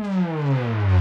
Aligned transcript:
Bonjour 0.00 0.99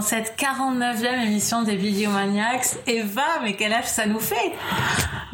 dans 0.00 0.06
cette 0.06 0.34
49e 0.38 1.26
émission 1.26 1.62
des 1.62 1.76
Videomaniacs. 1.76 2.68
Eva, 2.86 3.40
mais 3.42 3.52
quel 3.52 3.74
âge 3.74 3.84
ça 3.84 4.06
nous 4.06 4.18
fait? 4.18 4.54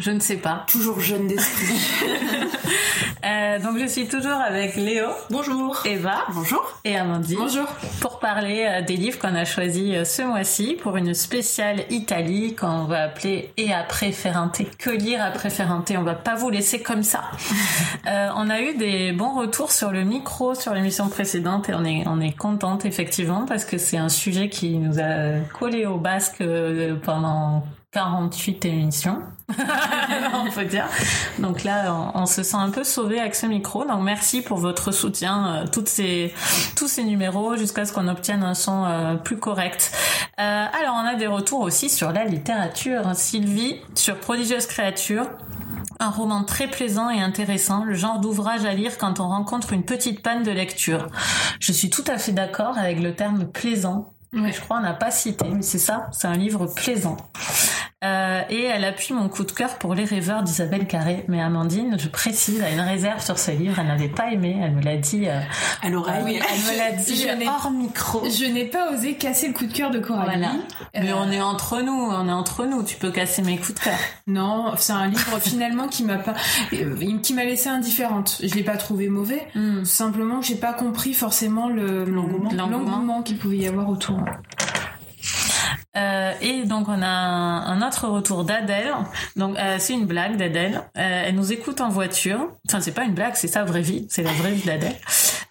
Je 0.06 0.12
ne 0.12 0.20
sais 0.20 0.36
pas. 0.36 0.64
Toujours 0.68 1.00
jeune 1.00 1.26
d'esprit. 1.26 1.74
Euh, 3.24 3.58
donc 3.58 3.76
je 3.78 3.86
suis 3.86 4.06
toujours 4.06 4.36
avec 4.36 4.76
Léo. 4.76 5.08
Bonjour. 5.30 5.82
Eva. 5.84 6.26
Bonjour. 6.32 6.62
Et 6.84 6.96
Amandine. 6.96 7.38
Bonjour. 7.38 7.66
Pour 8.00 8.20
parler 8.20 8.64
euh, 8.68 8.82
des 8.82 8.94
livres 8.94 9.18
qu'on 9.18 9.34
a 9.34 9.44
choisis 9.44 9.96
euh, 9.96 10.04
ce 10.04 10.22
mois-ci 10.22 10.76
pour 10.80 10.96
une 10.96 11.12
spéciale 11.12 11.86
Italie 11.90 12.54
qu'on 12.54 12.84
va 12.84 13.04
appeler 13.04 13.50
Et 13.56 13.72
après 13.72 14.12
Ferrante. 14.12 14.60
Que 14.78 14.90
lire 14.90 15.24
après 15.24 15.50
Ferrante 15.50 15.90
On 15.96 16.02
va 16.02 16.14
pas 16.14 16.36
vous 16.36 16.50
laisser 16.50 16.82
comme 16.82 17.02
ça. 17.02 17.22
Euh, 18.06 18.28
on 18.36 18.50
a 18.50 18.60
eu 18.60 18.76
des 18.76 19.10
bons 19.10 19.36
retours 19.36 19.72
sur 19.72 19.90
le 19.90 20.04
micro 20.04 20.54
sur 20.54 20.72
l'émission 20.72 21.08
précédente 21.08 21.68
et 21.68 21.74
on 21.74 21.84
est, 21.84 22.04
on 22.06 22.20
est 22.20 22.36
contente 22.36 22.84
effectivement 22.84 23.46
parce 23.46 23.64
que 23.64 23.78
c'est 23.78 23.96
un 23.96 24.08
sujet 24.08 24.48
qui 24.48 24.78
nous 24.78 25.00
a 25.00 25.40
collé 25.52 25.86
au 25.86 25.96
basque 25.96 26.40
pendant 27.02 27.64
48 27.96 28.66
émissions, 28.66 29.22
on 30.34 30.50
peut 30.50 30.66
dire. 30.66 30.86
Donc 31.38 31.64
là, 31.64 31.94
on, 31.94 32.20
on 32.20 32.26
se 32.26 32.42
sent 32.42 32.58
un 32.58 32.68
peu 32.68 32.84
sauvé 32.84 33.18
avec 33.18 33.34
ce 33.34 33.46
micro. 33.46 33.86
Donc 33.86 34.02
merci 34.02 34.42
pour 34.42 34.58
votre 34.58 34.92
soutien, 34.92 35.46
euh, 35.46 35.66
toutes 35.66 35.88
ces, 35.88 36.34
tous 36.76 36.88
ces 36.88 37.04
numéros, 37.04 37.56
jusqu'à 37.56 37.86
ce 37.86 37.94
qu'on 37.94 38.06
obtienne 38.08 38.42
un 38.42 38.52
son 38.52 38.84
euh, 38.84 39.14
plus 39.14 39.38
correct. 39.38 39.92
Euh, 40.38 40.66
alors, 40.78 40.94
on 41.02 41.06
a 41.06 41.14
des 41.14 41.26
retours 41.26 41.60
aussi 41.60 41.88
sur 41.88 42.12
la 42.12 42.26
littérature. 42.26 43.14
Sylvie, 43.14 43.76
sur 43.94 44.20
Prodigieuse 44.20 44.66
créature. 44.66 45.30
Un 45.98 46.10
roman 46.10 46.44
très 46.44 46.68
plaisant 46.68 47.08
et 47.08 47.22
intéressant, 47.22 47.84
le 47.84 47.94
genre 47.94 48.20
d'ouvrage 48.20 48.66
à 48.66 48.74
lire 48.74 48.98
quand 48.98 49.20
on 49.20 49.28
rencontre 49.28 49.72
une 49.72 49.84
petite 49.84 50.20
panne 50.22 50.42
de 50.42 50.50
lecture. 50.50 51.08
Je 51.60 51.72
suis 51.72 51.88
tout 51.88 52.04
à 52.06 52.18
fait 52.18 52.32
d'accord 52.32 52.76
avec 52.76 53.00
le 53.00 53.14
terme 53.14 53.46
plaisant. 53.46 54.12
Ouais. 54.36 54.52
Je 54.52 54.60
crois 54.60 54.76
qu'on 54.78 54.82
n'a 54.84 54.92
pas 54.94 55.10
cité, 55.10 55.46
mais 55.52 55.62
c'est 55.62 55.78
ça, 55.78 56.08
c'est 56.12 56.28
un 56.28 56.34
livre 56.36 56.66
plaisant. 56.66 57.16
Euh, 58.04 58.42
et 58.50 58.62
elle 58.64 58.84
appuie 58.84 59.14
mon 59.14 59.28
coup 59.30 59.42
de 59.42 59.50
cœur 59.50 59.78
pour 59.78 59.94
Les 59.94 60.04
rêveurs 60.04 60.42
d'Isabelle 60.42 60.86
Carré. 60.86 61.24
Mais 61.28 61.40
Amandine, 61.40 61.96
je 61.98 62.08
précise, 62.08 62.62
a 62.62 62.70
une 62.70 62.80
réserve 62.80 63.24
sur 63.24 63.38
ce 63.38 63.50
livre. 63.50 63.76
Elle 63.80 63.86
n'avait 63.86 64.08
pas 64.10 64.30
aimé. 64.30 64.54
Elle 64.62 64.72
me 64.72 64.82
l'a 64.82 64.98
dit. 64.98 65.26
euh, 65.28 65.40
À 65.82 65.88
l'oreille. 65.88 66.22
Oui, 66.22 66.38
elle 66.38 66.60
me 66.74 66.78
l'a 66.78 66.92
dit 66.92 67.16
je 67.16 67.34
n'ai- 67.34 67.48
hors 67.48 67.70
micro. 67.70 68.22
Je 68.28 68.44
n'ai 68.44 68.66
pas 68.66 68.92
osé 68.92 69.14
casser 69.14 69.48
le 69.48 69.54
coup 69.54 69.64
de 69.66 69.72
cœur 69.72 69.90
de 69.90 69.98
Coralie. 69.98 70.26
Voilà. 70.38 70.52
Mais 70.94 71.10
Euh, 71.10 71.16
on 71.16 71.32
est 71.32 71.40
entre 71.40 71.80
nous. 71.80 71.92
On 71.94 72.28
est 72.28 72.32
entre 72.32 72.66
nous. 72.66 72.82
Tu 72.82 72.96
peux 72.96 73.10
casser 73.10 73.40
mes 73.42 73.56
coups 73.56 73.74
de 73.74 73.80
cœur. 73.80 73.98
Non, 74.26 74.72
c'est 74.76 74.92
un 74.92 75.08
livre 75.08 75.38
finalement 75.40 75.88
qui 75.88 76.04
m'a 76.04 76.18
pas, 76.18 76.34
euh, 76.74 77.18
qui 77.22 77.32
m'a 77.32 77.44
laissé 77.44 77.70
indifférente. 77.70 78.40
Je 78.42 78.54
l'ai 78.54 78.62
pas 78.62 78.76
trouvé 78.76 79.08
mauvais. 79.08 79.48
Hmm. 79.54 79.84
Simplement, 79.84 80.40
que 80.40 80.46
j'ai 80.46 80.56
pas 80.56 80.74
compris 80.74 81.14
forcément 81.14 81.68
le 81.68 82.04
l'engouement 82.04 83.22
qu'il 83.22 83.38
pouvait 83.38 83.56
y 83.56 83.66
avoir 83.66 83.88
autour. 83.88 84.20
Euh, 85.96 86.32
et 86.42 86.64
donc 86.64 86.88
on 86.88 87.02
a 87.02 87.06
un, 87.06 87.82
autre 87.82 88.06
retour 88.08 88.44
d'Adèle. 88.44 88.92
Donc 89.36 89.58
euh, 89.58 89.76
c'est 89.78 89.94
une 89.94 90.06
blague 90.06 90.36
d'Adèle. 90.36 90.82
Euh, 90.98 91.24
elle 91.26 91.34
nous 91.34 91.52
écoute 91.52 91.80
en 91.80 91.88
voiture. 91.88 92.50
Enfin 92.68 92.80
c'est 92.80 92.92
pas 92.92 93.04
une 93.04 93.14
blague, 93.14 93.34
c'est 93.34 93.48
sa 93.48 93.64
vraie 93.64 93.80
vie, 93.80 94.06
c'est 94.10 94.22
la 94.22 94.32
vraie 94.32 94.52
vie 94.52 94.66
d'Adèle. 94.66 94.96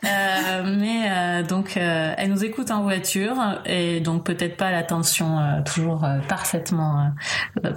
Mais 0.03 1.44
donc 1.50 1.77
elle 1.77 2.29
nous 2.29 2.44
écoute 2.44 2.69
en 2.69 2.83
voiture 2.83 3.35
et 3.66 4.01
donc 4.01 4.23
peut-être 4.23 4.55
pas 4.55 4.69
l'attention 4.69 5.39
toujours 5.66 6.05
parfaitement 6.27 7.11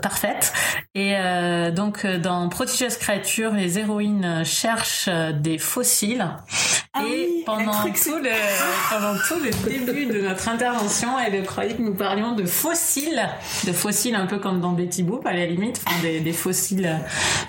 parfaite. 0.03 0.53
Et 0.95 1.15
donc 1.75 2.05
dans 2.07 2.51
Prodigieuse 2.51 2.99
créature, 2.99 3.53
les 3.55 3.79
héroïnes 3.79 4.45
cherchent 4.45 5.09
des 5.09 5.57
fossiles. 5.57 6.27
Ah 6.99 7.05
et 7.07 7.11
oui, 7.11 7.43
pendant 7.47 7.73
tout 7.73 8.17
le 8.17 8.31
pendant 8.91 9.19
tout 9.19 9.35
le 9.43 9.69
début 9.69 10.07
de 10.07 10.21
notre 10.21 10.49
intervention, 10.49 11.09
elle 11.19 11.45
croyait 11.45 11.75
que 11.75 11.83
nous 11.83 11.95
parlions 11.95 12.33
de 12.33 12.45
fossiles, 12.45 13.29
de 13.67 13.73
fossiles 13.73 14.15
un 14.15 14.27
peu 14.27 14.39
comme 14.39 14.61
dans 14.61 14.73
Betty 14.73 15.03
Boop 15.03 15.27
à 15.27 15.33
la 15.33 15.47
limite, 15.47 15.81
enfin, 15.87 16.01
des, 16.03 16.21
des 16.21 16.33
fossiles 16.33 16.99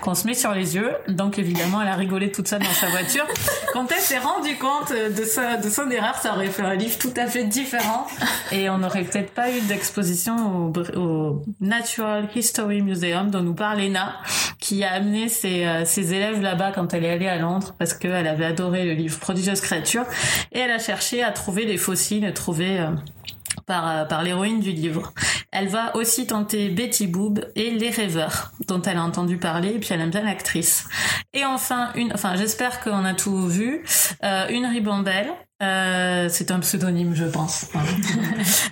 qu'on 0.00 0.14
se 0.14 0.26
met 0.26 0.34
sur 0.34 0.52
les 0.52 0.76
yeux. 0.76 0.92
Donc 1.08 1.38
évidemment, 1.38 1.82
elle 1.82 1.88
a 1.88 1.96
rigolé 1.96 2.30
toute 2.30 2.48
seule 2.48 2.62
dans 2.62 2.72
sa 2.72 2.88
voiture. 2.88 3.26
Quand 3.72 3.86
elle 3.90 4.02
s'est 4.02 4.18
rendue 4.18 4.56
compte 4.56 4.92
de 4.92 5.24
sa 5.24 5.56
de 5.56 5.68
son 5.68 5.90
erreur, 5.90 6.16
ça 6.16 6.34
aurait 6.34 6.48
fait 6.48 6.62
un 6.62 6.74
livre 6.74 6.98
tout 6.98 7.12
à 7.16 7.26
fait 7.26 7.44
différent 7.44 8.06
et 8.52 8.70
on 8.70 8.78
n'aurait 8.78 9.04
peut-être 9.04 9.32
pas 9.32 9.50
eu 9.50 9.60
d'exposition 9.62 10.72
au, 10.96 11.42
Natural 11.60 12.28
History 12.34 12.82
Museum 12.82 13.30
dont 13.30 13.42
nous 13.42 13.54
parle 13.54 13.80
Lena, 13.80 14.16
qui 14.58 14.84
a 14.84 14.92
amené 14.92 15.28
ses, 15.28 15.64
euh, 15.64 15.84
ses 15.84 16.14
élèves 16.14 16.40
là-bas 16.40 16.72
quand 16.72 16.92
elle 16.94 17.04
est 17.04 17.10
allée 17.10 17.28
à 17.28 17.38
Londres 17.38 17.74
parce 17.78 17.94
qu'elle 17.94 18.26
avait 18.26 18.44
adoré 18.44 18.84
le 18.84 18.92
livre 18.92 19.18
Créature 19.62 20.04
et 20.52 20.58
elle 20.60 20.70
a 20.70 20.78
cherché 20.78 21.22
à 21.22 21.30
trouver 21.30 21.64
les 21.64 21.76
fossiles 21.76 22.32
trouvés 22.34 22.80
euh, 22.80 22.90
par, 23.66 23.88
euh, 23.88 24.04
par 24.04 24.22
l'héroïne 24.22 24.60
du 24.60 24.72
livre. 24.72 25.12
Elle 25.52 25.68
va 25.68 25.96
aussi 25.96 26.26
tenter 26.26 26.68
Betty 26.68 27.06
Boob 27.06 27.44
et 27.56 27.70
Les 27.70 27.90
Rêveurs, 27.90 28.52
dont 28.68 28.80
elle 28.82 28.98
a 28.98 29.02
entendu 29.02 29.36
parler, 29.36 29.70
et 29.70 29.78
puis 29.78 29.88
elle 29.92 30.00
aime 30.00 30.10
bien 30.10 30.22
l'actrice. 30.22 30.86
Et 31.32 31.44
enfin, 31.44 31.92
une, 31.94 32.12
enfin, 32.12 32.36
j'espère 32.36 32.80
qu'on 32.80 33.04
a 33.04 33.14
tout 33.14 33.46
vu, 33.48 33.84
euh, 34.22 34.48
une 34.48 34.66
ribambelle. 34.66 35.32
Euh, 35.62 36.28
c'est 36.30 36.50
un 36.50 36.60
pseudonyme, 36.60 37.14
je 37.14 37.24
pense. 37.26 37.66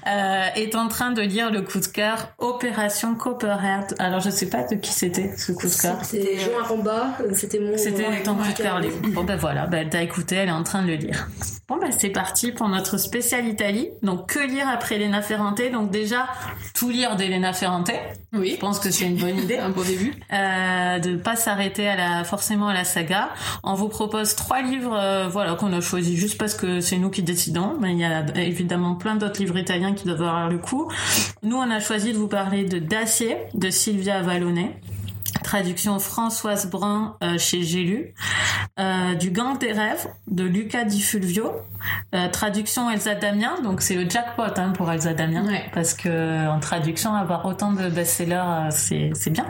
euh, 0.07 0.47
est 0.57 0.75
en 0.75 0.89
train 0.89 1.11
de 1.11 1.21
lire 1.23 1.51
le 1.51 1.63
coup 1.63 1.81
de 1.81 1.87
cœur 1.87 2.29
Opération 2.39 3.15
Copperhead. 3.15 3.95
Alors, 3.99 4.21
je 4.21 4.31
sais 4.31 4.49
pas 4.49 4.63
de 4.63 4.75
qui 4.77 4.93
c'était 4.93 5.37
ce 5.37 5.53
coup 5.53 5.67
de 5.69 5.75
cœur. 5.81 5.97
C'était 6.05 6.39
Jean 6.39 6.59
Aramba, 6.65 7.09
c'était 7.35 7.61
mon. 7.61 7.77
C'était 7.77 8.23
ton 8.23 8.35
coup 8.37 8.49
de 8.49 8.57
cœur. 8.57 8.81
Bon 9.13 9.25
ben 9.25 9.37
voilà, 9.37 9.67
ben, 9.67 9.79
elle 9.83 9.91
t'a 9.91 10.03
écouté, 10.03 10.37
elle 10.37 10.49
est 10.49 10.53
en 10.53 10.63
train 10.63 10.83
de 10.83 10.89
le 10.89 10.95
lire. 10.95 11.29
Bon 11.69 11.77
ben 11.77 11.91
c'est 11.97 12.09
parti 12.09 12.53
pour 12.53 12.69
notre 12.69 12.97
spécial 12.97 13.47
Italie. 13.47 13.91
Donc 14.03 14.31
que 14.33 14.39
lire 14.39 14.67
après 14.69 14.95
Elena 14.97 15.21
Ferrante? 15.21 15.61
Donc 15.73 15.91
déjà 15.91 16.27
tout 16.75 16.89
lire 16.89 17.17
d'Elena 17.17 17.53
Ferrante. 17.53 17.91
Je 18.33 18.39
Oui. 18.39 18.57
pense 18.59 18.79
que 18.79 18.91
c'est 18.91 19.05
une 19.05 19.17
bonne 19.19 19.37
idée. 19.39 19.59
Un 19.59 19.69
beau 19.71 19.85
début. 19.85 20.15
Euh, 20.33 20.99
de 20.99 21.17
pas 21.17 21.37
s'arrêter 21.37 21.87
à 21.89 21.97
la 21.97 22.25
forcément 22.25 22.69
à 22.69 22.75
la 22.75 22.85
saga. 22.85 23.29
On 23.65 23.75
vous 23.75 23.89
propose 23.89 24.35
trois 24.35 24.63
livres, 24.63 24.97
euh, 24.99 25.29
voilà 25.29 25.55
qu'on 25.57 25.73
a 25.75 25.81
choisi 25.83 26.17
juste 26.17 26.39
parce 26.39 26.55
que 26.55 26.78
c'est 26.81 26.99
nous 26.99 27.11
qui 27.11 27.23
décidons. 27.23 27.77
Mais 27.81 27.93
il 27.93 27.99
y 27.99 28.05
a 28.05 28.25
évidemment 28.37 28.95
plein 28.95 29.17
d'autres 29.17 29.41
livres 29.41 29.59
italiens 29.59 29.93
qui 29.95 30.05
doivent 30.05 30.23
avoir 30.23 30.49
le 30.49 30.59
coup. 30.59 30.91
Nous 31.43 31.57
on 31.57 31.71
a 31.71 31.81
choisi 31.81 32.13
de 32.13 32.19
vous 32.19 32.29
parler 32.29 32.65
de 32.65 32.79
Dacier 32.79 33.37
de 33.55 33.71
Silvia 33.71 34.19
Avalone. 34.19 34.71
Traduction 35.45 35.99
Françoise 35.99 36.69
Brun 36.69 37.17
euh, 37.23 37.39
chez 37.39 37.63
J'ai 37.63 37.83
lu. 37.83 38.15
Euh, 38.79 39.15
du 39.15 39.31
Gang 39.31 39.59
des 39.59 39.73
rêves 39.73 40.07
de 40.27 40.45
Luca 40.45 40.85
Di 40.85 41.01
Fulvio. 41.01 41.53
Euh, 42.15 42.29
traduction 42.29 42.91
Elsa 42.91 43.15
Damien. 43.15 43.61
Donc 43.63 43.83
c'est 43.83 43.95
le 43.95 44.09
jackpot 44.09 44.43
hein, 44.57 44.71
pour 44.71 44.91
Elsa 44.91 45.15
Damien. 45.15 45.47
Ouais. 45.47 45.65
Parce 45.73 45.95
que 45.95 46.49
en 46.49 46.61
traduction, 46.61 47.15
avoir 47.15 47.45
autant 47.47 47.73
de 47.73 47.89
best-sellers, 47.89 48.35
euh, 48.35 48.69
c'est 48.71 49.11
c'est 49.15 49.31
bien. 49.31 49.47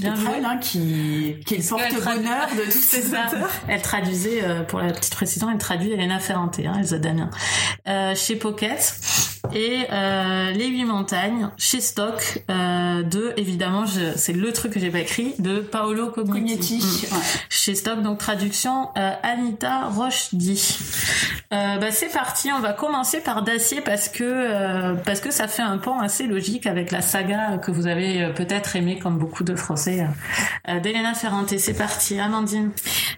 Bien 0.00 0.14
joué. 0.16 0.32
Elle, 0.38 0.44
hein, 0.44 0.58
qui, 0.60 1.36
qui 1.46 1.54
est 1.54 1.58
le 1.58 1.68
porte-bonheur 1.68 2.48
de 2.56 2.64
tous 2.64 2.72
ces 2.82 3.08
auteurs. 3.08 3.50
Elle 3.68 3.82
traduisait, 3.82 4.42
euh, 4.44 4.62
pour 4.62 4.80
la 4.80 4.92
petite 4.92 5.14
précision, 5.14 5.50
elle 5.50 5.58
traduit 5.58 5.92
Elena 5.92 6.18
Ferrante, 6.18 6.58
hein, 6.64 6.74
Elsa 6.78 6.98
Damien. 6.98 7.30
Euh, 7.88 8.14
chez 8.14 8.36
Pocket. 8.36 8.94
Et 9.52 9.86
euh, 9.92 10.52
Les 10.52 10.68
Huit 10.68 10.84
Montagnes, 10.84 11.50
chez 11.58 11.80
Stock, 11.80 12.42
euh, 12.50 13.02
de, 13.02 13.34
évidemment, 13.36 13.84
c'est 14.16 14.32
le 14.32 14.52
truc 14.52 14.72
que 14.72 14.80
j'ai 14.80 14.90
pas 14.90 15.00
écrit, 15.00 15.34
de 15.38 15.60
Paolo 15.60 16.08
Cognetti. 16.08 16.78
Mm. 16.78 17.14
Ouais. 17.14 17.22
Chez 17.50 17.74
Stock, 17.74 18.02
donc 18.02 18.18
traduction 18.18 18.88
euh, 18.96 19.12
Anita 19.22 19.88
Rochdy. 19.88 20.78
Euh, 21.52 21.56
bah, 21.80 21.90
c'est 21.90 22.12
parti, 22.12 22.50
on 22.52 22.60
va 22.60 22.72
commencer 22.72 23.20
par 23.20 23.42
Dacier 23.42 23.80
parce 23.80 24.08
que 24.08 24.24
euh, 24.24 24.94
parce 24.94 25.20
que 25.20 25.30
ça 25.30 25.48
fait 25.48 25.62
un 25.62 25.78
pont 25.78 25.98
assez 25.98 26.26
logique 26.26 26.66
avec 26.66 26.90
la 26.90 27.00
saga 27.00 27.58
que 27.58 27.70
vous 27.70 27.86
avez 27.86 28.22
euh, 28.22 28.32
peut-être 28.32 28.76
aimé 28.76 28.98
comme 28.98 29.18
beaucoup 29.18 29.44
de 29.44 29.54
Français 29.54 30.00
euh, 30.00 30.74
euh, 30.76 30.80
d'Elena 30.80 31.14
Ferrante. 31.14 31.56
C'est 31.58 31.74
parti, 31.74 32.18
Amandine. 32.18 32.70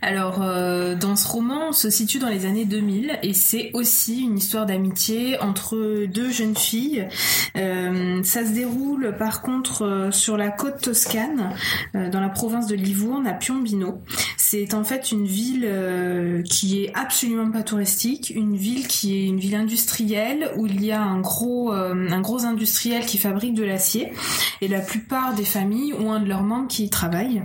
Alors, 0.03 0.43
euh, 0.43 0.95
dans 0.95 1.17
ce 1.17 1.27
roman, 1.27 1.69
on 1.69 1.73
se 1.73 1.91
situe 1.91 2.19
dans 2.19 2.29
les 2.29 2.47
années 2.47 2.65
2000 2.65 3.19
et 3.23 3.35
c'est 3.35 3.71
aussi 3.73 4.23
une 4.23 4.39
histoire 4.39 4.67
d'amitié 4.67 5.39
entre 5.41 6.07
deux 6.07 6.31
jeunes 6.31 6.57
filles. 6.57 7.09
Euh, 7.57 8.23
ça 8.23 8.45
se 8.45 8.53
déroule 8.53 9.15
par 9.19 9.43
contre 9.43 9.83
euh, 9.83 10.11
sur 10.11 10.37
la 10.37 10.51
côte 10.51 10.81
toscane, 10.81 11.51
euh, 11.95 12.11
dans 12.11 12.21
la 12.21 12.29
province 12.29 12.67
de 12.67 12.75
Livourne, 12.75 13.27
à 13.27 13.33
Piombino. 13.33 14.03
C'est 14.37 14.75
en 14.75 14.85
fait 14.85 15.13
une 15.13 15.27
ville 15.27 15.65
euh, 15.67 16.43
qui 16.43 16.85
est 16.85 16.93
absolument 16.95 17.51
pas 17.51 17.63
touristique, 17.63 18.33
une 18.37 18.57
ville 18.57 18.87
qui 18.87 19.17
est 19.17 19.27
une 19.27 19.41
ville 19.41 19.55
industrielle 19.55 20.51
où 20.57 20.67
il 20.67 20.85
y 20.85 20.93
a 20.93 21.03
un 21.03 21.21
gros, 21.21 21.73
euh, 21.73 22.09
un 22.11 22.21
gros 22.21 22.45
industriel 22.45 23.07
qui 23.07 23.19
fabrique 23.19 23.55
de 23.55 23.65
l'acier 23.65 24.13
et 24.61 24.69
la 24.69 24.81
plupart 24.81 25.35
des 25.35 25.45
familles 25.45 25.95
ont 25.95 26.13
un 26.13 26.21
de 26.21 26.29
leurs 26.29 26.43
membres 26.43 26.69
qui 26.69 26.85
y 26.85 26.91
travaille. 26.91 27.43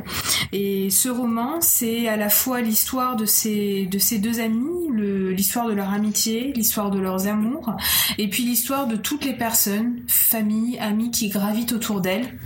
Et 0.51 0.89
ce 0.89 1.07
roman, 1.07 1.61
c'est 1.61 2.09
à 2.09 2.17
la 2.17 2.29
fois 2.29 2.61
l'histoire 2.61 3.15
de 3.15 3.25
ces, 3.25 3.85
de 3.85 3.99
ces 3.99 4.19
deux 4.19 4.39
amis, 4.41 4.89
l'histoire 5.33 5.67
de 5.67 5.73
leur 5.73 5.89
amitié, 5.89 6.51
l'histoire 6.53 6.91
de 6.91 6.99
leurs 6.99 7.27
amours, 7.27 7.75
et 8.17 8.29
puis 8.29 8.43
l'histoire 8.43 8.87
de 8.87 8.97
toutes 8.97 9.23
les 9.23 9.33
personnes, 9.33 10.01
familles, 10.07 10.77
amis 10.79 11.11
qui 11.11 11.29
gravitent 11.29 11.71
autour 11.71 12.01
d'elles. 12.01 12.37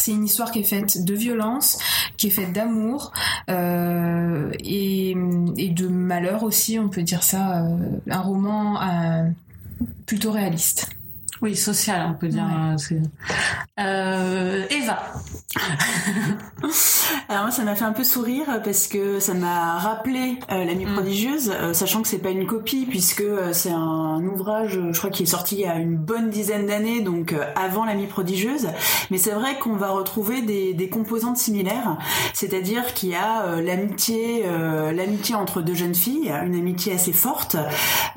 C'est 0.00 0.12
une 0.12 0.24
histoire 0.24 0.50
qui 0.50 0.60
est 0.60 0.64
faite 0.64 1.04
de 1.04 1.12
violence, 1.14 1.78
qui 2.16 2.28
est 2.28 2.30
faite 2.30 2.54
d'amour 2.54 3.12
euh, 3.50 4.50
et, 4.60 5.14
de 5.14 5.88
malheur 5.88 6.42
aussi, 6.42 6.78
on 6.78 6.88
peut 6.88 7.02
dire 7.02 7.22
ça. 7.22 7.66
euh, 7.66 7.76
un 8.08 8.20
roman 8.20 8.80
euh, 8.80 9.28
plutôt 10.06 10.32
réaliste. 10.32 10.88
Oui, 11.42 11.56
social, 11.56 12.06
on 12.10 12.14
peut 12.14 12.28
dire. 12.28 12.44
Ouais. 12.44 12.96
euh, 13.78 13.80
Euh, 13.80 14.64
Eva. 14.70 14.98
Alors 17.28 17.42
moi 17.44 17.50
ça 17.50 17.62
m'a 17.64 17.74
fait 17.74 17.84
un 17.84 17.92
peu 17.92 18.04
sourire 18.04 18.60
parce 18.62 18.86
que 18.88 19.20
ça 19.20 19.34
m'a 19.34 19.78
rappelé 19.78 20.38
euh, 20.52 20.64
l'amie 20.64 20.84
Mm. 20.84 20.92
prodigieuse, 20.94 21.52
euh, 21.54 21.72
sachant 21.72 22.02
que 22.02 22.08
c'est 22.08 22.18
pas 22.18 22.30
une 22.30 22.46
copie 22.46 22.86
puisque 22.88 23.22
c'est 23.52 23.70
un 23.70 24.22
ouvrage, 24.24 24.78
je 24.92 24.98
crois 24.98 25.10
qui 25.10 25.22
est 25.22 25.26
sorti 25.26 25.56
il 25.56 25.60
y 25.62 25.66
a 25.66 25.76
une 25.76 25.96
bonne 25.96 26.28
dizaine 26.30 26.66
d'années, 26.66 27.00
donc 27.00 27.34
avant 27.56 27.84
l'amie 27.84 28.06
prodigieuse. 28.06 28.68
Mais 29.10 29.18
c'est 29.18 29.32
vrai 29.32 29.58
qu'on 29.58 29.74
va 29.76 29.90
retrouver 29.90 30.42
des, 30.42 30.74
des 30.74 30.88
composantes 30.88 31.36
similaires, 31.36 31.96
c'est-à-dire 32.34 32.92
qu'il 32.94 33.10
y 33.10 33.14
a 33.14 33.60
l'amitié, 33.60 34.44
l'amitié 34.94 35.34
entre 35.34 35.62
deux 35.62 35.74
jeunes 35.74 35.94
filles, 35.94 36.30
une 36.44 36.54
amitié 36.54 36.94
assez 36.94 37.12
forte. 37.12 37.56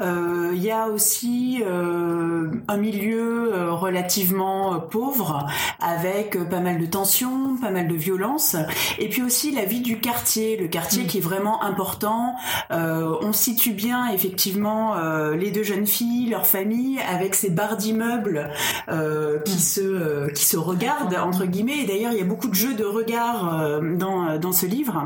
Il 0.01 0.61
y 0.61 0.71
a 0.71 0.87
aussi 0.87 1.61
un 1.65 2.77
milieu 2.77 3.12
euh, 3.19 3.71
relativement 3.71 4.75
euh, 4.75 4.77
pauvre 4.79 5.45
avec 5.79 6.35
euh, 6.35 6.45
pas 6.45 6.59
mal 6.59 6.79
de 6.79 6.85
tensions, 6.85 7.57
pas 7.61 7.71
mal 7.71 7.87
de 7.87 7.95
violence, 7.95 8.55
et 8.99 9.09
puis 9.09 9.21
aussi 9.21 9.51
la 9.51 9.65
vie 9.65 9.81
du 9.81 9.99
quartier, 9.99 10.57
le 10.57 10.67
quartier 10.67 11.03
Mm. 11.03 11.07
qui 11.07 11.17
est 11.17 11.21
vraiment 11.21 11.63
important. 11.63 12.35
Euh, 12.71 13.15
on 13.21 13.33
situe 13.33 13.71
bien 13.73 14.07
effectivement 14.09 14.95
euh, 14.97 15.35
les 15.35 15.51
deux 15.51 15.63
jeunes 15.63 15.87
filles, 15.87 16.29
leur 16.29 16.45
famille, 16.45 16.99
avec 16.99 17.35
ces 17.35 17.49
barres 17.49 17.77
d'immeubles 17.77 18.49
euh, 18.89 19.39
qui 19.39 19.55
Mm. 19.55 19.59
se 19.59 20.29
qui 20.33 20.45
se 20.45 20.57
regardent 20.57 21.15
entre 21.15 21.45
guillemets. 21.45 21.79
Et 21.79 21.85
d'ailleurs, 21.85 22.11
il 22.11 22.17
y 22.19 22.21
a 22.21 22.25
beaucoup 22.25 22.47
de 22.49 22.55
jeux 22.55 22.73
de 22.73 22.85
regard 22.85 23.79
dans 23.97 24.37
dans 24.37 24.51
ce 24.51 24.65
livre. 24.65 25.05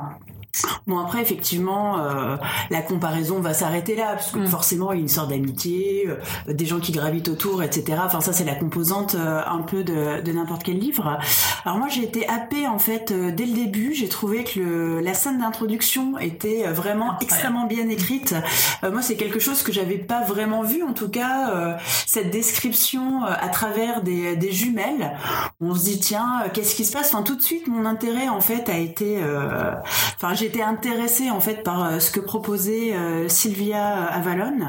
Bon 0.88 1.00
après 1.00 1.22
effectivement 1.22 2.00
euh, 2.00 2.38
la 2.70 2.82
comparaison 2.82 3.40
va 3.40 3.54
s'arrêter 3.54 3.96
là 3.96 4.14
parce 4.14 4.32
que 4.32 4.40
Mm. 4.40 4.48
forcément 4.48 4.92
il 4.92 4.98
y 4.98 5.00
a 5.00 5.02
une 5.02 5.08
sorte 5.08 5.30
d'amitié, 5.30 6.08
euh, 6.08 6.54
des 6.54 6.66
gens 6.66 6.80
qui 6.80 6.92
gravitent 6.92 7.28
autour, 7.30 7.64
etc. 7.64 8.00
Enfin 8.06 8.22
ça 8.22 8.34
c'est 8.34 8.44
la 8.46 8.56
composante 8.56 9.16
euh, 9.16 9.42
un 9.46 9.62
peu 9.62 9.84
de, 9.84 10.22
de 10.22 10.32
n'importe 10.32 10.64
quel 10.64 10.78
livre. 10.80 11.18
Alors 11.66 11.78
moi 11.78 11.88
j'ai 11.90 12.04
été 12.04 12.28
happée 12.28 12.68
en 12.68 12.80
fait 12.80 13.12
euh, 13.12 13.32
dès 13.32 13.46
le 13.46 13.54
début. 13.54 13.94
J'ai 13.94 14.08
trouvé 14.10 14.44
que 14.44 14.60
le, 14.60 15.00
la 15.00 15.14
scène 15.14 15.40
d'introduction 15.40 16.18
était 16.20 16.66
euh, 16.68 16.72
vraiment 16.74 17.18
extrêmement 17.22 17.66
bien 17.66 17.88
écrite. 17.90 18.36
Euh, 18.84 18.92
moi 18.92 19.02
c'est 19.02 19.16
quelque 19.16 19.40
chose 19.40 19.64
que 19.64 19.72
j'avais 19.72 19.98
pas 19.98 20.22
vraiment 20.22 20.62
vu 20.64 20.84
en 20.84 20.94
tout 20.94 21.10
cas 21.10 21.50
euh, 21.52 21.74
cette 22.06 22.30
description 22.32 23.24
euh, 23.26 23.30
à 23.40 23.50
travers 23.50 24.02
des, 24.02 24.36
des 24.36 24.52
jumelles. 24.52 25.18
On 25.62 25.74
se 25.76 25.84
dit 25.86 26.00
tiens 26.00 26.44
qu'est-ce 26.54 26.76
qui 26.76 26.86
se 26.86 26.94
passe? 26.94 27.14
Enfin 27.14 27.24
tout 27.24 27.36
de 27.36 27.42
suite 27.42 27.68
mon 27.68 27.86
intérêt 27.86 28.30
en 28.30 28.42
fait 28.42 28.70
a 28.70 28.78
été 28.78 29.18
euh, 29.22 29.72
Enfin, 30.20 30.34
j'étais 30.48 30.62
intéressée 30.62 31.30
en 31.30 31.42
fait 31.42 31.62
par 31.62 31.84
euh, 31.84 32.00
ce 32.00 32.10
que 32.10 32.22
proposait 32.22 32.94
euh, 32.94 33.28
Sylvia 33.28 34.06
Avalon. 34.06 34.60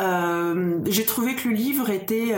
Euh, 0.00 0.78
j'ai 0.86 1.04
trouvé 1.04 1.36
que 1.36 1.48
le 1.48 1.54
livre 1.54 1.88
était 1.88 2.34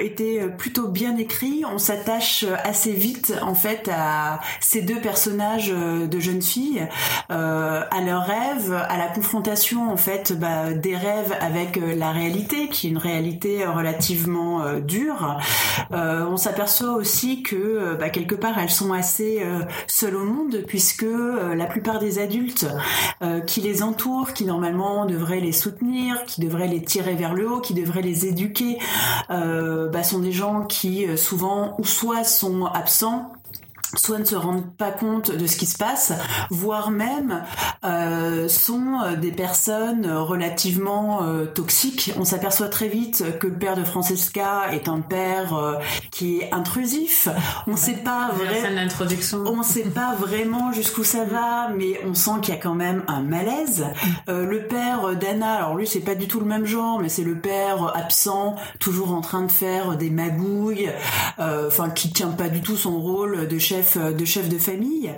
était 0.00 0.48
plutôt 0.48 0.88
bien 0.88 1.16
écrit. 1.16 1.62
On 1.72 1.78
s'attache 1.78 2.44
assez 2.64 2.92
vite 2.92 3.34
en 3.40 3.54
fait 3.54 3.88
à 3.92 4.40
ces 4.58 4.82
deux 4.82 5.00
personnages 5.00 5.68
de 5.72 6.18
jeunes 6.18 6.42
filles, 6.42 6.88
à 7.28 8.00
leurs 8.04 8.26
rêves, 8.26 8.72
à 8.72 8.98
la 8.98 9.06
confrontation 9.06 9.92
en 9.92 9.96
fait 9.96 10.32
bah, 10.32 10.72
des 10.72 10.96
rêves 10.96 11.36
avec 11.40 11.76
la 11.76 12.10
réalité, 12.10 12.68
qui 12.68 12.88
est 12.88 12.90
une 12.90 12.98
réalité 12.98 13.64
relativement 13.64 14.62
dure. 14.80 15.38
On 15.92 16.36
s'aperçoit 16.36 16.94
aussi 16.94 17.44
que 17.44 17.94
bah, 17.94 18.10
quelque 18.10 18.34
part 18.34 18.58
elles 18.58 18.70
sont 18.70 18.92
assez 18.92 19.46
seules 19.86 20.16
au 20.16 20.24
monde 20.24 20.64
puisque 20.66 21.06
la 21.54 21.66
plupart 21.66 22.00
des 22.00 22.07
adultes 22.16 22.66
euh, 23.22 23.40
qui 23.40 23.60
les 23.60 23.82
entourent, 23.82 24.32
qui 24.32 24.44
normalement 24.44 25.04
devraient 25.04 25.40
les 25.40 25.52
soutenir, 25.52 26.24
qui 26.24 26.40
devraient 26.40 26.68
les 26.68 26.82
tirer 26.82 27.14
vers 27.14 27.34
le 27.34 27.50
haut, 27.50 27.60
qui 27.60 27.74
devraient 27.74 28.02
les 28.02 28.26
éduquer, 28.26 28.78
euh, 29.30 29.88
bah, 29.88 30.02
sont 30.02 30.20
des 30.20 30.32
gens 30.32 30.64
qui 30.64 31.06
euh, 31.06 31.16
souvent 31.16 31.74
ou 31.78 31.84
soit 31.84 32.24
sont 32.24 32.64
absents 32.66 33.32
soit 33.96 34.18
ne 34.18 34.24
se 34.24 34.36
rendent 34.36 34.74
pas 34.76 34.90
compte 34.90 35.30
de 35.30 35.46
ce 35.46 35.56
qui 35.56 35.66
se 35.66 35.78
passe, 35.78 36.12
voire 36.50 36.90
même 36.90 37.42
euh, 37.84 38.48
sont 38.48 39.00
euh, 39.04 39.16
des 39.16 39.32
personnes 39.32 40.10
relativement 40.10 41.22
euh, 41.22 41.46
toxiques. 41.46 42.12
On 42.18 42.24
s'aperçoit 42.24 42.68
très 42.68 42.88
vite 42.88 43.38
que 43.38 43.46
le 43.46 43.54
père 43.54 43.76
de 43.76 43.84
Francesca 43.84 44.72
est 44.72 44.88
un 44.88 45.00
père 45.00 45.54
euh, 45.54 45.74
qui 46.10 46.40
est 46.40 46.52
intrusif. 46.52 47.28
On 47.66 47.72
ne 47.72 47.76
sait 47.76 47.94
pas 47.94 48.30
vraiment 48.32 48.48
on 49.46 49.62
sait 49.62 49.82
pas 49.82 50.14
vraiment 50.14 50.72
jusqu'où 50.72 51.04
ça 51.04 51.24
va, 51.24 51.68
mais 51.76 52.00
on 52.06 52.14
sent 52.14 52.40
qu'il 52.42 52.54
y 52.54 52.56
a 52.56 52.60
quand 52.60 52.74
même 52.74 53.02
un 53.08 53.20
malaise. 53.20 53.86
Euh, 54.28 54.44
le 54.44 54.66
père 54.66 55.16
d'Anna, 55.16 55.54
alors 55.54 55.76
lui 55.76 55.86
c'est 55.86 56.00
pas 56.00 56.14
du 56.14 56.28
tout 56.28 56.40
le 56.40 56.46
même 56.46 56.66
genre, 56.66 57.00
mais 57.00 57.08
c'est 57.08 57.24
le 57.24 57.38
père 57.38 57.96
absent, 57.96 58.56
toujours 58.78 59.12
en 59.12 59.20
train 59.20 59.42
de 59.42 59.50
faire 59.50 59.96
des 59.96 60.10
magouilles, 60.10 60.90
enfin 61.38 61.90
qui 61.90 62.12
tient 62.12 62.28
pas 62.28 62.48
du 62.48 62.60
tout 62.60 62.76
son 62.76 63.00
rôle 63.00 63.48
de 63.48 63.58
chef 63.58 63.77
de 63.80 64.24
chef 64.24 64.48
de 64.48 64.58
famille. 64.58 65.12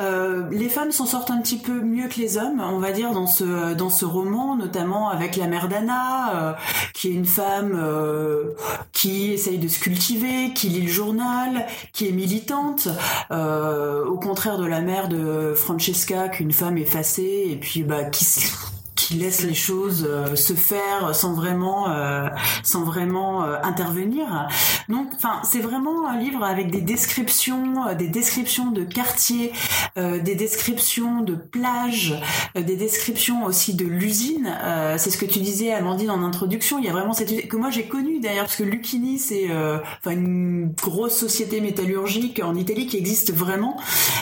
Euh, 0.00 0.48
les 0.50 0.68
femmes 0.68 0.92
s'en 0.92 1.06
sortent 1.06 1.30
un 1.30 1.40
petit 1.40 1.58
peu 1.58 1.80
mieux 1.80 2.08
que 2.08 2.20
les 2.20 2.36
hommes, 2.36 2.60
on 2.60 2.78
va 2.78 2.92
dire 2.92 3.12
dans 3.12 3.26
ce 3.26 4.04
roman, 4.04 4.56
notamment 4.56 5.08
avec 5.08 5.36
la 5.36 5.46
mère 5.46 5.68
d'Anna, 5.68 6.34
euh, 6.34 6.52
qui 6.92 7.08
est 7.08 7.12
une 7.12 7.26
femme 7.26 7.72
euh, 7.74 8.54
qui 8.92 9.32
essaye 9.32 9.58
de 9.58 9.68
se 9.68 9.78
cultiver, 9.78 10.52
qui 10.54 10.68
lit 10.68 10.82
le 10.82 10.92
journal, 10.92 11.66
qui 11.92 12.08
est 12.08 12.12
militante, 12.12 12.88
euh, 13.30 14.04
au 14.04 14.18
contraire 14.18 14.58
de 14.58 14.66
la 14.66 14.80
mère 14.80 15.08
de 15.08 15.54
Francesca, 15.54 16.28
qu'une 16.28 16.52
femme 16.52 16.78
effacée 16.78 17.46
et 17.50 17.56
puis 17.56 17.82
bah 17.82 18.04
qui 18.04 18.24
qui 19.04 19.14
laisse 19.14 19.42
les 19.42 19.54
choses 19.54 20.06
euh, 20.08 20.34
se 20.34 20.54
faire 20.54 21.14
sans 21.14 21.34
vraiment 21.34 21.90
euh, 21.90 22.28
sans 22.62 22.84
vraiment 22.84 23.44
euh, 23.44 23.56
intervenir. 23.62 24.48
Donc 24.88 25.08
enfin 25.14 25.42
c'est 25.44 25.60
vraiment 25.60 26.08
un 26.08 26.16
livre 26.18 26.42
avec 26.42 26.70
des 26.70 26.80
descriptions 26.80 27.86
euh, 27.88 27.94
des 27.94 28.08
descriptions 28.08 28.70
de 28.70 28.84
quartiers, 28.84 29.52
des 29.96 30.34
descriptions 30.34 31.20
de 31.20 31.34
plages, 31.34 32.14
des 32.54 32.76
descriptions 32.76 33.44
aussi 33.44 33.74
de 33.74 33.84
l'usine. 33.84 34.52
C'est 34.96 35.10
ce 35.10 35.18
que 35.18 35.26
tu 35.26 35.40
disais 35.40 35.72
Amandine 35.72 36.10
en 36.10 36.22
introduction, 36.22 36.78
il 36.78 36.84
y 36.84 36.88
a 36.88 36.92
vraiment 36.92 37.12
cette 37.12 37.48
que 37.48 37.56
moi 37.56 37.70
j'ai 37.70 37.84
connue 37.84 38.20
d'ailleurs 38.20 38.44
parce 38.44 38.56
que 38.56 38.64
Lucchini 38.64 39.18
c'est 39.18 39.48
enfin 39.50 40.12
une 40.12 40.72
grosse 40.72 41.16
société 41.16 41.60
métallurgique 41.60 42.40
en 42.42 42.54
Italie 42.54 42.86
qui 42.86 42.96
existe 42.96 43.32
vraiment 43.32 43.76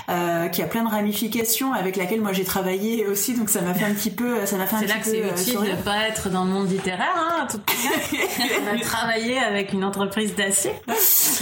qui 0.07 0.63
a 0.63 0.67
plein 0.67 0.85
de 0.85 0.91
ramifications 0.91 1.73
avec 1.73 1.97
laquelle 1.97 2.21
moi 2.21 2.33
j'ai 2.33 2.45
travaillé 2.45 3.07
aussi 3.07 3.35
donc 3.35 3.49
ça 3.49 3.63
m'a 3.63 3.75
fait 3.75 3.85
un 3.85 3.95
petit 3.95 4.11
peu 4.11 4.45
ça 4.47 4.57
m'a 4.57 4.67
C'est 4.81 4.87
là 4.87 4.95
que 4.97 5.05
c'est 5.05 5.23
euh, 5.23 5.31
utile 5.31 5.77
de 5.77 5.83
pas 5.83 6.09
être 6.09 6.29
dans 6.31 6.45
le 6.45 6.51
monde 6.51 6.71
littéraire. 6.71 7.15
Hein, 7.17 7.47
tout 7.51 7.61
On 8.73 8.77
a 8.77 8.81
travaillé 8.81 9.39
avec 9.39 9.73
une 9.73 9.85
entreprise 9.85 10.35
d'acier. 10.35 10.73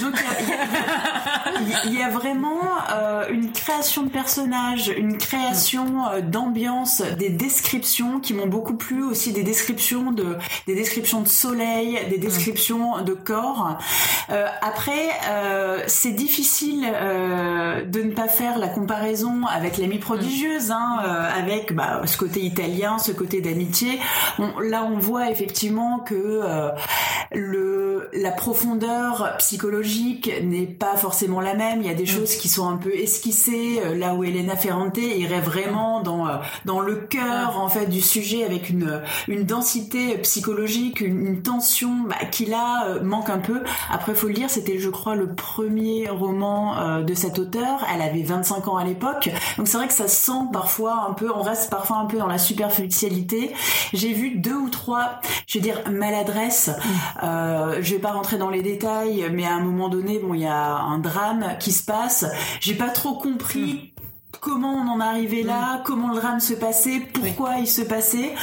Donc 0.00 0.14
il 0.40 1.92
y 1.92 1.98
a- 2.02 2.04
y, 2.04 2.08
y 2.08 2.10
vraiment 2.10 2.60
euh, 2.92 3.26
une 3.30 3.52
création 3.52 4.02
de 4.02 4.08
personnages, 4.10 4.88
une 4.96 5.18
création 5.18 6.08
euh, 6.08 6.20
d'ambiance, 6.20 7.02
des 7.18 7.28
descriptions 7.30 8.20
qui 8.20 8.34
m'ont 8.34 8.46
beaucoup 8.46 8.74
plu 8.74 9.02
aussi, 9.02 9.32
des 9.32 9.42
descriptions 9.42 10.12
de 10.12 10.36
des 10.66 10.74
descriptions 10.74 11.20
de 11.20 11.28
soleil, 11.28 11.98
des 12.08 12.18
descriptions 12.18 13.02
de 13.02 13.12
corps. 13.12 13.78
Euh, 14.30 14.46
après, 14.62 15.10
c'est 15.86 16.12
difficile 16.12 16.80
de 16.82 18.02
ne 18.02 18.12
pas 18.12 18.28
faire 18.28 18.58
la 18.58 18.68
comparaison 18.68 19.44
avec 19.46 19.78
l'amie 19.78 19.98
prodigieuse, 19.98 20.70
hein, 20.70 20.98
avec 21.36 21.74
bah, 21.74 22.02
ce 22.04 22.16
côté 22.16 22.40
italien, 22.40 22.98
ce 22.98 23.12
côté 23.20 23.42
d'amitié. 23.42 24.00
Là, 24.62 24.82
on 24.82 24.98
voit 24.98 25.30
effectivement 25.30 25.98
que 25.98 26.14
euh, 26.14 26.70
le 27.32 27.89
que 28.00 28.16
la 28.16 28.30
profondeur 28.30 29.34
psychologique 29.38 30.30
n'est 30.42 30.66
pas 30.66 30.96
forcément 30.96 31.40
la 31.40 31.54
même. 31.54 31.80
Il 31.80 31.86
y 31.86 31.90
a 31.90 31.94
des 31.94 32.04
Mm. 32.04 32.06
choses 32.06 32.36
qui 32.36 32.48
sont 32.48 32.68
un 32.68 32.76
peu 32.76 32.92
esquissées, 32.94 33.80
euh, 33.84 33.94
là 33.96 34.14
où 34.14 34.24
Elena 34.24 34.56
Ferrante 34.56 34.98
irait 34.98 35.40
vraiment 35.40 36.00
dans 36.00 36.26
euh, 36.26 36.36
dans 36.64 36.80
le 36.80 36.96
cœur 36.96 37.58
en 37.60 37.68
fait 37.68 37.86
du 37.86 38.00
sujet 38.00 38.44
avec 38.44 38.70
une 38.70 39.00
une 39.28 39.44
densité 39.44 40.18
psychologique, 40.18 41.00
une, 41.00 41.26
une 41.26 41.42
tension 41.42 41.90
bah, 42.08 42.16
qui 42.30 42.46
là 42.46 42.86
euh, 42.88 43.02
manque 43.02 43.30
un 43.30 43.38
peu. 43.38 43.62
Après, 43.92 44.14
faut 44.14 44.28
le 44.28 44.34
dire, 44.34 44.50
c'était 44.50 44.78
je 44.78 44.88
crois 44.90 45.14
le 45.14 45.34
premier 45.34 46.08
roman 46.08 46.78
euh, 46.78 47.02
de 47.02 47.14
cet 47.14 47.38
auteur. 47.38 47.84
Elle 47.92 48.02
avait 48.02 48.22
25 48.22 48.68
ans 48.68 48.76
à 48.76 48.84
l'époque, 48.84 49.30
donc 49.56 49.68
c'est 49.68 49.76
vrai 49.76 49.88
que 49.88 49.94
ça 49.94 50.08
sent 50.08 50.32
parfois 50.52 51.06
un 51.08 51.12
peu, 51.12 51.30
on 51.34 51.42
reste 51.42 51.70
parfois 51.70 51.98
un 51.98 52.06
peu 52.06 52.18
dans 52.18 52.26
la 52.26 52.38
superficialité. 52.38 53.52
J'ai 53.92 54.12
vu 54.12 54.36
deux 54.36 54.54
ou 54.54 54.68
trois, 54.68 55.20
je 55.46 55.58
vais 55.58 55.62
dire 55.62 55.80
maladresses. 55.90 56.70
Euh, 57.22 57.82
je 57.90 57.96
vais 57.96 58.00
pas 58.00 58.12
rentrer 58.12 58.38
dans 58.38 58.50
les 58.50 58.62
détails, 58.62 59.28
mais 59.32 59.44
à 59.44 59.54
un 59.54 59.60
moment 59.60 59.88
donné, 59.88 60.20
bon, 60.20 60.32
il 60.32 60.42
y 60.42 60.46
a 60.46 60.76
un 60.76 61.00
drame 61.00 61.56
qui 61.58 61.72
se 61.72 61.82
passe. 61.82 62.24
J'ai 62.60 62.74
pas 62.74 62.90
trop 62.90 63.14
compris. 63.14 63.92
Comment 64.40 64.74
on 64.74 64.86
en 64.86 65.00
est 65.00 65.04
arrivé 65.04 65.42
là, 65.42 65.82
comment 65.84 66.10
le 66.10 66.20
drame 66.20 66.38
se 66.38 66.54
passait, 66.54 67.00
pourquoi 67.12 67.56
il 67.58 67.66
se 67.66 67.82
passait. 67.82 68.36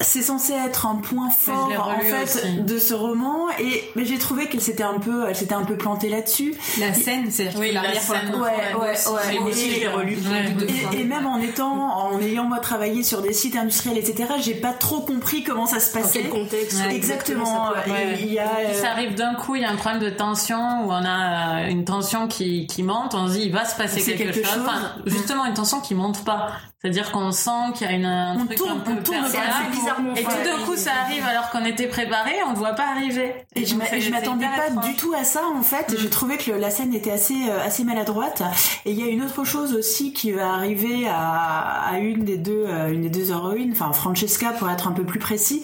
C'est 0.00 0.22
censé 0.22 0.52
être 0.52 0.86
un 0.86 0.96
point 0.96 1.30
fort 1.30 1.70
en 1.96 2.00
fait 2.00 2.22
aussi. 2.24 2.60
de 2.60 2.78
ce 2.78 2.92
roman 2.92 3.48
et 3.60 3.84
mais 3.94 4.04
j'ai 4.04 4.18
trouvé 4.18 4.48
qu'elle 4.48 4.60
s'était 4.60 4.82
un 4.82 4.98
peu 4.98 5.26
elle 5.28 5.36
s'était 5.36 5.54
un 5.54 5.62
peu 5.64 5.76
plantée 5.76 6.08
là-dessus 6.08 6.54
La 6.80 6.92
scène, 6.92 7.30
c'est 7.30 7.50
Oui, 7.56 7.72
la 7.72 7.94
scène. 7.94 8.34
Ouais, 8.34 8.40
ouais, 8.80 8.94
ouais. 9.12 9.38
Moi 9.40 9.50
aussi, 9.50 9.70
je 9.72 9.80
l'ai 9.80 9.88
relu 9.88 10.16
Ouais. 10.16 10.50
deux 10.58 10.66
et, 10.66 10.72
fois. 10.72 10.90
et 10.94 11.04
même 11.04 11.26
en 11.26 11.40
étant, 11.40 11.72
en 12.08 12.20
ayant 12.20 12.44
moi 12.44 12.58
travaillé 12.58 13.02
sur 13.02 13.22
des 13.22 13.32
sites 13.32 13.56
industriels, 13.56 13.96
etc., 13.98 14.34
j'ai 14.40 14.54
pas 14.54 14.72
trop 14.72 15.00
compris 15.00 15.42
comment 15.44 15.66
ça 15.66 15.78
se 15.80 15.94
Dans 15.94 16.00
passait. 16.02 16.20
quel 16.22 16.30
contexte 16.30 16.78
Ouais, 16.86 16.94
Exactement. 16.94 17.44
ça 17.46 17.72
Ouais. 17.90 18.18
Il 18.20 18.32
y 18.32 18.38
a. 18.38 18.46
Puis 18.48 18.66
euh, 18.66 18.74
ça 18.80 18.90
arrive 18.90 19.14
d'un 19.14 19.34
coup, 19.34 19.54
il 19.56 19.62
y 19.62 19.64
a 19.64 19.70
un 19.70 19.76
problème 19.76 20.00
de 20.02 20.10
tension 20.10 20.84
où 20.84 20.90
on 20.90 21.04
a 21.04 21.62
euh, 21.62 21.68
une 21.68 21.84
tension 21.84 22.28
qui, 22.28 22.66
qui 22.66 22.82
monte, 22.82 23.14
on 23.14 23.28
se 23.28 23.32
dit 23.34 23.42
il 23.46 23.52
va 23.52 23.64
se 23.64 23.76
passer 23.76 24.02
quelque 24.14 24.32
chose. 24.42 24.52
chose. 24.52 24.62
Enfin, 24.66 24.92
justement, 25.06 25.44
une 25.46 25.54
tension 25.54 25.80
qui 25.80 25.94
monte 25.94 26.24
pas. 26.24 26.50
C'est-à-dire 26.82 27.12
qu'on 27.12 27.30
sent 27.30 27.50
qu'il 27.76 27.86
y 27.86 27.90
a 27.90 27.92
une, 27.92 28.04
un 28.04 28.34
On 28.40 28.46
truc 28.46 28.58
tourne- 28.58 28.70
un 28.72 28.80
peu 28.80 28.90
on 28.92 29.02
tourne 29.02 29.18
le 29.18 29.70
bizarrement 29.70 30.14
Et 30.16 30.24
tout 30.24 30.30
d'un 30.44 30.64
coup, 30.64 30.74
ça 30.76 30.90
arrive 31.04 31.24
alors 31.24 31.48
qu'on 31.50 31.64
était 31.64 31.86
préparé, 31.86 32.32
on 32.46 32.50
ne 32.50 32.56
voit 32.56 32.72
pas 32.72 32.86
arriver. 32.96 33.34
Et 33.54 33.64
c'est- 33.64 34.00
je 34.00 34.10
m'attendais 34.10 34.46
pas 34.56 34.66
étrange. 34.68 34.84
du 34.86 34.96
tout 34.96 35.12
à 35.16 35.22
ça 35.22 35.42
en 35.56 35.62
fait. 35.62 35.94
J'ai 35.96 36.10
trouvé 36.10 36.38
que 36.38 36.50
le- 36.50 36.58
la 36.58 36.70
scène 36.70 36.92
était 36.92 37.12
assez 37.12 37.36
euh, 37.48 37.64
assez 37.64 37.84
maladroite. 37.84 38.42
Et 38.84 38.90
il 38.90 38.98
y 38.98 39.04
a 39.04 39.06
une 39.10 39.22
autre 39.22 39.44
chose 39.44 39.74
aussi 39.74 40.12
qui 40.12 40.32
va 40.32 40.52
arriver 40.54 41.06
à, 41.08 41.88
à 41.92 41.98
une 41.98 42.24
des 42.24 42.36
deux 42.36 42.64
euh, 42.66 42.92
une 42.92 43.02
des 43.02 43.10
deux 43.10 43.30
héroïnes, 43.30 43.70
enfin 43.72 43.92
Francesca 43.92 44.50
pour 44.50 44.68
être 44.68 44.88
un 44.88 44.92
peu 44.92 45.04
plus 45.04 45.20
précis. 45.20 45.62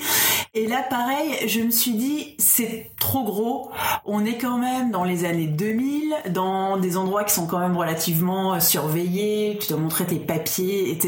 Et 0.55 0.67
là 0.69 0.83
pareil, 0.89 1.35
je 1.49 1.61
me 1.61 1.71
suis 1.71 1.93
dit 1.95 2.37
c'est 2.39 2.91
trop 3.01 3.25
gros. 3.25 3.71
On 4.05 4.25
est 4.25 4.39
quand 4.39 4.59
même 4.59 4.93
dans 4.93 5.05
les 5.05 5.25
années 5.25 5.47
2000, 5.47 6.15
dans 6.31 6.77
des 6.77 6.97
endroits 6.97 7.25
qui 7.25 7.35
sont 7.35 7.47
quand 7.47 7.59
même 7.59 7.77
relativement 7.77 8.55
euh, 8.55 8.61
surveillés. 8.61 9.59
Tu 9.61 9.69
dois 9.69 9.79
montrer 9.79 10.07
tes 10.07 10.17
papiers, 10.21 10.91
etc. 10.93 11.08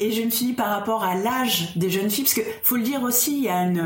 Et 0.00 0.12
je 0.12 0.22
me 0.22 0.30
suis 0.30 0.46
dit 0.46 0.52
par 0.52 0.68
rapport 0.68 1.04
à 1.04 1.14
l'âge 1.14 1.76
des 1.76 1.90
jeunes 1.90 2.10
filles, 2.10 2.24
parce 2.24 2.34
que 2.34 2.40
faut 2.62 2.76
le 2.76 2.82
dire 2.82 3.02
aussi, 3.02 3.36
il 3.38 3.44
y 3.44 3.48
a 3.48 3.62
une 3.62 3.78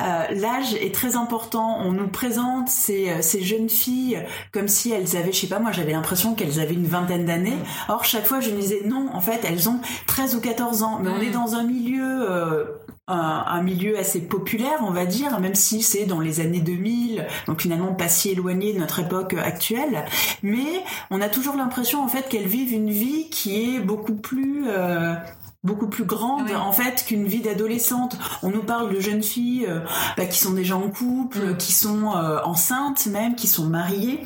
euh, 0.00 0.24
l'âge 0.30 0.74
est 0.74 0.94
très 0.94 1.16
important. 1.16 1.78
On 1.80 1.92
nous 1.92 2.08
présente 2.08 2.68
ces, 2.68 3.10
euh, 3.10 3.22
ces 3.22 3.42
jeunes 3.42 3.68
filles 3.68 4.24
comme 4.52 4.68
si 4.68 4.90
elles 4.92 5.16
avaient, 5.16 5.32
je 5.32 5.40
sais 5.40 5.46
pas, 5.46 5.58
moi 5.58 5.72
j'avais 5.72 5.92
l'impression 5.92 6.34
qu'elles 6.34 6.60
avaient 6.60 6.74
une 6.74 6.86
vingtaine 6.86 7.26
d'années. 7.26 7.58
Or 7.88 8.04
chaque 8.04 8.24
fois 8.26 8.40
je 8.40 8.50
me 8.50 8.60
disais 8.60 8.82
non, 8.86 9.08
en 9.12 9.20
fait 9.20 9.40
elles 9.44 9.68
ont 9.68 9.80
13 10.06 10.36
ou 10.36 10.40
14 10.40 10.82
ans. 10.82 10.98
Mais 11.02 11.10
on 11.10 11.18
Mm. 11.18 11.22
est 11.22 11.30
dans 11.30 11.54
un 11.54 11.64
milieu 11.64 12.30
euh, 12.30 12.64
un, 13.10 13.62
milieu 13.62 13.98
assez 13.98 14.20
populaire, 14.20 14.78
on 14.82 14.90
va 14.90 15.04
dire, 15.06 15.38
même 15.40 15.54
si 15.54 15.82
c'est 15.82 16.04
dans 16.06 16.20
les 16.20 16.40
années 16.40 16.60
2000, 16.60 17.26
donc 17.46 17.60
finalement 17.62 17.92
pas 17.94 18.08
si 18.08 18.30
éloigné 18.30 18.72
de 18.72 18.78
notre 18.78 19.00
époque 19.00 19.34
actuelle. 19.34 20.04
Mais 20.42 20.82
on 21.10 21.20
a 21.20 21.28
toujours 21.28 21.56
l'impression 21.56 22.02
en 22.02 22.08
fait 22.08 22.28
qu'elles 22.28 22.46
vivent 22.46 22.72
une 22.72 22.90
vie 22.90 23.28
qui 23.30 23.74
est 23.74 23.80
beaucoup 23.80 24.14
plus 24.14 24.64
euh, 24.68 25.14
beaucoup 25.62 25.88
plus 25.88 26.04
grande 26.04 26.44
Oui. 26.46 26.54
en 26.54 26.72
fait 26.72 27.04
qu'une 27.06 27.26
vie 27.26 27.40
d'adolescente. 27.42 28.16
On 28.42 28.50
nous 28.50 28.62
parle 28.62 28.94
de 28.94 29.00
jeunes 29.00 29.22
filles 29.22 29.66
euh, 29.68 29.80
bah, 30.16 30.24
qui 30.24 30.38
sont 30.38 30.52
déjà 30.52 30.76
en 30.76 30.88
couple, 30.90 31.38
Mm. 31.52 31.56
qui 31.58 31.72
sont 31.72 32.16
euh, 32.16 32.38
enceintes 32.44 33.06
même, 33.06 33.34
qui 33.34 33.46
sont 33.46 33.66
mariées 33.66 34.20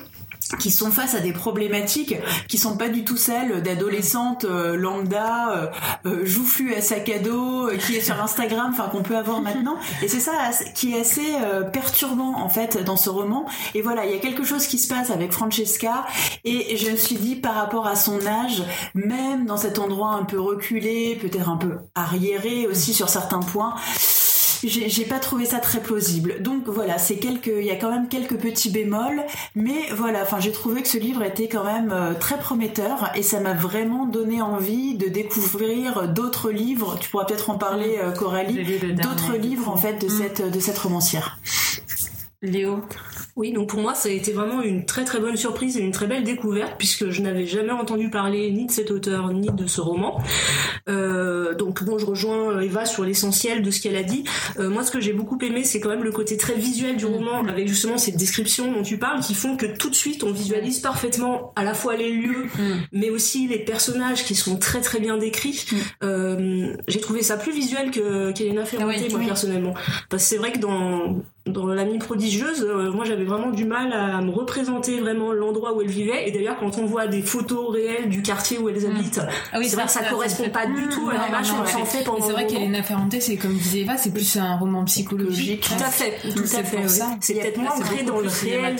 qui 0.59 0.71
sont 0.71 0.91
face 0.91 1.15
à 1.15 1.21
des 1.21 1.33
problématiques 1.33 2.17
qui 2.49 2.59
sont 2.59 2.77
pas 2.77 2.89
du 2.89 3.05
tout 3.05 3.17
celles 3.17 3.63
d'adolescentes 3.63 4.45
euh, 4.45 4.77
lambda 4.77 5.51
euh, 5.51 5.67
euh, 6.07 6.25
joufflues 6.25 6.75
à 6.75 6.81
sac 6.81 7.09
à 7.09 7.19
dos 7.19 7.69
euh, 7.69 7.77
qui 7.77 7.97
est 7.97 8.01
sur 8.01 8.21
Instagram 8.23 8.71
enfin 8.73 8.89
qu'on 8.89 9.03
peut 9.03 9.17
avoir 9.17 9.41
maintenant. 9.41 9.77
Et 10.03 10.09
c'est 10.09 10.21
ça 10.21 10.33
qui 10.75 10.95
est 10.95 11.01
assez 11.01 11.35
euh, 11.43 11.63
perturbant 11.63 12.35
en 12.39 12.49
fait 12.49 12.83
dans 12.83 12.97
ce 12.97 13.11
roman. 13.11 13.47
Et 13.75 13.83
voilà 13.83 14.05
il 14.07 14.13
y 14.13 14.15
a 14.15 14.19
quelque 14.19 14.45
chose 14.45 14.67
qui 14.67 14.79
se 14.79 14.89
passe 14.89 15.11
avec 15.11 15.33
Francesca. 15.33 16.07
Et 16.45 16.77
je 16.77 16.91
me 16.91 16.97
suis 16.97 17.17
dit 17.17 17.37
par 17.37 17.55
rapport 17.55 17.87
à 17.87 17.97
son 17.97 18.25
âge 18.27 18.63
même 18.95 19.47
dans 19.47 19.57
cet 19.57 19.79
endroit 19.79 20.13
un 20.13 20.25
peu 20.25 20.41
reculé 20.41 21.19
peut-être 21.21 21.49
un 21.49 21.57
peu 21.57 21.79
arriéré 21.95 22.67
aussi 22.67 22.95
sur 22.95 23.09
certains 23.09 23.41
points 23.41 23.75
j'ai 24.69 25.05
pas 25.05 25.19
trouvé 25.19 25.45
ça 25.45 25.59
très 25.59 25.81
plausible. 25.81 26.43
Donc 26.43 26.69
voilà, 26.69 26.99
c'est 26.99 27.17
quelques, 27.17 27.47
il 27.55 27.65
y 27.65 27.71
a 27.71 27.77
quand 27.77 27.91
même 27.91 28.09
quelques 28.09 28.37
petits 28.37 28.71
bémols, 28.71 29.23
mais 29.55 29.89
voilà, 29.95 30.23
enfin 30.23 30.41
j'ai 30.41 30.53
trouvé 30.53 30.83
que 30.83 30.89
ce 30.89 30.99
livre 30.99 31.23
était 31.23 31.49
quand 31.49 31.65
même 31.65 31.91
euh, 31.93 32.15
très 32.15 32.39
prometteur 32.39 33.11
et 33.15 33.23
ça 33.23 33.41
m'a 33.41 33.55
vraiment 33.55 34.07
donné 34.07 34.43
envie 34.43 34.97
de 34.97 35.09
découvrir 35.09 36.09
d'autres 36.09 36.51
livres. 36.51 36.97
Tu 37.01 37.09
pourras 37.11 37.25
peut-être 37.25 37.51
en 37.51 37.59
parler, 37.59 37.99
euh, 38.03 38.13
Coralie. 38.13 38.65
D'autres 38.95 39.37
livres 39.37 39.69
en 39.69 39.77
fait 39.77 39.95
de 40.01 40.07
Mm. 40.07 40.19
cette 40.19 40.51
de 40.51 40.61
cette 40.61 40.79
romancière. 40.79 41.39
Léo. 42.43 42.83
Oui, 43.37 43.53
donc 43.53 43.69
pour 43.69 43.81
moi, 43.81 43.95
ça 43.95 44.09
a 44.09 44.13
été 44.13 44.33
vraiment 44.33 44.63
une 44.63 44.85
très 44.85 45.05
très 45.05 45.19
bonne 45.19 45.37
surprise 45.37 45.77
et 45.77 45.81
une 45.81 45.91
très 45.93 46.07
belle 46.07 46.23
découverte 46.25 46.75
puisque 46.79 47.11
je 47.11 47.21
n'avais 47.23 47.47
jamais 47.47 47.73
entendu 47.73 48.11
parler 48.11 48.51
ni 48.53 48.67
de 48.67 48.71
cet 48.71 48.91
auteur 48.91 49.33
ni 49.33 49.49
de 49.49 49.67
ce 49.67 49.81
roman. 49.81 50.23
Euh, 50.89 51.55
donc 51.55 51.83
bon, 51.85 51.99
je 51.99 52.07
rejoins 52.07 52.61
Eva 52.61 52.85
sur 52.85 53.05
l'essentiel 53.05 53.63
de 53.63 53.71
ce 53.71 53.81
qu'elle 53.81 53.97
a 53.97 54.03
dit. 54.03 54.25
Euh, 54.59 54.69
moi, 54.71 54.85
ce 54.85 54.91
que 54.91 55.01
j'ai 55.01 55.13
beaucoup 55.13 55.39
aimé, 55.43 55.65
c'est 55.65 55.81
quand 55.81 55.89
même 55.89 56.05
le 56.05 56.13
côté 56.13 56.37
très 56.37 56.55
visuel 56.55 56.97
du 56.97 57.07
roman 57.07 57.45
avec 57.49 57.67
justement 57.69 57.99
ces 57.99 58.13
descriptions 58.13 58.71
dont 58.73 58.83
tu 58.83 58.99
parles 58.99 59.21
qui 59.21 59.35
font 59.35 59.57
que 59.57 59.67
tout 59.67 59.91
de 59.91 59.95
suite 59.95 60.23
on 60.25 60.31
visualise 60.33 60.81
parfaitement 60.81 61.53
à 61.57 61.65
la 61.65 61.75
fois 61.75 61.97
les 61.97 62.11
lieux 62.13 62.45
Mm. 62.59 62.75
mais 62.93 63.11
aussi 63.11 63.49
les 63.49 63.59
personnages 63.59 64.25
qui 64.25 64.35
sont 64.35 64.57
très 64.57 64.81
très 64.81 65.01
bien 65.01 65.17
décrits. 65.17 65.65
Mm. 65.73 65.77
Euh, 66.05 66.77
j'ai 66.89 67.01
trouvé 67.01 67.23
ça 67.23 67.37
plus 67.37 67.53
visuel 67.53 67.91
que 67.91 68.33
qu'Elena 68.33 68.65
Ferrante, 68.65 68.89
Oui, 68.95 69.09
moi 69.11 69.19
oui. 69.21 69.27
personnellement. 69.27 69.75
Parce 70.11 70.23
que 70.25 70.29
c'est 70.29 70.37
vrai 70.37 70.53
que 70.53 70.59
dans 70.59 71.17
dans 71.47 71.67
l'amie 71.67 71.99
prodigieuse, 71.99 72.63
euh, 72.67 72.91
moi 72.91 73.05
j'avais 73.05 73.25
vraiment 73.25 73.51
du 73.51 73.67
mal 73.67 73.93
à 73.93 74.23
me 74.23 74.31
représenter 74.31 74.99
vraiment 75.01 75.31
l'endroit 75.33 75.75
où 75.75 75.83
elle 75.83 75.89
vivait. 75.91 76.27
Et 76.27 76.33
d'ailleurs, 76.33 76.57
quand 76.59 76.79
on 76.79 76.87
voit 76.87 77.07
des 77.07 77.21
photos 77.21 77.71
réelles 77.71 78.09
du 78.09 78.23
quartier 78.23 78.57
où 78.59 78.69
elles 78.71 78.81
Mm. 78.89 78.97
habitent, 78.97 79.21
Ah 79.53 79.59
oui, 79.59 79.69
c'est 79.69 79.77
vrai 79.77 79.85
que 79.85 79.91
ça 79.91 80.05
correspond 80.05 80.49
pas 80.49 80.65
du 80.67 80.89
tout 80.89 81.11
à 81.11 81.27
l'image 81.27 81.51
qu'on 81.53 81.67
s'en 81.67 81.85
fait 81.85 82.03
pendant 82.03 82.25
c'est 82.27 82.33
vrai 82.33 82.47
qu'Elena 82.47 82.83
Ferrante, 82.83 83.15
c'est 83.21 83.37
comme 83.37 83.53
disait 83.53 83.81
Eva, 83.81 83.97
c'est 83.99 84.13
plus 84.13 84.37
un 84.37 84.57
roman 84.57 84.85
psychologique. 84.85 85.69
Tout 85.77 85.85
à 85.85 85.89
fait, 85.91 86.19
tout 86.35 86.47
C'est 86.47 86.61
à 86.61 86.65
fait. 86.65 86.89
ça. 86.89 87.09
C'est 87.21 87.35
peut-être 87.35 87.59
moins 87.59 87.73
ancré 87.77 88.03
dans 88.05 88.21
le 88.21 88.29
réel 88.29 88.77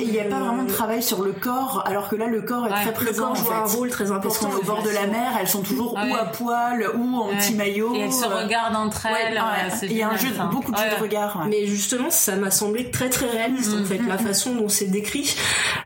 il 0.00 0.10
n'y 0.10 0.18
a 0.18 0.24
pas 0.24 0.36
Euh, 0.36 0.38
vraiment 0.40 0.62
de 0.64 0.70
travail 0.70 1.02
sur 1.02 1.22
le 1.22 1.32
corps, 1.32 1.84
alors 1.86 2.08
que 2.08 2.16
là 2.16 2.26
le 2.26 2.42
corps 2.42 2.66
est 2.66 2.70
très 2.70 2.84
le 2.86 2.90
Le 2.90 2.94
présent 2.94 3.22
corps 3.28 3.36
joue 3.36 3.52
un 3.52 3.64
rôle 3.66 3.88
très 3.90 4.10
important. 4.10 4.48
au 4.60 4.64
bord 4.64 4.82
de 4.82 4.90
la 4.90 5.06
mer, 5.06 5.32
elles 5.40 5.46
sont 5.48 5.62
toujours 5.62 5.92
ou 5.94 6.14
à 6.14 6.24
poil 6.24 6.86
ou 6.96 7.16
en 7.18 7.28
petit 7.36 7.54
maillot. 7.54 7.94
Et 7.94 8.00
elles 8.00 8.12
se 8.12 8.24
euh, 8.24 8.42
regardent 8.42 8.74
entre 8.76 9.06
elles. 9.06 9.40
c'est 9.78 9.86
Il 9.86 9.92
y 9.96 10.02
a 10.02 10.08
un 10.10 10.16
jeu, 10.16 10.28
ça. 10.36 10.44
beaucoup 10.46 10.72
de 10.72 10.76
jeux 10.76 10.90
de 10.96 11.00
regard. 11.02 11.46
Mais 11.48 11.66
justement, 11.66 11.99
ça 12.08 12.36
m'a 12.36 12.50
semblé 12.50 12.90
très 12.90 13.10
très 13.10 13.26
réaliste 13.28 13.72
en 13.74 13.80
Mm. 13.80 13.84
fait, 13.84 13.98
la 14.08 14.16
façon 14.16 14.54
dont 14.54 14.68
c'est 14.70 14.86
décrit. 14.86 15.34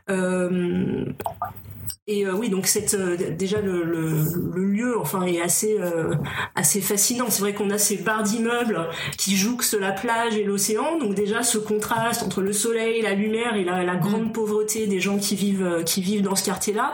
Euh, 0.09 1.03
et 2.07 2.25
euh, 2.27 2.33
oui, 2.35 2.49
donc 2.49 2.67
cette, 2.67 2.93
euh, 2.93 3.17
déjà 3.31 3.61
le, 3.61 3.83
le, 3.83 4.23
le 4.53 4.63
lieu, 4.65 4.99
enfin, 4.99 5.23
est 5.23 5.41
assez 5.41 5.75
euh, 5.79 6.13
assez 6.53 6.79
fascinant. 6.79 7.25
C'est 7.29 7.41
vrai 7.41 7.53
qu'on 7.53 7.71
a 7.71 7.79
ces 7.79 7.97
barres 7.97 8.21
d'immeubles 8.21 8.87
qui 9.17 9.35
jouxtent 9.35 9.73
la 9.79 9.91
plage 9.91 10.37
et 10.37 10.43
l'océan. 10.43 10.99
Donc 10.99 11.15
déjà 11.15 11.41
ce 11.41 11.57
contraste 11.57 12.21
entre 12.21 12.41
le 12.41 12.53
soleil, 12.53 13.01
la 13.01 13.13
lumière 13.15 13.55
et 13.55 13.63
la, 13.63 13.83
la 13.83 13.95
grande 13.95 14.33
pauvreté 14.33 14.85
des 14.85 14.99
gens 14.99 15.17
qui 15.17 15.35
vivent 15.35 15.65
euh, 15.65 15.83
qui 15.83 16.01
vivent 16.01 16.21
dans 16.21 16.35
ce 16.35 16.43
quartier-là. 16.45 16.93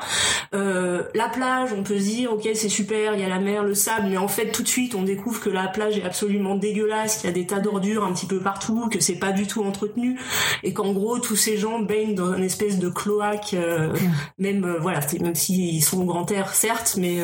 Euh, 0.54 1.04
la 1.14 1.28
plage, 1.28 1.74
on 1.78 1.84
peut 1.84 2.00
se 2.00 2.06
dire 2.06 2.32
ok 2.32 2.48
c'est 2.54 2.70
super, 2.70 3.14
il 3.14 3.20
y 3.20 3.24
a 3.26 3.30
la 3.30 3.40
mer, 3.40 3.64
le 3.64 3.76
sable, 3.76 4.08
mais 4.10 4.18
en 4.18 4.30
fait 4.30 4.52
tout 4.52 4.64
de 4.64 4.68
suite 4.70 4.96
on 4.96 5.04
découvre 5.04 5.42
que 5.42 5.50
la 5.50 5.68
plage 5.68 5.98
est 5.98 6.04
absolument 6.04 6.56
dégueulasse, 6.56 7.18
qu'il 7.18 7.30
y 7.30 7.34
a 7.34 7.36
des 7.36 7.46
tas 7.46 7.60
d'ordures 7.60 8.06
un 8.06 8.14
petit 8.14 8.28
peu 8.28 8.40
partout, 8.40 8.88
que 8.90 9.02
c'est 9.02 9.20
pas 9.20 9.34
du 9.34 9.46
tout 9.46 9.62
entretenu 9.64 10.18
et 10.64 10.74
qu'en 10.74 10.94
gros 10.94 11.20
tous 11.20 11.36
ces 11.36 11.58
gens 11.58 11.80
baignent 11.80 12.16
dans 12.16 12.34
une 12.34 12.46
espèce 12.46 12.80
de 12.80 12.88
cloaque, 12.88 13.56
euh, 13.56 13.94
même 14.40 14.78
voilà 14.80 15.01
même 15.20 15.36
s'ils 15.36 15.84
sont 15.84 16.02
au 16.02 16.06
grand 16.06 16.30
air, 16.32 16.54
certes, 16.54 16.96
mais 16.98 17.20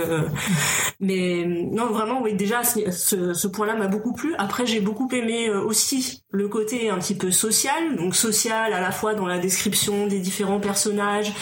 mais 1.00 1.46
non, 1.46 1.88
vraiment, 1.88 2.22
oui, 2.22 2.34
déjà 2.34 2.64
ce, 2.64 3.34
ce 3.34 3.48
point-là 3.48 3.76
m'a 3.76 3.88
beaucoup 3.88 4.14
plu. 4.14 4.34
Après, 4.38 4.66
j'ai 4.66 4.80
beaucoup 4.80 5.10
aimé 5.12 5.50
aussi 5.50 6.24
le 6.32 6.48
côté 6.48 6.90
un 6.90 6.98
petit 6.98 7.16
peu 7.16 7.32
social, 7.32 7.96
donc 7.98 8.16
social 8.16 8.74
à 8.74 8.82
la 8.82 8.92
fois 8.92 9.14
dans 9.14 9.28
la 9.28 9.40
description 9.40 10.08
des 10.08 10.20
différents 10.20 10.60
personnages, 10.60 11.34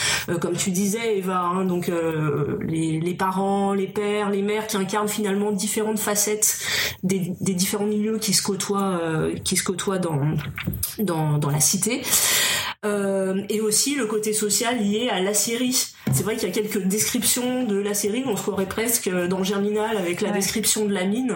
comme 0.42 0.56
tu 0.56 0.72
disais, 0.72 1.18
Eva, 1.18 1.40
hein, 1.40 1.66
donc 1.66 1.92
les, 2.62 3.00
les 3.00 3.14
parents, 3.14 3.74
les 3.74 3.88
pères, 3.88 4.30
les 4.30 4.42
mères 4.42 4.68
qui 4.68 4.78
incarnent 4.78 5.08
finalement 5.08 5.52
différentes 5.52 6.00
facettes 6.00 6.60
des, 7.04 7.34
des 7.42 7.54
différents 7.54 7.86
milieux 7.86 8.18
qui 8.20 8.34
se 8.34 8.44
côtoient, 8.44 9.00
qui 9.44 9.58
se 9.58 9.64
côtoient 9.64 10.00
dans 10.00 10.36
dans, 11.00 11.38
dans 11.38 11.50
la 11.50 11.60
cité. 11.60 12.02
Euh, 12.86 13.42
et 13.50 13.62
aussi 13.62 13.96
le 13.96 14.06
côté 14.06 14.34
social 14.34 14.78
lié 14.80 15.10
à 15.10 15.20
la 15.22 15.34
série. 15.34 15.88
C'est 16.14 16.24
vrai 16.24 16.36
qu'il 16.36 16.48
y 16.48 16.52
a 16.52 16.54
quelques 16.54 16.84
descriptions 16.84 17.64
de 17.64 17.78
la 17.78 17.94
série, 17.94 18.24
on 18.28 18.36
se 18.36 18.42
croirait 18.42 18.68
presque 18.68 19.10
dans 19.10 19.44
Germinal 19.44 19.98
avec 19.98 20.22
la 20.22 20.32
description 20.32 20.86
de 20.86 20.94
la 20.94 21.06
mine. 21.06 21.34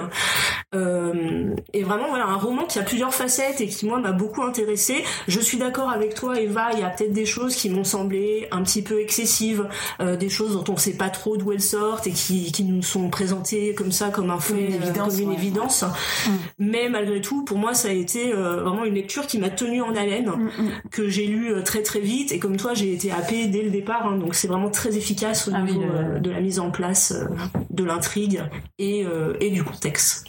Euh, 0.76 1.56
et 1.74 1.84
vraiment, 1.84 2.10
voilà, 2.10 2.26
un 2.26 2.38
roman 2.38 2.66
qui 2.66 2.80
a 2.80 2.84
plusieurs 2.84 3.14
facettes 3.14 3.62
et 3.62 3.68
qui, 3.68 3.86
moi, 3.86 4.00
m'a 4.00 4.12
beaucoup 4.12 4.44
intéressé. 4.44 5.04
Je 5.28 5.40
suis 5.40 5.58
d'accord 5.58 5.90
avec 5.90 6.14
toi, 6.14 6.40
Eva, 6.40 6.70
il 6.74 6.80
y 6.80 6.84
a 6.84 6.90
peut-être 6.90 7.14
des 7.14 7.26
choses 7.26 7.56
qui 7.56 7.70
m'ont 7.70 7.84
semblé 7.84 8.48
un 8.52 8.62
petit 8.62 8.82
peu 8.82 9.02
excessives, 9.02 9.68
euh, 10.00 10.16
des 10.16 10.30
choses 10.30 10.54
dont 10.54 10.74
on 10.74 10.78
sait 10.78 10.94
pas 10.94 11.10
trop 11.10 11.38
d'où 11.38 11.52
elles 11.52 11.62
sortent 11.62 12.08
et 12.08 12.12
qui, 12.12 12.52
qui 12.52 12.64
nous 12.64 12.84
sont 12.84 13.10
présentées 13.10 13.74
comme 13.74 13.92
ça, 13.92 14.10
comme 14.10 14.30
un 14.30 14.40
fait, 14.40 14.54
une 14.54 14.74
évidence. 14.76 15.16
Comme 15.16 15.24
une 15.24 15.34
évidence. 15.34 15.84
Mm. 15.84 16.32
Mais 16.60 16.90
malgré 16.90 17.22
tout, 17.22 17.44
pour 17.44 17.58
moi, 17.58 17.74
ça 17.74 17.90
a 17.90 17.92
été 17.92 18.32
vraiment 18.34 18.86
une 18.86 18.96
lecture 18.96 19.26
qui 19.26 19.40
m'a 19.40 19.50
tenue 19.50 19.82
en 19.82 19.96
haleine, 19.96 20.28
mm, 20.28 20.64
mm. 20.64 20.72
que 20.92 21.10
j'ai 21.10 21.26
lu 21.26 21.54
euh, 21.54 21.62
très 21.62 21.84
très 21.84 22.00
vite 22.00 22.32
et 22.32 22.40
comme 22.40 22.58
toi 22.58 22.74
j'ai 22.74 22.94
été 22.94 23.12
happée 23.12 23.48
dès 23.48 23.62
le 23.62 23.70
départ 23.70 24.08
hein, 24.08 24.18
donc 24.18 24.36
c'est 24.36 24.48
vraiment 24.48 24.59
très 24.68 24.98
efficace 24.98 25.48
au 25.48 25.52
ah 25.54 25.62
niveau 25.62 25.84
euh, 25.84 26.20
de 26.20 26.30
la 26.30 26.42
mise 26.42 26.60
en 26.60 26.72
place 26.72 27.14
euh, 27.14 27.26
de 27.70 27.86
l'intrigue 27.86 28.42
et, 28.78 29.06
et 29.40 29.50
du 29.52 29.64
contexte. 29.64 30.26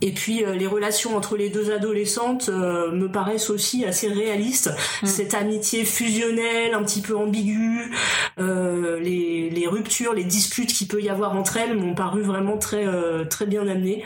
Et 0.00 0.10
puis 0.10 0.42
les 0.44 0.66
relations 0.66 1.16
entre 1.16 1.36
les 1.36 1.50
deux 1.50 1.72
adolescentes 1.72 2.48
me 2.48 3.06
paraissent 3.06 3.48
aussi 3.48 3.84
assez 3.84 4.08
réalistes. 4.08 4.72
Mm. 5.02 5.06
Cette 5.06 5.34
amitié 5.34 5.84
fusionnelle, 5.84 6.74
un 6.74 6.82
petit 6.82 7.00
peu 7.00 7.16
ambiguë, 7.16 7.92
les, 8.38 9.50
les, 9.50 9.66
ruptures, 9.68 10.14
les 10.14 10.24
disputes 10.24 10.72
qu'il 10.72 10.88
peut 10.88 11.00
y 11.00 11.08
avoir 11.08 11.36
entre 11.36 11.58
elles 11.58 11.76
m'ont 11.76 11.94
paru 11.94 12.22
vraiment 12.22 12.58
très 12.58 12.86
très 13.28 13.46
bien 13.46 13.68
amenées. 13.68 14.02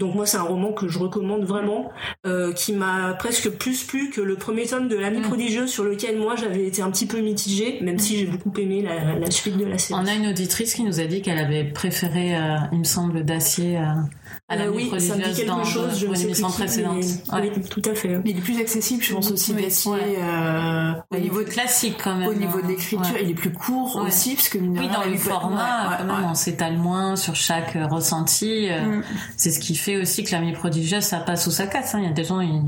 Donc 0.00 0.14
moi 0.14 0.24
c'est 0.24 0.38
un 0.38 0.42
roman 0.42 0.72
que 0.72 0.88
je 0.88 0.98
recommande 0.98 1.44
vraiment, 1.44 1.92
euh, 2.26 2.54
qui 2.54 2.72
m'a 2.72 3.12
presque 3.18 3.50
plus 3.50 3.84
plu 3.84 4.08
que 4.08 4.22
le 4.22 4.36
premier 4.36 4.66
tome 4.66 4.88
de 4.88 4.96
L'ami 4.96 5.18
mm. 5.18 5.22
prodigieux 5.22 5.66
sur 5.66 5.84
lequel 5.84 6.18
moi 6.18 6.36
j'avais 6.36 6.66
été 6.66 6.80
un 6.80 6.90
petit 6.90 7.06
peu 7.06 7.20
mitigée, 7.20 7.78
même 7.82 7.98
si 7.98 8.16
j'ai 8.16 8.24
beaucoup 8.24 8.50
aimé 8.58 8.82
la, 8.82 9.30
suite 9.30 9.58
de 9.58 9.66
la 9.66 9.76
série. 9.76 10.00
On 10.02 10.06
a 10.06 10.14
une 10.14 10.26
auditrice 10.28 10.74
qui 10.74 10.84
nous 10.84 11.00
a 11.00 11.04
dit 11.04 11.20
qu'elle 11.20 11.38
avait 11.38 11.64
préféré, 11.64 12.34
euh, 12.34 12.56
il 12.72 12.78
me 12.78 12.84
semble, 12.84 13.24
Dacier. 13.24 13.76
Euh, 13.76 13.82
à 14.48 14.56
euh, 14.56 14.72
oui, 14.74 14.90
ça 14.98 15.16
me 15.16 15.22
dit 15.22 15.44
quelque 15.44 15.64
chose, 15.64 15.98
je 15.98 16.06
ne 16.06 16.14
sais 16.14 16.26
plus 16.26 16.42
précédente. 16.42 17.04
Oui, 17.32 17.50
tout 17.70 17.82
à 17.88 17.94
fait. 17.94 18.20
il 18.24 18.38
est 18.38 18.40
plus 18.40 18.60
accessible, 18.60 19.02
je 19.02 19.14
pense 19.14 19.30
aussi, 19.30 19.54
Dacier. 19.54 19.92
Euh, 20.18 20.92
au 21.10 21.18
niveau 21.18 21.44
classique 21.44 21.96
quand 22.02 22.16
même. 22.16 22.28
Au 22.28 22.34
niveau 22.34 22.60
de 22.60 22.66
l'écriture, 22.66 23.16
il 23.20 23.30
est 23.30 23.34
plus 23.34 23.52
court 23.52 24.02
aussi, 24.04 24.34
parce 24.34 24.48
que 24.48 24.58
oui, 24.58 24.88
dans 24.88 25.08
le 25.08 25.16
format, 25.16 25.98
quand 25.98 26.04
même, 26.04 26.24
on 26.30 26.34
s'étale 26.34 26.76
moins 26.76 27.16
sur 27.16 27.36
chaque 27.36 27.76
euh, 27.76 27.86
ressenti. 27.86 28.68
Mm. 28.70 29.02
C'est 29.36 29.50
ce 29.50 29.60
qui 29.60 29.76
fait 29.76 29.96
aussi 29.96 30.24
que 30.24 30.32
l'ami 30.32 30.52
prodigieuse, 30.52 31.04
ça 31.04 31.18
passe 31.18 31.46
ou 31.46 31.50
ça 31.50 31.66
casse. 31.66 31.94
Hein. 31.94 32.00
Il 32.00 32.06
y 32.06 32.08
a 32.08 32.12
des 32.12 32.24
gens, 32.24 32.40
ils, 32.40 32.60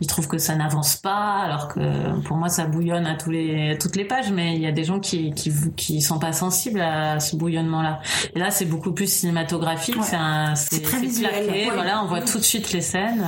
ils 0.00 0.06
trouvent 0.06 0.28
que 0.28 0.38
ça 0.38 0.54
n'avance 0.54 0.96
pas, 0.96 1.40
alors 1.42 1.68
que 1.68 2.20
pour 2.20 2.36
moi, 2.36 2.48
ça 2.48 2.66
bouillonne 2.66 3.06
à 3.06 3.16
tous 3.16 3.30
les, 3.30 3.72
à 3.72 3.76
toutes 3.76 3.96
les 3.96 4.04
pages, 4.04 4.30
mais 4.30 4.54
il 4.54 4.60
y 4.60 4.66
a 4.66 4.72
des 4.72 4.84
gens 4.84 5.00
qui, 5.00 5.32
qui, 5.32 5.52
qui 5.76 6.00
sont 6.00 6.18
pas 6.18 6.32
sensibles 6.32 6.80
à 6.80 7.20
ce 7.20 7.36
bouillonnement-là. 7.36 8.00
Et 8.34 8.38
là, 8.38 8.50
c'est 8.50 8.64
beaucoup 8.64 8.92
plus 8.92 9.10
cinématographique. 9.12 9.96
C'est 10.54 10.82
très 10.82 11.00
voilà, 11.72 12.02
on 12.02 12.06
voit 12.06 12.20
tout 12.20 12.38
de 12.38 12.44
suite 12.44 12.72
les 12.72 12.80
scènes. 12.80 13.24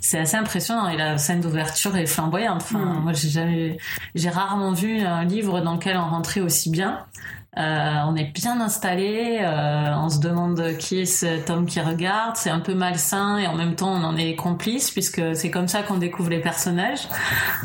C'est 0.00 0.18
assez 0.18 0.36
impressionnant. 0.36 0.88
Et 0.88 0.96
la 0.96 1.18
scène 1.18 1.40
d'ouverture 1.40 1.96
est 1.96 2.06
flamboyante. 2.06 2.62
Enfin, 2.62 2.78
mm. 2.78 3.02
moi, 3.02 3.12
j'ai 3.12 3.28
jamais, 3.28 3.78
j'ai 4.14 4.30
rarement 4.30 4.72
vu 4.72 5.00
un 5.00 5.24
livre 5.24 5.60
dans 5.60 5.74
lequel 5.74 5.96
on 5.96 6.08
rentrait 6.08 6.40
aussi 6.40 6.70
bien. 6.70 7.04
Euh, 7.58 7.96
on 8.06 8.14
est 8.14 8.32
bien 8.32 8.60
installé, 8.60 9.40
euh, 9.42 9.92
on 9.96 10.08
se 10.08 10.20
demande 10.20 10.76
qui 10.78 11.00
est 11.00 11.04
cet 11.04 11.50
homme 11.50 11.66
qui 11.66 11.80
regarde, 11.80 12.36
c'est 12.36 12.50
un 12.50 12.60
peu 12.60 12.74
malsain 12.74 13.38
et 13.38 13.48
en 13.48 13.56
même 13.56 13.74
temps 13.74 13.92
on 13.92 14.04
en 14.04 14.16
est 14.16 14.36
complice 14.36 14.92
puisque 14.92 15.20
c'est 15.34 15.50
comme 15.50 15.66
ça 15.66 15.82
qu'on 15.82 15.96
découvre 15.96 16.30
les 16.30 16.38
personnages. 16.38 17.08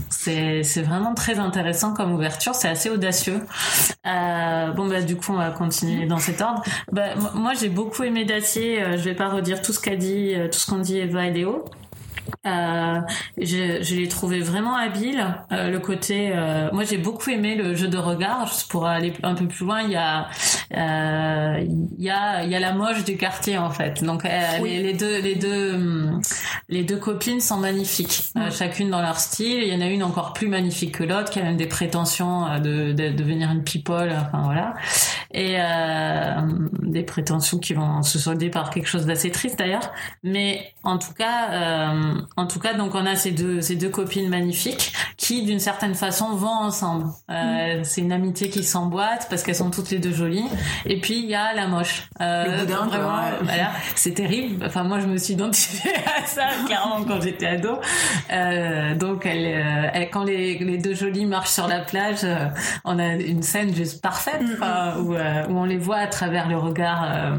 C'est, 0.10 0.64
vraiment 0.82 1.14
très 1.14 1.38
intéressant 1.38 1.94
comme 1.94 2.14
ouverture, 2.14 2.56
c'est 2.56 2.68
assez 2.68 2.90
audacieux. 2.90 3.46
Euh, 4.08 4.72
bon 4.72 4.88
bah 4.88 5.02
du 5.02 5.16
coup 5.18 5.34
on 5.34 5.38
va 5.38 5.52
continuer 5.52 6.08
dans 6.08 6.18
cet 6.18 6.42
ordre. 6.42 6.64
Bah, 6.92 7.14
moi 7.36 7.54
j'ai 7.54 7.70
beaucoup 7.70 8.04
aimé 8.04 8.26
Dacier, 8.26 8.84
je 8.98 9.04
vais 9.04 9.16
pas 9.16 9.30
redire 9.30 9.62
tout 9.62 9.72
ce 9.72 9.80
qu'a 9.80 9.96
dit, 9.96 10.34
tout 10.52 10.58
ce 10.58 10.66
qu'on 10.66 10.80
dit 10.80 10.98
Eva 10.98 11.28
et 11.28 11.32
Léo. 11.32 11.64
Euh, 12.46 13.02
je, 13.38 13.82
je 13.82 13.96
l'ai 13.96 14.08
trouvé 14.08 14.40
vraiment 14.40 14.76
habile. 14.76 15.26
Euh, 15.52 15.70
le 15.70 15.80
côté, 15.80 16.32
euh, 16.34 16.70
moi 16.74 16.84
j'ai 16.84 16.98
beaucoup 16.98 17.30
aimé 17.30 17.56
le 17.56 17.76
jeu 17.76 17.88
de 17.88 17.98
regard. 17.98 18.52
Pour 18.70 18.86
aller 18.86 19.14
un 19.24 19.34
peu 19.36 19.48
plus 19.48 19.66
loin, 19.66 19.82
il 19.82 19.92
y 19.92 19.96
a, 19.96 20.28
il 20.72 22.04
y 22.04 22.10
a, 22.10 22.44
il 22.44 22.52
y 22.52 22.56
a 22.56 22.60
la 22.60 22.74
moche 22.74 23.04
du 23.04 23.18
quartier 23.18 23.58
en 23.58 23.70
fait. 23.70 24.04
Donc 24.04 24.24
les, 24.24 24.84
les, 24.84 24.94
deux, 24.94 25.20
les 25.22 25.36
deux, 25.36 26.12
les 26.70 26.84
deux 26.84 26.98
copines 26.98 27.40
sont 27.40 27.58
magnifiques, 27.58 28.24
chacune 28.52 28.90
dans 28.90 29.02
leur 29.02 29.20
style. 29.20 29.64
Il 29.64 29.74
y 29.74 29.76
en 29.76 29.82
a 29.82 29.88
une 29.88 30.04
encore 30.04 30.34
plus 30.34 30.48
magnifique 30.48 30.98
que 30.98 31.04
l'autre, 31.04 31.32
qui 31.32 31.40
a 31.40 31.44
même 31.44 31.58
des 31.58 31.68
prétentions 31.68 32.60
de, 32.60 32.94
de, 32.94 33.10
devenir 33.10 33.52
une 33.52 33.64
people. 33.64 34.12
Enfin 34.12 34.44
voilà, 34.44 34.74
et 35.34 35.58
des 36.84 37.04
prétentions 37.04 37.58
qui 37.58 37.74
vont 37.74 38.04
se 38.04 38.20
solder 38.20 38.50
par 38.50 38.70
quelque 38.70 38.88
chose 38.88 39.06
d'assez 39.06 39.32
triste 39.32 39.58
d'ailleurs. 39.60 39.92
Mais 40.24 40.74
en 40.84 40.98
tout 40.98 41.14
cas 41.14 41.94
en 42.38 42.48
tout 42.48 42.60
cas, 42.60 42.74
donc 42.74 42.96
on 42.96 43.06
a 43.06 43.16
ces 43.16 43.32
deux 43.32 43.62
ces 43.62 43.76
deux 43.76 43.90
copines 43.90 44.30
magnifiques 44.30 44.94
qui, 45.18 45.44
d'une 45.44 45.60
certaine 45.60 45.96
façon, 45.96 46.36
vont 46.36 46.48
ensemble. 46.48 47.06
Euh, 47.30 47.80
mm. 47.80 47.84
C'est 47.84 48.02
une 48.02 48.12
amitié 48.12 48.50
qui 48.50 48.64
s'emboîte 48.64 49.28
parce 49.30 49.44
qu'elles 49.44 49.56
sont 49.56 49.72
toutes 49.72 49.90
les 49.92 50.00
deux 50.00 50.14
jolies. 50.14 50.48
Et 50.86 51.00
puis 51.00 51.20
il 51.20 51.26
y 51.26 51.36
a 51.36 51.54
la 51.54 51.68
moche. 51.68 52.10
Euh, 52.22 52.46
le 52.46 52.60
boudin, 52.60 52.86
vraiment, 52.86 53.20
voilà, 53.42 53.72
c'est 53.96 54.14
terrible. 54.14 54.66
Enfin, 54.66 54.84
moi, 54.84 55.00
je 55.00 55.08
me 55.08 55.18
suis 55.18 55.34
identifiée 55.34 55.92
à 56.18 56.26
ça 56.26 56.48
clairement 56.66 57.04
quand 57.06 57.22
j'étais 57.22 57.48
ado. 57.48 57.80
Euh, 58.32 58.96
donc, 58.96 59.26
elle, 59.26 59.46
euh, 59.46 59.90
elle, 59.94 60.10
quand 60.10 60.24
les, 60.24 60.58
les 60.60 60.78
deux 60.78 60.94
jolies 60.94 61.26
marchent 61.26 61.52
sur 61.52 61.68
la 61.68 61.80
plage, 61.80 62.24
euh, 62.24 62.48
on 62.84 63.00
a 63.00 63.14
une 63.16 63.44
scène 63.44 63.74
juste 63.76 64.02
parfaite 64.02 64.42
mm. 64.42 65.00
où, 65.00 65.14
où 65.14 65.58
on 65.58 65.66
les 65.66 65.78
voit 65.78 65.98
à 65.98 66.08
travers 66.08 66.48
le 66.48 66.58
regard 66.58 67.36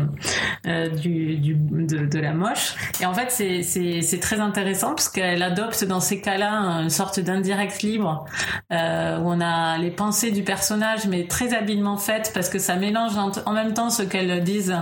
du, 0.64 1.36
du 1.36 1.54
de, 1.54 2.06
de 2.06 2.18
la 2.18 2.32
moche. 2.32 2.74
Et 3.00 3.06
en 3.06 3.14
fait, 3.14 3.30
c'est 3.30 4.20
très 4.20 4.40
intéressant 4.40 4.65
parce 4.72 5.08
qu'elle 5.08 5.42
adopte 5.42 5.84
dans 5.84 6.00
ces 6.00 6.20
cas-là 6.20 6.80
une 6.82 6.90
sorte 6.90 7.20
d'indirect 7.20 7.82
libre 7.82 8.24
euh, 8.72 9.18
où 9.18 9.30
on 9.30 9.40
a 9.40 9.78
les 9.78 9.90
pensées 9.90 10.30
du 10.30 10.42
personnage 10.42 11.06
mais 11.06 11.26
très 11.26 11.54
habilement 11.54 11.96
faites 11.96 12.32
parce 12.34 12.48
que 12.48 12.58
ça 12.58 12.76
mélange 12.76 13.12
en, 13.16 13.52
même 13.52 13.74
temps 13.74 13.90
ce 13.90 14.02
qu'elles 14.02 14.42
disent 14.42 14.76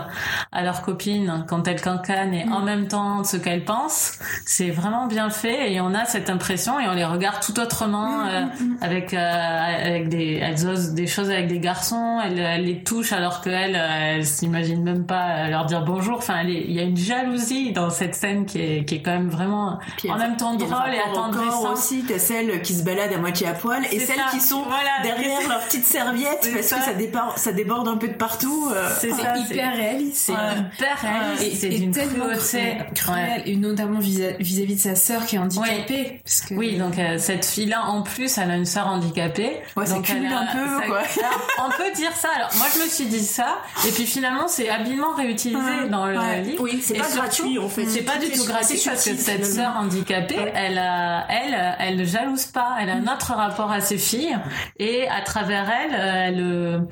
à 0.52 0.62
leurs 0.62 0.82
copines 0.82 1.44
quand 1.48 1.68
elles 1.68 1.80
cancanent 1.80 2.34
et 2.34 2.44
en 2.44 2.60
mm. 2.60 2.64
même 2.64 2.88
temps 2.88 3.24
ce 3.24 3.36
qu'elles 3.36 3.64
pensent. 3.64 4.18
C'est 4.46 4.70
vraiment 4.70 5.06
bien 5.06 5.30
fait 5.30 5.72
et 5.72 5.80
on 5.80 5.94
a 5.94 6.04
cette 6.04 6.30
impression 6.30 6.80
et 6.80 6.88
on 6.88 6.94
les 6.94 7.04
regarde 7.04 7.42
tout 7.42 7.58
autrement 7.60 8.24
mm, 8.24 8.28
euh, 8.28 8.40
mm, 8.40 8.76
avec 8.80 9.14
euh, 9.14 9.86
avec 9.86 10.08
des 10.08 10.40
elles 10.42 10.66
osent 10.66 10.92
des 10.94 11.06
choses 11.06 11.30
avec 11.30 11.48
des 11.48 11.60
garçons, 11.60 12.20
elles, 12.24 12.64
les 12.64 12.82
touchent 12.82 13.12
alors 13.12 13.40
qu'elles 13.40 13.76
elles 13.76 14.26
s'imaginent 14.26 14.82
même 14.82 15.04
pas 15.04 15.48
leur 15.48 15.66
dire 15.66 15.84
bonjour. 15.84 16.18
Enfin, 16.18 16.42
il 16.42 16.72
y 16.72 16.80
a 16.80 16.82
une 16.82 16.96
jalousie 16.96 17.72
dans 17.72 17.90
cette 17.90 18.14
scène 18.14 18.46
qui 18.46 18.60
est 18.60 18.84
qui 18.84 18.96
est 18.96 19.02
quand 19.02 19.12
même 19.12 19.28
vraiment 19.28 19.73
en 20.08 20.16
même 20.16 20.36
temps 20.36 20.54
drôle 20.54 20.94
et 20.94 21.10
attendrissant. 21.10 21.72
aussi, 21.72 22.04
t'as 22.06 22.18
celles 22.18 22.62
qui 22.62 22.74
se 22.74 22.82
baladent 22.82 23.12
à 23.12 23.18
moitié 23.18 23.48
à 23.48 23.52
poil 23.54 23.84
et 23.90 23.98
celles 23.98 24.20
qui 24.30 24.40
sont 24.40 24.64
derrière 25.02 25.48
leur 25.48 25.60
petite 25.60 25.86
serviette 25.86 26.48
parce 26.52 26.72
que 26.72 26.82
ça 26.84 26.94
déborde, 26.94 27.38
ça 27.38 27.52
déborde 27.52 27.88
un 27.88 27.96
peu 27.96 28.08
de 28.08 28.14
partout. 28.14 28.70
Euh. 28.72 28.88
C'est 29.00 29.10
hyper 29.10 29.76
réaliste. 29.76 30.16
C'est 30.16 30.32
hyper 30.32 30.98
réaliste. 31.00 31.60
C'est 31.60 31.68
d'une 31.68 31.92
cruauté 31.92 32.78
cruelle, 32.94 33.42
et 33.46 33.56
notamment 33.56 33.98
vis-à-vis 33.98 34.74
de 34.74 34.80
sa 34.80 34.94
sœur 34.94 35.26
qui 35.26 35.36
est 35.36 35.38
handicapée. 35.38 36.20
Parce 36.24 36.40
que... 36.42 36.54
Oui, 36.54 36.76
donc 36.76 36.98
euh, 36.98 37.18
cette 37.18 37.44
fille-là, 37.44 37.84
en 37.86 38.02
plus, 38.02 38.38
elle 38.38 38.50
a 38.50 38.56
une 38.56 38.64
sœur 38.64 38.86
handicapée. 38.88 39.60
Ouais, 39.76 39.88
donc 39.88 40.10
un 40.10 40.46
peu, 40.52 40.86
quoi. 40.86 41.02
on 41.66 41.70
peut 41.70 41.90
dire 41.94 42.12
ça. 42.14 42.28
Alors, 42.36 42.50
moi, 42.56 42.66
je 42.74 42.82
me 42.82 42.88
suis 42.88 43.06
dit 43.06 43.24
ça, 43.24 43.58
et 43.86 43.90
puis 43.90 44.06
finalement, 44.06 44.48
c'est 44.48 44.68
habilement 44.68 45.14
réutilisé 45.14 45.88
dans 45.90 46.06
le 46.06 46.42
livre. 46.42 46.62
Oui, 46.62 46.80
c'est 46.82 46.94
pas 46.94 47.08
gratuit, 47.08 47.58
en 47.58 47.68
fait. 47.68 47.86
C'est 47.86 48.02
pas 48.02 48.18
du 48.18 48.30
tout 48.30 48.44
gratuit 48.44 48.80
parce 48.84 49.04
que 49.04 49.16
cette 49.16 49.46
sœur 49.46 49.63
handicapée, 49.70 50.52
elle, 50.54 50.80
elle, 51.28 51.76
elle 51.78 51.96
ne 51.96 52.04
jalouse 52.04 52.46
pas. 52.46 52.76
Elle 52.80 52.90
a 52.90 52.94
un 52.94 53.02
autre 53.02 53.32
rapport 53.34 53.70
à 53.70 53.80
ses 53.80 53.98
filles 53.98 54.36
et 54.78 55.08
à 55.08 55.20
travers 55.22 55.70
elle, 55.70 55.94
elle, 55.94 56.86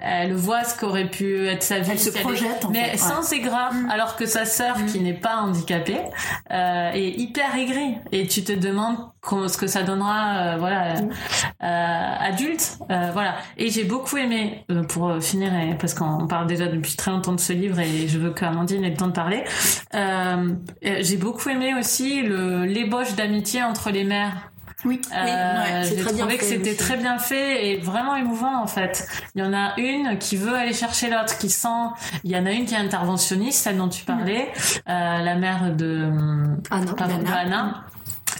elle 0.00 0.34
voit 0.34 0.64
ce 0.64 0.78
qu'aurait 0.78 1.08
pu 1.08 1.46
être 1.46 1.62
sa 1.62 1.80
vie. 1.80 1.90
Elle 1.92 1.98
se 1.98 2.10
projette, 2.10 2.64
en 2.64 2.70
mais 2.70 2.90
fait, 2.90 2.96
sans 2.98 3.18
ouais. 3.18 3.22
c'est 3.22 3.40
grave. 3.40 3.74
Alors 3.90 4.16
que 4.16 4.26
sa 4.26 4.44
sœur, 4.44 4.76
qui 4.86 5.00
n'est 5.00 5.12
pas 5.12 5.36
handicapée, 5.38 6.00
euh, 6.50 6.92
est 6.92 7.10
hyper 7.10 7.56
aigrie. 7.56 7.96
Et 8.12 8.26
tu 8.26 8.44
te 8.44 8.52
demandes 8.52 8.96
ce 9.24 9.58
que 9.58 9.66
ça 9.66 9.82
donnera, 9.82 10.36
euh, 10.36 10.56
voilà, 10.58 10.94
euh, 10.94 12.16
adulte, 12.20 12.78
euh, 12.90 13.10
voilà. 13.12 13.34
Et 13.56 13.70
j'ai 13.70 13.84
beaucoup 13.84 14.16
aimé, 14.16 14.64
euh, 14.70 14.82
pour 14.84 15.08
euh, 15.10 15.20
finir, 15.20 15.52
et, 15.54 15.74
parce 15.74 15.94
qu'on 15.94 16.26
parle 16.26 16.46
déjà 16.46 16.66
depuis 16.66 16.96
très 16.96 17.10
longtemps 17.10 17.34
de 17.34 17.40
ce 17.40 17.52
livre 17.52 17.78
et 17.78 18.08
je 18.08 18.18
veux 18.18 18.30
qu'Amandine 18.30 18.84
ait 18.84 18.90
le 18.90 18.96
temps 18.96 19.08
de 19.08 19.12
parler. 19.12 19.44
J'ai 20.82 21.16
beaucoup 21.16 21.48
aimé 21.48 21.74
aussi 21.78 22.22
l'ébauche 22.22 23.14
d'amitié 23.14 23.62
entre 23.62 23.90
les 23.90 24.04
mères. 24.04 24.50
Oui, 24.84 25.00
Euh, 25.12 25.24
ouais, 25.24 25.82
c'est 25.82 25.96
j'ai 25.96 26.04
bien 26.04 26.12
trouvé 26.18 26.36
que 26.36 26.44
c'était 26.44 26.74
très 26.76 26.96
bien 26.96 27.18
fait 27.18 27.66
et 27.66 27.76
vraiment 27.78 28.14
émouvant 28.14 28.62
en 28.62 28.66
fait. 28.68 29.06
Il 29.34 29.42
y 29.42 29.44
en 29.44 29.52
a 29.52 29.74
une 29.78 30.18
qui 30.18 30.36
veut 30.36 30.54
aller 30.54 30.72
chercher 30.72 31.10
l'autre, 31.10 31.36
qui 31.38 31.50
sent. 31.50 31.68
Il 32.22 32.30
y 32.30 32.36
en 32.36 32.46
a 32.46 32.52
une 32.52 32.64
qui 32.64 32.74
est 32.74 32.78
interventionniste, 32.78 33.64
celle 33.64 33.76
dont 33.78 33.88
tu 33.88 34.04
parlais, 34.04 34.52
euh, 34.88 35.18
la 35.18 35.34
mère 35.34 35.74
de 35.74 36.10
Ah 36.70 36.78
non, 36.80 36.92
pardon. 36.94 37.20
Anna. 37.34 37.84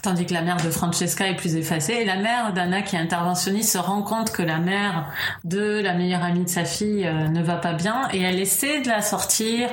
Tandis 0.02 0.26
que 0.26 0.34
la 0.34 0.42
mère 0.42 0.58
de 0.58 0.70
Francesca 0.70 1.26
est 1.26 1.34
plus 1.34 1.56
effacée. 1.56 1.94
Et 1.94 2.04
la 2.04 2.16
mère 2.16 2.52
d'Anna, 2.52 2.82
qui 2.82 2.94
est 2.94 3.00
interventionniste, 3.00 3.72
se 3.72 3.78
rend 3.78 4.02
compte 4.02 4.30
que 4.30 4.42
la 4.42 4.58
mère 4.58 5.06
de 5.42 5.80
la 5.82 5.94
meilleure 5.94 6.22
amie 6.22 6.44
de 6.44 6.48
sa 6.48 6.64
fille 6.64 7.04
euh, 7.04 7.26
ne 7.28 7.42
va 7.42 7.56
pas 7.56 7.72
bien. 7.72 8.02
Et 8.12 8.22
elle 8.22 8.38
essaie 8.38 8.80
de 8.80 8.88
la 8.88 9.02
sortir. 9.02 9.68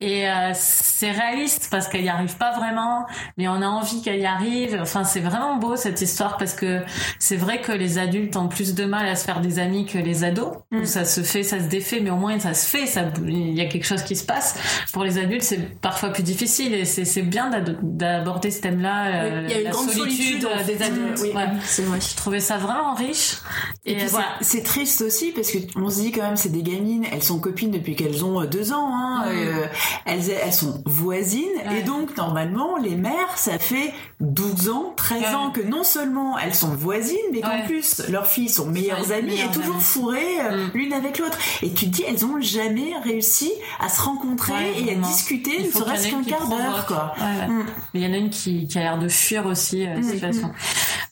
Et 0.00 0.28
euh, 0.28 0.52
c'est 0.54 1.10
réaliste 1.10 1.68
parce 1.72 1.88
qu'elle 1.88 2.04
y 2.04 2.08
arrive 2.08 2.36
pas 2.36 2.52
vraiment, 2.52 3.06
mais 3.36 3.48
on 3.48 3.60
a 3.62 3.66
envie 3.66 4.00
qu'elle 4.00 4.20
y 4.20 4.26
arrive. 4.26 4.78
Enfin, 4.80 5.02
c'est 5.02 5.18
vraiment 5.18 5.56
beau 5.56 5.74
cette 5.74 6.00
histoire 6.00 6.36
parce 6.36 6.54
que 6.54 6.82
c'est 7.18 7.34
vrai 7.36 7.60
que 7.60 7.72
les 7.72 7.98
adultes 7.98 8.36
ont 8.36 8.46
plus 8.46 8.74
de 8.74 8.84
mal 8.84 9.08
à 9.08 9.16
se 9.16 9.24
faire 9.24 9.40
des 9.40 9.58
amis 9.58 9.86
que 9.86 9.98
les 9.98 10.22
ados. 10.22 10.52
Où 10.70 10.84
ça 10.84 11.04
se 11.04 11.22
fait, 11.22 11.42
ça 11.42 11.58
se 11.58 11.64
défait, 11.64 11.98
mais 12.00 12.10
au 12.10 12.16
moins 12.16 12.38
ça 12.38 12.54
se 12.54 12.68
fait. 12.68 12.86
Ça, 12.86 13.06
il 13.26 13.54
y 13.54 13.60
a 13.60 13.66
quelque 13.66 13.86
chose 13.86 14.02
qui 14.02 14.14
se 14.14 14.24
passe. 14.24 14.56
Pour 14.92 15.02
les 15.02 15.18
adultes, 15.18 15.42
c'est 15.42 15.80
parfois 15.80 16.10
plus 16.10 16.22
difficile 16.22 16.74
et 16.74 16.84
c'est 16.84 17.22
bien 17.22 17.50
d'aborder 17.82 18.50
ce 18.52 18.60
thème-là. 18.60 19.06
euh, 19.24 19.42
Il 19.46 19.50
y 19.50 19.54
a 19.54 19.58
une 19.58 19.64
la 19.64 19.70
grande 19.70 19.90
solitude, 19.90 20.48
des 20.66 20.80
adultes. 20.82 21.18
Oui, 21.22 21.32
Ouais. 21.34 21.46
c'est 21.64 21.82
vrai. 21.82 21.98
Je 22.00 22.14
trouvais 22.16 22.40
ça 22.40 22.56
vraiment 22.56 22.94
riche. 22.94 23.38
Et, 23.84 23.92
Et, 23.92 23.94
puis 23.96 24.04
c'est- 24.04 24.10
voilà. 24.10 24.28
c'est 24.42 24.62
triste 24.62 25.00
aussi 25.02 25.32
parce 25.32 25.50
que 25.50 25.58
on 25.76 25.90
se 25.90 26.00
dit 26.02 26.12
quand 26.12 26.22
même 26.22 26.36
c'est 26.36 26.52
des 26.52 26.62
gamines, 26.62 27.04
elles 27.12 27.22
sont 27.24 27.40
copines 27.40 27.70
depuis 27.72 27.96
qu'elles 27.96 28.24
ont 28.24 28.40
euh, 28.42 28.46
deux 28.46 28.72
ans, 28.72 28.90
hein, 28.94 29.24
Mm. 29.26 29.30
euh, 29.36 29.66
elles, 30.04 30.30
elles 30.30 30.52
sont 30.52 30.82
voisines 30.86 31.44
Ouais. 31.68 31.80
et 31.80 31.82
donc 31.82 32.16
normalement 32.16 32.76
les 32.76 32.96
mères 32.96 33.36
ça 33.36 33.58
fait 33.58 33.92
12 34.20 34.68
ans, 34.70 34.92
13 34.96 35.20
Ouais. 35.22 35.34
ans 35.34 35.50
que 35.50 35.60
non 35.60 35.82
seulement 35.84 36.38
elles 36.38 36.54
sont 36.54 36.74
voisines 36.74 37.16
mais 37.32 37.40
qu'en 37.40 37.48
Ouais. 37.50 37.64
plus 37.66 38.02
leurs 38.08 38.26
filles 38.26 38.48
sont 38.48 38.66
meilleures 38.66 39.12
amies 39.12 39.28
meilleures 39.28 39.48
et 39.50 39.52
toujours 39.52 39.74
amies. 39.76 39.82
fourrées 39.84 40.40
euh, 40.40 40.66
Mm. 40.66 40.70
l'une 40.74 40.92
avec 40.92 41.18
l'autre. 41.18 41.38
Et 41.62 41.72
tu 41.72 41.86
te 41.86 41.90
dis 41.90 42.04
elles 42.06 42.24
ont 42.24 42.40
jamais 42.40 42.92
réussi 43.04 43.50
à 43.80 43.88
se 43.88 44.00
rencontrer 44.00 44.72
et 44.78 44.92
à 44.92 44.94
discuter 44.94 45.62
ne 45.64 45.70
serait-ce 45.70 46.08
ait 46.08 46.10
qu'un 46.10 46.22
quart 46.24 46.48
d'heure 46.48 46.86
quoi. 46.86 47.14
Ouais, 47.18 47.24
ouais. 47.40 47.48
Mm. 47.48 47.66
Mais 47.94 48.00
il 48.00 48.06
y 48.06 48.10
en 48.10 48.12
a 48.12 48.16
une 48.16 48.30
qui, 48.30 48.66
qui 48.68 48.78
a 48.78 48.82
l'air 48.82 48.98
de 48.98 49.08
fuir 49.08 49.46
aussi 49.46 49.86
euh, 49.86 49.94
la 49.96 50.02
situation. 50.02 50.50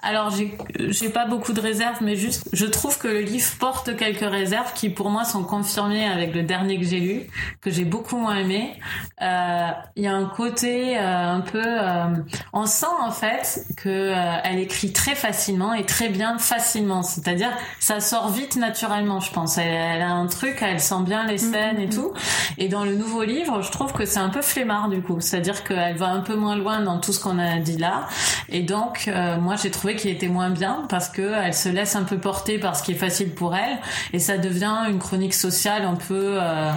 Alors 0.09 0.31
j'ai 0.31 1.09
pas 1.09 1.27
beaucoup 1.27 1.53
de 1.53 1.61
réserves, 1.61 1.97
mais 2.01 2.15
juste 2.15 2.49
je 2.53 2.65
trouve 2.67 2.97
que 2.97 3.09
le 3.09 3.23
livre 3.23 3.51
porte 3.59 3.97
quelques 3.97 4.21
réserves 4.21 4.73
qui 4.73 4.89
pour 4.89 5.11
moi 5.11 5.25
sont 5.25 5.43
confirmées 5.43 6.07
avec 6.07 6.33
le 6.33 6.45
dernier 6.45 6.79
que 6.79 6.85
j'ai 6.87 7.01
lu, 7.01 7.27
que 7.61 7.73
j'ai 7.73 7.85
beaucoup 7.85 8.17
moins 8.17 8.37
aimé. 8.37 8.79
Euh, 9.21 9.69
Il 9.97 10.05
y 10.05 10.07
a 10.07 10.15
un 10.15 10.27
côté 10.27 10.97
euh, 10.97 11.35
un 11.35 11.41
peu, 11.41 11.61
euh, 11.65 12.15
on 12.53 12.67
sent 12.67 12.87
en 13.03 13.11
fait 13.11 13.65
que 13.77 13.89
euh, 13.89 14.37
elle 14.45 14.61
écrit 14.61 14.93
très 14.93 15.17
facilement 15.17 15.75
et 15.75 15.85
très 15.85 16.09
bien 16.09 16.39
facilement. 16.39 17.03
C'est-à-dire 17.03 17.51
ça 17.81 17.99
sort 17.99 18.29
vite 18.31 18.55
naturellement, 18.55 19.19
je 19.19 19.33
pense. 19.33 19.59
Elle, 19.59 19.67
elle 19.67 20.03
a 20.03 20.11
un 20.13 20.29
truc, 20.29 20.59
elle 20.61 20.79
sent 20.79 21.03
bien 21.05 21.27
les 21.27 21.39
scènes 21.39 21.81
et 21.81 21.89
tout. 21.89 22.13
Et 22.59 22.69
dans 22.69 22.85
le 22.85 22.95
nouveau 22.95 23.25
livre, 23.25 23.61
je 23.61 23.73
trouve 23.73 23.93
que 23.93 24.05
c'est 24.05 24.21
un 24.21 24.29
peu 24.31 24.43
flemmard 24.43 24.89
du 24.89 25.03
coup. 25.03 25.21
C'est-à-dire 25.21 25.65
qu'elle 25.65 25.97
va 25.97 26.11
un 26.11 26.21
peu 26.21 26.37
moins 26.37 26.55
loin 26.55 26.81
dans 26.81 27.01
tout 27.01 27.13
ce 27.13 27.19
qu'on 27.19 27.41
a 27.41 27.57
dit 27.57 27.77
là. 27.79 28.07
Et 28.49 28.63
donc, 28.63 29.09
euh, 29.09 29.39
moi, 29.41 29.57
j'ai 29.57 29.73
trouvé 29.73 29.96
qu'il 29.97 30.11
était 30.11 30.29
moins 30.29 30.51
bien 30.51 30.85
parce 30.89 31.09
que 31.09 31.23
elle 31.45 31.55
se 31.55 31.69
laisse 31.69 31.97
un 31.97 32.05
peu 32.05 32.19
porter 32.19 32.59
par 32.59 32.77
ce 32.77 32.83
qui 32.83 32.93
est 32.93 32.97
facile 32.97 33.31
pour 33.35 33.55
elle. 33.57 33.79
Et 34.13 34.19
ça 34.19 34.39
devient 34.39 34.75
une 34.89 34.99
chronique 34.99 35.35
sociale 35.35 35.85
un 35.85 35.95
peu, 35.97 36.39
euh, 36.41 36.71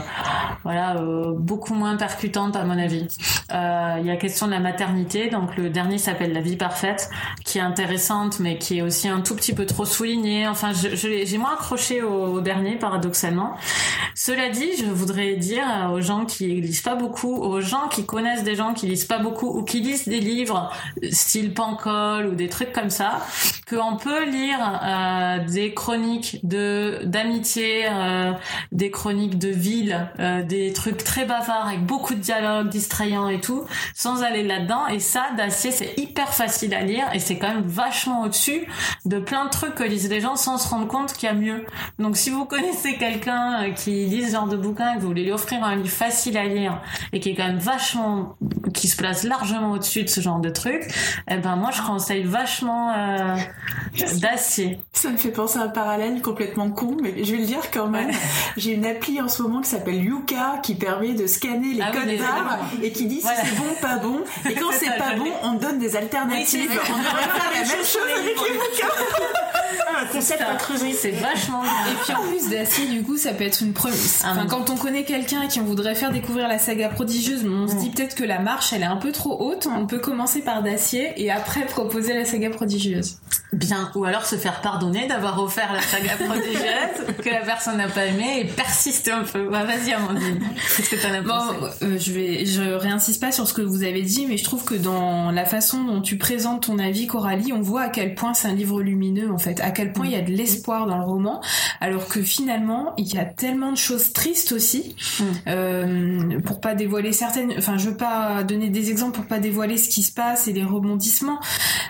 voilà, 0.64 0.98
euh, 0.98 1.34
beaucoup 1.38 1.74
moins 1.74 1.96
percutante 1.98 2.56
à 2.56 2.64
mon 2.64 2.78
avis. 2.80 3.08
Euh, 3.54 3.98
Il 4.00 4.06
y 4.06 4.12
a 4.12 4.16
question 4.16 4.48
de 4.48 4.52
la 4.52 4.60
maternité. 4.60 5.30
Donc, 5.30 5.56
le 5.58 5.70
dernier 5.70 5.98
s'appelle 5.98 6.34
La 6.34 6.42
vie 6.42 6.56
parfaite, 6.58 7.10
qui 7.46 7.58
est 7.58 7.62
intéressante, 7.62 8.40
mais 8.40 8.58
qui 8.58 8.78
est 8.78 8.82
aussi 8.82 9.08
un 9.08 9.22
tout 9.22 9.36
petit 9.36 9.54
peu 9.54 9.66
trop 9.66 9.86
soulignée. 9.86 10.48
Enfin, 10.48 10.72
je- 10.74 10.96
je 10.96 11.26
j'ai 11.26 11.38
moins 11.38 11.54
accroché 11.54 12.02
au, 12.02 12.36
au 12.36 12.42
dernier, 12.42 12.76
paradoxalement. 12.78 13.56
Cela 14.16 14.50
dit, 14.50 14.70
je 14.80 14.86
voudrais 14.86 15.36
dire 15.36 15.64
aux 15.94 16.02
gens 16.02 16.26
qui 16.26 16.48
lisent 16.62 16.82
pas 16.82 16.96
beaucoup, 16.96 17.36
aux 17.36 17.62
gens 17.62 17.88
qui 17.90 18.06
connaissent 18.06 18.44
des 18.44 18.56
gens 18.56 18.74
qui 18.74 18.88
lisent 18.88 19.06
pas 19.06 19.18
beaucoup 19.20 19.48
ou 19.48 19.64
qui 19.64 19.82
lisent 19.82 20.08
des 20.08 20.20
livres 20.20 20.72
style 21.12 21.54
Pancol 21.54 22.28
ou 22.28 22.36
des 22.36 22.48
trucs 22.50 22.72
comme 22.74 22.90
ça, 22.90 22.99
qu'on 23.70 23.98
peut 23.98 24.26
lire 24.26 24.60
euh, 24.84 25.46
des 25.46 25.74
chroniques 25.74 26.40
de 26.44 27.02
d'amitié, 27.04 27.86
euh, 27.90 28.34
des 28.72 28.90
chroniques 28.90 29.38
de 29.38 29.50
ville, 29.50 30.08
euh, 30.20 30.44
des 30.44 30.74
trucs 30.74 31.04
très 31.04 31.26
bavards 31.26 31.68
avec 31.68 31.86
beaucoup 31.86 32.16
de 32.16 32.20
dialogues 32.20 32.70
distrayants 32.70 33.30
et 33.30 33.40
tout, 33.40 33.66
sans 33.94 34.24
aller 34.24 34.44
là-dedans. 34.44 34.88
Et 34.88 35.00
ça, 35.00 35.28
d'acier, 35.38 35.72
c'est 35.72 35.98
hyper 35.98 36.34
facile 36.34 36.74
à 36.74 36.82
lire 36.82 37.06
et 37.14 37.20
c'est 37.20 37.38
quand 37.38 37.54
même 37.54 37.68
vachement 37.68 38.24
au-dessus 38.24 38.68
de 39.06 39.20
plein 39.20 39.46
de 39.46 39.50
trucs 39.50 39.76
que 39.76 39.84
lisent 39.84 40.10
les 40.10 40.22
gens 40.22 40.36
sans 40.36 40.58
se 40.58 40.68
rendre 40.68 40.88
compte 40.88 41.14
qu'il 41.14 41.30
y 41.30 41.32
a 41.32 41.36
mieux. 41.36 41.66
Donc 42.00 42.18
si 42.18 42.30
vous 42.32 42.46
connaissez 42.46 42.96
quelqu'un 42.96 43.72
qui 43.76 44.06
lit 44.06 44.26
ce 44.26 44.32
genre 44.32 44.48
de 44.48 44.58
bouquin 44.58 44.94
et 44.94 44.96
que 44.96 45.02
vous 45.02 45.08
voulez 45.08 45.24
lui 45.24 45.32
offrir 45.32 45.64
un 45.64 45.76
livre 45.76 45.90
facile 45.90 46.38
à 46.38 46.46
lire 46.46 46.82
et 47.14 47.20
qui 47.20 47.30
est 47.30 47.36
quand 47.36 47.48
même 47.48 47.60
vachement, 47.60 48.36
qui 48.74 48.88
se 48.88 48.98
place 48.98 49.24
largement 49.24 49.72
au-dessus 49.72 50.04
de 50.04 50.10
ce 50.10 50.22
genre 50.22 50.40
de 50.40 50.50
truc, 50.50 50.84
eh 51.30 51.38
ben 51.38 51.56
moi 51.56 51.70
je 51.72 51.82
conseille 51.82 52.24
vachement 52.24 52.89
euh, 52.96 53.36
d'acier. 54.20 54.80
Ça 54.94 55.10
me 55.10 55.18
fait 55.18 55.32
penser 55.32 55.60
à 55.60 55.64
un 55.64 55.68
parallèle 55.70 56.22
complètement 56.22 56.70
con, 56.72 56.98
mais 57.02 57.24
je 57.24 57.32
vais 57.32 57.38
le 57.42 57.46
dire 57.46 57.72
quand 57.72 57.88
même. 57.88 58.12
J'ai 58.58 58.72
une 58.74 58.86
appli 58.86 59.22
en 59.22 59.28
ce 59.28 59.42
moment 59.42 59.62
qui 59.62 59.70
s'appelle 59.70 60.04
Yuka 60.04 60.60
qui 60.64 60.76
permet 60.76 61.14
de 61.14 61.28
scanner 61.28 61.74
les 61.74 61.82
Ah 61.82 61.90
oui, 61.94 62.00
codes 62.00 62.08
les 62.08 62.18
barres 62.18 62.60
et 62.84 62.92
qui 62.92 63.06
dit 63.06 63.20
Voilà. 63.22 63.42
si 63.44 63.48
c'est 63.48 63.56
bon, 63.58 63.74
pas 63.82 63.96
bon. 63.98 64.22
Et 64.50 64.54
quand 64.60 64.72
C'est 64.72 64.98
pas 64.98 65.16
bon, 65.16 65.32
on 65.44 65.54
donne 65.54 65.80
des 65.80 65.96
alternatives. 65.96 66.70
Oui, 66.72 66.78
on 66.94 66.98
devrait 66.98 67.24
faire 67.24 67.52
la 67.54 67.60
même 67.60 67.86
chose 67.86 68.02
avec 68.18 68.36
les 68.36 68.54
bouquins. 68.58 68.88
Concept 70.12 70.42
à 70.42 70.56
creuser. 70.56 70.94
C'est 70.94 71.12
vachement 71.12 71.62
bien. 71.62 71.72
Et 71.92 71.96
puis 72.04 72.14
en 72.14 72.22
plus 72.28 72.50
d'acier, 72.50 72.88
du 72.88 73.04
coup, 73.04 73.18
ça 73.18 73.34
peut 73.34 73.44
être 73.44 73.62
une 73.62 73.74
première. 73.74 73.98
Ah 74.24 74.30
Enfin, 74.32 74.46
quand 74.48 74.70
on 74.70 74.76
connaît 74.76 75.04
quelqu'un 75.04 75.48
qui 75.48 75.60
on 75.60 75.64
voudrait 75.64 75.96
faire 75.96 76.12
découvrir 76.12 76.48
la 76.48 76.58
saga 76.60 76.90
prodigieuse, 76.90 77.46
on 77.46 77.68
se 77.68 77.76
Mm. 77.76 77.80
dit 77.80 77.90
peut-être 77.92 78.16
que 78.16 78.24
la 78.24 78.40
marche 78.40 78.74
elle 78.74 78.82
est 78.82 78.86
un 78.86 78.98
peu 78.98 79.12
trop 79.12 79.38
haute, 79.42 79.68
on 79.74 79.86
peut 79.88 80.00
commencer 80.00 80.42
par 80.42 80.64
d'acier 80.64 81.14
et 81.18 81.32
après 81.32 81.66
proposer 81.66 82.14
la 82.14 82.26
saga 82.26 82.50
prodigieuse. 82.50 83.18
Bien, 83.52 83.92
ou 83.96 84.06
alors 84.06 84.26
se 84.26 84.36
faire 84.36 84.62
pardonner 84.62 85.08
d'avoir 85.08 85.42
offert 85.42 85.74
la 85.74 85.82
saga 85.82 86.12
prodigieuse 86.24 87.16
que 87.24 87.30
la 87.30 87.40
personne 87.42 87.78
n'a 87.78 87.88
pas 87.88 88.06
aimé 88.06 88.42
et 88.42 88.46
persister 88.46 89.12
un 89.12 89.24
peu. 89.24 89.50
Bah, 89.50 89.64
vas-y 89.64 89.92
Amandine, 89.94 90.40
qu'est-ce 90.78 90.90
que 90.90 90.96
t'en 91.02 91.12
as 91.14 91.22
pensé 91.24 91.56
Bon, 91.60 91.68
euh, 91.88 91.98
je 92.00 92.12
vais, 92.12 92.46
je 92.46 92.62
réinsiste 92.62 93.20
pas 93.22 93.32
sur 93.32 93.48
ce 93.48 93.54
que 93.54 93.62
vous 93.64 93.82
avez 93.84 94.04
dit, 94.04 94.28
mais 94.28 94.38
je 94.38 94.44
trouve 94.44 94.64
que 94.66 94.76
dans 94.76 95.32
la 95.32 95.46
façon 95.46 95.84
dont 95.84 96.02
tu 96.02 96.18
présentes 96.18 96.68
ton 96.68 96.78
avis, 96.78 97.08
Coralie, 97.08 97.52
on 97.52 97.62
voit 97.62 97.82
à 97.84 97.90
quel 97.90 98.14
point 98.14 98.34
c'est 98.36 98.48
un 98.48 98.54
livre 98.54 98.82
lumineux, 98.82 99.32
en 99.32 99.40
fait, 99.40 99.60
à 99.62 99.72
quel 99.72 99.94
point 99.94 99.99
il 100.04 100.12
y 100.12 100.16
a 100.16 100.22
de 100.22 100.32
l'espoir 100.32 100.86
dans 100.88 100.98
le 100.98 101.04
roman, 101.06 101.42
alors 101.82 102.08
que 102.08 102.22
finalement, 102.22 102.94
il 102.98 103.14
y 103.14 103.18
a 103.18 103.26
tellement 103.26 103.72
de 103.72 103.78
choses 103.78 104.14
tristes 104.14 104.52
aussi, 104.52 104.96
Mm. 105.20 105.24
euh, 105.48 106.40
pour 106.42 106.62
pas 106.62 106.76
dévoiler 106.76 107.12
certaines, 107.12 107.54
enfin, 107.58 107.78
je 107.78 107.90
veux 107.90 107.98
pas 107.98 108.44
donner 108.44 108.70
des 108.70 108.90
exemples 108.90 109.16
pour 109.16 109.26
pas 109.26 109.40
dévoiler 109.40 109.78
ce 109.78 109.90
qui 109.90 110.04
se 110.04 110.12
passe 110.14 110.48
et 110.48 110.54
les 110.54 110.64
rebondissements, 110.64 111.40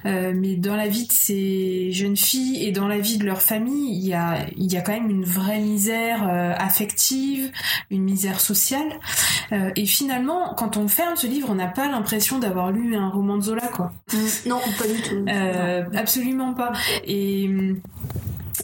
euh, 0.05 0.33
mais 0.35 0.55
dans 0.55 0.75
la 0.75 0.87
vie 0.87 1.07
de 1.07 1.11
ces 1.11 1.91
jeunes 1.91 2.17
filles 2.17 2.63
et 2.63 2.71
dans 2.71 2.87
la 2.87 2.99
vie 2.99 3.17
de 3.17 3.25
leur 3.25 3.41
famille, 3.41 3.97
il 3.97 4.07
y 4.07 4.13
a, 4.13 4.37
il 4.57 4.71
y 4.71 4.77
a 4.77 4.81
quand 4.81 4.93
même 4.93 5.09
une 5.09 5.25
vraie 5.25 5.59
misère 5.59 6.27
euh, 6.29 6.53
affective, 6.57 7.51
une 7.91 8.03
misère 8.03 8.39
sociale. 8.39 8.99
Euh, 9.51 9.71
et 9.75 9.85
finalement, 9.85 10.53
quand 10.55 10.77
on 10.77 10.87
ferme 10.87 11.15
ce 11.15 11.27
livre, 11.27 11.49
on 11.49 11.55
n'a 11.55 11.67
pas 11.67 11.87
l'impression 11.87 12.39
d'avoir 12.39 12.71
lu 12.71 12.95
un 12.95 13.09
roman 13.09 13.37
de 13.37 13.43
Zola, 13.43 13.67
quoi. 13.67 13.91
Non, 14.45 14.59
pas 14.77 14.87
du 14.87 15.01
tout. 15.01 15.25
Euh, 15.27 15.83
absolument 15.95 16.53
pas. 16.53 16.71
Et 17.05 17.49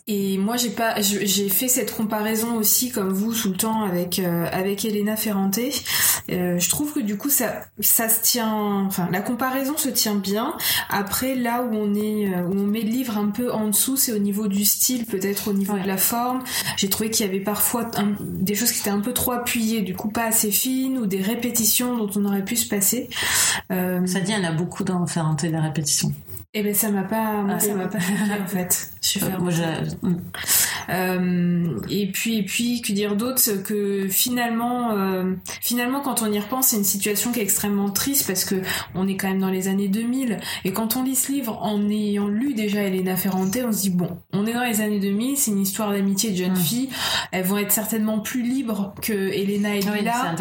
et 0.08 0.38
moi 0.38 0.56
j'ai 0.56 0.70
pas 0.70 1.02
j'ai 1.02 1.50
fait 1.50 1.68
cette 1.68 1.92
comparaison 1.96 2.56
aussi 2.58 2.92
comme 2.92 3.12
vous 3.12 3.34
tout 3.34 3.50
le 3.50 3.58
temps 3.58 3.82
avec 3.84 4.20
euh, 4.20 4.46
avec 4.52 4.86
Elena 4.86 5.16
Ferrante. 5.16 5.58
Euh, 6.32 6.60
je 6.60 6.70
trouve 6.70 6.94
que 6.94 7.00
du 7.00 7.18
coup 7.18 7.30
ça 7.32 7.64
ça 7.80 8.08
se 8.08 8.22
tient 8.22 8.54
enfin 8.88 9.10
la 9.12 9.22
comparaison 9.22 9.76
se 9.78 9.90
tient 9.90 10.14
bien. 10.16 10.56
Après 10.90 11.34
là 11.34 11.64
où 11.64 11.74
on 11.74 11.96
est 11.96 12.28
euh, 12.34 12.44
où 12.44 12.52
on 12.54 12.68
met 12.68 12.82
le 12.82 12.90
livre 12.90 13.18
un 13.18 13.30
peu 13.32 13.52
en 13.52 13.68
dessous, 13.70 13.98
c'est 13.98 14.12
au 14.14 14.20
niveau 14.20 14.48
du 14.48 14.64
style, 14.64 15.06
peut-être 15.06 15.48
au 15.48 15.54
niveau 15.54 15.74
Ouais. 15.74 15.82
de 15.82 15.88
la 15.88 15.98
forme. 15.98 16.44
J'ai 16.78 16.90
trouvé 16.90 17.10
qu'il 17.10 17.26
y 17.26 17.30
avait 17.30 17.40
parfois 17.40 17.90
un- 17.98 18.16
des 18.22 18.54
choses 18.54 18.72
qui 18.72 18.82
étaient 18.82 18.90
un 18.92 19.00
peu 19.02 19.12
trop 19.14 19.32
appuyées, 19.32 19.82
du 19.82 19.96
coup 19.96 20.10
pas 20.10 20.26
assez 20.26 20.52
fines 20.52 21.00
ou 21.00 21.08
des 21.08 21.22
répétitions 21.22 21.98
dont 21.98 22.10
on 22.16 22.26
aurait 22.26 22.46
pu 22.46 22.56
se 22.56 22.68
passer. 22.70 23.10
Euh, 23.72 24.06
Ça 24.06 24.20
dit, 24.20 24.34
en 24.36 24.44
a 24.44 24.52
beaucoup 24.52 24.84
dans 24.84 25.06
Ferranté 25.08 25.50
des 25.50 25.58
répétitions. 25.58 26.14
et 26.54 26.62
ben 26.62 26.74
ça 26.76 26.90
m'a 26.92 27.04
pas 27.04 27.44
Ah, 27.50 27.60
ça 27.60 27.74
m'a 27.74 27.88
pas 27.88 28.00
choqué 28.00 28.14
en 28.44 28.48
fait. 28.48 28.92
Ferme. 29.06 29.44
moi, 29.44 29.52
Euh, 30.90 31.80
et 31.90 32.12
puis 32.12 32.38
et 32.38 32.44
puis 32.44 32.82
que 32.82 32.94
dire 32.94 33.16
d'autre 33.16 33.42
que 33.64 34.08
finalement 34.08 34.92
euh, 34.92 35.34
finalement 35.62 36.02
quand 36.02 36.22
on 36.22 36.32
y 36.32 36.40
repense 36.40 36.68
c'est 36.68 36.78
une 36.78 36.84
situation 36.84 37.32
qui 37.32 37.40
est 37.40 37.44
extrêmement 37.44 37.90
triste 37.90 38.28
parce 38.28 38.46
que 38.46 38.56
on 38.94 39.08
est 39.08 39.16
quand 39.18 39.28
même 39.28 39.40
dans 39.40 39.50
les 39.50 39.68
années 39.68 39.88
2000 39.88 40.38
et 40.64 40.74
quand 40.74 40.96
on 40.96 41.04
lit 41.04 41.16
ce 41.16 41.32
livre 41.32 41.58
en 41.64 41.90
ayant 41.90 42.28
lu 42.28 42.54
déjà 42.54 42.84
Elena 42.84 43.16
Ferrante 43.16 43.58
on 43.68 43.72
se 43.72 43.82
dit 43.82 43.90
bon 43.90 44.10
on 44.34 44.46
est 44.46 44.54
dans 44.54 44.64
les 44.64 44.82
années 44.82 45.00
2000 45.00 45.38
c'est 45.38 45.52
une 45.52 45.62
histoire 45.62 45.92
d'amitié 45.92 46.32
de 46.32 46.38
jeunes 46.38 46.52
Mm. 46.54 46.56
filles 46.58 46.90
elles 47.32 47.46
vont 47.46 47.58
être 47.58 47.72
certainement 47.72 48.20
plus 48.20 48.44
libres 48.44 48.94
que 49.02 49.14
Elena 49.14 49.76
et 49.76 49.80
Oui, 49.80 50.00
Lila 50.00 50.36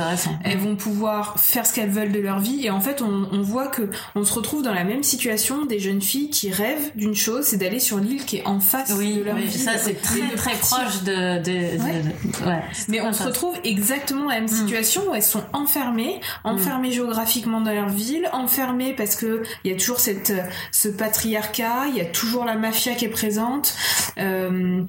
elles 0.44 0.58
vont 0.58 0.76
pouvoir 0.76 1.38
faire 1.40 1.64
ce 1.66 1.72
qu'elles 1.72 1.90
veulent 1.90 2.12
de 2.12 2.20
leur 2.20 2.40
vie 2.40 2.66
et 2.66 2.70
en 2.70 2.80
fait 2.80 3.00
on, 3.00 3.28
on 3.32 3.40
voit 3.40 3.68
que 3.68 3.88
on 4.14 4.24
se 4.24 4.32
retrouve 4.34 4.62
dans 4.62 4.74
la 4.74 4.84
même 4.84 5.02
situation 5.02 5.64
des 5.64 5.78
jeunes 5.80 6.02
filles 6.02 6.28
qui 6.28 6.50
rêvent 6.50 6.92
d'une 6.96 7.14
chose 7.14 7.44
c'est 7.46 7.56
d'aller 7.56 7.80
sur 7.80 7.96
l'île 7.98 8.24
qui 8.26 8.36
est 8.38 8.46
en 8.46 8.53
face 8.60 8.92
Oui, 8.96 9.18
de 9.18 9.24
leur 9.24 9.34
oui, 9.36 9.44
vie 9.44 9.58
ça 9.58 9.76
c'est 9.78 10.00
très 10.00 10.28
très 10.36 10.54
proche 10.56 11.02
de. 11.02 11.38
de, 11.38 11.42
de- 11.42 11.82
Ouais. 11.82 12.02
de- 12.02 12.46
ouais, 12.46 12.62
c'est 12.72 12.88
mais 12.88 13.00
on 13.00 13.12
se 13.12 13.22
retrouve 13.22 13.54
exactement 13.64 14.22
dans 14.24 14.28
la 14.30 14.34
même 14.40 14.44
Mm. 14.44 14.48
situation 14.48 15.02
où 15.10 15.14
elles 15.14 15.22
sont 15.22 15.42
enfermées 15.52 16.20
enfermées 16.44 16.92
géographiquement 16.92 17.60
dans 17.60 17.72
leur 17.72 17.88
ville 17.88 18.28
enfermées 18.32 18.94
parce 18.94 19.16
que 19.16 19.42
il 19.64 19.70
y 19.72 19.74
a 19.74 19.78
toujours 19.78 20.00
cette 20.00 20.32
ce 20.72 20.88
patriarcat 20.88 21.86
il 21.88 21.96
y 21.96 22.00
a 22.00 22.04
toujours 22.06 22.44
la 22.44 22.54
mafia 22.56 22.94
qui 22.94 23.04
est 23.04 23.08
présente 23.08 23.74
euh, 24.18 24.82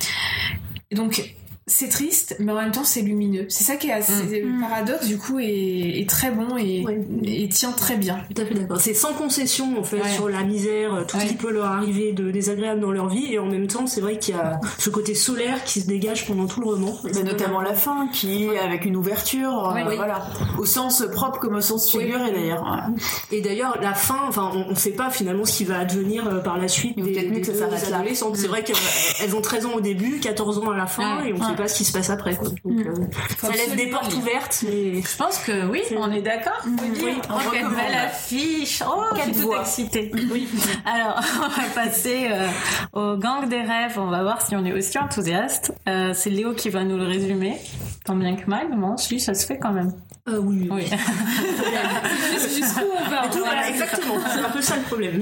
donc 0.91 1.33
c'est 1.67 1.89
triste, 1.89 2.35
mais 2.39 2.51
en 2.51 2.55
même 2.55 2.71
temps 2.71 2.83
c'est 2.83 3.01
lumineux. 3.01 3.45
C'est 3.49 3.63
ça 3.63 3.75
qui 3.75 3.87
est 3.89 3.93
assez 3.93 4.13
Mm. 4.43 4.55
le 4.55 4.61
paradoxe 4.69 5.07
du 5.07 5.17
coup 5.17 5.39
est, 5.39 5.99
est 5.99 6.07
très 6.09 6.29
bon 6.29 6.57
et, 6.57 6.83
Ouais. 6.85 7.03
et 7.23 7.49
tient 7.49 7.71
très 7.71 7.95
bien. 7.97 8.19
Tout 8.35 8.39
à 8.41 8.45
fait 8.45 8.53
d'accord. 8.53 8.79
C'est 8.79 8.93
sans 8.93 9.13
concession 9.13 9.79
en 9.79 9.83
fait 9.83 9.99
Ouais. 10.01 10.09
sur 10.13 10.29
la 10.29 10.43
misère, 10.43 11.05
tout 11.07 11.17
ce 11.17 11.23
Ouais. 11.23 11.29
qui 11.29 11.33
peut 11.35 11.51
leur 11.51 11.65
arriver 11.65 12.13
de 12.13 12.29
désagréable 12.29 12.81
dans 12.81 12.91
leur 12.91 13.07
vie, 13.09 13.33
et 13.33 13.39
en 13.39 13.47
même 13.47 13.65
temps 13.67 13.87
c'est 13.87 13.99
vrai 14.01 14.19
qu'il 14.19 14.35
y 14.35 14.37
a 14.37 14.59
ce 14.77 14.91
côté 14.91 15.15
solaire 15.15 15.63
qui 15.63 15.81
se 15.81 15.87
dégage 15.87 16.27
pendant 16.27 16.45
tout 16.45 16.61
le 16.61 16.67
roman. 16.67 16.95
C'est 17.11 17.23
notamment 17.23 17.61
la 17.61 17.73
fin 17.73 18.09
qui 18.13 18.43
est 18.45 18.59
avec 18.59 18.85
une 18.85 18.95
ouverture, 18.95 19.69
euh, 19.75 19.81
oui. 19.87 19.95
voilà, 19.95 20.27
au 20.59 20.65
sens 20.65 21.03
propre 21.11 21.39
comme 21.39 21.55
au 21.55 21.61
sens 21.61 21.89
figuré 21.89 22.31
d'ailleurs. 22.31 22.61
Ouais. 22.63 23.37
Et 23.37 23.41
d'ailleurs 23.41 23.79
la 23.81 23.95
fin, 23.95 24.19
enfin 24.27 24.51
on, 24.53 24.71
on 24.71 24.75
sait 24.75 24.91
pas 24.91 25.09
finalement 25.09 25.45
ce 25.45 25.57
qui 25.57 25.63
va 25.65 25.79
advenir 25.79 26.27
euh, 26.27 26.39
par 26.41 26.59
la 26.59 26.67
suite 26.67 26.95
peut-être 26.95 27.31
mieux 27.31 27.39
que 27.39 27.47
ça 27.47 27.55
s'arrête 27.55 27.89
là. 27.89 28.03
C'est 28.35 28.47
vrai 28.47 28.63
qu'elles 28.63 28.75
elles 29.23 29.35
ont 29.35 29.41
13 29.41 29.65
ans 29.65 29.73
au 29.73 29.81
début, 29.81 30.19
14 30.19 30.59
ans 30.59 30.69
à 30.69 30.77
la 30.77 30.85
fin, 30.85 31.21
Ouais. 31.23 31.29
et 31.29 31.33
on 31.33 31.37
Ouais. 31.37 31.54
Sait 31.55 31.63
pas 31.63 31.67
ce 31.67 31.77
qui 31.77 31.85
se 31.85 31.93
passe 31.93 32.09
après. 32.09 32.35
Quoi. 32.35 32.49
Donc, 32.49 32.85
euh, 32.85 32.93
ça 33.39 33.51
laisse 33.51 33.75
des 33.75 33.87
portes 33.87 34.13
ouvertes, 34.13 34.63
mais 34.67 35.01
Je 35.01 35.17
pense 35.17 35.39
que 35.39 35.65
oui, 35.67 35.81
on 35.97 36.11
est 36.11 36.21
d'accord. 36.21 36.61
Dire. 36.65 37.03
Oui, 37.03 37.13
on 37.29 37.35
oh, 37.35 37.49
quelle 37.51 37.67
belle 37.69 37.95
affiche. 37.95 38.83
Oh, 38.87 39.03
je 39.15 39.21
suis 39.21 39.41
toute 39.41 39.59
excitée. 39.59 40.11
Oui. 40.31 40.47
Alors, 40.85 41.21
on 41.43 41.47
va 41.47 41.67
passer 41.73 42.27
euh, 42.31 42.47
au 42.93 43.17
gang 43.17 43.47
des 43.47 43.61
rêves. 43.61 43.97
On 43.97 44.07
va 44.07 44.23
voir 44.23 44.41
si 44.41 44.55
on 44.55 44.65
est 44.65 44.73
aussi 44.73 44.97
enthousiaste. 44.97 45.73
Euh, 45.87 46.13
c'est 46.13 46.29
Léo 46.29 46.53
qui 46.53 46.69
va 46.69 46.83
nous 46.83 46.97
le 46.97 47.05
résumer. 47.05 47.57
Tant 48.05 48.15
bien 48.15 48.35
que 48.35 48.49
mal, 48.49 48.69
moi, 48.75 48.95
si 48.97 49.19
ça 49.19 49.33
se 49.33 49.45
fait 49.45 49.57
quand 49.57 49.71
même. 49.71 49.93
Euh, 50.27 50.37
oui. 50.39 50.67
Oui. 50.71 50.85
Jusqu'où 52.41 52.85
on 52.97 53.09
va 53.09 53.25
Et 53.25 53.29
tout, 53.29 53.39
voilà, 53.39 53.69
exactement, 53.69 54.15
c'est 54.33 54.39
un 54.39 54.49
peu 54.49 54.61
ça 54.61 54.75
le 54.77 54.81
problème. 54.83 55.21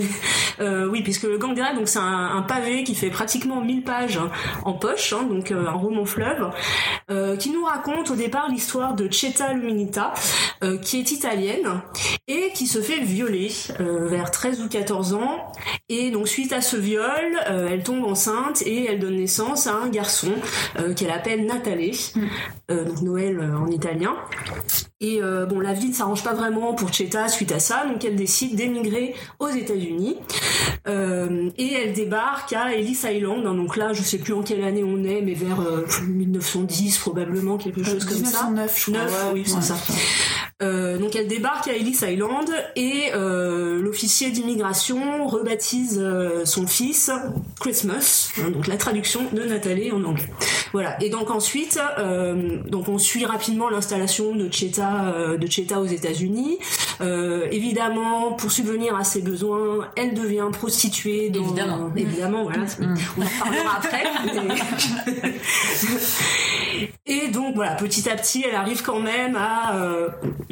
Euh, 0.60 0.88
oui, 0.88 1.02
puisque 1.04 1.24
le 1.24 1.38
Gang 1.38 1.54
des 1.54 1.64
donc 1.76 1.88
c'est 1.88 2.00
un, 2.00 2.32
un 2.36 2.42
pavé 2.44 2.84
qui 2.84 2.96
fait 2.96 3.10
pratiquement 3.10 3.62
1000 3.62 3.84
pages 3.84 4.20
en 4.64 4.74
poche, 4.74 5.14
hein, 5.14 5.24
donc 5.24 5.52
euh, 5.52 5.68
un 5.68 5.74
roman 5.74 6.06
fleuve, 6.06 6.50
euh, 7.12 7.36
qui 7.36 7.50
nous 7.50 7.66
raconte 7.66 8.12
au 8.12 8.16
départ 8.16 8.50
l'histoire 8.50 8.94
de 8.94 9.12
Cheta 9.12 9.54
Luminita, 9.54 10.14
euh, 10.64 10.78
qui 10.78 11.00
est 11.00 11.12
italienne 11.12 11.82
et 12.28 12.52
qui 12.54 12.68
se 12.68 12.82
fait 12.82 13.02
violer 13.02 13.52
euh, 13.80 14.08
vers 14.08 14.32
13 14.32 14.62
ou 14.62 14.70
14 14.70 15.14
ans. 15.16 15.52
Et 15.90 16.12
donc 16.12 16.28
suite 16.28 16.54
à 16.54 16.62
ce 16.62 16.78
viol, 16.78 17.40
elle 17.46 17.84
tombe 17.84 18.06
enceinte 18.06 18.62
et 18.62 18.86
elle 18.86 19.00
donne 19.00 19.18
naissance 19.18 19.68
à 19.68 19.74
un 19.74 19.90
garçon 19.90 20.32
euh, 20.80 20.94
qu'elle 20.94 21.12
appelle 21.12 21.46
Natale, 21.46 21.92
euh, 22.72 22.86
donc 22.86 23.02
Noël 23.02 23.54
en 23.58 23.68
italien. 23.68 24.16
Et 25.06 25.20
euh, 25.22 25.46
bon, 25.46 25.60
la 25.60 25.74
vie 25.74 25.90
ne 25.90 25.94
s'arrange 25.94 26.24
pas 26.24 26.34
vraiment 26.34 26.74
pour 26.74 26.94
Cheta 26.94 27.28
suite 27.28 27.52
à 27.52 27.60
ça, 27.60 27.84
donc 27.92 28.06
elle 28.06 28.16
décide 28.16 28.56
d'émigrer 28.56 29.14
aux 29.40 29.50
États-Unis. 29.50 30.16
Euh, 30.88 31.50
et 31.58 31.74
elle 31.74 31.92
débarque 31.94 32.54
à 32.54 32.74
Ellis 32.74 33.00
Island, 33.04 33.46
hein, 33.46 33.54
donc 33.54 33.76
là, 33.76 33.92
je 33.92 34.02
sais 34.02 34.18
plus 34.18 34.32
en 34.34 34.44
quelle 34.44 34.64
année 34.64 34.84
on 34.84 35.04
est, 35.04 35.22
mais 35.22 35.34
vers 35.34 35.60
euh, 35.60 35.86
1910 36.08 36.98
probablement, 37.00 37.58
quelque 37.58 37.84
chose 37.84 38.06
comme 38.06 38.24
ça. 38.24 38.48
1909, 38.48 38.80
je 38.80 38.92
crois. 38.92 39.04
Neuf, 39.04 39.12
ouais. 39.26 39.32
oui, 39.34 39.44
c'est 39.46 39.56
Ouais. 39.56 39.62
ça. 39.62 39.76
Euh, 40.64 40.98
donc 40.98 41.16
elle 41.16 41.28
débarque 41.28 41.68
à 41.68 41.74
Ellis 41.74 42.00
Island 42.02 42.50
et 42.76 43.12
euh, 43.14 43.82
l'officier 43.82 44.32
d'immigration 44.32 45.28
rebaptise 45.28 46.00
euh, 46.02 46.46
son 46.46 46.68
fils 46.68 47.12
Christmas, 47.60 48.32
hein, 48.40 48.50
donc 48.50 48.68
la 48.68 48.78
traduction 48.78 49.22
de 49.34 49.44
Nathalie 49.44 49.92
en 49.92 50.04
anglais. 50.04 50.30
Voilà. 50.72 51.02
Et 51.04 51.10
donc 51.10 51.30
ensuite, 51.30 51.80
donc 52.68 52.88
on 52.88 52.98
suit 52.98 53.26
rapidement 53.26 53.70
l'installation 53.70 54.36
de 54.36 54.52
Cheta, 54.52 55.14
de 55.38 55.48
Cheta 55.48 55.80
aux 55.80 55.86
États-Unis. 55.86 56.58
Évidemment, 57.52 58.34
pour 58.34 58.52
subvenir 58.52 58.96
à 58.96 59.04
ses 59.04 59.22
besoins, 59.22 59.88
elle 59.96 60.14
devient 60.14 60.48
prostituée. 60.52 61.30
Dans, 61.30 61.44
Évidemment. 61.44 61.92
évidemment, 61.96 62.44
voilà. 62.44 62.64
Mm. 62.64 62.96
On 63.18 63.22
en 63.22 63.26
parlera 63.40 63.78
après. 63.78 64.04
mais- 64.48 64.56
Et 67.06 67.28
donc 67.28 67.56
voilà, 67.56 67.76
petit 67.76 68.10
à 68.10 68.16
petit, 68.16 68.44
elle 68.48 68.56
arrive 68.56 68.82
quand 68.82 69.00
même 69.00 69.36
à, 69.36 69.76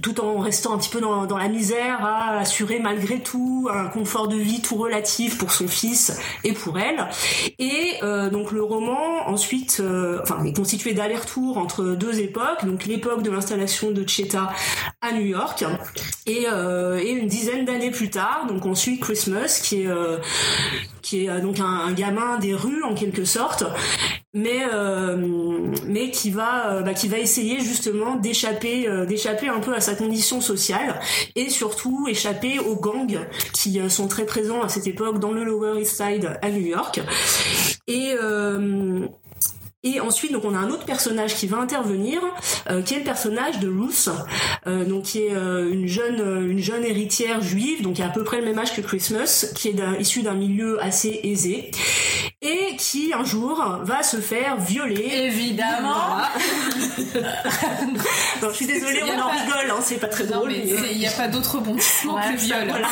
tout 0.01 0.19
en 0.21 0.39
restant 0.39 0.73
un 0.73 0.77
petit 0.77 0.89
peu 0.89 1.01
dans, 1.01 1.37
la 1.37 1.47
misère, 1.47 2.03
à 2.03 2.39
assurer 2.39 2.79
malgré 2.79 3.19
tout 3.19 3.69
un 3.71 3.87
confort 3.87 4.27
de 4.27 4.35
vie 4.35 4.61
tout 4.61 4.75
relatif 4.75 5.37
pour 5.37 5.51
son 5.51 5.67
fils 5.67 6.19
et 6.43 6.53
pour 6.53 6.79
elle. 6.79 7.07
Et 7.59 7.95
euh, 8.03 8.29
donc 8.29 8.51
le 8.51 8.63
roman 8.63 9.27
ensuite, 9.27 9.77
euh, 9.79 10.19
enfin, 10.23 10.43
est 10.43 10.55
constitué 10.55 10.93
d'allers-retours 10.93 11.57
entre 11.57 11.83
deux 11.95 12.19
époques, 12.19 12.65
donc 12.65 12.85
l'époque 12.85 13.23
de 13.23 13.31
l'installation 13.31 13.91
de 13.91 14.07
Cheta 14.07 14.51
à 15.01 15.11
New 15.13 15.25
York 15.25 15.63
et, 16.25 16.45
euh, 16.47 17.01
une 17.01 17.27
dizaine 17.27 17.65
d'années 17.65 17.91
plus 17.91 18.09
tard, 18.09 18.45
donc 18.47 18.65
on 18.65 18.75
suit 18.75 18.99
Christmas 18.99 19.61
qui 19.63 19.83
est 19.83 19.89
qui 21.01 21.25
est 21.25 21.41
donc 21.41 21.59
un, 21.59 21.91
gamin 21.91 22.37
des 22.37 22.53
rues 22.53 22.83
en 22.83 22.93
quelque 22.93 23.25
sorte, 23.25 23.63
mais 24.33 24.61
mais 25.85 26.09
qui 26.11 26.31
va 26.31 26.81
bah, 26.81 26.93
qui 26.93 27.07
va 27.07 27.17
essayer 27.19 27.59
justement 27.59 28.15
d'échapper 28.15 28.87
d'échapper 29.05 29.49
un 29.49 29.59
peu 29.59 29.73
à 29.73 29.80
sa 29.81 29.95
condition 29.95 30.41
sociale 30.41 30.99
et 31.35 31.49
surtout 31.49 32.07
échapper 32.09 32.59
aux 32.59 32.75
gangs 32.75 33.27
qui 33.53 33.79
euh, 33.79 33.89
sont 33.89 34.07
très 34.07 34.25
présents 34.25 34.61
à 34.61 34.69
cette 34.69 34.87
époque 34.87 35.19
dans 35.19 35.31
le 35.31 35.43
Lower 35.43 35.81
East 35.81 35.97
Side 35.97 36.39
à 36.41 36.49
New 36.49 36.65
York. 36.65 37.01
Et 37.87 38.13
euh, 38.21 39.07
et 39.83 39.99
ensuite, 39.99 40.31
donc, 40.31 40.45
on 40.45 40.53
a 40.53 40.59
un 40.59 40.69
autre 40.69 40.85
personnage 40.85 41.33
qui 41.35 41.47
va 41.47 41.57
intervenir, 41.57 42.21
euh, 42.69 42.81
qui 42.83 42.93
est 42.93 42.97
le 42.99 43.03
personnage 43.03 43.59
de 43.59 43.67
Ruth, 43.67 44.09
euh, 44.67 44.85
donc 44.85 45.03
qui 45.03 45.23
est 45.23 45.33
euh, 45.33 45.71
une 45.71 45.87
jeune, 45.87 46.49
une 46.51 46.59
jeune 46.59 46.85
héritière 46.85 47.41
juive, 47.41 47.81
donc 47.81 47.95
qui 47.95 48.03
a 48.03 48.05
à 48.05 48.09
peu 48.09 48.23
près 48.23 48.39
le 48.39 48.45
même 48.45 48.59
âge 48.59 48.75
que 48.75 48.81
Christmas, 48.81 49.47
qui 49.55 49.69
est 49.69 49.75
issue 49.99 50.21
d'un 50.21 50.35
milieu 50.35 50.81
assez 50.83 51.19
aisé, 51.23 51.71
et 52.43 52.75
qui 52.77 53.11
un 53.13 53.23
jour 53.23 53.63
va 53.83 54.01
se 54.03 54.17
faire 54.17 54.57
violer. 54.57 55.09
Évidemment. 55.13 56.17
Non, 58.41 58.49
je 58.49 58.55
suis 58.55 58.65
désolée, 58.65 59.01
on 59.03 59.19
en 59.19 59.29
pas- 59.29 59.35
rigole, 59.35 59.71
hein, 59.71 59.79
c'est 59.83 59.99
pas 59.99 60.07
très 60.07 60.23
Non 60.25 60.37
drôle. 60.37 60.53
il 60.53 60.97
n'y 60.97 61.07
a 61.07 61.11
pas 61.11 61.27
d'autre 61.27 61.57
rebondissement 61.57 62.15
Ouais, 62.15 62.21
que 62.27 62.31
le 62.31 62.37
viol. 62.37 62.67
Voilà. 62.69 62.87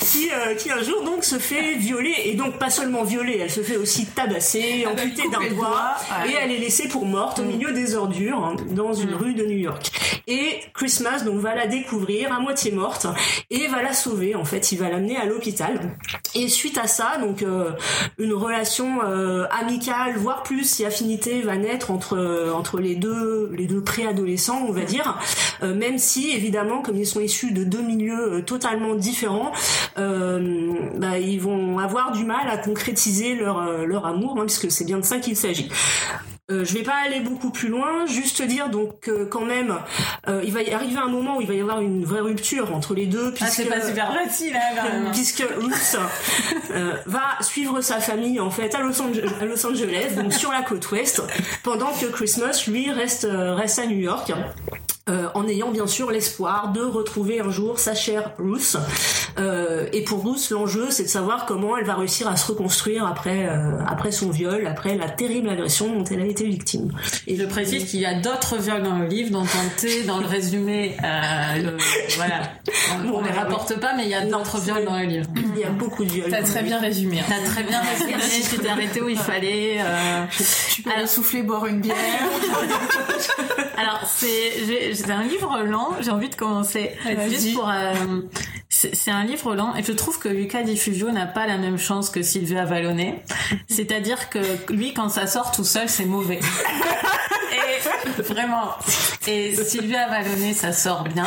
qui, 0.00 0.28
qui 0.58 0.70
un 0.70 0.82
jour 0.82 1.02
donc 1.04 1.24
se 1.24 1.38
fait 1.38 1.74
violer 1.76 2.14
et 2.26 2.34
donc 2.34 2.58
pas 2.58 2.70
seulement 2.70 3.04
violer, 3.04 3.38
elle 3.42 3.50
se 3.50 3.62
fait 3.62 3.76
aussi 3.76 4.06
tabasser, 4.06 4.77
Bah, 4.84 4.92
amputée 4.92 5.28
d'un 5.28 5.54
doigt 5.54 5.96
et 6.26 6.34
elle 6.34 6.52
est 6.52 6.58
laissée 6.58 6.88
pour 6.88 7.06
morte 7.06 7.38
au 7.38 7.44
milieu 7.44 7.72
des 7.72 7.94
ordures 7.94 8.44
hein, 8.44 8.56
dans 8.70 8.92
une 8.92 9.14
rue 9.14 9.34
de 9.34 9.44
New 9.44 9.58
York. 9.58 10.17
Et 10.30 10.60
Christmas 10.74 11.22
donc 11.24 11.40
va 11.40 11.54
la 11.54 11.66
découvrir 11.66 12.34
à 12.34 12.38
moitié 12.38 12.70
morte 12.70 13.06
et 13.48 13.66
va 13.68 13.82
la 13.82 13.94
sauver 13.94 14.34
en 14.34 14.44
fait, 14.44 14.72
il 14.72 14.78
va 14.78 14.90
l'amener 14.90 15.16
à 15.16 15.24
l'hôpital. 15.24 15.96
Et 16.34 16.48
suite 16.48 16.76
à 16.76 16.86
ça 16.86 17.16
donc 17.18 17.42
euh, 17.42 17.70
une 18.18 18.34
relation 18.34 19.00
euh, 19.02 19.46
amicale 19.50 20.18
voire 20.18 20.42
plus 20.42 20.64
si 20.64 20.84
affinité 20.84 21.40
va 21.40 21.56
naître 21.56 21.90
entre 21.90 22.18
euh, 22.18 22.52
entre 22.52 22.78
les 22.78 22.94
deux 22.94 23.50
les 23.56 23.66
deux 23.66 23.82
préadolescents 23.82 24.66
on 24.68 24.72
va 24.72 24.82
dire. 24.82 25.18
Même 25.62 25.98
si 25.98 26.30
évidemment 26.30 26.82
comme 26.82 26.98
ils 26.98 27.06
sont 27.06 27.20
issus 27.20 27.50
de 27.50 27.64
deux 27.64 27.82
milieux 27.82 28.44
totalement 28.46 28.94
différents 28.94 29.50
bah, 29.96 31.18
ils 31.18 31.40
vont 31.40 31.78
avoir 31.78 32.12
du 32.12 32.24
mal 32.24 32.48
à 32.48 32.58
concrétiser 32.58 33.34
leur 33.34 33.84
leur 33.84 34.06
amour 34.06 34.36
hein, 34.38 34.44
puisque 34.46 34.70
c'est 34.70 34.84
bien 34.84 34.98
de 34.98 35.04
ça 35.04 35.18
qu'il 35.18 35.36
s'agit 35.36 35.68
euh, 36.50 36.64
je 36.64 36.72
vais 36.74 36.82
pas 36.82 36.94
aller 37.04 37.20
beaucoup 37.20 37.50
plus 37.50 37.68
loin, 37.68 38.06
juste 38.06 38.40
dire 38.42 38.70
donc 38.70 39.08
euh, 39.08 39.26
quand 39.26 39.44
même, 39.44 39.74
euh, 40.28 40.40
il 40.44 40.52
va 40.52 40.62
y 40.62 40.72
arriver 40.72 40.96
un 40.98 41.08
moment 41.08 41.36
où 41.36 41.40
il 41.42 41.46
va 41.46 41.54
y 41.54 41.60
avoir 41.60 41.80
une 41.80 42.04
vraie 42.04 42.20
rupture 42.20 42.74
entre 42.74 42.94
les 42.94 43.06
deux, 43.06 43.28
Ah, 43.28 43.32
puisque 43.34 43.52
c'est 43.52 43.64
pas 43.66 43.80
super 43.80 44.12
facile, 44.14 44.56
quand 44.76 44.88
même. 44.88 45.10
puisque 45.12 45.40
Ruth 45.58 45.96
euh, 46.70 46.94
va 47.06 47.22
suivre 47.42 47.80
sa 47.82 48.00
famille 48.00 48.40
en 48.40 48.50
fait 48.50 48.74
à 48.74 48.80
Los, 48.80 49.00
Ange- 49.00 49.22
à 49.40 49.44
Los 49.44 49.66
Angeles, 49.66 50.14
donc 50.16 50.32
sur 50.32 50.50
la 50.52 50.62
côte 50.62 50.90
ouest, 50.90 51.22
pendant 51.62 51.92
que 51.92 52.06
Christmas 52.06 52.64
lui 52.66 52.90
reste 52.90 53.24
euh, 53.24 53.54
reste 53.54 53.78
à 53.78 53.86
New 53.86 53.98
York. 53.98 54.32
Euh, 55.08 55.28
en 55.34 55.46
ayant 55.48 55.70
bien 55.70 55.86
sûr 55.86 56.10
l'espoir 56.10 56.72
de 56.72 56.80
retrouver 56.82 57.40
un 57.40 57.50
jour 57.50 57.78
sa 57.78 57.94
chère 57.94 58.32
Ruth, 58.38 58.76
Euh, 59.38 59.86
et 59.92 60.02
pour 60.02 60.18
Bruce, 60.24 60.50
l'enjeu, 60.50 60.86
c'est 60.90 61.04
de 61.04 61.08
savoir 61.08 61.46
comment 61.46 61.76
elle 61.76 61.84
va 61.84 61.94
réussir 61.94 62.26
à 62.26 62.34
se 62.36 62.46
reconstruire 62.50 63.06
après, 63.06 63.46
euh, 63.48 63.78
après 63.86 64.10
son 64.10 64.30
viol, 64.30 64.66
après 64.66 64.96
la 64.96 65.08
terrible 65.08 65.48
agression 65.48 65.92
dont 65.94 66.02
elle 66.04 66.22
a 66.22 66.26
été 66.26 66.44
victime. 66.44 66.90
Et 67.28 67.36
je 67.36 67.44
précise 67.44 67.88
qu'il 67.88 68.00
y 68.00 68.06
a 68.06 68.14
d'autres 68.14 68.56
viols 68.56 68.82
dans 68.82 68.98
le 68.98 69.06
livre, 69.06 69.30
dont 69.30 69.44
on 69.44 69.80
T 69.80 70.02
dans 70.04 70.18
le 70.18 70.26
résumé, 70.26 70.96
euh, 71.04 71.62
le- 71.62 71.76
voilà. 72.16 72.40
On, 73.06 73.18
on 73.18 73.22
les 73.22 73.30
rapporte 73.30 73.78
pas, 73.78 73.92
mais 73.96 74.04
il 74.04 74.08
y 74.08 74.14
a 74.14 74.24
d'autres 74.26 74.58
viols 74.60 74.84
dans 74.84 74.98
le 74.98 75.04
livre. 75.04 75.26
Il 75.54 75.60
y 75.60 75.64
a 75.64 75.68
beaucoup 75.70 76.04
de 76.04 76.10
viols. 76.10 76.30
T'as 76.30 76.42
très 76.42 76.62
bien 76.62 76.80
résumé. 76.80 77.20
hein. 77.20 77.24
T'as 77.28 77.48
très 77.50 77.62
bien 77.62 77.80
résumé, 77.92 78.14
tu 78.50 78.58
t'es 78.58 78.68
arrêté 78.68 79.02
où 79.02 79.08
il 79.08 79.18
fallait. 79.18 79.76
euh. 79.80 80.24
Tu 80.74 80.82
peux 80.82 80.90
Alors- 80.90 80.98
aller 81.00 81.08
souffler, 81.08 81.42
boire 81.42 81.66
une 81.66 81.80
bière. 81.80 81.94
Alors, 83.76 84.00
c'est 84.06 84.97
c'est 84.98 85.10
un 85.12 85.22
livre 85.22 85.58
lent, 85.62 85.96
j'ai 86.00 86.10
envie 86.10 86.28
de 86.28 86.34
commencer. 86.34 86.92
Juste 87.28 87.54
pour... 87.54 87.68
euh, 87.68 87.94
c'est 88.68 89.10
un 89.10 89.24
livre 89.24 89.54
lent 89.54 89.74
et 89.74 89.82
je 89.82 89.92
trouve 89.92 90.18
que 90.18 90.28
Luca 90.28 90.62
Di 90.62 90.76
Fugio 90.76 91.10
n'a 91.10 91.26
pas 91.26 91.46
la 91.46 91.58
même 91.58 91.78
chance 91.78 92.10
que 92.10 92.22
Silvia 92.22 92.64
Vallone. 92.64 93.14
C'est-à-dire 93.68 94.30
que 94.30 94.38
lui, 94.72 94.94
quand 94.94 95.08
ça 95.08 95.26
sort 95.26 95.50
tout 95.50 95.64
seul, 95.64 95.88
c'est 95.88 96.04
mauvais. 96.04 96.38
Et 97.50 97.97
vraiment. 98.22 98.70
Et 99.26 99.54
Sylvia 99.54 100.08
Vallone, 100.08 100.54
ça 100.54 100.72
sort 100.72 101.04
bien. 101.04 101.26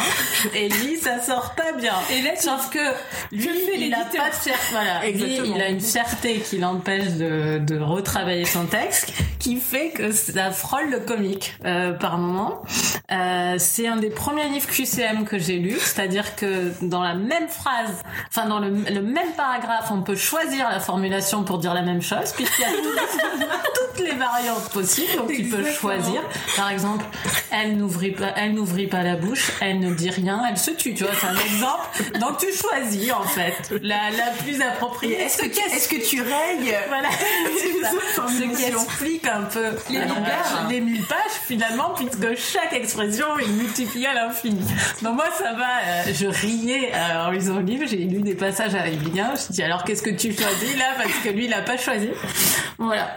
Et 0.56 0.70
lui, 0.70 0.98
ça 0.98 1.22
sort 1.22 1.54
pas 1.56 1.72
bien. 1.74 1.94
Et 2.12 2.22
là, 2.22 2.32
Sauf 2.42 2.70
que 2.72 2.80
lui, 3.32 3.50
il 3.78 3.94
a 3.94 3.98
pas 4.00 4.30
de 4.30 4.34
fierté. 4.36 4.66
Voilà. 4.72 5.02
Lui, 5.02 5.10
Exactement. 5.10 5.56
il 5.56 5.62
a 5.62 5.70
une 5.70 5.80
fierté 5.82 6.40
qui 6.40 6.58
l'empêche 6.58 7.10
de, 7.12 7.60
de 7.60 7.80
retravailler 7.80 8.46
son 8.46 8.66
texte, 8.66 9.14
qui 9.38 9.58
fait 9.58 9.90
que 9.90 10.12
ça 10.12 10.50
frôle 10.52 10.90
le 10.90 11.00
comique 11.02 11.56
euh, 11.66 11.92
par 11.94 12.18
moment. 12.18 12.64
Euh, 13.12 13.56
c'est 13.60 13.88
un 13.88 13.98
des 13.98 14.10
premiers 14.10 14.48
livres 14.50 14.68
QCM 14.68 15.26
que 15.26 15.38
j'ai 15.38 15.58
lu, 15.58 15.78
c'est-à-dire 15.80 16.36
que 16.36 16.72
dans 16.82 17.04
la 17.04 17.14
même 17.14 17.48
phrase, 17.48 17.92
enfin 18.30 18.48
dans 18.48 18.60
le, 18.60 18.70
le 18.70 19.02
même 19.02 19.32
paragraphe, 19.38 19.90
on 19.92 20.02
peut 20.02 20.16
choisir 20.16 20.70
la 20.70 20.80
formulation 20.80 21.44
pour 21.44 21.60
dire 21.60 21.74
la 21.74 21.82
même 21.84 22.02
chose, 22.02 22.32
puisqu'il 22.36 22.62
y 22.62 22.66
a 22.66 22.70
toutes 23.96 24.04
les 24.04 24.16
variantes 24.16 24.70
possibles, 24.74 25.16
donc 25.18 25.28
tu 25.28 25.44
peux 25.44 25.60
Exactement. 25.60 25.74
choisir. 25.74 26.22
Par 26.56 26.71
exemple, 26.72 27.06
elle 27.52 27.78
n'ouvrit 27.78 28.12
pas, 28.12 28.34
elle 28.36 28.54
n'ouvrit 28.54 28.88
pas 28.88 29.04
la 29.04 29.16
bouche, 29.16 29.52
elle 29.62 29.80
ne 29.80 29.94
dit 29.94 30.10
rien, 30.10 30.42
elle 30.50 30.58
se 30.58 30.72
tue, 30.72 30.94
tu 30.94 31.04
vois, 31.04 31.14
c'est 31.20 31.28
un 31.28 31.36
exemple. 31.36 32.20
Donc 32.20 32.38
tu 32.38 32.48
choisis 32.54 33.12
en 33.12 33.24
fait 33.24 33.74
la, 33.82 34.10
la 34.12 34.32
plus 34.44 34.62
appropriée. 34.62 35.22
Est-ce 35.22 35.38
que, 35.38 35.46
est-ce 35.46 35.88
que 35.90 36.08
tu 36.08 36.22
rayes 36.22 36.74
Voilà. 36.90 37.10
Ce 38.28 38.56
qui 38.56 38.64
explique 38.64 39.28
un 39.28 39.44
peu 39.44 39.66
Les 39.90 39.98
euh, 39.98 40.06
mille 40.06 40.24
pages. 40.24 40.70
les 40.70 40.82
mille 40.82 41.04
pages 41.04 41.18
finalement, 41.46 41.94
puisque 41.96 42.36
chaque 42.38 42.74
expression 42.74 43.38
est 43.40 43.48
multipliée 43.48 44.08
à 44.08 44.14
l'infini. 44.14 44.66
Donc 45.02 45.16
moi 45.16 45.26
ça 45.38 45.54
va, 45.54 45.80
euh, 45.86 46.14
je 46.14 46.28
riais 46.28 46.92
euh, 46.94 47.28
en 47.28 47.32
lisant 47.32 47.58
le 47.58 47.64
livre, 47.64 47.86
j'ai 47.88 47.98
lu 47.98 48.22
des 48.22 48.36
passages 48.36 48.76
à 48.76 48.90
bien, 48.90 49.34
je 49.36 49.54
dis 49.54 49.64
alors 49.64 49.84
qu'est-ce 49.84 50.02
que 50.02 50.10
tu 50.10 50.34
choisis 50.34 50.78
là 50.78 50.94
parce 50.98 51.14
que 51.24 51.30
lui 51.30 51.46
il 51.46 51.54
a 51.54 51.62
pas 51.62 51.78
choisi. 51.78 52.10
Voilà. 52.78 53.16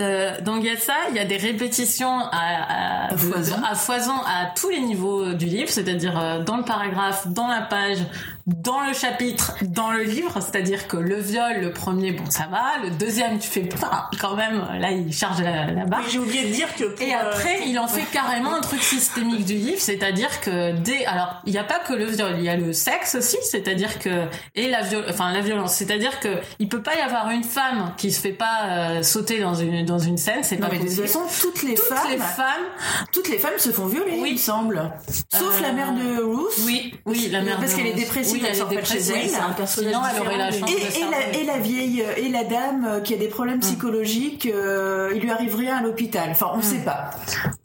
Euh, 0.00 0.40
donc 0.40 0.58
il 0.60 0.66
y 0.66 0.70
a 0.70 0.76
ça, 0.76 0.94
il 1.10 1.16
y 1.16 1.18
a 1.18 1.24
des 1.24 1.36
répétitions 1.36 2.18
à, 2.18 3.08
à, 3.08 3.12
À 3.12 3.16
foison. 3.16 3.56
à 3.70 3.74
foison 3.74 4.16
à 4.26 4.46
tous 4.54 4.70
les 4.70 4.80
niveaux 4.80 5.32
du 5.34 5.46
livre, 5.46 5.68
c'est-à-dire 5.68 6.18
euh, 6.18 6.42
dans 6.42 6.56
le 6.56 6.64
paragraphe, 6.64 7.26
dans 7.28 7.48
la 7.48 7.60
page, 7.62 7.98
dans 8.46 8.80
le 8.86 8.92
chapitre, 8.92 9.54
dans 9.62 9.92
le 9.92 10.02
livre, 10.02 10.34
c'est-à-dire 10.40 10.88
que 10.88 10.96
le 10.96 11.16
viol, 11.20 11.60
le 11.60 11.72
premier, 11.72 12.12
bon 12.12 12.28
ça 12.28 12.46
va, 12.50 12.82
le 12.82 12.90
deuxième 12.90 13.38
tu 13.38 13.48
fais 13.48 13.60
putain, 13.62 14.08
quand 14.20 14.34
même, 14.36 14.66
là 14.80 14.90
il 14.90 15.12
charge 15.12 15.40
la, 15.42 15.70
la 15.70 15.84
barre. 15.84 16.00
Oui, 16.04 16.10
J'ai 16.10 16.18
oublié 16.18 16.48
de 16.48 16.52
dire 16.52 16.74
que 16.74 16.84
pour, 16.84 17.06
Et 17.06 17.14
euh, 17.14 17.18
après, 17.20 17.60
il 17.66 17.78
en 17.78 17.86
fait 17.88 18.02
carrément 18.12 18.54
un 18.54 18.60
truc 18.60 18.82
systémique 18.82 19.44
du 19.44 19.54
livre, 19.54 19.80
c'est-à-dire 19.80 20.40
que 20.40 20.72
dès, 20.72 21.04
alors, 21.06 21.40
il 21.46 21.52
n'y 21.52 21.58
a 21.58 21.64
pas 21.64 21.78
que 21.78 21.92
le 21.92 22.04
viol, 22.06 22.34
il 22.38 22.44
y 22.44 22.48
a 22.48 22.56
le 22.56 22.72
sexe 22.72 23.14
aussi, 23.14 23.36
c'est-à-dire 23.42 23.98
que, 23.98 24.26
et 24.54 24.68
la 24.68 24.82
viol, 24.82 25.04
enfin, 25.08 25.32
la 25.32 25.40
violence, 25.40 25.74
c'est-à-dire 25.74 26.18
que 26.20 26.38
il 26.58 26.68
peut 26.68 26.82
pas 26.82 26.96
y 26.96 27.00
avoir 27.00 27.30
une 27.30 27.44
femme 27.44 27.92
qui 27.96 28.10
se 28.12 28.20
fait 28.20 28.32
pas 28.32 28.62
euh, 28.64 29.02
sauter 29.02 29.40
dans 29.40 29.54
une, 29.54 29.84
dans 29.84 29.98
une 29.98 30.16
scène, 30.18 30.42
c'est 30.42 30.56
pas 30.56 30.68
mais 30.70 30.78
de 30.78 30.84
toute 30.88 31.00
façon, 31.06 31.22
toutes 31.40 31.62
les 31.62 31.74
Toutes 31.74 31.84
femmes, 31.86 32.10
les 32.10 32.18
femmes, 32.18 32.64
toutes 33.12 33.28
les 33.28 33.38
femmes 33.38 33.58
se 33.58 33.70
font 33.70 33.86
violer, 33.86 34.18
Oui. 34.20 34.28
il 34.30 34.32
me 34.34 34.38
semble. 34.38 34.90
Sauf 35.32 35.58
Euh, 35.58 35.62
la 35.62 35.72
mère 35.72 35.92
de 35.92 36.22
Ruth. 36.22 36.52
oui, 36.66 36.94
oui, 37.06 37.28
la 37.30 37.42
mère 37.42 37.58
Parce 37.58 37.74
qu'elle 37.74 37.86
est 37.86 37.92
Rose. 37.92 38.31
Oui, 38.32 38.42
elle 38.48 38.56
sort 38.56 38.68
pas 38.68 38.84
chez 38.84 38.98
elle. 38.98 39.28
c'est 39.28 39.36
un 39.36 39.50
personnage 39.52 39.92
Sinon, 39.92 40.02
elle 40.14 40.20
aurait 40.22 40.38
la 40.38 40.50
différent. 40.50 40.66
chance 40.68 40.76
Et, 40.76 40.80
de 40.80 40.86
et 40.86 40.90
faire 40.90 41.10
la, 41.10 41.38
et 41.38 41.44
la 41.44 41.58
vieille 41.58 42.04
et 42.16 42.28
la 42.28 42.44
dame 42.44 42.84
euh, 42.88 43.00
qui 43.00 43.14
a 43.14 43.16
des 43.16 43.28
problèmes 43.28 43.60
psychologiques, 43.60 44.46
euh, 44.46 45.10
il 45.14 45.20
lui 45.22 45.30
arrive 45.30 45.54
rien 45.56 45.76
à 45.78 45.82
l'hôpital. 45.82 46.28
Enfin, 46.30 46.50
on 46.54 46.62
sait 46.62 46.78
pas. 46.84 47.10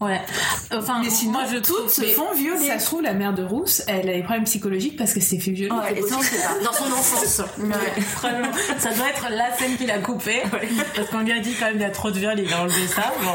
Ouais. 0.01 0.21
Enfin, 0.73 1.01
Mais 1.03 1.10
sinon, 1.10 1.32
moi 1.34 1.43
je 1.51 1.58
trouve, 1.58 1.77
toutes 1.82 1.89
se 1.89 2.03
font 2.03 2.34
violer. 2.36 2.67
Ça 2.67 2.80
se 2.80 2.86
trouve, 2.86 3.01
la 3.01 3.13
mère 3.13 3.34
de 3.34 3.43
Rousse, 3.43 3.84
elle 3.88 4.10
a 4.10 4.13
des 4.13 4.23
problèmes 4.23 4.43
psychologiques 4.45 4.97
parce 4.97 5.13
qu'elle 5.13 5.23
s'est 5.23 5.39
fait 5.39 5.51
violer. 5.51 5.73
Ouais, 5.73 5.97
et 5.99 6.01
ça, 6.01 6.15
on 6.17 6.21
sait 6.21 6.38
pas. 6.38 6.63
dans 6.63 6.73
son 6.73 6.86
enfance. 6.86 7.41
Ouais. 7.58 8.32
Ça 8.80 8.93
doit 8.93 9.10
être 9.10 9.27
la 9.32 9.56
scène 9.58 9.75
qu'il 9.77 9.89
a 9.91 9.99
coupée 9.99 10.41
parce 10.95 11.10
qu'on 11.10 11.19
lui 11.19 11.32
a 11.32 11.39
dit 11.39 11.53
quand 11.60 11.65
même 11.65 11.75
il 11.75 11.82
y 11.82 11.86
a 11.86 11.89
trop 11.89 12.12
de 12.12 12.17
viol 12.19 12.39
il 12.39 12.51
a 12.53 12.62
enlevé 12.62 12.88
ça 12.88 13.13
bon 13.23 13.32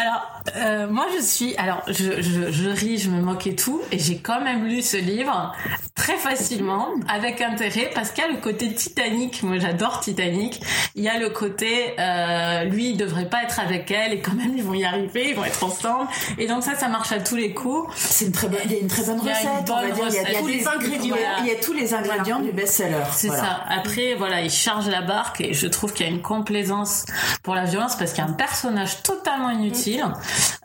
alors 0.00 0.42
euh, 0.56 0.86
moi 0.88 1.06
je 1.16 1.22
suis 1.22 1.56
alors 1.56 1.82
je, 1.88 2.20
je, 2.20 2.50
je 2.50 2.68
ris 2.68 2.98
je 2.98 3.10
me 3.10 3.20
moque 3.20 3.46
et 3.46 3.54
tout 3.56 3.80
et 3.92 3.98
j'ai 3.98 4.18
quand 4.18 4.40
même 4.40 4.64
lu 4.64 4.82
ce 4.82 4.96
livre 4.96 5.54
très 5.94 6.16
facilement 6.16 6.61
avec 7.08 7.40
intérêt 7.40 7.90
parce 7.94 8.10
qu'il 8.10 8.24
y 8.24 8.26
a 8.26 8.30
le 8.30 8.38
côté 8.38 8.72
Titanic 8.74 9.42
moi 9.42 9.58
j'adore 9.58 10.00
Titanic 10.00 10.60
il 10.94 11.02
y 11.02 11.08
a 11.08 11.18
le 11.18 11.30
côté 11.30 11.94
euh, 11.98 12.64
lui 12.64 12.90
il 12.90 12.96
devrait 12.96 13.28
pas 13.28 13.42
être 13.42 13.60
avec 13.60 13.90
elle 13.90 14.12
et 14.12 14.20
quand 14.20 14.34
même 14.34 14.56
ils 14.56 14.62
vont 14.62 14.74
y 14.74 14.84
arriver 14.84 15.30
ils 15.30 15.34
vont 15.36 15.44
être 15.44 15.64
ensemble 15.64 16.08
et 16.38 16.46
donc 16.46 16.62
ça 16.62 16.74
ça 16.74 16.88
marche 16.88 17.12
à 17.12 17.20
tous 17.20 17.36
les 17.36 17.52
coups 17.54 17.92
C'est 17.96 18.26
une 18.26 18.32
très 18.32 18.48
bonne, 18.48 18.60
il 18.64 18.72
y 18.72 18.76
a 18.76 18.78
une 18.80 18.88
très 18.88 19.02
bonne 19.04 19.20
recette. 19.20 19.36
Il 19.68 20.32
y 20.32 20.36
a, 20.36 20.38
Tous 20.40 20.46
les 20.46 20.66
ingrédients. 20.68 21.16
Il 21.40 21.46
y 21.46 21.50
a 21.50 21.54
tous 21.56 21.72
les 21.72 21.94
ingrédients 21.94 22.40
du 22.40 22.52
best-seller. 22.52 22.96
C'est 23.12 23.28
Voilà. 23.28 23.42
ça. 23.42 23.60
Après, 23.68 24.14
voilà, 24.16 24.40
il 24.42 24.50
charge 24.50 24.88
la 24.88 25.02
barque 25.02 25.40
et 25.40 25.52
je 25.54 25.66
trouve 25.66 25.92
qu'il 25.92 26.06
y 26.06 26.08
a 26.08 26.12
une 26.12 26.22
complaisance 26.22 27.04
pour 27.42 27.54
la 27.54 27.64
violence 27.64 27.96
parce 27.96 28.12
qu'il 28.12 28.22
y 28.24 28.26
a 28.26 28.30
un 28.30 28.34
personnage 28.34 29.02
totalement 29.02 29.50
inutile 29.50 30.04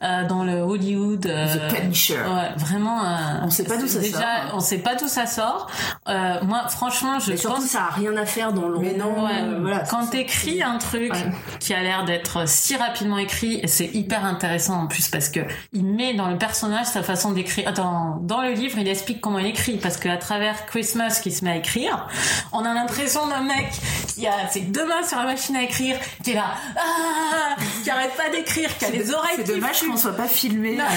euh, 0.02 0.26
dans 0.28 0.44
le 0.44 0.60
Hollywood. 0.62 1.26
euh, 1.26 1.70
The 1.70 1.74
Punisher. 1.76 2.16
Ouais, 2.16 2.50
vraiment. 2.58 3.04
euh, 3.04 3.16
On 3.44 3.50
sait 3.50 3.64
pas 3.64 3.78
d'où 3.78 3.88
ça 3.88 4.00
déjà, 4.00 4.18
sort. 4.20 4.56
On 4.56 4.60
sait 4.60 4.78
pas 4.80 4.96
d'où 4.96 5.08
ça 5.08 5.26
sort. 5.26 5.68
Euh, 6.08 6.39
moi, 6.43 6.67
franchement, 6.69 7.19
je 7.19 7.32
Mais 7.32 7.38
surtout, 7.38 7.62
pense. 7.62 7.69
ça 7.69 7.84
a 7.89 7.93
rien 7.93 8.15
à 8.17 8.26
faire 8.26 8.54
dans 8.54 8.67
le 8.67 8.80
Mais 8.80 8.91
roman. 8.91 9.15
non, 9.15 9.26
Ouais, 9.26 9.32
euh, 9.41 9.58
voilà. 9.62 9.80
quand 9.89 10.06
t'écris 10.08 10.62
un 10.63 10.78
truc 10.78 11.12
Ouais. 11.13 11.32
qui 11.60 11.73
a 11.73 11.82
l'air 11.82 12.06
d'être 12.06 12.47
si 12.47 12.76
rapidement 12.76 13.17
écrit, 13.17 13.60
et 13.62 13.67
c'est 13.67 13.86
hyper 13.93 14.23
intéressant 14.26 14.82
en 14.84 14.88
plus 14.88 15.08
parce 15.10 15.30
que 15.30 15.41
il 15.73 15.86
met 15.86 16.13
dans 16.13 16.28
le 16.30 16.38
personnage 16.38 16.86
sa 16.88 17.04
façon 17.04 17.32
d'écrire. 17.32 17.67
Attends, 17.67 18.17
dans 18.21 18.41
le 18.41 18.52
livre, 18.52 18.78
il 18.78 18.88
explique 18.88 19.21
comment 19.21 19.39
il 19.39 19.47
écrit 19.47 19.78
parce 19.78 19.97
qu'à 19.97 20.17
travers 20.17 20.65
Christmas 20.65 21.19
qui 21.21 21.32
se 21.32 21.43
met 21.43 21.52
à 21.52 21.56
écrire, 21.58 22.08
on 22.54 22.63
a 22.65 22.73
l'impression 22.73 23.28
d'un 23.28 23.41
mec 23.41 23.67
qui 24.15 24.26
a 24.28 24.47
ses 24.50 24.62
deux 24.62 24.86
mains 24.86 25.04
sur 25.04 25.17
la 25.17 25.26
machine 25.26 25.56
à 25.56 25.63
écrire, 25.63 25.95
qui 26.23 26.32
est 26.32 26.36
là, 26.36 26.52
ah, 26.78 27.56
qui 27.84 27.89
arrête 27.89 28.15
pas 28.15 28.30
d'écrire, 28.30 28.76
qui 28.78 28.86
a 28.86 28.89
les 28.89 29.13
oreilles 29.13 29.34
C'est 29.38 29.43
qui 29.43 29.52
dommage 29.52 29.82
qu'on 29.84 29.97
soit 29.97 30.15
pas 30.15 30.28
filmé. 30.28 30.78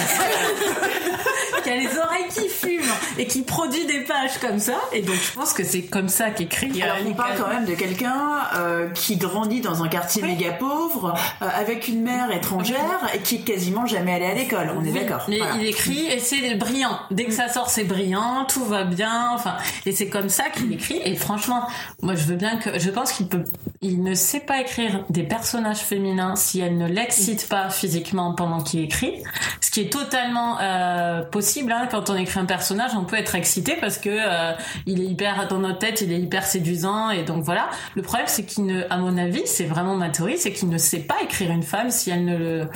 Qui 1.63 1.69
a 1.69 1.75
les 1.75 1.97
oreilles 1.97 2.27
qui 2.33 2.49
fument 2.49 2.91
et 3.19 3.27
qui 3.27 3.43
produit 3.43 3.85
des 3.85 3.99
pages 4.01 4.39
comme 4.39 4.57
ça. 4.57 4.80
Et 4.93 5.01
donc 5.01 5.15
je 5.15 5.31
pense 5.33 5.53
que 5.53 5.63
c'est 5.63 5.83
comme 5.83 6.09
ça 6.09 6.29
qu'écrit. 6.31 6.81
Alors 6.81 6.97
on 7.07 7.13
parle 7.13 7.35
quand 7.37 7.47
même 7.47 7.65
de 7.65 7.73
quelqu'un 7.73 8.39
euh, 8.55 8.89
qui 8.89 9.17
grandit 9.17 9.61
dans 9.61 9.83
un 9.83 9.87
quartier 9.87 10.21
méga 10.21 10.51
pauvre, 10.51 11.13
euh, 11.41 11.47
avec 11.53 11.87
une 11.87 12.01
mère 12.03 12.31
étrangère 12.31 13.09
et 13.13 13.19
qui 13.19 13.35
est 13.35 13.39
quasiment 13.39 13.85
jamais 13.85 14.13
allé 14.13 14.25
à 14.25 14.33
l'école. 14.33 14.71
On 14.77 14.83
est 14.83 14.91
d'accord. 14.91 15.25
Mais 15.27 15.37
Voilà. 15.37 15.55
il 15.55 15.65
écrit 15.65 16.07
et 16.07 16.19
c'est 16.19 16.55
brillant. 16.55 16.99
Dès 17.11 17.25
que 17.25 17.33
ça 17.33 17.47
sort, 17.49 17.69
c'est 17.69 17.83
brillant, 17.83 18.45
tout 18.47 18.65
va 18.65 18.83
bien. 18.83 19.31
Enfin, 19.33 19.55
et 19.85 19.91
c'est 19.91 20.09
comme 20.09 20.29
ça 20.29 20.49
qu'il 20.49 20.71
écrit. 20.73 21.01
Et 21.03 21.15
franchement, 21.15 21.67
moi, 22.01 22.15
je 22.15 22.23
veux 22.25 22.35
bien 22.35 22.57
que, 22.57 22.77
je 22.79 22.89
pense 22.89 23.11
qu'il 23.13 23.27
peut, 23.27 23.43
il 23.81 24.03
ne 24.03 24.13
sait 24.13 24.39
pas 24.41 24.61
écrire 24.61 25.03
des 25.09 25.23
personnages 25.23 25.79
féminins 25.79 26.35
si 26.35 26.59
elle 26.59 26.77
ne 26.77 26.87
l'excite 26.87 27.47
pas 27.49 27.69
physiquement 27.69 28.33
pendant 28.33 28.61
qu'il 28.61 28.81
écrit. 28.81 29.23
Ce 29.61 29.71
qui 29.71 29.81
est 29.81 29.91
totalement 29.91 30.57
euh, 30.61 31.21
possible. 31.23 31.71
Hein, 31.71 31.87
quand 31.89 32.09
on 32.09 32.15
écrit 32.15 32.39
un 32.39 32.45
personnage, 32.45 32.91
on 32.95 33.03
peut 33.05 33.15
être 33.17 33.35
excité 33.35 33.75
parce 33.79 33.97
que 33.97 34.09
euh, 34.09 34.53
il 34.85 35.01
est 35.01 35.05
hyper 35.05 35.47
dans 35.47 35.59
notre 35.59 35.79
tête, 35.79 36.01
il 36.01 36.11
est 36.11 36.19
hyper 36.19 36.45
séduisant 36.45 37.09
et 37.09 37.23
donc 37.23 37.43
voilà. 37.43 37.69
Le 37.95 38.01
problème, 38.01 38.27
c'est 38.27 38.43
qu'il 38.45 38.65
ne, 38.65 38.83
à 38.89 38.97
mon 38.97 39.17
avis, 39.17 39.43
c'est 39.45 39.65
vraiment 39.65 39.95
ma 39.95 40.09
théorie, 40.09 40.37
c'est 40.37 40.51
qu'il 40.51 40.69
ne 40.69 40.77
sait 40.77 40.99
pas 40.99 41.21
écrire 41.23 41.51
une 41.51 41.63
femme 41.63 41.89
si 41.91 42.09
elle 42.09 42.25
ne 42.25 42.37
le, 42.37 42.67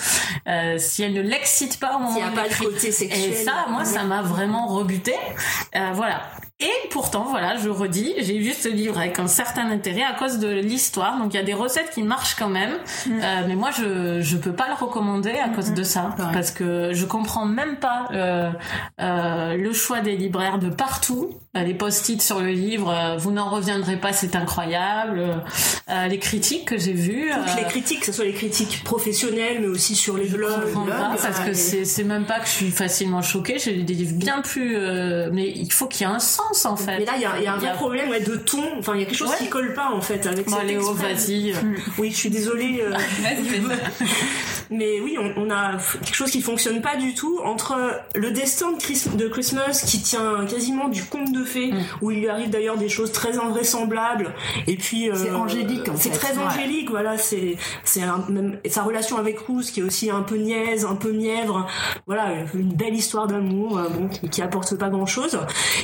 euh, 0.47 0.75
si 0.77 1.03
elle 1.03 1.13
ne 1.13 1.21
l'excite 1.21 1.79
pas 1.79 1.95
au 1.95 1.99
moment 1.99 2.19
a 2.21 2.29
où 2.31 2.35
pas 2.35 2.41
il 2.41 2.49
le 2.49 2.51
écrit. 2.51 2.65
côté 2.65 2.91
sexuel. 2.91 3.31
Et 3.31 3.35
ça, 3.35 3.65
moi, 3.69 3.85
ça 3.85 4.03
m'a 4.03 4.21
vraiment 4.21 4.67
rebuté. 4.67 5.13
Euh, 5.75 5.91
voilà. 5.93 6.21
Et 6.61 6.71
pourtant, 6.89 7.25
voilà, 7.29 7.57
je 7.57 7.67
redis, 7.67 8.13
j'ai 8.19 8.37
vu 8.37 8.53
ce 8.53 8.69
livre 8.69 8.97
avec 8.97 9.19
un 9.19 9.27
certain 9.27 9.69
intérêt 9.69 10.03
à 10.03 10.13
cause 10.13 10.39
de 10.39 10.47
l'histoire. 10.47 11.17
Donc 11.19 11.33
il 11.33 11.37
y 11.37 11.39
a 11.39 11.43
des 11.43 11.53
recettes 11.53 11.89
qui 11.93 12.01
marchent 12.01 12.35
quand 12.35 12.47
même, 12.47 12.71
Euh, 13.07 13.41
mais 13.45 13.55
moi 13.55 13.71
je 13.77 14.21
je 14.21 14.37
peux 14.37 14.53
pas 14.53 14.67
le 14.69 14.73
recommander 14.73 15.31
à 15.31 15.49
cause 15.49 15.73
de 15.73 15.83
ça 15.83 16.15
parce 16.31 16.51
que 16.51 16.91
je 16.93 17.05
comprends 17.05 17.45
même 17.45 17.75
pas 17.75 18.07
euh, 18.13 18.49
euh, 19.01 19.57
le 19.57 19.73
choix 19.73 19.99
des 19.99 20.15
libraires 20.15 20.57
de 20.57 20.69
partout. 20.69 21.31
Les 21.55 21.73
post-it 21.73 22.21
sur 22.21 22.41
le 22.41 22.51
livre, 22.51 23.15
vous 23.17 23.31
n'en 23.31 23.49
reviendrez 23.49 23.95
pas, 23.97 24.11
c'est 24.13 24.35
incroyable. 24.35 25.21
Les 26.09 26.19
critiques 26.19 26.65
que 26.65 26.77
j'ai 26.77 26.91
vues. 26.93 27.31
Toutes 27.47 27.55
les 27.57 27.63
critiques, 27.67 27.99
que 28.01 28.05
ce 28.07 28.11
soit 28.11 28.25
les 28.25 28.33
critiques 28.33 28.83
professionnelles, 28.83 29.59
mais 29.61 29.67
aussi 29.67 29.95
sur 29.95 30.17
les 30.17 30.27
je 30.27 30.35
blogs. 30.37 30.73
comprends 30.73 30.85
pas 30.85 31.15
parce 31.21 31.23
ouais, 31.23 31.43
que 31.43 31.49
mais- 31.49 31.53
c'est 31.53 31.85
c'est 31.85 32.03
même 32.03 32.25
pas 32.25 32.39
que 32.39 32.45
je 32.47 32.51
suis 32.51 32.71
facilement 32.71 33.21
choquée 33.21 33.57
j'ai 33.59 33.71
lu 33.73 33.83
des 33.83 33.93
livres 33.93 34.15
bien 34.17 34.41
plus 34.41 34.77
mais 35.33 35.49
il 35.49 35.71
faut 35.71 35.87
qu'il 35.87 36.05
y 36.07 36.09
ait 36.09 36.13
un 36.13 36.19
sens 36.19 36.44
en 36.65 36.75
fait. 36.75 36.99
Mais 36.99 37.05
là, 37.05 37.13
il 37.15 37.21
y 37.21 37.25
a, 37.25 37.39
y 37.41 37.47
a 37.47 37.53
un 37.53 37.57
vrai 37.57 37.73
problème 37.73 38.09
ouais, 38.09 38.19
de 38.21 38.35
ton. 38.35 38.63
Enfin, 38.79 38.93
il 38.95 38.99
y 39.01 39.03
a 39.03 39.05
quelque 39.05 39.17
chose 39.17 39.29
Ouais. 39.29 39.37
qui 39.39 39.49
colle 39.49 39.73
pas 39.73 39.89
en 39.91 40.01
fait 40.01 40.25
avec 40.27 40.47
Bon, 40.49 40.55
cet 40.57 40.67
Léo, 40.67 40.91
exprès. 40.91 41.13
vas-y. 41.13 41.53
Oui, 41.97 42.11
je 42.11 42.15
suis 42.17 42.29
désolée. 42.29 42.81
euh, 42.81 42.93
mais 44.69 44.99
oui, 45.01 45.17
on, 45.19 45.33
on 45.45 45.49
a 45.51 45.73
quelque 46.03 46.15
chose 46.15 46.31
qui 46.31 46.41
fonctionne 46.41 46.81
pas 46.81 46.95
du 46.95 47.13
tout 47.13 47.39
entre 47.43 47.75
le 48.15 48.31
destin 48.31 48.71
de, 48.71 48.77
Chris- 48.81 49.09
de 49.15 49.27
Christmas 49.27 49.83
qui 49.85 50.01
tient 50.01 50.45
quasiment 50.45 50.87
du 50.89 51.03
conte 51.03 51.31
de 51.31 51.43
fées, 51.43 51.71
Mm. 51.71 51.77
où 52.01 52.11
il 52.11 52.19
lui 52.19 52.29
arrive 52.29 52.49
d'ailleurs 52.49 52.77
des 52.77 52.89
choses 52.89 53.11
très 53.11 53.37
invraisemblables, 53.39 54.33
et 54.67 54.75
puis 54.75 55.09
euh, 55.09 55.15
C'est 55.15 55.31
angélique, 55.31 55.89
en 55.89 55.95
C'est 55.97 56.09
très 56.11 56.37
ouais. 56.37 56.43
angélique, 56.43 56.89
voilà. 56.89 57.17
C'est 57.17 57.55
c'est 57.83 58.01
un- 58.03 58.23
même 58.29 58.59
sa 58.69 58.83
relation 58.83 59.17
avec 59.17 59.39
Rousse 59.39 59.71
qui 59.71 59.79
est 59.79 59.83
aussi 59.83 60.09
un 60.11 60.21
peu 60.21 60.35
niaise, 60.35 60.85
un 60.85 60.95
peu 60.95 61.11
mièvre. 61.11 61.65
Voilà, 62.07 62.33
une 62.53 62.73
belle 62.73 62.93
histoire 62.93 63.27
d'amour, 63.27 63.77
euh, 63.77 63.89
bon, 63.89 64.07
qui, 64.09 64.29
qui 64.29 64.41
apporte 64.41 64.75
pas 64.77 64.89
grand 64.89 65.05
chose. 65.05 65.39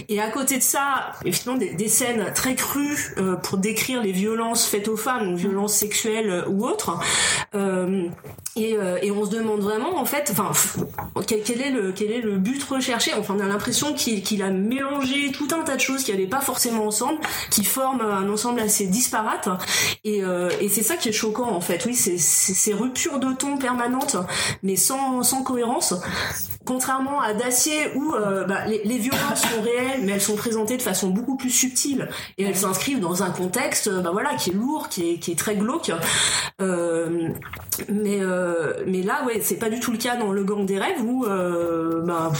Et 0.10 0.22
à 0.22 0.30
côté 0.30 0.51
de 0.58 0.64
ça, 0.64 1.14
effectivement, 1.26 1.58
des, 1.58 1.88
scènes 1.88 2.32
très 2.34 2.56
crues 2.56 3.14
euh, 3.18 3.36
pour 3.36 3.58
décrire 3.58 4.02
les 4.02 4.12
violences 4.12 4.66
faites 4.66 4.88
aux 4.88 4.98
femmes, 4.98 5.30
donc 5.30 5.38
violences 5.38 5.74
sexuelles 5.74 6.30
euh, 6.30 6.48
ou 6.48 6.66
autres. 6.66 6.98
Euh, 7.56 8.08
et, 8.56 8.78
on 9.12 9.26
se 9.26 9.32
demande 9.32 9.62
vraiment, 9.62 9.98
en 9.98 10.06
fait, 10.06 10.32
enfin, 10.32 10.52
quel, 11.28 11.62
est 11.62 11.72
le 11.72 11.92
quel 11.92 12.12
est 12.12 12.22
le 12.22 12.38
but 12.38 12.62
recherché? 12.64 13.12
Enfin, 13.18 13.36
on 13.38 13.40
a 13.40 13.48
l'impression 13.48 13.94
qu'il 13.94 14.44
a 14.44 14.50
mélangé 14.50 15.32
tout 15.32 15.48
un 15.52 15.64
tas 15.64 15.76
de 15.76 15.82
choses 15.82 16.04
qui 16.04 16.12
allaient 16.12 16.28
pas 16.28 16.42
forcément 16.42 16.86
ensemble, 16.86 17.20
qui 17.50 17.64
forment 17.64 18.02
un 18.02 18.30
ensemble 18.30 18.60
assez 18.60 18.88
disparate. 18.88 19.48
Et, 20.04 20.22
c'est 20.70 20.84
ça 20.84 20.98
qui 20.98 21.10
est 21.10 21.14
choquant, 21.14 21.50
en 21.50 21.62
fait. 21.62 21.86
Oui, 21.86 21.96
c'est- 21.96 22.18
ces 22.18 22.74
ruptures 22.74 23.20
de 23.20 23.34
ton 23.34 23.58
permanentes, 23.58 24.18
mais 24.64 24.76
sans 24.76 25.24
sans 25.24 25.44
cohérence. 25.44 25.94
Contrairement 26.66 27.20
à 27.22 27.34
Dacier 27.34 27.92
où 27.96 28.14
euh, 28.14 28.46
bah, 28.46 28.66
les, 28.68 28.98
violences 28.98 29.42
sont 29.42 29.62
réelles 29.62 30.02
mais 30.04 30.14
elles 30.14 30.22
sont 30.22 30.36
présentées 30.36 30.78
de 30.78 30.82
façon 30.82 31.10
beaucoup 31.10 31.36
plus 31.36 31.50
subtile. 31.50 32.08
Et 32.38 32.44
elles 32.44 32.56
s'inscrivent 32.56 33.00
dans 33.00 33.24
un 33.24 33.32
contexte 33.32 33.88
euh, 33.88 34.02
bah, 34.02 34.12
voilà 34.12 34.36
qui 34.36 34.52
est 34.52 34.54
lourd 34.54 34.88
qui 34.88 35.12
est, 35.12 35.18
qui 35.18 35.32
est 35.32 35.36
très 35.36 35.56
glauque. 35.56 35.92
Euh, 36.62 37.30
mais 37.90 38.20
mais 38.86 39.02
là 39.02 39.26
ouais 39.26 39.40
c'est 39.42 39.56
pas 39.56 39.70
du 39.70 39.80
tout 39.80 39.92
le 39.92 39.98
cas 39.98 40.16
dans 40.16 40.32
le 40.32 40.44
gang 40.44 40.66
des 40.66 40.78
rêves 40.78 41.02
où 41.04 41.26
bah, 41.26 42.32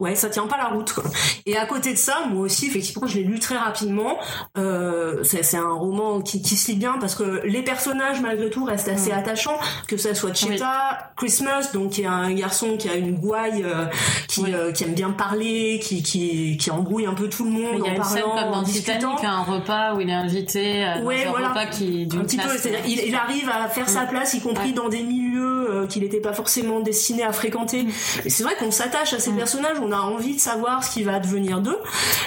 Ouais, 0.00 0.14
ça 0.16 0.28
tient 0.30 0.46
pas 0.46 0.56
la 0.56 0.68
route. 0.68 0.92
Quoi. 0.92 1.04
Et 1.46 1.56
à 1.56 1.66
côté 1.66 1.92
de 1.92 1.98
ça, 1.98 2.22
moi 2.30 2.42
aussi, 2.46 2.66
effectivement, 2.66 3.06
je 3.06 3.16
l'ai 3.18 3.24
lu 3.24 3.38
très 3.38 3.56
rapidement. 3.56 4.16
Euh, 4.58 5.22
c'est 5.22 5.42
c'est 5.42 5.56
un 5.58 5.72
roman 5.72 6.20
qui, 6.20 6.42
qui 6.42 6.56
se 6.56 6.70
lit 6.72 6.76
bien 6.78 6.96
parce 6.98 7.14
que 7.14 7.42
les 7.44 7.62
personnages, 7.62 8.20
malgré 8.20 8.50
tout, 8.50 8.64
restent 8.64 8.88
assez 8.88 9.12
attachants. 9.12 9.58
Que 9.86 9.96
ça 9.96 10.14
soit 10.14 10.34
Cheta, 10.34 11.12
Christmas, 11.16 11.70
donc 11.72 11.90
qui 11.90 12.02
est 12.02 12.06
un 12.06 12.32
garçon 12.32 12.76
qui 12.78 12.88
a 12.88 12.94
une 12.94 13.16
gouaille, 13.16 13.62
euh, 13.64 13.86
qui, 14.28 14.40
Oui. 14.40 14.54
euh, 14.54 14.72
qui 14.72 14.84
aime 14.84 14.94
bien 14.94 15.10
parler, 15.10 15.78
qui, 15.82 16.02
qui, 16.02 16.56
qui 16.56 16.70
embrouille 16.70 17.06
un 17.06 17.14
peu 17.14 17.28
tout 17.28 17.44
le 17.44 17.50
monde 17.50 17.74
Il 17.78 17.84
y 17.84 17.88
a 17.88 17.92
en 17.92 17.96
une 17.96 18.04
scène 18.04 18.22
parlant, 18.22 18.36
comme 18.42 18.48
en 18.48 18.56
dans 18.56 18.62
discutant. 18.62 19.16
Titanic, 19.16 19.24
un 19.24 19.42
repas 19.42 19.94
où 19.94 20.00
il 20.00 20.08
est 20.08 20.14
invité 20.14 20.84
euh, 20.84 21.02
Ouais, 21.02 21.24
dans 21.24 21.28
un 21.28 21.32
voilà. 21.32 21.48
repas 21.50 21.66
qui 21.66 22.08
un 22.14 22.20
petit 22.22 22.36
peu, 22.36 22.44
classe, 22.48 22.66
euh, 22.66 22.70
il, 22.86 23.00
il 23.06 23.14
arrive 23.14 23.48
à 23.50 23.68
faire 23.68 23.88
sa 23.88 24.02
place, 24.06 24.34
y 24.34 24.40
compris 24.40 24.68
Ouais. 24.68 24.72
dans 24.72 24.88
des 24.88 25.02
milieux 25.02 25.68
euh, 25.70 25.86
qu'il 25.86 26.02
n'était 26.02 26.20
pas 26.20 26.32
forcément 26.32 26.80
destiné 26.80 27.22
à 27.22 27.32
fréquenter. 27.32 27.86
Et 28.24 28.30
c'est 28.30 28.42
vrai 28.44 28.54
qu'on 28.58 28.70
s'attache 28.70 29.12
à 29.12 29.18
ces 29.18 29.32
personnages, 29.32 29.76
on 29.82 29.89
a 29.92 30.00
envie 30.00 30.34
de 30.34 30.40
savoir 30.40 30.84
ce 30.84 30.92
qui 30.92 31.02
va 31.02 31.14
advenir 31.14 31.60
d'eux, 31.60 31.78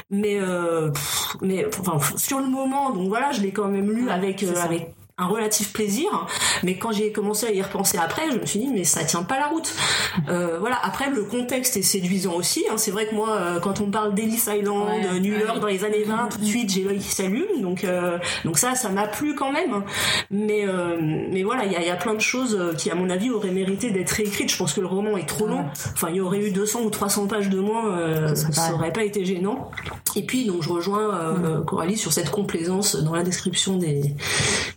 mais 0.09 0.39
euh, 0.39 0.91
mais 1.41 1.66
enfin 1.80 1.97
sur 2.18 2.39
le 2.39 2.47
moment, 2.47 2.91
donc 2.91 3.07
voilà, 3.07 3.32
je 3.32 3.41
l'ai 3.41 3.51
quand 3.51 3.68
même 3.68 3.91
lu 3.91 4.09
avec 4.09 4.43
euh, 4.43 4.53
avec 4.64 4.93
un 5.20 5.28
relatif 5.28 5.74
plaisir, 5.74 6.09
mais 6.64 6.78
quand 6.78 6.91
j'ai 6.91 7.11
commencé 7.11 7.45
à 7.45 7.51
y 7.51 7.61
repenser 7.61 7.99
après, 7.99 8.32
je 8.32 8.39
me 8.39 8.45
suis 8.47 8.59
dit 8.59 8.68
mais 8.74 8.84
ça 8.84 9.03
tient 9.03 9.22
pas 9.22 9.38
la 9.39 9.45
route. 9.47 9.72
Euh, 10.28 10.57
voilà. 10.59 10.80
Après 10.84 11.09
le 11.11 11.24
contexte 11.24 11.78
est 11.78 11.84
séduisant 11.84 12.34
aussi. 12.34 12.64
hein. 12.72 12.78
C'est 12.78 12.89
vrai 12.89 13.07
que 13.07 13.14
moi, 13.14 13.30
euh, 13.32 13.59
quand 13.59 13.80
on 13.80 13.91
parle 13.91 14.16
d'Ellis 14.16 14.41
Island, 14.47 14.88
Ouais, 14.89 15.20
New 15.20 15.34
ouais. 15.34 15.41
York 15.41 15.59
dans 15.59 15.68
les 15.68 15.84
années 15.86 16.03
20, 16.03 16.30
tout 16.32 16.39
de 16.39 16.45
suite 16.45 16.72
j'ai 16.72 16.82
l'œil 16.84 16.97
qui 16.97 17.11
s'allume. 17.11 17.61
Donc 17.61 17.84
euh, 17.84 18.18
donc 18.43 18.57
ça, 18.57 18.74
ça 18.74 18.89
m'a 18.89 19.07
plu 19.07 19.36
quand 19.36 19.51
même. 19.51 19.84
Mais 20.32 20.66
mais 21.32 21.43
voilà, 21.43 21.66
il 21.66 21.72
y 21.72 21.76
a, 21.76 21.82
il 21.82 21.88
y 21.88 21.91
a 21.91 21.95
plein 21.95 22.16
de 22.16 22.20
choses 22.22 22.59
qui 22.80 22.89
à 22.89 22.95
mon 22.95 23.09
avis 23.11 23.30
auraient 23.30 23.51
mérité 23.51 23.91
d'être 23.91 24.11
réécrites. 24.11 24.51
Je 24.51 24.57
pense 24.57 24.74
que 24.74 24.82
le 24.82 24.88
roman 24.88 25.16
est 25.18 25.28
trop 25.30 25.45
long. 25.45 25.64
Enfin, 25.93 26.07
il 26.09 26.16
y 26.16 26.22
aurait 26.22 26.39
eu 26.39 26.49
200 26.51 26.82
ou 26.82 26.89
300 26.89 27.28
pages 27.28 27.49
de 27.49 27.59
moins, 27.59 28.34
ça 28.36 28.49
pareil. 28.49 28.74
aurait 28.74 28.93
pas 28.93 29.03
été 29.03 29.24
gênant. 29.26 29.70
Et 30.16 30.24
puis 30.26 30.45
donc 30.45 30.64
je 30.64 30.70
rejoins 30.70 31.36
Coralie 31.68 31.97
sur 31.97 32.11
cette 32.14 32.32
complaisance 32.32 32.95
dans 32.95 33.14
la 33.14 33.22
description 33.24 33.78
des 33.78 34.16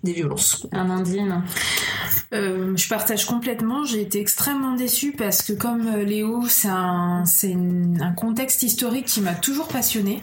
des 0.05 0.26
violences. 0.27 0.67
Amandine. 0.73 1.43
Euh, 2.33 2.77
je 2.77 2.89
partage 2.89 3.25
complètement. 3.25 3.85
J'ai 3.85 4.01
été 4.01 4.21
extrêmement 4.21 4.75
déçue 4.75 5.13
parce 5.13 5.43
que 5.43 5.53
comme 5.53 5.87
euh, 5.87 6.05
Léo, 6.05 6.45
c'est 6.49 6.69
un, 6.69 7.25
un 8.01 8.13
contexte 8.13 8.63
historique 8.63 9.07
qui 9.07 9.21
m'a 9.21 9.35
toujours 9.35 9.69
passionnée. 9.69 10.23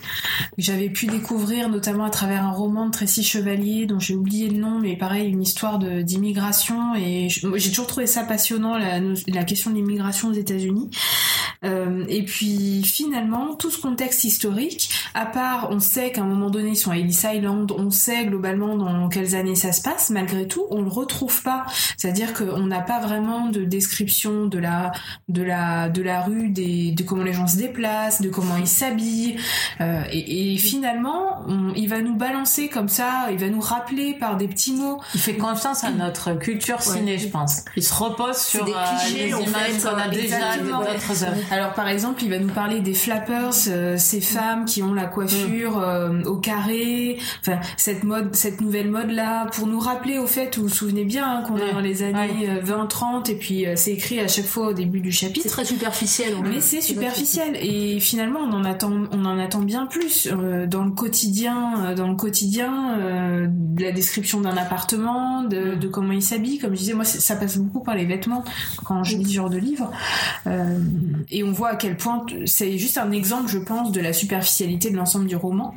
J'avais 0.58 0.90
pu 0.90 1.06
découvrir 1.08 1.70
notamment 1.70 2.04
à 2.04 2.10
travers 2.10 2.44
un 2.44 2.52
roman 2.52 2.88
de 2.88 2.92
Tracy 2.92 3.24
Chevalier 3.24 3.86
dont 3.86 4.00
j'ai 4.00 4.16
oublié 4.16 4.50
le 4.50 4.58
nom, 4.58 4.80
mais 4.80 4.98
pareil 4.98 5.30
une 5.30 5.42
histoire 5.42 5.80
d'immigration 5.80 6.96
et 6.96 7.30
j'ai 7.30 7.70
toujours 7.70 7.88
trouvé 7.88 8.06
ça 8.06 8.24
passionnant 8.24 8.78
la 8.78 9.44
question 9.44 9.72
de 9.72 9.76
l'immigration 9.76 10.30
aux 10.30 10.34
États-Unis. 10.34 10.90
Euh, 11.64 12.04
et 12.10 12.24
puis 12.24 12.84
finalement, 12.84 13.56
tout 13.56 13.72
ce 13.72 13.80
contexte 13.80 14.24
historique, 14.24 14.90
à 15.14 15.26
part, 15.26 15.70
on 15.72 15.80
sait 15.80 16.12
qu'à 16.12 16.22
un 16.22 16.26
moment 16.26 16.50
donné, 16.50 16.72
ils 16.72 16.76
sont 16.76 16.92
à 16.92 16.98
Ellis 16.98 17.22
Island, 17.24 17.72
on 17.72 17.90
sait 17.90 18.26
globalement 18.26 18.76
dans 18.76 19.08
quelles 19.08 19.36
années 19.36 19.56
ça 19.56 19.72
se 19.72 19.82
passe, 19.82 19.93
malgré 20.10 20.48
tout, 20.48 20.66
on 20.70 20.82
le 20.82 20.90
retrouve 20.90 21.42
pas. 21.44 21.66
C'est-à-dire 21.98 22.34
qu'on 22.34 22.66
n'a 22.66 22.82
pas 22.82 23.00
vraiment 23.00 23.48
de 23.50 23.64
description 23.64 24.46
de 24.46 24.58
la, 24.60 24.92
de 25.30 25.42
la, 25.44 25.90
de 25.90 26.02
la 26.02 26.22
rue, 26.22 26.50
des, 26.50 26.92
de 26.92 27.04
comment 27.04 27.24
les 27.24 27.34
gens 27.34 27.48
se 27.48 27.58
déplacent, 27.58 28.22
de 28.22 28.30
comment 28.30 28.58
ils 28.58 28.68
s'habillent. 28.68 29.38
Euh, 29.82 30.04
et, 30.12 30.54
et 30.54 30.58
finalement, 30.58 31.42
on- 31.48 31.74
il 31.76 31.88
va 31.90 32.02
nous 32.02 32.16
balancer 32.16 32.68
comme 32.70 32.90
ça, 32.90 33.28
il 33.32 33.38
va 33.38 33.50
nous 33.50 33.62
rappeler 33.62 34.14
par 34.14 34.38
des 34.38 34.48
petits 34.48 34.74
mots. 34.74 35.00
Il 35.14 35.20
fait 35.20 35.36
confiance 35.36 35.84
à 35.84 35.92
notre 35.92 36.34
culture 36.34 36.82
ciné, 36.82 37.18
je 37.18 37.28
pense. 37.28 37.64
Il 37.76 37.84
se 37.84 37.94
repose 37.94 38.38
sur 38.38 38.66
des 38.66 38.72
euh, 38.72 38.76
clichés, 39.00 39.24
les 39.26 39.30
images 39.32 39.80
qu'on 39.84 39.98
a 39.98 40.08
déjà 40.08 40.58
d'autres 40.58 41.24
œuvres. 41.24 41.38
Alors 41.52 41.74
par 41.74 41.88
exemple, 41.88 42.24
il 42.24 42.30
va 42.30 42.40
nous 42.40 42.54
parler 42.54 42.80
des 42.82 42.94
flappers, 42.94 43.52
euh, 43.68 43.98
ces 43.98 44.22
femmes 44.22 44.66
qui 44.66 44.82
ont 44.84 44.94
la 44.94 45.06
coiffure 45.06 45.80
euh, 45.80 46.22
au 46.24 46.38
carré, 46.38 47.18
enfin 47.42 47.60
cette 47.78 48.04
mode, 48.04 48.36
cette 48.36 48.62
nouvelle 48.62 48.90
mode 48.90 49.12
là, 49.12 49.46
pour 49.48 49.68
nous 49.68 49.80
rappeler 49.84 50.18
au 50.18 50.28
fait, 50.28 50.58
vous 50.58 50.64
vous 50.64 50.70
souvenez 50.70 51.06
bien 51.06 51.26
hein, 51.30 51.44
qu'on 51.48 51.58
est 51.58 51.72
dans 51.72 51.80
les 51.80 52.04
années 52.04 52.50
euh, 52.50 52.62
20-30 52.62 53.30
et 53.32 53.36
puis 53.36 53.66
euh, 53.68 53.74
c'est 53.76 53.92
écrit 53.94 54.20
à 54.20 54.28
chaque 54.28 54.46
fois 54.46 54.70
au 54.70 54.74
début 54.74 55.00
du 55.02 55.12
C'est 55.12 55.28
chapitre. 55.28 55.48
très 55.50 55.66
superficiel. 55.66 56.34
Mais 56.44 56.60
c'est 56.62 56.82
superficiel 56.82 57.58
et 57.62 58.00
finalement 58.00 58.40
on 58.42 58.54
en 58.54 58.64
attend, 58.64 58.92
on 59.12 59.26
en 59.26 59.38
attend 59.40 59.62
bien 59.62 59.86
plus 59.86 60.28
euh, 60.32 60.66
dans 60.68 60.84
le 60.84 60.92
quotidien, 60.92 61.86
euh, 61.86 61.96
dans 61.96 62.08
le 62.08 62.16
quotidien, 62.16 62.98
euh, 63.00 63.48
de 63.50 63.84
la 63.84 63.92
description 63.92 64.42
d'un 64.42 64.56
appartement, 64.58 65.44
de, 65.44 65.76
de 65.76 65.88
comment 65.88 66.12
il 66.14 66.22
s'habille. 66.24 66.58
Comme 66.60 66.74
je 66.74 66.80
disais, 66.80 66.94
moi 66.94 67.06
c'est- 67.06 67.20
ça 67.20 67.36
passe 67.36 67.58
beaucoup 67.58 67.82
par 67.84 67.96
les 67.96 68.06
vêtements 68.06 68.44
quand 68.84 69.04
je 69.04 69.18
lis 69.18 69.26
ce 69.26 69.34
genre 69.36 69.50
de 69.50 69.58
livre. 69.58 69.92
Euh, 70.48 70.80
et 71.32 71.44
on 71.44 71.52
voit 71.52 71.70
à 71.70 71.76
quel 71.76 71.98
point 71.98 72.26
c'est 72.46 72.78
juste 72.78 72.98
un 72.98 73.12
exemple, 73.12 73.50
je 73.50 73.58
pense, 73.60 73.92
de 73.92 74.00
la 74.02 74.14
superficialité 74.14 74.90
de 74.92 74.98
l'ensemble 74.98 75.26
du 75.28 75.36
roman. 75.36 75.74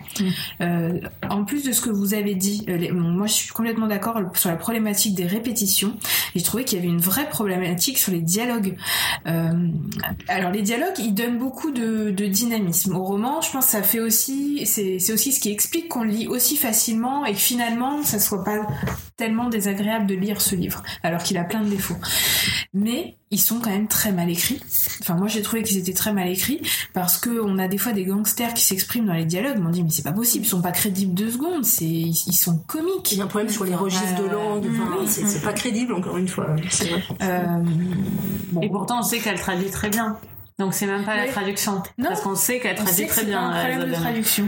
Euh, 0.60 1.00
en 1.30 1.44
plus 1.44 1.64
de 1.64 1.72
ce 1.72 1.80
que 1.80 1.90
vous 1.90 2.14
avez 2.14 2.34
dit, 2.34 2.64
euh, 2.68 2.76
les- 2.76 2.92
bon, 2.92 3.00
moi 3.00 3.26
je 3.26 3.32
suis 3.32 3.48
complètement 3.52 3.86
d'accord 3.86 3.95
sur 4.34 4.50
la 4.50 4.56
problématique 4.56 5.14
des 5.14 5.26
répétitions. 5.26 5.94
Je 6.34 6.42
trouvais 6.42 6.64
qu'il 6.64 6.78
y 6.78 6.80
avait 6.80 6.90
une 6.90 7.00
vraie 7.00 7.28
problématique 7.28 7.98
sur 7.98 8.12
les 8.12 8.20
dialogues. 8.20 8.76
Euh, 9.26 9.68
alors 10.28 10.50
les 10.50 10.62
dialogues, 10.62 10.98
ils 10.98 11.14
donnent 11.14 11.38
beaucoup 11.38 11.70
de, 11.70 12.10
dynamisme 12.10 12.96
au 12.96 13.04
roman. 13.04 13.40
Je 13.40 13.50
pense 13.50 13.66
que 13.66 13.72
ça 13.72 13.82
fait 13.82 14.00
aussi, 14.00 14.66
c'est 14.66 15.12
aussi 15.12 15.32
ce 15.32 15.40
qui 15.40 15.50
explique 15.50 15.88
qu'on 15.88 16.02
lit 16.02 16.28
aussi 16.28 16.56
facilement 16.56 17.24
et 17.24 17.32
que 17.32 17.38
finalement 17.38 18.02
ça 18.02 18.18
soit 18.18 18.44
pas 18.44 18.66
tellement 19.16 19.48
désagréable 19.48 20.06
de 20.06 20.14
lire 20.14 20.40
ce 20.40 20.54
livre, 20.54 20.82
alors 21.02 21.22
qu'il 21.22 21.38
a 21.38 21.44
plein 21.44 21.62
de 21.62 21.68
défauts. 21.68 21.96
Mais 22.74 23.16
ils 23.30 23.40
sont 23.40 23.60
quand 23.60 23.70
même 23.70 23.88
très 23.88 24.12
mal 24.12 24.30
écrits. 24.30 24.60
Enfin, 25.00 25.14
moi 25.14 25.28
j'ai 25.28 25.40
trouvé 25.40 25.62
qu'ils 25.62 25.78
étaient 25.78 25.94
très 25.94 26.12
mal 26.12 26.28
écrits 26.28 26.60
parce 26.92 27.16
que 27.16 27.40
on 27.40 27.58
a 27.58 27.68
des 27.68 27.78
fois 27.78 27.92
des 27.92 28.04
gangsters 28.04 28.52
qui 28.52 28.64
s'expriment 28.64 29.06
dans 29.06 29.14
les 29.14 29.24
dialogues. 29.24 29.56
On 29.64 29.70
dit 29.70 29.82
mais 29.82 29.90
c'est 29.90 30.02
pas 30.02 30.12
possible, 30.12 30.44
ils 30.44 30.48
sont 30.48 30.60
pas 30.60 30.72
crédibles 30.72 31.14
deux 31.14 31.30
secondes. 31.30 31.64
C'est 31.64 31.86
ils 31.86 32.36
sont 32.36 32.58
comiques. 32.66 33.12
Il 33.12 33.18
y 33.18 33.20
a 33.22 33.24
un 33.24 33.28
problème 33.28 33.50
sur 33.50 33.64
les 33.64 33.74
registres 33.74 34.22
de 34.22 34.28
langue. 34.28 34.66
Enfin, 34.70 34.96
oui. 35.00 35.06
c'est 35.08 35.26
c'est 35.26 35.42
pas 35.42 35.54
crédible 35.54 35.94
encore 35.94 36.18
une 36.18 36.28
fois. 36.28 36.44
Vrai. 36.44 36.62
Euh, 37.22 37.62
bon, 38.52 38.60
Et 38.60 38.68
pourtant, 38.68 39.00
on 39.00 39.02
sait 39.02 39.18
qu'elle 39.18 39.40
traduit 39.40 39.70
très 39.70 39.88
bien. 39.88 40.18
Donc 40.58 40.72
c'est 40.72 40.86
même 40.86 41.04
pas 41.04 41.16
la 41.16 41.24
Oui. 41.24 41.30
traduction. 41.30 41.82
Non. 41.98 42.08
Parce 42.08 42.22
qu'on 42.22 42.34
sait 42.34 42.60
qu'elle 42.60 42.76
traduit 42.76 42.94
sait 42.94 43.06
très 43.06 43.20
pas 43.22 43.26
bien. 43.26 43.50
un 43.50 43.50
problème 43.58 43.80
de 43.80 43.84
Isabelle. 43.88 44.00
traduction. 44.00 44.44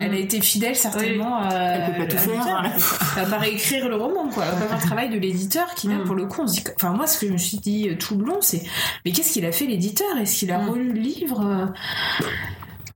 Elle 0.00 0.12
a 0.14 0.16
été 0.18 0.40
fidèle 0.40 0.74
certainement. 0.74 1.44
euh, 1.44 1.48
Elle 1.52 1.92
peut 1.92 1.98
pas 2.00 2.06
tout 2.08 2.16
à 2.16 2.18
faire, 2.18 2.34
voilà. 2.34 2.72
Elle 3.16 3.22
va 3.24 3.30
pas 3.30 3.38
réécrire 3.38 3.88
le 3.88 3.94
roman, 3.94 4.28
quoi. 4.28 4.44
Elle 4.52 4.58
va 4.58 4.66
faire 4.66 4.76
le 4.78 4.82
travail 4.82 5.10
de 5.10 5.18
l'éditeur 5.18 5.72
qui, 5.76 5.86
là, 5.86 5.94
Mm. 5.96 6.04
pour 6.04 6.16
le 6.16 6.26
coup, 6.26 6.40
on 6.42 6.46
se 6.48 6.54
dit. 6.54 6.64
que- 6.64 6.72
Enfin, 6.74 6.90
moi, 6.90 7.06
ce 7.06 7.20
que 7.20 7.28
je 7.28 7.32
me 7.32 7.38
suis 7.38 7.58
dit 7.58 7.88
euh, 7.90 7.94
tout 7.96 8.16
le 8.18 8.24
long, 8.24 8.38
c'est 8.40 8.62
mais 9.04 9.12
qu'est-ce 9.12 9.32
qu'il 9.32 9.46
a 9.46 9.52
fait 9.52 9.66
l'éditeur? 9.66 10.16
Est-ce 10.20 10.40
qu'il 10.40 10.50
a 10.50 10.58
Mm. 10.58 10.68
relu 10.68 10.92
le 10.94 11.00
livre? 11.00 11.40
Euh 11.46 11.66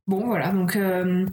Bon, 0.08 0.24
voilà. 0.26 0.48
Donc. 0.50 0.74
euh, 0.76 1.24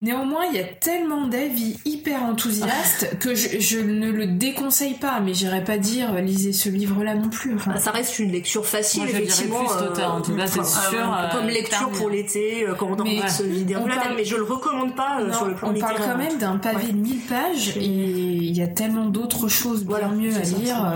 Néanmoins, 0.00 0.42
il 0.52 0.56
y 0.56 0.60
a 0.60 0.64
tellement 0.64 1.26
d'avis 1.26 1.76
hyper 1.84 2.22
enthousiastes 2.22 3.18
que 3.18 3.34
je, 3.34 3.58
je 3.58 3.80
ne 3.80 4.12
le 4.12 4.26
déconseille 4.28 4.94
pas, 4.94 5.18
mais 5.18 5.34
j'irais 5.34 5.64
pas 5.64 5.76
dire 5.76 6.14
euh, 6.14 6.20
lisez 6.20 6.52
ce 6.52 6.68
livre-là 6.68 7.16
non 7.16 7.28
plus. 7.28 7.56
Enfin, 7.56 7.72
Ah, 7.74 7.80
Ça 7.80 7.90
reste 7.90 8.20
une 8.20 8.30
lecture 8.30 8.64
facile, 8.64 9.00
Moi, 9.00 9.08
je 9.08 9.12
dirais 9.16 9.24
effectivement. 9.24 9.64
plus 9.64 10.02
en 10.04 10.20
tout 10.20 10.36
cas, 10.36 10.46
c'est 10.46 10.60
enfin, 10.60 10.90
sûr, 10.90 11.00
euh, 11.12 11.16
euh, 11.26 11.32
comme 11.32 11.46
lecture 11.48 11.90
pour 11.90 12.10
l'été, 12.10 12.64
euh, 12.64 12.74
quand 12.78 12.86
on 12.90 12.94
a 12.94 13.00
envie 13.02 13.20
de 13.20 13.28
se 13.28 13.42
vider 13.42 13.74
mais 14.16 14.24
je 14.24 14.36
le 14.36 14.44
recommande 14.44 14.94
pas 14.94 15.20
euh, 15.20 15.26
non, 15.26 15.32
sur 15.34 15.46
le 15.46 15.54
plan 15.56 15.70
on 15.74 15.80
parle 15.80 15.92
littéraire. 15.94 16.12
quand 16.16 16.22
même 16.22 16.38
d'un 16.38 16.58
pavé 16.58 16.76
Ouais. 16.86 16.92
de 16.92 16.96
1000 16.98 17.18
pages 17.26 17.76
et 17.76 17.84
il 17.84 18.56
y 18.56 18.62
a 18.62 18.68
tellement 18.68 19.06
d'autres 19.06 19.48
choses 19.48 19.80
bien 19.84 19.98
Voilà, 19.98 20.08
mieux 20.14 20.30
à 20.36 20.38
lire. 20.40 20.46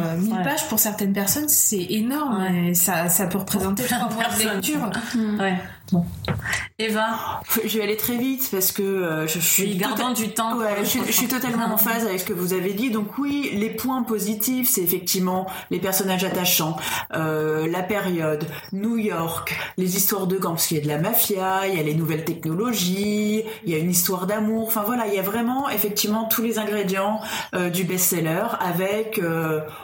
c'est 0.04 0.10
Euh, 0.12 0.16
1000 0.20 0.32
Ouais. 0.32 0.42
pages 0.44 0.68
pour 0.68 0.78
certaines 0.78 1.12
personnes, 1.12 1.48
c'est 1.48 1.82
énorme 1.90 2.40
Ouais. 2.40 2.68
et 2.70 2.74
ça, 2.74 3.08
ça 3.08 3.26
peut 3.26 3.38
représenter 3.38 3.82
trois 3.82 4.08
de 4.08 4.14
mois 4.14 4.24
de 4.28 4.54
lecture. 4.54 4.90
Ouais. 5.40 5.54
Bon. 5.90 6.04
Eva, 6.82 7.40
Je 7.64 7.78
vais 7.78 7.84
aller 7.84 7.96
très 7.96 8.16
vite 8.16 8.48
parce 8.50 8.72
que 8.72 8.82
euh, 8.82 9.26
je 9.26 9.38
suis. 9.38 9.62
oui, 9.64 9.76
gardons 9.76 10.12
du 10.12 10.28
temps. 10.30 10.56
Ouais, 10.56 10.76
je, 10.80 10.84
suis- 10.88 11.00
je 11.06 11.12
suis 11.12 11.28
totalement 11.28 11.66
en 11.72 11.76
phase 11.78 12.04
avec 12.06 12.20
ce 12.20 12.24
que 12.24 12.32
vous 12.32 12.52
avez 12.52 12.72
dit. 12.72 12.90
Donc 12.90 13.18
oui, 13.18 13.50
les 13.54 13.70
points 13.70 14.02
positifs, 14.02 14.68
c'est 14.68 14.82
effectivement 14.82 15.46
les 15.70 15.78
personnages 15.78 16.24
attachants, 16.24 16.76
euh, 17.14 17.66
la 17.70 17.82
période, 17.82 18.44
New 18.72 18.96
York, 18.96 19.56
les 19.76 19.96
histoires 19.96 20.26
de 20.26 20.36
gangs, 20.38 20.54
parce 20.54 20.66
qu'il 20.66 20.76
y 20.78 20.80
a 20.80 20.82
de 20.82 20.88
la 20.88 20.98
mafia, 20.98 21.68
il 21.68 21.76
y 21.76 21.80
a 21.80 21.82
les 21.82 21.94
nouvelles 21.94 22.24
technologies, 22.24 23.42
il 23.64 23.70
y 23.70 23.74
a 23.74 23.78
une 23.78 23.90
histoire 23.90 24.26
d'amour. 24.26 24.66
Enfin 24.66 24.82
voilà, 24.86 25.06
il 25.06 25.14
y 25.14 25.18
a 25.18 25.22
vraiment 25.22 25.68
effectivement 25.70 26.24
tous 26.24 26.42
les 26.42 26.58
ingrédients 26.58 27.20
euh, 27.54 27.70
du 27.70 27.84
best-seller 27.84 28.44
avec, 28.60 29.20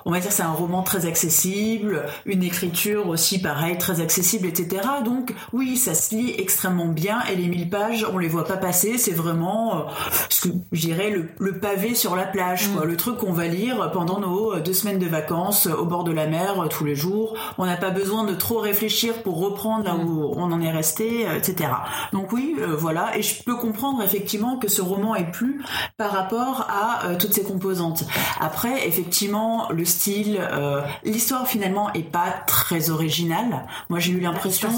on 0.05 0.11
va 0.11 0.21
dire, 0.21 0.33
c'est 0.33 0.43
un 0.43 0.53
roman 0.53 0.83
très 0.83 1.07
accessible, 1.07 2.05
une 2.27 2.43
écriture 2.43 3.09
aussi 3.09 3.41
pareil 3.41 3.77
très 3.79 4.01
accessible, 4.01 4.47
etc. 4.47 4.83
Donc 5.05 5.35
oui, 5.53 5.77
ça 5.77 5.95
se 5.95 6.15
lit 6.15 6.35
extrêmement 6.39 6.88
bien 6.93 7.21
et 7.31 7.37
les 7.37 7.49
1000 7.49 7.71
pages, 7.71 8.07
on 8.13 8.19
les 8.19 8.29
voit 8.29 8.45
pas 8.45 8.57
passer. 8.57 8.99
C'est 8.99 9.13
vraiment 9.13 9.77
euh, 9.77 9.83
ce 10.29 10.49
que 10.49 10.55
je 10.73 10.81
dirais 10.81 11.11
le, 11.11 11.29
le 11.39 11.59
pavé 11.59 11.95
sur 11.95 12.17
la 12.17 12.25
plage, 12.25 12.69
quoi. 12.69 12.85
Le 12.85 12.97
truc 12.97 13.19
qu'on 13.19 13.33
va 13.33 13.47
lire 13.47 13.91
pendant 13.93 14.21
nos 14.21 14.55
euh, 14.55 14.61
deux 14.61 14.73
semaines 14.73 14.99
de 14.99 15.07
vacances 15.07 15.67
euh, 15.67 15.75
au 15.75 15.85
bord 15.85 16.05
de 16.05 16.13
la 16.13 16.27
mer 16.27 16.67
tous 16.71 16.85
les 16.85 16.97
jours. 16.97 17.37
On 17.59 17.67
n'a 17.67 17.77
pas 17.77 17.91
besoin 17.91 18.25
de 18.25 18.35
trop 18.35 18.59
réfléchir 18.59 19.23
pour 19.23 19.39
reprendre 19.41 19.85
là 19.85 19.95
où 19.97 20.33
on 20.37 20.53
en 20.53 20.61
est 20.61 20.71
resté, 20.71 21.27
etc. 21.37 21.71
Donc 22.13 22.33
oui, 22.33 22.57
euh, 22.59 22.77
voilà. 22.77 23.17
Et 23.17 23.23
je 23.23 23.43
peux 23.43 23.57
comprendre 23.57 24.03
effectivement 24.03 24.57
que 24.59 24.69
ce 24.69 24.83
roman 24.83 25.15
est 25.15 25.31
plus 25.31 25.63
par 25.97 26.13
rapport 26.13 26.67
à 26.69 27.07
euh, 27.07 27.17
toutes 27.19 27.33
ces 27.33 27.43
composantes. 27.43 28.05
Après, 28.41 28.87
effectivement, 28.87 29.69
le 29.71 29.85
style, 29.85 30.39
euh, 30.41 30.83
l'histoire 31.05 31.47
finalement 31.47 31.93
est 31.93 32.03
pas 32.03 32.35
très 32.47 32.91
originale. 32.91 33.67
Moi, 33.89 33.99
j'ai 33.99 34.13
eu 34.13 34.19
se 34.19 34.23
l'impression 34.23 34.69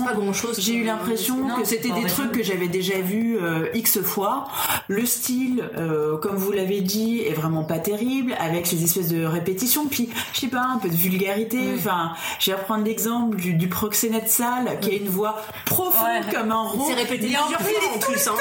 j'ai 0.59 0.75
eu 0.75 0.85
l'impression 0.85 1.49
que 1.57 1.65
c'est 1.65 1.87
c'était 1.91 2.01
des 2.01 2.07
original. 2.07 2.29
trucs 2.29 2.33
que 2.33 2.43
j'avais 2.43 2.69
déjà 2.69 2.99
vus 3.01 3.39
euh, 3.41 3.69
x 3.75 4.01
fois. 4.03 4.49
Le 4.89 5.07
style, 5.07 5.69
euh, 5.77 6.17
comme 6.19 6.37
vous 6.37 6.53
l'avez 6.53 6.81
dit, 6.81 7.21
est 7.21 7.33
vraiment 7.35 7.65
pas 7.65 7.79
terrible, 7.79 8.35
avec 8.41 8.67
ces 8.67 8.83
espèces 8.83 9.09
de 9.09 9.25
répétitions. 9.25 9.87
Puis, 9.87 10.09
je 10.33 10.41
sais 10.41 10.49
pas, 10.49 10.63
un 10.63 10.79
peu 10.79 10.89
de 10.89 10.97
vulgarité. 10.97 11.59
Enfin, 11.77 12.13
je 12.39 12.51
vais 12.51 12.57
reprendre 12.57 12.85
l'exemple 12.85 13.37
du, 13.37 13.55
du 13.55 13.69
proxénète 13.69 14.29
sale 14.29 14.79
qui 14.81 14.91
a 14.91 14.95
une 14.95 15.09
voix 15.09 15.41
profonde 15.67 16.01
Ouais. 16.01 16.33
comme 16.33 16.51
un 16.51 16.63
rond. 16.63 16.87
C'est 16.89 16.95
répété 16.95 17.37
en 17.37 17.47
plus, 17.47 17.65
fois 17.65 17.95
en 17.95 17.99
plus. 17.99 18.29
hein. 18.29 18.33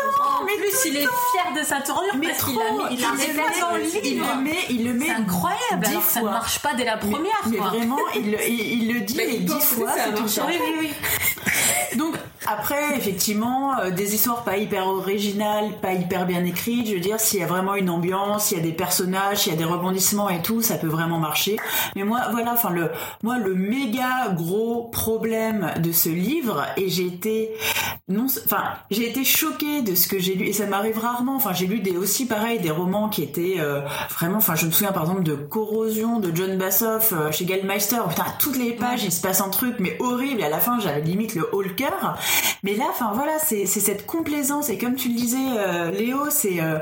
En 0.41 0.45
plus, 0.45 0.85
il 0.89 0.95
est 0.97 0.99
fier 1.01 1.53
de 1.59 1.63
sa 1.65 1.81
tournure 1.81 2.15
Mais 2.17 2.27
parce 2.27 2.43
qu'il 2.45 2.57
a 2.59 2.71
mis, 2.71 2.95
il 2.95 2.99
il 4.03 4.11
il 4.13 4.19
le 4.19 4.41
met, 4.41 4.57
il 4.69 4.85
le 4.85 4.93
met 4.93 5.05
C'est 5.07 5.11
incroyable. 5.11 5.85
Alors, 5.87 6.03
ça 6.03 6.19
ne 6.21 6.25
marche 6.25 6.59
pas 6.59 6.73
dès 6.75 6.85
la 6.85 6.97
première. 6.97 7.41
Mais, 7.49 7.57
vraiment, 7.57 7.97
il, 8.15 8.31
le- 8.31 8.47
il, 8.47 8.83
il 8.83 8.93
le 8.93 8.99
dit 9.01 9.15
Mais 9.17 9.25
les 9.25 9.39
dix 9.39 9.59
fois, 9.61 9.91
ça 9.95 10.11
marche. 10.11 10.39
oui, 10.47 10.55
oui. 10.79 10.89
Donc 11.97 12.15
après, 12.51 12.97
effectivement, 12.97 13.77
euh, 13.79 13.91
des 13.91 14.15
histoires 14.15 14.43
pas 14.43 14.57
hyper 14.57 14.87
originales, 14.87 15.71
pas 15.81 15.93
hyper 15.93 16.25
bien 16.25 16.43
écrites. 16.43 16.87
Je 16.87 16.95
veux 16.95 16.99
dire, 16.99 17.19
s'il 17.19 17.39
y 17.39 17.43
a 17.43 17.47
vraiment 17.47 17.75
une 17.75 17.89
ambiance, 17.89 18.45
s'il 18.45 18.57
y 18.57 18.59
a 18.59 18.63
des 18.63 18.71
personnages, 18.71 19.39
s'il 19.39 19.53
y 19.53 19.55
a 19.55 19.57
des 19.57 19.65
rebondissements 19.65 20.29
et 20.29 20.41
tout, 20.41 20.61
ça 20.61 20.75
peut 20.75 20.87
vraiment 20.87 21.19
marcher. 21.19 21.57
Mais 21.95 22.03
moi, 22.03 22.21
voilà, 22.31 22.53
enfin 22.53 22.71
le, 22.71 22.91
moi 23.23 23.37
le 23.37 23.53
méga 23.53 24.29
gros 24.33 24.89
problème 24.91 25.71
de 25.79 25.91
ce 25.91 26.09
livre, 26.09 26.65
et 26.77 26.89
j'ai 26.89 27.05
été 27.05 27.51
non, 28.07 28.25
enfin 28.45 28.63
j'ai 28.89 29.07
été 29.07 29.23
choquée 29.23 29.83
de 29.83 29.93
ce 29.93 30.07
que 30.07 30.17
j'ai 30.17 30.33
lu, 30.33 30.45
et 30.47 30.53
ça 30.53 30.65
m'arrive 30.65 30.97
rarement. 30.97 31.35
Enfin, 31.35 31.53
j'ai 31.53 31.67
lu 31.67 31.79
des 31.79 31.95
aussi 31.95 32.25
pareil 32.25 32.59
des 32.59 32.71
romans 32.71 33.09
qui 33.09 33.21
étaient 33.21 33.57
euh, 33.59 33.81
vraiment, 34.09 34.37
enfin 34.37 34.55
je 34.55 34.65
me 34.65 34.71
souviens 34.71 34.91
par 34.91 35.03
exemple 35.03 35.23
de 35.23 35.35
Corrosion 35.35 36.19
de 36.19 36.35
John 36.35 36.57
Bassoff 36.57 37.13
euh, 37.13 37.31
chez 37.31 37.45
Gallmeister. 37.45 37.99
Putain, 38.09 38.23
à 38.23 38.31
toutes 38.39 38.57
les 38.57 38.71
pages 38.71 39.03
il 39.03 39.11
se 39.11 39.21
passe 39.21 39.41
un 39.41 39.49
truc 39.49 39.75
mais 39.79 39.95
horrible. 39.99 40.41
Et 40.41 40.45
à 40.45 40.49
la 40.49 40.59
fin, 40.59 40.79
j'avais 40.79 41.01
limite 41.01 41.35
le 41.35 41.47
haut 41.53 41.61
le 41.61 41.69
cœur. 41.69 42.17
Mais 42.63 42.75
là, 42.75 42.85
enfin 42.89 43.11
voilà, 43.13 43.37
c'est 43.39 43.65
cette 43.65 44.05
complaisance. 44.05 44.69
Et 44.69 44.77
comme 44.77 44.95
tu 44.95 45.09
le 45.09 45.15
disais, 45.15 45.37
euh, 45.57 45.91
Léo, 45.91 46.29
c'est 46.29 46.61
euh, 46.61 46.79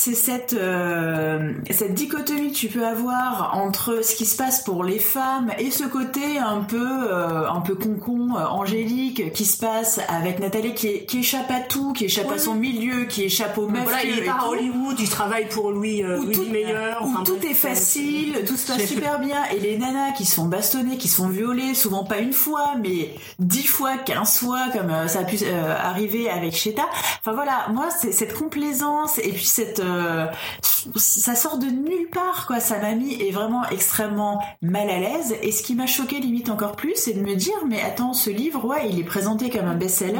c'est 0.00 0.14
cette 0.14 0.52
euh, 0.52 1.54
cette 1.72 1.92
dichotomie 1.94 2.52
que 2.52 2.56
tu 2.56 2.68
peux 2.68 2.86
avoir 2.86 3.56
entre 3.56 4.04
ce 4.04 4.14
qui 4.14 4.26
se 4.26 4.36
passe 4.36 4.62
pour 4.62 4.84
les 4.84 5.00
femmes 5.00 5.50
et 5.58 5.72
ce 5.72 5.82
côté 5.82 6.38
un 6.38 6.60
peu 6.60 7.10
euh, 7.10 7.50
un 7.50 7.60
peu 7.60 7.74
concon 7.74 8.36
euh, 8.36 8.44
angélique 8.46 9.32
qui 9.32 9.44
se 9.44 9.58
passe 9.58 9.98
avec 10.08 10.38
Nathalie 10.38 10.74
qui, 10.74 11.04
qui 11.04 11.18
échappe 11.18 11.50
à 11.50 11.58
tout, 11.58 11.92
qui 11.94 12.04
échappe 12.04 12.30
à 12.30 12.38
son 12.38 12.54
milieu, 12.54 13.06
qui 13.06 13.24
échappe 13.24 13.58
au 13.58 13.66
mafieux 13.66 13.82
Voilà, 13.82 14.04
il 14.04 14.18
est 14.20 14.28
à. 14.28 14.46
Hollywood, 14.48 15.00
il 15.00 15.08
travaille 15.10 15.48
pour 15.48 15.72
Louis, 15.72 16.04
euh, 16.04 16.20
Où 16.20 16.26
tout- 16.30 16.44
Meilleur. 16.44 17.02
où 17.02 17.06
enfin, 17.08 17.24
tout 17.24 17.34
bref, 17.36 17.50
est 17.50 17.54
facile, 17.54 18.44
tout 18.46 18.56
se 18.56 18.68
passe 18.72 18.84
super 18.86 19.18
bien, 19.18 19.46
et 19.52 19.58
les 19.58 19.78
nanas 19.78 20.12
qui 20.12 20.24
se 20.24 20.36
font 20.36 20.44
bastonner, 20.44 20.96
qui 20.96 21.08
se 21.08 21.16
font 21.16 21.28
violer, 21.28 21.74
souvent 21.74 22.04
pas 22.04 22.18
une 22.18 22.32
fois, 22.32 22.74
mais 22.80 23.10
dix 23.40 23.66
fois, 23.66 23.96
quinze 23.96 24.38
fois, 24.38 24.60
comme 24.72 24.92
ça 25.08 25.20
a 25.20 25.24
pu 25.24 25.38
arriver 25.44 26.30
avec 26.30 26.54
Sheta. 26.54 26.82
Enfin 27.20 27.32
voilà, 27.32 27.66
moi 27.72 27.88
c'est 27.90 28.12
cette 28.12 28.34
complaisance 28.34 29.18
et 29.18 29.32
puis 29.32 29.44
cette, 29.44 29.82
euh, 29.88 30.26
ça 30.96 31.34
sort 31.34 31.58
de 31.58 31.66
nulle 31.66 32.08
part 32.12 32.46
quoi. 32.46 32.60
Ça 32.60 32.78
m'a 32.78 32.94
mis 32.94 33.14
est 33.14 33.30
vraiment 33.30 33.68
extrêmement 33.70 34.42
mal 34.62 34.88
à 34.90 34.98
l'aise. 34.98 35.34
Et 35.42 35.52
ce 35.52 35.62
qui 35.62 35.74
m'a 35.74 35.86
choqué 35.86 36.20
limite 36.20 36.48
encore 36.50 36.76
plus, 36.76 36.94
c'est 36.96 37.14
de 37.14 37.20
me 37.20 37.34
dire 37.34 37.56
mais 37.66 37.80
attends, 37.82 38.12
ce 38.12 38.30
livre, 38.30 38.64
ouais, 38.64 38.88
il 38.90 38.98
est 38.98 39.04
présenté 39.04 39.50
comme 39.50 39.66
un 39.66 39.74
best-seller, 39.74 40.18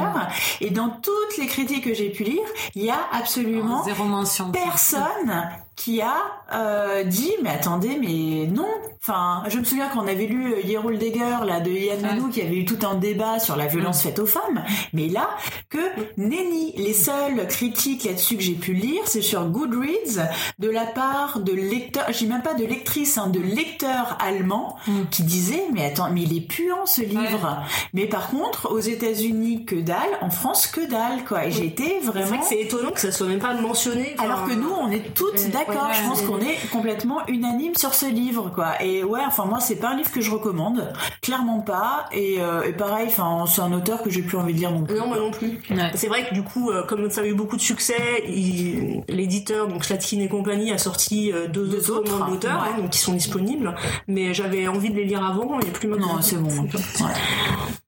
et 0.61 0.69
dans 0.69 0.89
toutes 0.89 1.37
les 1.37 1.47
critiques 1.47 1.83
que 1.83 1.93
j'ai 1.93 2.09
pu 2.09 2.23
lire, 2.23 2.43
il 2.75 2.83
y 2.83 2.89
a 2.89 2.99
absolument 3.11 3.83
Zéro 3.83 4.03
mention. 4.05 4.51
personne 4.51 5.49
qui 5.79 6.01
a 6.01 6.17
euh, 6.53 7.05
dit 7.05 7.31
mais 7.41 7.51
attendez 7.51 7.97
mais 7.97 8.47
non. 8.47 8.67
Enfin 9.01 9.43
je 9.47 9.57
me 9.59 9.63
souviens 9.63 9.87
qu'on 9.87 10.07
avait 10.07 10.25
lu 10.25 10.53
euh, 10.53 10.61
Yerul 10.61 10.97
Degger 10.97 11.37
là 11.45 11.61
de 11.61 11.71
Yann 11.71 12.01
Manou 12.01 12.27
qui 12.27 12.41
avait 12.41 12.57
eu 12.57 12.65
tout 12.65 12.85
un 12.85 12.95
débat 12.95 13.39
sur 13.39 13.55
la 13.55 13.65
violence 13.65 14.01
faite 14.01 14.19
aux 14.19 14.25
femmes. 14.25 14.61
Mais 14.91 15.07
là 15.07 15.29
que 15.69 15.77
nenni 16.17 16.73
les 16.75 16.93
seules 16.93 17.47
critiques 17.47 18.03
là-dessus 18.03 18.35
que 18.35 18.43
j'ai 18.43 18.55
pu 18.55 18.73
lire 18.73 19.01
c'est 19.05 19.21
sur 19.21 19.45
Goodreads 19.45 20.27
de 20.59 20.69
la 20.69 20.85
part 20.85 21.39
de 21.39 21.53
lecteurs 21.53 22.07
j'ai 22.09 22.25
même 22.25 22.43
pas 22.43 22.55
de 22.55 22.65
lectrices 22.65 23.17
hein, 23.17 23.27
de 23.27 23.39
lecteurs 23.39 24.17
allemands 24.19 24.75
qui 25.11 25.23
disaient 25.23 25.63
mais 25.71 25.85
attends 25.85 26.11
mais 26.11 26.23
il 26.23 26.35
est 26.35 26.41
puant 26.41 26.85
ce 26.85 27.01
livre. 27.01 27.63
Mais 27.93 28.05
par 28.05 28.27
contre 28.27 28.69
aux 28.69 28.79
États-Unis 28.79 29.63
que 29.63 29.75
dalle 29.75 30.17
en 30.19 30.29
France 30.29 30.67
que 30.67 30.81
dalle 30.81 31.23
quoi. 31.25 31.45
Et 31.45 31.51
j'ai 31.51 31.67
été 31.67 31.99
C'est 32.01 32.07
vrai 32.07 32.23
vraiment 32.23 32.41
que 32.41 32.47
c'est 32.47 32.59
étonnant 32.59 32.91
que 32.91 32.99
ça 32.99 33.13
soit 33.13 33.27
même 33.27 33.39
pas 33.39 33.53
mentionné. 33.53 34.15
alors 34.17 34.45
que 34.45 34.51
nous, 34.51 34.71
on 34.77 34.91
est 34.91 35.13
toutes 35.13 35.39
Ouais, 35.68 35.68
d'accord. 35.73 35.87
ouais, 35.87 35.93
je 35.93 36.03
pense 36.07 36.21
qu'on 36.21 36.39
est 36.39 36.69
complètement 36.71 37.25
unanime 37.27 37.75
sur 37.75 37.93
ce 37.93 38.05
livre, 38.05 38.51
quoi. 38.53 38.81
Et 38.81 39.03
ouais, 39.03 39.21
enfin 39.25 39.45
moi, 39.45 39.59
c'est 39.59 39.75
pas 39.77 39.89
un 39.89 39.95
livre 39.95 40.11
que 40.11 40.21
je 40.21 40.31
recommande, 40.31 40.93
clairement 41.21 41.61
pas. 41.61 42.05
Et, 42.11 42.37
euh, 42.39 42.63
et 42.63 42.73
pareil, 42.73 43.07
enfin, 43.07 43.45
c'est 43.47 43.61
un 43.61 43.71
auteur 43.73 44.01
que 44.03 44.09
j'ai 44.09 44.21
plus 44.21 44.37
envie 44.37 44.53
de 44.53 44.59
lire 44.59 44.71
non 44.71 44.83
plus. 44.83 44.97
Non, 44.97 45.07
moi 45.07 45.17
non 45.17 45.31
plus. 45.31 45.59
Ouais. 45.69 45.91
C'est 45.95 46.07
vrai 46.07 46.27
que 46.27 46.33
du 46.33 46.43
coup, 46.43 46.69
euh, 46.71 46.83
comme 46.85 47.09
ça 47.09 47.21
a 47.21 47.25
eu 47.25 47.33
beaucoup 47.33 47.55
de 47.55 47.61
succès, 47.61 48.23
l'éditeur, 49.07 49.67
donc 49.67 49.83
Slatkin 49.85 50.19
et 50.19 50.27
compagnie, 50.27 50.71
a 50.71 50.77
sorti 50.77 51.31
euh, 51.31 51.47
deux, 51.47 51.67
Deux 51.67 51.91
autres 51.91 52.11
romans 52.11 52.31
d'auteurs, 52.31 52.61
ouais. 52.63 52.69
hein, 52.73 52.81
donc 52.81 52.89
qui 52.91 52.99
sont 52.99 53.13
disponibles. 53.13 53.75
Mais 54.07 54.33
j'avais 54.33 54.67
envie 54.67 54.89
de 54.89 54.95
les 54.95 55.05
lire 55.05 55.23
avant 55.23 55.59
et 55.59 55.65
plus 55.65 55.87
maintenant. 55.87 56.15
Non, 56.15 56.21
c'est 56.21 56.37
bon. 56.37 56.49
Ouais. 56.99 57.13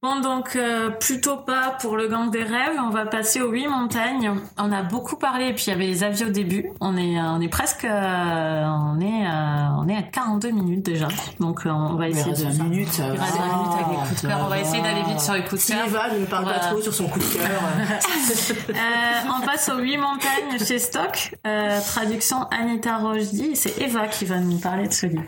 Bon, 0.02 0.20
donc 0.20 0.56
euh, 0.56 0.90
plutôt 0.90 1.38
pas 1.38 1.78
pour 1.80 1.96
le 1.96 2.08
gang 2.08 2.32
des 2.32 2.44
rêves. 2.44 2.78
On 2.84 2.90
va 2.90 3.06
passer 3.06 3.42
aux 3.42 3.52
huit 3.52 3.68
montagnes. 3.68 4.32
On 4.58 4.72
a 4.72 4.82
beaucoup 4.84 5.16
parlé, 5.16 5.50
et 5.50 5.54
puis 5.54 5.66
il 5.68 5.70
y 5.70 5.74
avait 5.74 5.86
les 5.86 6.04
avis 6.04 6.24
au 6.26 6.30
début. 6.30 6.72
On 6.80 6.98
est, 6.98 7.18
euh, 7.20 7.24
on 7.36 7.42
est 7.42 7.50
presque, 7.50 7.71
euh, 7.84 8.64
on 8.66 9.00
est, 9.00 9.26
euh, 9.26 9.76
on 9.80 9.88
est 9.88 9.96
à 9.96 10.02
42 10.04 10.52
minutes 10.52 10.86
déjà. 10.86 11.08
Donc 11.40 11.66
euh, 11.66 11.70
on 11.70 11.96
va 11.96 12.10
essayer 12.10 12.26
de. 12.36 12.44
reste 12.44 12.58
vingt 12.58 12.64
minutes, 12.66 12.92
ça 12.92 13.04
Il 13.12 13.18
va. 13.18 13.24
reste 13.26 13.38
20 13.38 13.46
minutes 13.46 13.74
avec 13.74 13.88
les 13.88 14.08
coups 14.08 14.22
de 14.22 14.28
cœur. 14.28 14.40
On 14.44 14.48
va 14.50 14.60
essayer 14.60 14.82
d'aller 14.84 15.04
vite 15.04 15.20
sur 15.20 15.34
les 15.34 15.42
coups 15.42 15.54
de 15.54 15.58
Si 15.58 15.72
cœur. 15.74 15.86
Eva 15.88 16.10
ne 16.20 16.26
parle 16.26 16.46
pas 16.46 16.60
trop 16.60 16.82
sur 16.82 16.94
son 16.94 17.08
coup 17.08 17.20
de 17.20 17.24
cœur. 17.26 17.62
on 19.38 19.46
passe 19.46 19.70
aux 19.70 19.80
huit 19.80 19.98
montagnes 19.98 20.60
chez 20.66 20.80
Stock. 20.80 21.36
Euh, 21.48 21.80
traduction 21.86 22.44
Anita 22.52 22.98
Rojdi. 22.98 23.56
C'est 23.56 23.80
Eva 23.82 24.08
qui 24.08 24.26
va 24.26 24.38
nous 24.38 24.58
parler 24.60 24.88
de 24.88 24.94
ce 24.94 25.06
livre. 25.06 25.24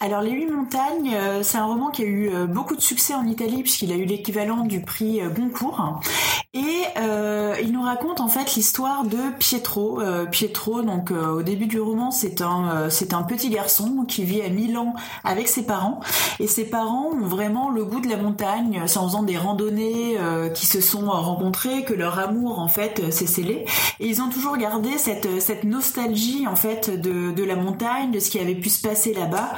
Alors 0.00 0.20
Les 0.22 0.30
Huit 0.30 0.46
Montagnes, 0.46 1.12
euh, 1.12 1.42
c'est 1.42 1.58
un 1.58 1.64
roman 1.66 1.90
qui 1.90 2.02
a 2.02 2.06
eu 2.06 2.30
euh, 2.32 2.46
beaucoup 2.46 2.76
de 2.76 2.80
succès 2.80 3.14
en 3.14 3.26
Italie 3.26 3.62
puisqu'il 3.62 3.90
a 3.90 3.96
eu 3.96 4.04
l'équivalent 4.04 4.64
du 4.64 4.80
prix 4.80 5.20
euh, 5.20 5.28
Goncourt. 5.28 6.00
Et 6.54 6.84
euh, 6.98 7.56
il 7.62 7.72
nous 7.72 7.82
raconte 7.82 8.20
en 8.20 8.28
fait 8.28 8.54
l'histoire 8.54 9.04
de 9.04 9.18
Pietro. 9.38 10.00
Euh, 10.00 10.24
Pietro, 10.26 10.82
donc 10.82 11.10
euh, 11.10 11.26
au 11.32 11.42
début 11.42 11.66
du 11.66 11.77
roman, 11.80 12.10
c'est 12.10 12.42
un 12.42 12.90
c'est 12.90 13.12
un 13.12 13.22
petit 13.22 13.50
garçon 13.50 14.04
qui 14.06 14.24
vit 14.24 14.42
à 14.42 14.48
Milan 14.48 14.94
avec 15.24 15.48
ses 15.48 15.64
parents. 15.64 16.00
Et 16.40 16.46
ses 16.46 16.64
parents 16.64 17.10
ont 17.12 17.26
vraiment 17.26 17.70
le 17.70 17.84
goût 17.84 18.00
de 18.00 18.08
la 18.08 18.16
montagne. 18.16 18.82
C'est 18.86 18.98
en 18.98 19.06
faisant 19.08 19.22
des 19.22 19.36
randonnées 19.36 20.16
qui 20.54 20.66
se 20.66 20.80
sont 20.80 21.06
rencontrés 21.10 21.84
que 21.84 21.94
leur 21.94 22.18
amour 22.18 22.58
en 22.58 22.68
fait 22.68 23.12
s'est 23.12 23.26
scellé. 23.26 23.64
Et 24.00 24.06
ils 24.06 24.22
ont 24.22 24.28
toujours 24.28 24.56
gardé 24.56 24.98
cette 24.98 25.40
cette 25.40 25.64
nostalgie 25.64 26.46
en 26.46 26.56
fait 26.56 26.90
de 26.90 27.32
de 27.32 27.44
la 27.44 27.56
montagne, 27.56 28.10
de 28.10 28.20
ce 28.20 28.30
qui 28.30 28.38
avait 28.38 28.54
pu 28.54 28.68
se 28.68 28.80
passer 28.80 29.14
là-bas, 29.14 29.52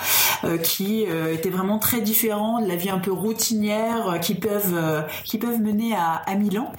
qui 0.63 1.03
était 1.03 1.51
vraiment 1.51 1.79
très 1.79 2.01
différent 2.01 2.61
de 2.61 2.67
la 2.67 2.77
vie 2.77 2.91
un 2.91 2.99
peu 2.99 3.13
routinière 3.13 4.19
qui 4.21 4.35
peuvent 4.35 5.05
qui 5.25 5.39
peuvent 5.39 5.61
mener 5.61 5.95
à, 5.95 6.23
à 6.27 6.35
Milan. 6.35 6.73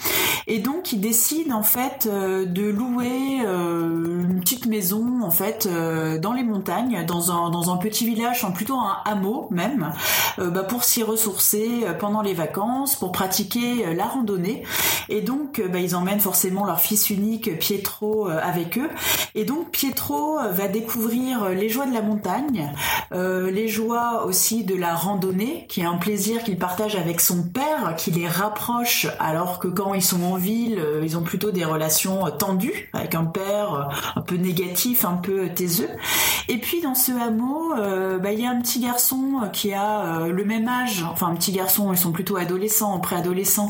Et 0.47 0.59
donc, 0.59 0.91
ils 0.91 0.99
décident 0.99 1.57
en 1.57 1.63
fait 1.63 2.07
euh, 2.11 2.45
de 2.45 2.63
louer 2.63 3.41
euh, 3.45 4.23
une 4.29 4.39
petite 4.41 4.65
maison 4.65 5.29
en 5.31 5.33
fait 5.33 5.65
euh, 5.65 6.19
dans 6.19 6.33
les 6.33 6.43
montagnes, 6.43 7.05
dans 7.05 7.31
un 7.31 7.49
dans 7.51 7.71
un 7.71 7.77
petit 7.77 8.05
village, 8.05 8.43
en 8.43 8.51
plutôt 8.51 8.75
un 8.75 8.97
hameau 9.05 9.47
même, 9.49 9.93
bah, 10.37 10.63
pour 10.63 10.83
s'y 10.83 11.03
ressourcer 11.03 11.85
pendant 11.99 12.21
les 12.21 12.33
vacances, 12.33 12.97
pour 12.97 13.13
pratiquer 13.13 13.93
la 13.95 14.05
randonnée. 14.05 14.63
Et 15.07 15.21
donc, 15.21 15.61
bah, 15.71 15.79
ils 15.79 15.95
emmènent 15.95 16.19
forcément 16.19 16.65
leur 16.65 16.81
fils 16.81 17.09
unique 17.09 17.57
Pietro 17.59 18.27
avec 18.27 18.77
eux. 18.77 18.89
Et 19.35 19.45
donc, 19.45 19.71
Pietro 19.71 20.37
va 20.51 20.67
découvrir 20.67 21.49
les 21.49 21.69
joies 21.69 21.85
de 21.85 21.93
la 21.93 22.01
montagne, 22.01 22.73
les 23.11 23.67
joies 23.69 24.25
aussi 24.25 24.65
de 24.65 24.75
la 24.75 24.95
randonnée, 24.95 25.65
qui 25.69 25.81
est 25.81 25.85
un 25.85 25.97
plaisir 25.97 26.43
qu'il 26.43 26.57
partage 26.57 26.95
avec 26.95 27.21
son 27.21 27.43
père, 27.43 27.95
qui 27.95 28.11
les 28.11 28.27
rapproche, 28.27 29.07
alors 29.19 29.59
que 29.59 29.67
quand 29.67 29.93
ils 29.93 30.03
sont 30.03 30.23
en 30.23 30.35
ville, 30.35 30.79
euh, 30.79 31.01
ils 31.03 31.17
ont 31.17 31.21
plutôt 31.21 31.51
des 31.51 31.63
relations 31.63 32.25
euh, 32.25 32.31
tendues 32.31 32.89
avec 32.93 33.15
un 33.15 33.25
père 33.25 33.73
euh, 33.73 34.19
un 34.19 34.21
peu 34.21 34.35
négatif, 34.35 35.05
un 35.05 35.15
peu 35.21 35.47
taiseux. 35.49 35.89
Et 36.49 36.57
puis 36.57 36.81
dans 36.81 36.95
ce 36.95 37.11
hameau, 37.11 37.73
bah, 38.19 38.33
il 38.33 38.41
y 38.41 38.45
a 38.45 38.49
un 38.49 38.59
petit 38.59 38.79
garçon 38.79 39.49
qui 39.53 39.73
a 39.73 40.27
le 40.27 40.43
même 40.43 40.67
âge, 40.67 41.05
enfin 41.09 41.27
un 41.27 41.35
petit 41.35 41.51
garçon, 41.51 41.93
ils 41.93 41.97
sont 41.97 42.11
plutôt 42.11 42.35
adolescents, 42.35 42.99
préadolescents, 42.99 43.69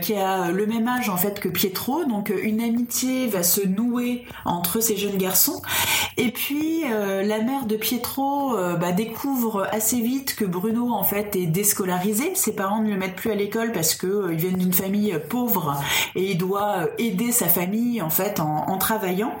qui 0.00 0.14
a 0.14 0.50
le 0.50 0.66
même 0.66 0.86
âge 0.86 1.08
en 1.08 1.16
fait 1.16 1.40
que 1.40 1.48
Pietro. 1.48 2.04
Donc 2.04 2.32
une 2.42 2.60
amitié 2.60 3.26
va 3.26 3.42
se 3.42 3.66
nouer 3.66 4.24
entre 4.44 4.80
ces 4.80 4.96
jeunes 4.96 5.16
garçons. 5.16 5.62
Et 6.16 6.30
puis 6.30 6.82
la 6.84 7.42
mère 7.42 7.66
de 7.66 7.76
Pietro 7.76 8.54
bah, 8.78 8.92
découvre 8.92 9.66
assez 9.72 10.00
vite 10.00 10.36
que 10.36 10.44
Bruno 10.44 10.92
en 10.92 11.02
fait 11.02 11.34
est 11.34 11.46
déscolarisé. 11.46 12.34
Ses 12.34 12.54
parents 12.54 12.82
ne 12.82 12.90
le 12.90 12.96
mettent 12.96 13.16
plus 13.16 13.30
à 13.30 13.34
l'école 13.34 13.72
parce 13.72 13.94
que 13.94 14.30
ils 14.30 14.38
viennent 14.38 14.58
d'une 14.58 14.72
famille 14.72 15.18
pauvre 15.28 15.80
et 16.14 16.32
il 16.32 16.38
doit 16.38 16.88
aider 16.98 17.32
sa 17.32 17.48
famille 17.48 18.02
en 18.02 18.10
fait 18.10 18.40
en, 18.40 18.78
travaillant. 18.78 19.32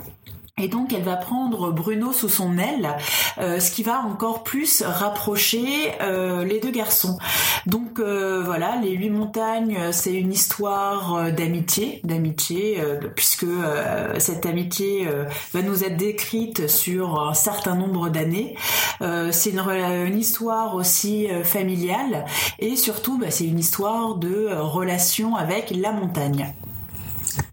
Et 0.60 0.68
donc 0.68 0.92
elle 0.92 1.02
va 1.02 1.16
prendre 1.16 1.72
Bruno 1.72 2.12
sous 2.12 2.28
son 2.28 2.58
aile, 2.58 2.94
euh, 3.38 3.58
ce 3.58 3.70
qui 3.70 3.82
va 3.82 4.00
encore 4.00 4.44
plus 4.44 4.82
rapprocher 4.82 5.90
euh, 6.02 6.44
les 6.44 6.60
deux 6.60 6.70
garçons. 6.70 7.16
Donc 7.64 7.98
euh, 7.98 8.42
voilà, 8.44 8.76
les 8.76 8.90
huit 8.90 9.08
montagnes, 9.08 9.78
c'est 9.92 10.12
une 10.12 10.30
histoire 10.30 11.32
d'amitié, 11.32 12.00
d'amitié, 12.04 12.82
puisque 13.16 13.46
cette 14.18 14.44
amitié 14.44 15.08
va 15.54 15.62
nous 15.62 15.84
être 15.84 15.96
décrite 15.96 16.68
sur 16.68 17.18
un 17.28 17.34
certain 17.34 17.74
nombre 17.74 18.10
d'années. 18.10 18.54
c'est 19.30 19.50
une, 19.50 20.18
histoire 20.18 20.74
aussi 20.74 21.28
familiale 21.44 22.26
et 22.58 22.76
surtout 22.76 23.18
bah, 23.18 23.30
c'est 23.30 23.46
une 23.46 23.58
histoire 23.58 24.16
de 24.16 24.48
relation 24.54 25.34
avec 25.34 25.72
la 25.74 25.92
montagne. 25.92 26.52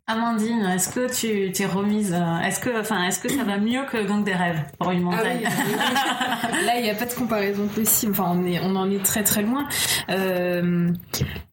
Amandine, 0.09 0.65
est-ce 0.65 0.89
que 0.89 1.13
tu 1.13 1.51
t'es 1.51 1.67
remise 1.67 2.15
euh, 2.15 2.39
Est-ce 2.39 2.59
que, 2.59 2.79
enfin, 2.81 3.03
est-ce 3.03 3.19
que 3.19 3.29
ça 3.29 3.43
va 3.43 3.59
mieux 3.59 3.83
que 3.91 4.03
Gang 4.07 4.23
des 4.23 4.33
rêves 4.33 4.59
pour 4.79 4.89
une 4.89 5.03
montagne? 5.03 5.47
ah 5.47 6.47
Là, 6.65 6.77
il 6.77 6.81
n'y 6.83 6.89
a 6.89 6.95
pas 6.95 7.05
de 7.05 7.13
comparaison 7.13 7.67
possible. 7.67 8.13
Enfin, 8.13 8.33
on 8.35 8.43
est, 8.43 8.59
on 8.59 8.75
en 8.75 8.89
est 8.89 9.05
très 9.05 9.23
très 9.23 9.43
loin. 9.43 9.67
Euh, 10.09 10.89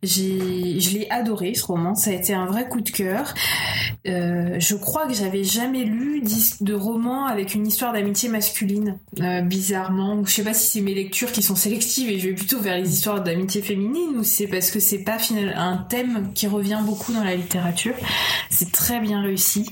j'ai, 0.02 0.80
je 0.80 0.98
l'ai 0.98 1.06
adoré 1.10 1.52
ce 1.52 1.66
roman. 1.66 1.94
Ça 1.94 2.12
a 2.12 2.14
été 2.14 2.32
un 2.32 2.46
vrai 2.46 2.66
coup 2.66 2.80
de 2.80 2.88
cœur. 2.88 3.34
Euh, 4.08 4.56
je 4.58 4.74
crois 4.76 5.06
que 5.06 5.14
j'avais 5.14 5.44
jamais 5.44 5.84
lu 5.84 6.22
de 6.60 6.74
roman 6.74 7.26
avec 7.26 7.54
une 7.54 7.66
histoire 7.66 7.92
d'amitié 7.92 8.28
masculine, 8.28 8.98
euh, 9.20 9.40
bizarrement. 9.40 10.24
Je 10.24 10.30
sais 10.30 10.44
pas 10.44 10.54
si 10.54 10.70
c'est 10.70 10.80
mes 10.80 10.94
lectures 10.94 11.32
qui 11.32 11.42
sont 11.42 11.56
sélectives 11.56 12.08
et 12.08 12.18
je 12.18 12.28
vais 12.28 12.34
plutôt 12.34 12.60
vers 12.60 12.76
les 12.76 12.88
histoires 12.88 13.22
d'amitié 13.22 13.62
féminine 13.62 14.16
ou 14.16 14.24
c'est 14.24 14.46
parce 14.46 14.70
que 14.70 14.80
c'est 14.80 15.02
pas 15.04 15.18
un 15.56 15.76
thème 15.88 16.30
qui 16.34 16.46
revient 16.46 16.80
beaucoup 16.84 17.12
dans 17.12 17.24
la 17.24 17.34
littérature. 17.34 17.94
C'est 18.50 18.72
très 18.72 19.00
bien 19.00 19.22
réussi. 19.22 19.66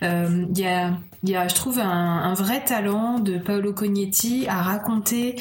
Il 0.00 0.06
euh, 0.06 0.46
y 0.54 0.66
a, 0.66 0.92
y, 1.24 1.34
a, 1.34 1.48
je 1.48 1.54
trouve, 1.54 1.78
un, 1.78 2.34
vrai 2.34 2.64
talent 2.64 3.18
de 3.18 3.38
Paolo 3.38 3.72
Cognetti 3.72 4.46
à 4.48 4.62
raconter, 4.62 5.36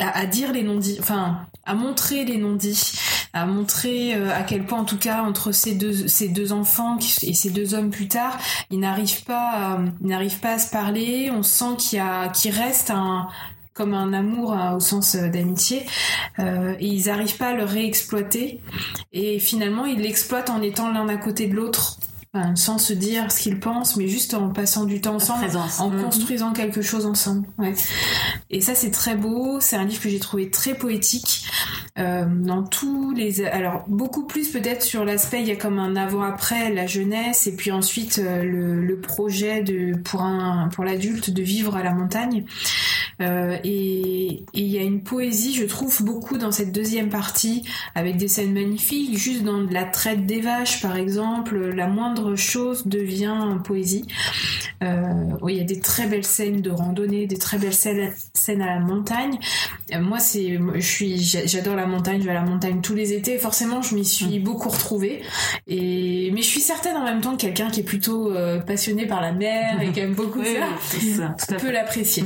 à, 0.00 0.18
à 0.18 0.26
dire 0.26 0.52
les 0.52 0.62
non-dits, 0.62 0.98
enfin, 1.00 1.46
à 1.64 1.74
montrer 1.74 2.24
les 2.24 2.38
non-dits 2.38 2.92
à 3.34 3.44
montrer 3.44 4.14
euh, 4.14 4.34
à 4.34 4.42
quel 4.42 4.64
point, 4.64 4.80
en 4.80 4.84
tout 4.84 4.96
cas, 4.96 5.22
entre 5.22 5.52
ces 5.52 5.74
deux, 5.74 6.08
ces 6.08 6.28
deux 6.28 6.52
enfants 6.52 6.98
et 7.22 7.34
ces 7.34 7.50
deux 7.50 7.74
hommes 7.74 7.90
plus 7.90 8.08
tard, 8.08 8.38
ils 8.70 8.80
n'arrivent 8.80 9.24
pas, 9.24 9.78
ils 10.00 10.06
n'arrivent 10.06 10.40
pas 10.40 10.54
à 10.54 10.58
se 10.58 10.70
parler. 10.70 11.30
On 11.30 11.42
sent 11.42 11.76
qu'il 11.78 11.98
y 11.98 12.00
a, 12.00 12.28
qu'il 12.28 12.52
reste 12.52 12.90
un, 12.90 13.28
comme 13.78 13.94
un 13.94 14.12
amour 14.12 14.52
hein, 14.52 14.74
au 14.74 14.80
sens 14.80 15.14
euh, 15.14 15.28
d'amitié 15.28 15.86
euh, 16.40 16.74
et 16.80 16.86
ils 16.86 17.06
n'arrivent 17.06 17.36
pas 17.36 17.50
à 17.50 17.54
le 17.54 17.62
réexploiter 17.62 18.60
et 19.12 19.38
finalement 19.38 19.86
ils 19.86 20.00
l'exploitent 20.00 20.50
en 20.50 20.60
étant 20.62 20.90
l'un 20.90 21.08
à 21.08 21.16
côté 21.16 21.46
de 21.46 21.54
l'autre 21.54 22.00
sans 22.54 22.78
se 22.78 22.92
dire 22.92 23.32
ce 23.32 23.40
qu'ils 23.40 23.58
pensent, 23.58 23.96
mais 23.96 24.06
juste 24.06 24.34
en 24.34 24.50
passant 24.50 24.84
du 24.84 25.00
temps 25.00 25.16
ensemble, 25.16 25.46
en 25.78 25.90
mhm. 25.90 26.02
construisant 26.02 26.52
quelque 26.52 26.82
chose 26.82 27.06
ensemble. 27.06 27.46
Ouais. 27.58 27.74
Et 28.50 28.60
ça, 28.60 28.74
c'est 28.74 28.90
très 28.90 29.16
beau. 29.16 29.60
C'est 29.60 29.76
un 29.76 29.84
livre 29.84 30.00
que 30.00 30.08
j'ai 30.08 30.18
trouvé 30.18 30.50
très 30.50 30.74
poétique. 30.74 31.46
Euh, 31.98 32.26
dans 32.26 32.62
tous 32.62 33.12
les, 33.12 33.44
alors 33.44 33.84
beaucoup 33.88 34.24
plus 34.24 34.48
peut-être 34.50 34.82
sur 34.82 35.04
l'aspect, 35.04 35.40
il 35.40 35.48
y 35.48 35.50
a 35.50 35.56
comme 35.56 35.78
un 35.78 35.96
avant-après 35.96 36.72
la 36.72 36.86
jeunesse, 36.86 37.48
et 37.48 37.56
puis 37.56 37.72
ensuite 37.72 38.20
euh, 38.20 38.44
le, 38.44 38.80
le, 38.80 39.00
projet 39.00 39.62
de 39.62 39.96
pour 39.96 40.22
un 40.22 40.68
pour 40.68 40.84
l'adulte 40.84 41.30
de 41.30 41.42
vivre 41.42 41.76
à 41.76 41.82
la 41.82 41.92
montagne. 41.92 42.44
Euh, 43.20 43.56
et 43.64 44.44
il 44.52 44.64
y 44.64 44.78
a 44.78 44.82
une 44.82 45.02
poésie, 45.02 45.54
je 45.54 45.64
trouve, 45.64 46.02
beaucoup 46.02 46.38
dans 46.38 46.52
cette 46.52 46.72
deuxième 46.72 47.08
partie, 47.08 47.64
avec 47.94 48.16
des 48.16 48.28
scènes 48.28 48.52
magnifiques, 48.52 49.16
juste 49.16 49.42
dans 49.42 49.60
la 49.70 49.84
traite 49.84 50.26
des 50.26 50.40
vaches, 50.40 50.80
par 50.80 50.96
exemple, 50.96 51.56
la 51.58 51.86
moindre 51.86 52.36
chose 52.36 52.86
devient 52.86 53.58
poésie. 53.64 54.04
Euh, 54.82 55.12
oui, 55.42 55.54
il 55.54 55.58
y 55.58 55.60
a 55.60 55.64
des 55.64 55.80
très 55.80 56.06
belles 56.06 56.24
scènes 56.24 56.60
de 56.60 56.70
randonnée, 56.70 57.26
des 57.26 57.38
très 57.38 57.58
belles 57.58 57.74
scènes, 57.74 58.12
scènes 58.32 58.62
à 58.62 58.74
la 58.74 58.80
montagne. 58.80 59.38
Euh, 59.92 60.00
moi, 60.00 60.18
c'est, 60.20 60.58
je 60.74 60.80
suis, 60.80 61.18
j'adore 61.18 61.74
la 61.74 61.86
montagne, 61.86 62.20
je 62.20 62.26
vais 62.26 62.30
à 62.30 62.34
la 62.34 62.42
montagne 62.42 62.80
tous 62.80 62.94
les 62.94 63.12
étés. 63.12 63.38
Forcément, 63.38 63.82
je 63.82 63.94
m'y 63.94 64.04
suis 64.04 64.38
mm. 64.38 64.42
beaucoup 64.42 64.68
retrouvée. 64.68 65.22
Et 65.66 66.30
mais 66.32 66.42
je 66.42 66.46
suis 66.46 66.60
certaine 66.60 66.96
en 66.96 67.04
même 67.04 67.20
temps 67.20 67.36
que 67.36 67.42
quelqu'un 67.42 67.70
qui 67.70 67.80
est 67.80 67.84
plutôt 67.84 68.32
euh, 68.32 68.60
passionné 68.60 69.06
par 69.06 69.20
la 69.20 69.32
mer 69.32 69.80
et 69.80 69.88
qui 69.92 70.00
aime 70.00 70.14
beaucoup 70.14 70.42
ça, 70.44 71.34
ça, 71.38 71.56
peut 71.56 71.70
l'apprécier. 71.70 72.24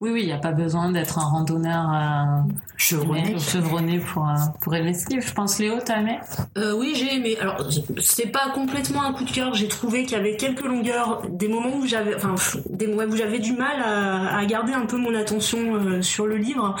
Oui, 0.00 0.10
oui, 0.12 0.20
il 0.22 0.26
n'y 0.26 0.32
a 0.32 0.38
pas 0.38 0.52
besoin 0.52 0.90
d'être 0.90 1.18
un 1.18 1.24
randonneur 1.24 1.90
euh, 1.92 2.52
chevronné. 2.76 3.38
chevronné 3.38 3.98
pour, 3.98 4.26
euh, 4.26 4.34
pour 4.62 4.74
aimer 4.74 4.94
ce 4.94 5.08
livre. 5.10 5.22
Je 5.26 5.32
pense, 5.32 5.58
Léo, 5.58 5.74
t'as 5.84 6.00
aimé? 6.00 6.18
Euh, 6.56 6.72
Oui, 6.72 6.94
j'ai 6.94 7.16
aimé. 7.16 7.36
Alors, 7.38 7.68
c'est 8.00 8.32
pas 8.32 8.50
complètement 8.54 9.02
un 9.02 9.12
coup 9.12 9.24
de 9.24 9.30
cœur. 9.30 9.54
J'ai 9.54 9.68
trouvé 9.68 10.04
qu'il 10.04 10.16
y 10.16 10.20
avait 10.20 10.36
quelques 10.36 10.64
longueurs, 10.64 11.22
des 11.28 11.48
moments 11.48 11.76
où 11.76 11.86
j'avais, 11.86 12.14
enfin, 12.14 12.34
des 12.70 12.86
moments 12.86 13.12
où 13.12 13.16
j'avais 13.16 13.38
du 13.38 13.52
mal 13.52 13.82
à, 13.84 14.38
à, 14.38 14.44
garder 14.46 14.72
un 14.72 14.86
peu 14.86 14.96
mon 14.96 15.14
attention 15.14 16.02
sur 16.02 16.26
le 16.26 16.36
livre. 16.36 16.76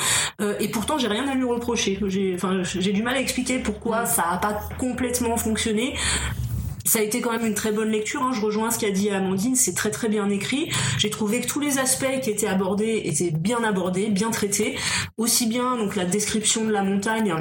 Et 0.58 0.68
pourtant, 0.68 0.98
j'ai 0.98 1.08
rien 1.08 1.28
à 1.28 1.34
lui 1.34 1.44
reprocher. 1.44 1.98
J'ai, 2.06 2.34
enfin, 2.34 2.62
j'ai 2.62 2.92
du 2.92 3.02
mal 3.02 3.16
à 3.16 3.20
expliquer 3.20 3.58
pourquoi 3.58 4.06
ça 4.06 4.24
a 4.30 4.36
pas 4.38 4.60
complètement 4.78 5.36
fonctionné 5.36 5.94
ça 6.84 6.98
a 6.98 7.02
été 7.02 7.20
quand 7.20 7.32
même 7.32 7.46
une 7.46 7.54
très 7.54 7.72
bonne 7.72 7.90
lecture. 7.90 8.22
Hein. 8.22 8.32
Je 8.32 8.40
rejoins 8.40 8.70
ce 8.70 8.78
qu'a 8.78 8.90
dit 8.90 9.10
Amandine, 9.10 9.56
c'est 9.56 9.74
très 9.74 9.90
très 9.90 10.08
bien 10.08 10.28
écrit. 10.30 10.70
J'ai 10.98 11.10
trouvé 11.10 11.40
que 11.40 11.46
tous 11.46 11.60
les 11.60 11.78
aspects 11.78 12.20
qui 12.22 12.30
étaient 12.30 12.46
abordés 12.46 13.02
étaient 13.04 13.30
bien 13.30 13.62
abordés, 13.64 14.08
bien 14.08 14.30
traités. 14.30 14.76
Aussi 15.16 15.46
bien 15.46 15.76
donc 15.76 15.96
la 15.96 16.04
description 16.04 16.64
de 16.64 16.72
la 16.72 16.82
montagne 16.82 17.34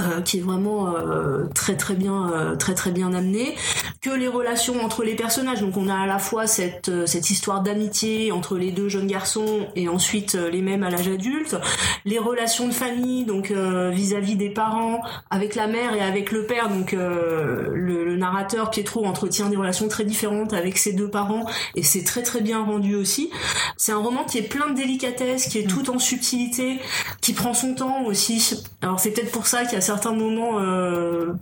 euh, 0.00 0.22
qui 0.22 0.38
est 0.38 0.40
vraiment 0.40 0.88
euh, 0.88 1.44
très 1.54 1.76
très 1.76 1.94
bien 1.94 2.30
euh, 2.32 2.56
très 2.56 2.74
très 2.74 2.90
bien 2.90 3.12
amené 3.12 3.54
que 4.00 4.10
les 4.10 4.28
relations 4.28 4.82
entre 4.82 5.04
les 5.04 5.14
personnages. 5.14 5.60
Donc 5.60 5.76
on 5.76 5.88
a 5.88 5.94
à 5.94 6.06
la 6.06 6.18
fois 6.18 6.46
cette, 6.46 6.88
euh, 6.88 7.06
cette 7.06 7.30
histoire 7.30 7.62
d'amitié 7.62 8.32
entre 8.32 8.56
les 8.56 8.70
deux 8.70 8.88
jeunes 8.88 9.06
garçons 9.06 9.66
et 9.76 9.88
ensuite 9.88 10.34
les 10.34 10.62
mêmes 10.62 10.82
à 10.82 10.90
l'âge 10.90 11.08
adulte, 11.08 11.56
les 12.04 12.18
relations 12.18 12.66
de 12.66 12.72
famille, 12.72 13.24
donc 13.24 13.52
vis-à-vis 13.52 14.36
des 14.36 14.50
parents, 14.50 15.02
avec 15.30 15.54
la 15.54 15.66
mère 15.66 15.94
et 15.94 16.00
avec 16.00 16.32
le 16.32 16.46
père. 16.46 16.68
Donc 16.68 16.92
le, 16.92 17.72
le, 17.74 18.16
narrateur 18.16 18.70
Pietro 18.70 19.04
entretient 19.04 19.48
des 19.48 19.56
relations 19.56 19.88
très 19.88 20.04
différentes 20.04 20.52
avec 20.52 20.78
ses 20.78 20.92
deux 20.92 21.08
parents 21.08 21.44
et 21.74 21.82
c'est 21.82 22.04
très 22.04 22.22
très 22.22 22.40
bien 22.40 22.64
rendu 22.64 22.94
aussi. 22.94 23.30
C'est 23.76 23.92
un 23.92 23.98
roman 23.98 24.24
qui 24.24 24.38
est 24.38 24.48
plein 24.48 24.70
de 24.70 24.74
délicatesse, 24.74 25.48
qui 25.48 25.58
est 25.58 25.68
tout 25.68 25.90
en 25.90 25.98
subtilité, 25.98 26.80
qui 27.20 27.32
prend 27.32 27.54
son 27.54 27.74
temps 27.74 28.04
aussi. 28.04 28.62
Alors 28.80 29.00
c'est 29.00 29.10
peut-être 29.10 29.32
pour 29.32 29.46
ça 29.46 29.61
qu'à 29.66 29.80
certains 29.80 30.12
moments, 30.12 30.58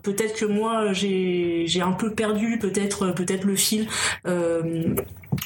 peut-être 0.02 0.36
que 0.36 0.44
moi 0.44 0.92
j'ai 0.92 1.82
un 1.82 1.92
peu 1.92 2.12
perdu 2.12 2.58
peut-être 2.58 3.10
peut-être 3.12 3.44
le 3.44 3.56
fil. 3.56 3.86
Euh, 4.26 4.94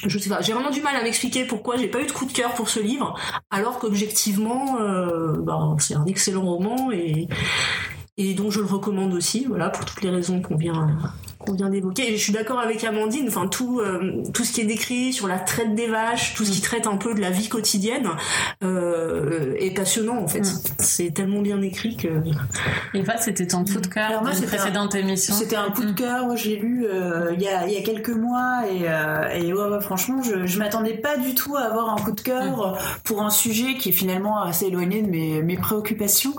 je 0.05 0.19
sais 0.19 0.29
pas, 0.29 0.41
j'ai 0.41 0.53
vraiment 0.53 0.71
du 0.71 0.81
mal 0.81 0.95
à 0.95 1.03
m'expliquer 1.03 1.45
pourquoi 1.45 1.77
j'ai 1.77 1.87
pas 1.87 2.01
eu 2.01 2.05
de 2.05 2.11
coup 2.11 2.25
de 2.25 2.31
cœur 2.31 2.53
pour 2.53 2.69
ce 2.69 2.79
livre, 2.79 3.15
alors 3.49 3.79
qu'objectivement, 3.79 4.79
euh, 4.79 5.33
bah, 5.37 5.75
c'est 5.79 5.95
un 5.95 6.05
excellent 6.05 6.45
roman 6.45 6.91
et 6.91 7.27
et 8.17 8.33
je 8.33 8.59
le 8.61 8.65
recommande 8.65 9.13
aussi, 9.13 9.45
voilà, 9.45 9.69
pour 9.69 9.83
toutes 9.83 10.01
les 10.01 10.09
raisons 10.09 10.41
qu'on 10.41 10.55
vient 10.55 10.87
qu'on 11.45 11.53
vient 11.53 11.69
d'évoquer. 11.69 12.11
Et 12.11 12.17
je 12.17 12.23
suis 12.23 12.33
d'accord 12.33 12.59
avec 12.59 12.83
Amandine, 12.83 13.27
enfin 13.27 13.47
tout 13.47 13.79
euh, 13.79 14.23
tout 14.33 14.43
ce 14.43 14.53
qui 14.53 14.61
est 14.61 14.65
décrit 14.65 15.13
sur 15.13 15.27
la 15.27 15.39
traite 15.39 15.75
des 15.75 15.87
vaches, 15.87 16.33
tout 16.33 16.45
ce 16.45 16.51
qui 16.51 16.61
traite 16.61 16.87
un 16.87 16.97
peu 16.97 17.13
de 17.13 17.21
la 17.21 17.29
vie 17.29 17.49
quotidienne 17.49 18.09
euh, 18.63 19.55
est 19.59 19.71
passionnant 19.71 20.17
en 20.17 20.27
fait. 20.27 20.41
Mm. 20.41 20.59
C'est 20.79 21.13
tellement 21.13 21.41
bien 21.41 21.61
écrit 21.61 21.95
que. 21.95 22.07
Et 22.93 23.01
va, 23.01 23.17
c'était 23.17 23.47
ton 23.47 23.63
coup 23.63 23.79
de 23.79 23.87
cœur 23.87 24.21
moi, 24.21 24.31
une 24.33 24.45
précédente 24.45 24.95
émission. 24.95 25.33
C'était 25.33 25.55
un 25.55 25.69
coup 25.69 25.83
de 25.83 25.91
mm. 25.91 25.95
cœur. 25.95 26.25
Moi, 26.25 26.35
l'ai 26.35 26.55
lu 26.57 26.85
euh, 26.85 27.31
il 27.33 27.41
y 27.41 27.47
a 27.47 27.67
il 27.67 27.73
y 27.73 27.77
a 27.77 27.81
quelques 27.81 28.09
mois 28.09 28.63
et 28.69 28.83
euh, 28.87 29.29
et 29.29 29.53
ouais, 29.53 29.67
ouais, 29.67 29.81
franchement, 29.81 30.21
je 30.21 30.45
je 30.45 30.59
m'attendais 30.59 30.95
pas 30.95 31.17
du 31.17 31.35
tout 31.35 31.55
à 31.55 31.61
avoir 31.61 31.89
un 31.89 31.97
coup 31.97 32.11
de 32.11 32.21
cœur 32.21 32.73
mm. 32.73 32.77
pour 33.03 33.21
un 33.21 33.29
sujet 33.29 33.75
qui 33.75 33.89
est 33.89 33.93
finalement 33.93 34.41
assez 34.41 34.65
éloigné 34.65 35.01
de 35.01 35.09
mes 35.09 35.41
mes 35.41 35.57
préoccupations. 35.57 36.33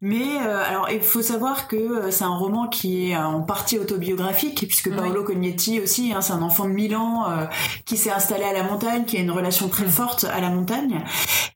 Mais 0.00 0.38
alors 0.38 0.88
il 0.90 1.00
faut 1.00 1.22
savoir 1.22 1.68
que 1.68 2.10
c'est 2.10 2.24
un 2.24 2.34
roman 2.34 2.68
qui 2.68 3.10
est 3.10 3.16
en 3.16 3.42
partie 3.42 3.78
autobiographique 3.78 4.49
puisque 4.54 4.94
Paolo 4.94 5.24
Cognetti 5.24 5.80
aussi, 5.80 6.12
hein, 6.12 6.20
c'est 6.20 6.32
un 6.32 6.42
enfant 6.42 6.64
de 6.64 6.72
Milan 6.72 7.24
euh, 7.28 7.46
qui 7.84 7.96
s'est 7.96 8.10
installé 8.10 8.44
à 8.44 8.52
la 8.52 8.62
montagne, 8.62 9.04
qui 9.04 9.16
a 9.16 9.20
une 9.20 9.30
relation 9.30 9.68
très 9.68 9.86
mm. 9.86 9.90
forte 9.90 10.24
à 10.24 10.40
la 10.40 10.50
montagne. 10.50 11.02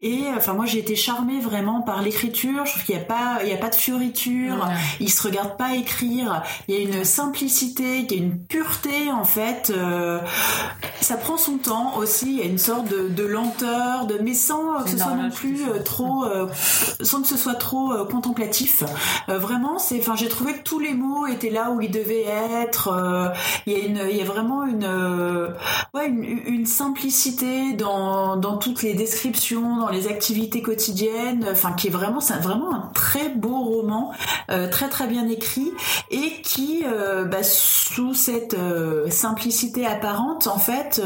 Et 0.02 0.24
enfin 0.36 0.52
moi 0.52 0.66
j'ai 0.66 0.78
été 0.78 0.96
charmée 0.96 1.40
vraiment 1.40 1.80
par 1.80 2.02
l'écriture. 2.02 2.66
Je 2.66 2.72
trouve 2.72 2.84
qu'il 2.84 2.94
n'y 2.94 3.00
a 3.00 3.04
pas, 3.04 3.38
il 3.42 3.48
y 3.48 3.52
a 3.52 3.56
pas 3.56 3.70
de 3.70 3.74
fioriture. 3.74 4.68
Il 5.00 5.10
se 5.10 5.22
regarde 5.22 5.56
pas 5.56 5.74
écrire. 5.74 6.42
Il 6.68 6.74
y 6.74 6.78
a 6.78 6.80
une 6.80 7.04
simplicité, 7.04 8.00
il 8.00 8.12
y 8.12 8.14
a 8.14 8.18
une 8.18 8.38
pureté 8.38 9.10
en 9.10 9.24
fait. 9.24 9.72
Euh, 9.74 10.20
ça 11.00 11.16
prend 11.16 11.36
son 11.36 11.56
temps 11.58 11.96
aussi. 11.96 12.26
Il 12.32 12.38
y 12.38 12.42
a 12.42 12.46
une 12.46 12.58
sorte 12.58 12.86
de, 12.88 13.24
lenteur, 13.24 14.06
de 14.06 14.18
mais 14.22 14.34
sans 14.34 14.82
que 14.82 14.90
ce 14.90 14.98
soit 14.98 15.14
non 15.14 15.30
plus 15.30 15.62
euh, 15.62 15.80
trop, 15.82 16.24
sans 17.00 17.22
que 17.22 17.28
ce 17.28 17.36
soit 17.36 17.54
trop 17.54 17.92
contemplatif. 18.10 18.82
vraiment, 19.28 19.78
c'est, 19.78 19.98
enfin 19.98 20.16
j'ai 20.16 20.28
trouvé 20.28 20.54
que 20.54 20.62
tous 20.62 20.78
les 20.78 20.94
mots 20.94 21.26
étaient 21.26 21.50
là 21.50 21.70
où 21.70 21.80
ils 21.80 21.90
devaient 21.90 22.26
être 22.62 22.83
euh, 22.88 23.28
il 23.66 23.72
y 23.72 23.76
a 23.76 23.78
une, 23.86 24.00
il 24.10 24.16
y 24.16 24.20
a 24.20 24.24
vraiment 24.24 24.64
une, 24.64 24.84
euh, 24.84 25.48
ouais, 25.94 26.06
une, 26.08 26.66
simplicité 26.66 27.74
dans, 27.74 28.36
dans 28.36 28.56
toutes 28.56 28.82
les 28.82 28.94
descriptions, 28.94 29.76
dans 29.76 29.90
les 29.90 30.08
activités 30.08 30.62
quotidiennes, 30.62 31.46
enfin 31.50 31.72
qui 31.72 31.88
est 31.88 31.90
vraiment, 31.90 32.20
c'est 32.20 32.34
vraiment 32.34 32.74
un 32.74 32.90
très 32.94 33.28
beau 33.28 33.58
roman, 33.62 34.12
euh, 34.50 34.68
très 34.68 34.88
très 34.88 35.06
bien 35.06 35.28
écrit 35.28 35.72
et 36.10 36.40
qui, 36.42 36.84
bah, 37.30 37.42
sous 37.42 38.14
cette 38.14 38.56
simplicité 39.10 39.86
apparente, 39.86 40.46
en 40.46 40.58
fait, 40.58 41.02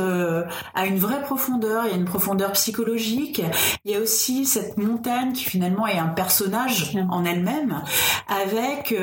a 0.75 0.87
une 0.87 0.99
vraie 0.99 1.23
profondeur. 1.23 1.85
Il 1.87 1.91
y 1.91 1.95
a 1.95 1.97
une 1.97 2.05
profondeur 2.05 2.53
psychologique. 2.53 3.43
Il 3.85 3.93
y 3.93 3.95
a 3.95 4.01
aussi 4.01 4.45
cette 4.45 4.77
montagne 4.79 5.33
qui 5.33 5.45
finalement 5.45 5.87
est 5.87 5.99
un 5.99 6.09
personnage 6.09 6.97
en 7.11 7.25
elle-même, 7.25 7.83
avec 8.29 8.95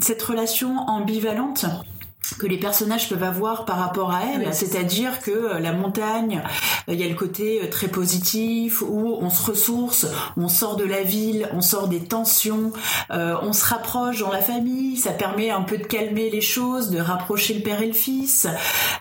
cette 0.00 0.22
relation 0.22 0.76
ambivalente 0.88 1.61
Ciao. 1.62 1.91
Que 2.38 2.46
les 2.46 2.58
personnages 2.58 3.08
peuvent 3.08 3.22
avoir 3.22 3.64
par 3.64 3.78
rapport 3.78 4.12
à 4.12 4.22
elle, 4.24 4.54
c'est-à-dire 4.54 5.20
que 5.20 5.30
euh, 5.30 5.58
la 5.58 5.72
montagne, 5.72 6.42
euh, 6.88 6.94
il 6.94 7.00
y 7.00 7.04
a 7.04 7.08
le 7.08 7.14
côté 7.14 7.62
euh, 7.62 7.70
très 7.70 7.88
positif 7.88 8.82
où 8.82 9.16
on 9.20 9.30
se 9.30 9.50
ressource, 9.50 10.06
on 10.36 10.48
sort 10.48 10.76
de 10.76 10.84
la 10.84 11.02
ville, 11.02 11.48
on 11.52 11.60
sort 11.60 11.88
des 11.88 12.00
tensions, 12.00 12.72
on 13.10 13.52
se 13.52 13.64
rapproche 13.64 14.20
dans 14.20 14.30
la 14.30 14.40
famille, 14.40 14.96
ça 14.96 15.10
permet 15.10 15.50
un 15.50 15.62
peu 15.62 15.78
de 15.78 15.84
calmer 15.84 16.30
les 16.30 16.40
choses, 16.40 16.90
de 16.90 16.98
rapprocher 16.98 17.54
le 17.54 17.60
père 17.60 17.82
et 17.82 17.86
le 17.86 17.92
fils, 17.92 18.46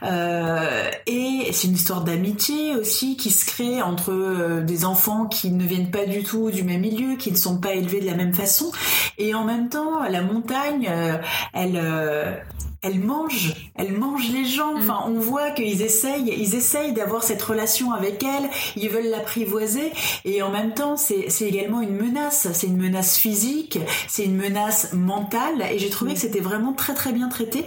et 0.04 1.50
c'est 1.52 1.68
une 1.68 1.74
histoire 1.74 2.02
d'amitié 2.02 2.76
aussi 2.76 3.18
qui 3.18 3.32
se 3.32 3.46
crée 3.46 3.82
entre 3.82 4.62
des 4.62 4.86
enfants 4.86 5.26
qui 5.26 5.52
ne 5.52 5.64
viennent 5.64 5.92
pas 5.92 6.06
du 6.06 6.24
tout 6.24 6.52
du 6.52 6.64
même 6.64 6.82
milieu, 6.82 7.16
qui 7.16 7.32
ne 7.32 7.38
sont 7.38 7.58
pas 7.58 7.74
élevés 7.74 8.02
de 8.02 8.06
la 8.06 8.16
même 8.16 8.34
façon, 8.34 8.72
et 9.18 9.34
en 9.34 9.44
même 9.44 9.70
temps 9.70 10.04
la 10.10 10.22
montagne, 10.22 10.90
elle 11.54 12.42
elle 12.84 13.00
mange, 13.00 13.72
elle 13.76 13.94
mange 13.94 14.30
les 14.32 14.46
gens. 14.46 14.76
Enfin, 14.76 15.06
mm. 15.08 15.12
on 15.12 15.20
voit 15.20 15.52
qu'ils 15.52 15.82
essayent, 15.82 16.34
ils 16.36 16.56
essayent 16.56 16.94
d'avoir 16.94 17.24
cette 17.24 17.42
relation 17.42 17.92
avec 17.92 18.24
elle. 18.24 18.50
Ils 18.76 18.90
veulent 18.90 19.10
l'apprivoiser 19.10 19.92
et 20.26 20.42
en 20.42 20.50
même 20.50 20.74
temps, 20.74 20.98
c'est 20.98 21.28
également 21.42 21.82
une 21.82 21.96
menace. 21.96 22.48
C'est 22.54 22.68
une 22.68 22.78
menace 22.78 23.18
physique, 23.18 23.80
c'est 24.08 24.26
une 24.26 24.36
menace 24.36 24.94
mentale. 24.94 25.64
Et 25.72 25.78
j'ai 25.78 25.90
trouvé 25.90 26.12
mm. 26.12 26.14
que 26.16 26.20
c'était 26.20 26.40
vraiment 26.40 26.74
très 26.74 26.94
très 26.94 27.12
bien 27.12 27.30
traité. 27.30 27.66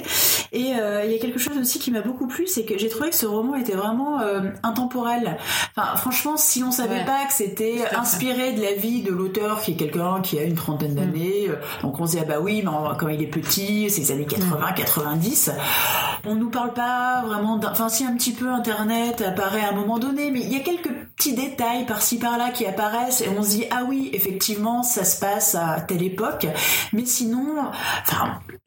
Et 0.53 0.75
euh, 0.77 1.05
il 1.05 1.13
y 1.13 1.15
a 1.15 1.19
quelque 1.19 1.39
chose 1.39 1.57
aussi 1.59 1.79
qui 1.79 1.91
m'a 1.91 2.01
beaucoup 2.01 2.27
plu, 2.27 2.47
c'est 2.47 2.65
que 2.65 2.77
j'ai 2.77 2.89
trouvé 2.89 3.11
que 3.11 3.17
ce 3.17 3.27
roman 3.27 3.55
était 3.55 3.75
vraiment 3.75 4.21
euh, 4.21 4.41
intemporel. 4.63 5.37
Enfin, 5.77 5.97
franchement, 5.97 6.37
si 6.37 6.63
on 6.63 6.73
savait 6.73 7.05
pas 7.05 7.25
que 7.27 7.33
c'était 7.33 7.85
inspiré 7.95 8.53
de 8.53 8.63
la 8.63 8.73
vie 8.73 9.03
de 9.03 9.11
l'auteur, 9.11 9.61
qui 9.61 9.73
est 9.73 9.77
quelqu'un 9.77 10.21
qui 10.23 10.39
a 10.39 10.43
une 10.43 10.55
trentaine 10.55 10.93
mm. 10.93 10.97
d'années, 10.97 11.49
euh, 11.49 11.57
donc 11.83 12.01
on 12.01 12.07
se 12.07 12.13
dit 12.13 12.19
ah 12.21 12.25
bah 12.25 12.41
oui, 12.41 12.63
mais 12.65 12.71
quand 12.99 13.09
il 13.09 13.23
est 13.23 13.27
petit, 13.27 13.89
c'est 13.91 14.01
les 14.01 14.13
années 14.13 14.27
80, 14.27 14.73
80 15.05 15.53
on 16.27 16.35
nous 16.35 16.51
parle 16.51 16.73
pas 16.73 17.23
vraiment 17.27 17.61
enfin 17.63 17.89
si 17.89 18.05
un 18.05 18.17
petit 18.17 18.33
peu 18.33 18.49
internet 18.49 19.21
apparaît 19.21 19.63
à 19.63 19.71
un 19.71 19.73
moment 19.73 19.99
donné 19.99 20.31
mais 20.31 20.41
il 20.41 20.53
y 20.53 20.57
a 20.57 20.61
quelques 20.61 20.91
petits 21.17 21.35
détails 21.35 21.87
par-ci 21.87 22.19
par-là 22.19 22.51
qui 22.51 22.67
apparaissent 22.67 23.21
et 23.21 23.29
on 23.29 23.43
se 23.43 23.51
dit 23.51 23.65
ah 23.71 23.83
oui 23.87 24.11
effectivement 24.13 24.83
ça 24.83 25.05
se 25.05 25.21
passe 25.21 25.55
à 25.55 25.81
telle 25.81 26.03
époque. 26.03 26.47
Mais 26.93 27.05
sinon 27.05 27.71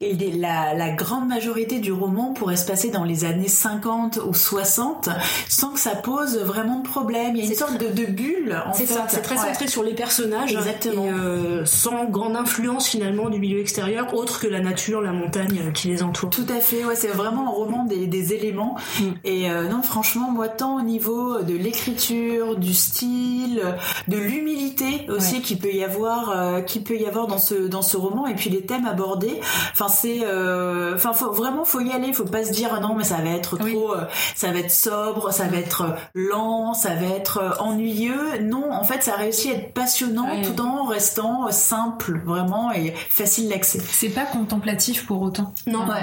la, 0.00 0.74
la 0.74 0.90
grande 0.90 1.26
majorité 1.26 1.80
du 1.80 1.92
roman 1.92 2.32
pourrait 2.32 2.56
se 2.56 2.66
passer 2.66 2.90
dans 2.90 3.02
les 3.02 3.24
années 3.24 3.48
50 3.48 4.20
ou 4.28 4.32
60 4.32 5.08
sans 5.48 5.70
que 5.70 5.80
ça 5.80 5.96
pose 5.96 6.38
vraiment 6.38 6.78
de 6.78 6.88
problème 6.88 7.34
il 7.34 7.44
y 7.44 7.46
a 7.48 7.50
une 7.50 7.56
sorte 7.56 7.78
de, 7.78 8.06
bulle 8.06 8.62
en 8.64 8.72
c'est 8.72 8.86
ça 8.86 9.06
c'est 9.08 9.22
très 9.22 9.36
centré 9.36 9.66
sur 9.66 9.82
les 9.82 9.94
personnages 9.94 10.52
exactement 10.52 11.06
euh, 11.08 11.64
sans 11.64 12.04
grande 12.04 12.36
influence 12.36 12.86
finalement 12.86 13.28
du 13.28 13.40
milieu 13.40 13.58
extérieur 13.58 14.14
autre 14.14 14.38
que 14.38 14.46
la 14.46 14.60
nature 14.60 15.00
la 15.00 15.12
montagne 15.12 15.72
qui 15.74 15.88
les 15.88 16.04
entoure 16.04 16.28
tout 16.30 16.46
à 16.48 16.60
fait, 16.60 16.84
ouais, 16.84 16.94
c'est 16.94 17.08
vraiment 17.08 17.48
un 17.48 17.50
roman 17.50 17.84
des, 17.84 18.32
éléments. 18.32 18.76
Mm. 19.00 19.04
Et 19.24 19.50
euh, 19.50 19.68
non, 19.68 19.82
franchement, 19.82 20.30
moi, 20.30 20.48
tant 20.48 20.76
au 20.76 20.82
niveau 20.82 21.40
de 21.40 21.54
l'écriture, 21.54 22.56
du 22.56 22.74
style, 22.74 23.62
de 24.06 24.16
l'humilité 24.16 25.06
aussi 25.08 25.40
qui 25.40 25.56
peut 25.56 25.72
y 25.72 25.82
avoir, 25.82 26.30
euh, 26.30 26.60
qui 26.60 26.80
peut 26.80 26.96
y 26.96 27.06
avoir 27.06 27.26
dans 27.26 27.38
ce 27.38 27.54
dans 27.54 27.82
ce 27.82 27.96
roman, 27.96 28.26
et 28.26 28.34
puis 28.34 28.50
les 28.50 28.62
thèmes 28.62 28.86
abordés. 28.86 29.40
Enfin, 29.72 29.87
c'est, 29.88 30.20
euh, 30.22 30.94
enfin, 30.94 31.12
faut, 31.12 31.32
vraiment, 31.32 31.64
faut 31.64 31.80
y 31.80 31.92
aller. 31.92 32.12
Faut 32.12 32.24
pas 32.24 32.44
se 32.44 32.52
dire 32.52 32.80
non, 32.80 32.94
mais 32.94 33.04
ça 33.04 33.16
va 33.16 33.30
être 33.30 33.56
trop, 33.56 33.94
ça 34.34 34.52
va 34.52 34.58
être 34.58 34.70
sobre, 34.70 35.32
ça 35.32 35.44
va 35.44 35.56
être 35.56 35.96
lent, 36.14 36.74
ça 36.74 36.94
va 36.94 37.06
être 37.06 37.56
ennuyeux. 37.60 38.38
Non, 38.42 38.72
en 38.72 38.84
fait, 38.84 39.02
ça 39.02 39.16
réussit 39.16 39.52
à 39.52 39.54
être 39.54 39.74
passionnant 39.74 40.28
tout 40.42 40.60
en 40.60 40.84
restant 40.86 41.50
simple, 41.50 42.20
vraiment 42.24 42.72
et 42.72 42.94
facile 43.10 43.48
d'accès. 43.48 43.80
C'est 43.90 44.08
pas 44.10 44.24
contemplatif 44.24 45.06
pour 45.06 45.22
autant. 45.22 45.54
Non, 45.66 45.86
non. 45.86 45.94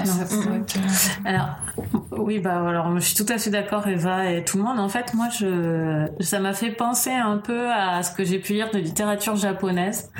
Alors, 1.24 1.48
oui, 2.12 2.38
bah 2.38 2.68
alors 2.68 2.94
je 2.98 3.00
suis 3.00 3.14
tout 3.14 3.32
à 3.32 3.38
fait 3.38 3.50
d'accord, 3.50 3.86
Eva 3.86 4.30
et 4.30 4.44
tout 4.44 4.58
le 4.58 4.64
monde. 4.64 4.78
En 4.78 4.88
fait, 4.88 5.14
moi, 5.14 5.28
je, 5.28 6.06
ça 6.20 6.40
m'a 6.40 6.52
fait 6.52 6.70
penser 6.70 7.12
un 7.12 7.38
peu 7.38 7.70
à 7.70 8.02
ce 8.02 8.10
que 8.12 8.24
j'ai 8.24 8.38
pu 8.38 8.54
lire 8.54 8.70
de 8.72 8.78
littérature 8.78 9.36
japonaise, 9.36 10.10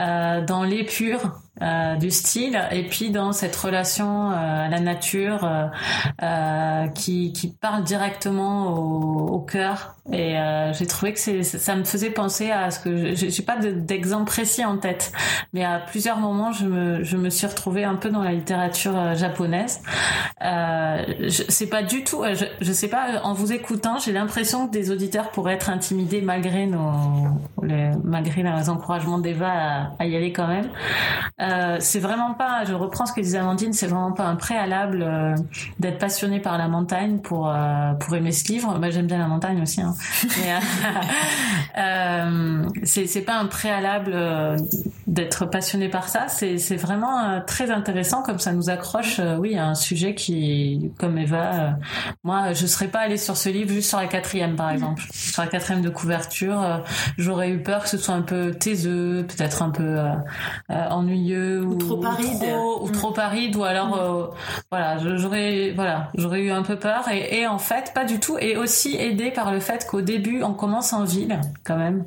euh, 0.00 0.44
dans 0.44 0.64
l'épure 0.64 1.40
euh, 1.62 1.96
du 1.96 2.10
style 2.10 2.60
et 2.70 2.82
puis 2.82 3.08
dans 3.08 3.32
cette 3.32 3.56
relation 3.56 4.30
euh, 4.30 4.66
à 4.66 4.68
la 4.68 4.78
nature 4.78 5.70
euh, 6.22 6.86
qui, 6.88 7.32
qui 7.32 7.48
parle 7.48 7.82
directement 7.82 8.74
au, 8.74 9.40
cœur. 9.40 9.94
Et 10.12 10.36
j'ai 10.72 10.86
trouvé 10.86 11.12
que 11.12 11.18
c'est 11.18 11.42
ça 11.42 11.74
me 11.74 11.82
faisait 11.82 12.10
penser 12.10 12.50
à 12.50 12.70
ce 12.70 12.78
que 12.78 13.14
j'ai 13.14 13.42
pas 13.42 13.56
d'exemple 13.56 14.26
précis 14.26 14.64
en 14.64 14.76
tête 14.76 15.10
mais 15.52 15.64
à 15.64 15.80
plusieurs 15.80 16.18
moments 16.18 16.52
je 16.52 16.64
me 16.64 17.02
je 17.02 17.16
me 17.16 17.28
suis 17.28 17.46
retrouvée 17.46 17.82
un 17.82 17.96
peu 17.96 18.10
dans 18.10 18.22
la 18.22 18.32
littérature 18.32 19.14
japonaise. 19.16 19.80
C'est 21.28 21.68
pas 21.68 21.82
du 21.82 22.04
tout 22.04 22.22
je, 22.34 22.44
je 22.60 22.72
sais 22.72 22.88
pas 22.88 23.20
en 23.24 23.32
vous 23.32 23.52
écoutant 23.52 23.98
j'ai 23.98 24.12
l'impression 24.12 24.68
que 24.68 24.72
des 24.72 24.92
auditeurs 24.92 25.30
pourraient 25.30 25.54
être 25.54 25.70
intimidés 25.70 26.22
malgré 26.22 26.66
nos 26.66 26.92
malgré 28.04 28.44
les 28.44 28.68
encouragements 28.70 29.18
d'Eva 29.18 29.90
à, 29.98 30.06
y 30.06 30.14
aller 30.14 30.32
quand 30.32 30.46
même 30.46 30.70
euh, 31.46 31.76
c'est 31.80 32.00
vraiment 32.00 32.34
pas, 32.34 32.64
je 32.64 32.72
reprends 32.74 33.06
ce 33.06 33.12
que 33.12 33.20
disait 33.20 33.38
Amandine, 33.38 33.72
c'est 33.72 33.86
vraiment 33.86 34.12
pas 34.12 34.24
un 34.24 34.36
préalable 34.36 35.02
euh, 35.02 35.34
d'être 35.78 35.98
passionné 35.98 36.40
par 36.40 36.58
la 36.58 36.68
montagne 36.68 37.18
pour 37.18 37.48
euh, 37.48 37.92
pour 37.94 38.14
aimer 38.16 38.32
ce 38.32 38.50
livre. 38.52 38.78
Moi, 38.78 38.90
j'aime 38.90 39.06
bien 39.06 39.18
la 39.18 39.28
montagne 39.28 39.62
aussi. 39.62 39.80
Hein. 39.80 39.94
C'est 42.84 43.22
pas 43.22 43.36
un 43.38 43.46
préalable 43.46 44.16
d'être 45.06 45.46
passionné 45.46 45.88
par 45.88 46.08
ça. 46.08 46.26
C'est 46.28 46.76
vraiment 46.76 47.42
très 47.46 47.70
intéressant 47.70 48.22
comme 48.22 48.38
ça 48.38 48.52
nous 48.52 48.70
accroche. 48.70 49.20
oui, 49.38 49.56
à 49.56 49.66
un 49.66 49.74
sujet 49.74 50.14
qui, 50.14 50.90
comme 50.98 51.18
Eva, 51.18 51.76
moi, 52.24 52.52
je 52.52 52.66
serais 52.66 52.88
pas 52.88 53.00
allée 53.00 53.18
sur 53.18 53.36
ce 53.36 53.48
livre 53.48 53.70
juste 53.72 53.88
sur 53.88 53.98
la 53.98 54.06
quatrième, 54.06 54.56
par 54.56 54.70
exemple, 54.70 55.02
sur 55.12 55.42
la 55.42 55.48
quatrième 55.48 55.82
de 55.82 55.90
couverture. 55.90 56.82
J'aurais 57.18 57.50
eu 57.50 57.62
peur 57.62 57.82
que 57.82 57.88
ce 57.88 57.98
soit 57.98 58.14
un 58.14 58.22
peu 58.22 58.52
taiseux, 58.52 59.26
peut-être 59.28 59.62
un 59.62 59.70
peu 59.70 59.98
euh, 60.70 60.88
ou, 61.64 61.74
trop 61.76 62.04
aride. 62.04 62.38
trop- 62.40 62.84
ou 62.84 62.90
trop 62.90 63.18
aride, 63.18 63.56
ou 63.56 63.64
alors 63.64 63.96
euh, 63.98 64.26
voilà, 64.70 64.98
j'aurais 65.16 65.72
voilà, 65.74 66.10
j'aurais 66.16 66.40
eu 66.40 66.50
un 66.50 66.62
peu 66.62 66.76
peur. 66.76 67.08
Et, 67.10 67.40
et 67.40 67.46
en 67.46 67.58
fait 67.58 67.92
pas 67.94 68.04
du 68.04 68.18
tout, 68.20 68.36
et 68.38 68.56
aussi 68.56 68.96
aidé 68.96 69.30
par 69.30 69.50
le 69.52 69.60
fait 69.60 69.86
qu'au 69.88 70.00
début 70.00 70.42
on 70.42 70.52
commence 70.54 70.92
en 70.92 71.04
ville 71.04 71.40
quand 71.64 71.76
même 71.76 72.04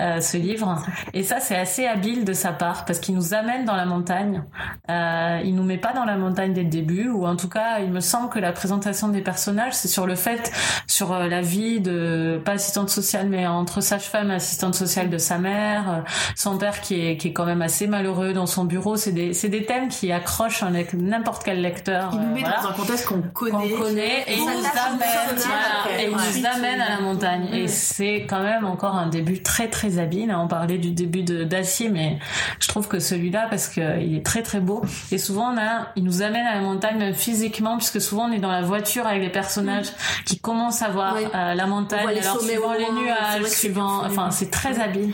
euh, 0.00 0.20
ce 0.20 0.36
livre, 0.36 0.76
et 1.14 1.22
ça 1.22 1.40
c'est 1.40 1.56
assez 1.56 1.86
habile 1.86 2.24
de 2.24 2.32
sa 2.32 2.52
part 2.52 2.84
parce 2.84 2.98
qu'il 3.00 3.14
nous 3.14 3.34
amène 3.34 3.64
dans 3.64 3.76
la 3.76 3.86
montagne, 3.86 4.42
euh, 4.90 5.40
il 5.44 5.54
nous 5.54 5.64
met 5.64 5.78
pas 5.78 5.92
dans 5.92 6.04
la 6.04 6.16
montagne 6.16 6.52
dès 6.52 6.62
le 6.62 6.68
début, 6.70 7.08
ou 7.08 7.26
en 7.26 7.36
tout 7.36 7.48
cas 7.48 7.80
il 7.80 7.90
me 7.90 8.00
semble 8.00 8.28
que 8.30 8.38
la 8.38 8.52
présentation 8.52 9.08
des 9.08 9.20
personnages 9.20 9.72
c'est 9.74 9.88
sur 9.88 10.06
le 10.06 10.14
fait 10.14 10.52
sur 10.86 11.12
euh, 11.12 11.26
la 11.28 11.40
vie 11.40 11.80
de 11.80 12.40
pas 12.44 12.52
assistante 12.52 12.90
sociale 12.90 13.28
mais 13.28 13.46
entre 13.46 13.80
sage-femme 13.80 14.30
et 14.30 14.34
assistante 14.34 14.74
sociale 14.74 15.10
de 15.10 15.18
sa 15.18 15.38
mère, 15.38 16.04
son 16.36 16.58
père 16.58 16.80
qui 16.80 17.06
est 17.06 17.16
qui 17.16 17.28
est 17.28 17.32
quand 17.32 17.44
même 17.46 17.62
assez 17.62 17.86
malheureux 17.86 18.32
dans 18.32 18.46
son 18.50 18.64
bureau, 18.64 18.96
c'est 18.96 19.12
des 19.12 19.32
c'est 19.32 19.48
des 19.48 19.64
thèmes 19.64 19.88
qui 19.88 20.12
accrochent 20.12 20.62
n'importe 20.94 21.42
quel 21.44 21.62
lecteur. 21.62 22.10
Il 22.12 22.20
nous 22.20 22.26
euh, 22.26 22.34
met 22.34 22.40
voilà 22.40 22.62
dans 22.62 22.68
un 22.68 22.72
contexte 22.72 23.06
qu'on 23.06 23.22
connaît. 23.22 23.70
connaît 23.70 24.24
et 24.26 24.34
il 24.34 24.42
On 24.42 24.44
nous 24.44 24.50
amène, 24.50 24.98
voilà, 25.36 26.00
et 26.00 26.08
ouais. 26.08 26.14
nous 26.14 26.46
amène 26.46 26.80
à 26.80 26.90
la 26.90 27.00
montagne. 27.00 27.48
Et 27.54 27.68
c'est 27.68 28.26
quand 28.28 28.42
même 28.42 28.64
encore 28.64 28.94
un 28.94 29.06
début 29.06 29.42
très 29.42 29.68
très 29.68 29.98
habile. 29.98 30.34
On 30.36 30.48
parlait 30.48 30.78
du 30.78 30.90
début 30.90 31.22
de 31.22 31.44
d'Acier, 31.44 31.88
mais 31.88 32.18
je 32.60 32.68
trouve 32.68 32.88
que 32.88 32.98
celui-là, 32.98 33.46
parce 33.48 33.68
qu'il 33.68 34.16
est 34.16 34.24
très 34.24 34.42
très 34.42 34.60
beau. 34.60 34.82
Et 35.12 35.18
souvent, 35.18 35.52
on 35.54 35.58
a, 35.58 35.88
il 35.96 36.04
nous 36.04 36.22
amène 36.22 36.46
à 36.46 36.54
la 36.56 36.60
montagne 36.60 36.98
même 36.98 37.14
physiquement, 37.14 37.76
puisque 37.76 38.00
souvent 38.00 38.28
on 38.28 38.32
est 38.32 38.38
dans 38.38 38.50
la 38.50 38.62
voiture 38.62 39.06
avec 39.06 39.22
les 39.22 39.30
personnages 39.30 39.88
qui 40.24 40.38
commencent 40.38 40.82
à 40.82 40.88
voir 40.88 41.16
euh, 41.16 41.54
la 41.54 41.66
montagne, 41.66 42.08
les 42.08 42.26
alors 42.26 42.40
suivant 42.40 42.72
les 42.72 42.90
nuages, 42.92 43.44
suivant, 43.46 44.04
enfin 44.04 44.30
c'est 44.30 44.50
très 44.50 44.80
habile. 44.80 45.12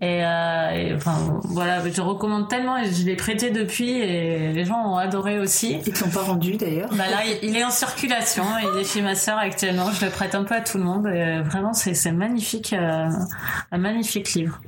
Et, 0.00 0.24
euh, 0.24 0.70
et, 0.70 0.94
enfin 0.94 1.14
voilà, 1.44 1.80
je 1.88 2.00
recommande 2.00 2.48
tellement 2.48 2.65
et 2.76 2.90
je 2.92 3.04
l'ai 3.04 3.16
prêté 3.16 3.50
depuis 3.50 3.90
et 3.90 4.52
les 4.52 4.64
gens 4.64 4.92
ont 4.92 4.96
adoré 4.96 5.38
aussi. 5.38 5.78
Ils 5.86 5.92
te 5.92 6.02
l'ont 6.04 6.10
pas 6.10 6.22
rendu 6.22 6.56
d'ailleurs. 6.56 6.88
Bah 6.92 7.04
là, 7.10 7.18
il- 7.42 7.54
est 7.56 7.64
en 7.64 7.70
circulation, 7.70 8.44
il 8.74 8.80
est 8.80 8.84
chez 8.84 9.02
ma 9.02 9.14
sœur 9.14 9.36
actuellement. 9.38 9.90
Je 9.92 10.04
le 10.06 10.10
prête 10.10 10.34
un 10.34 10.44
peu 10.44 10.54
à 10.54 10.60
tout 10.62 10.78
le 10.78 10.84
monde. 10.84 11.06
Et 11.06 11.40
vraiment, 11.42 11.74
c'est 11.74 12.12
magnifique, 12.12 12.72
euh, 12.72 13.08
un 13.70 13.78
magnifique 13.78 14.32
livre. 14.32 14.58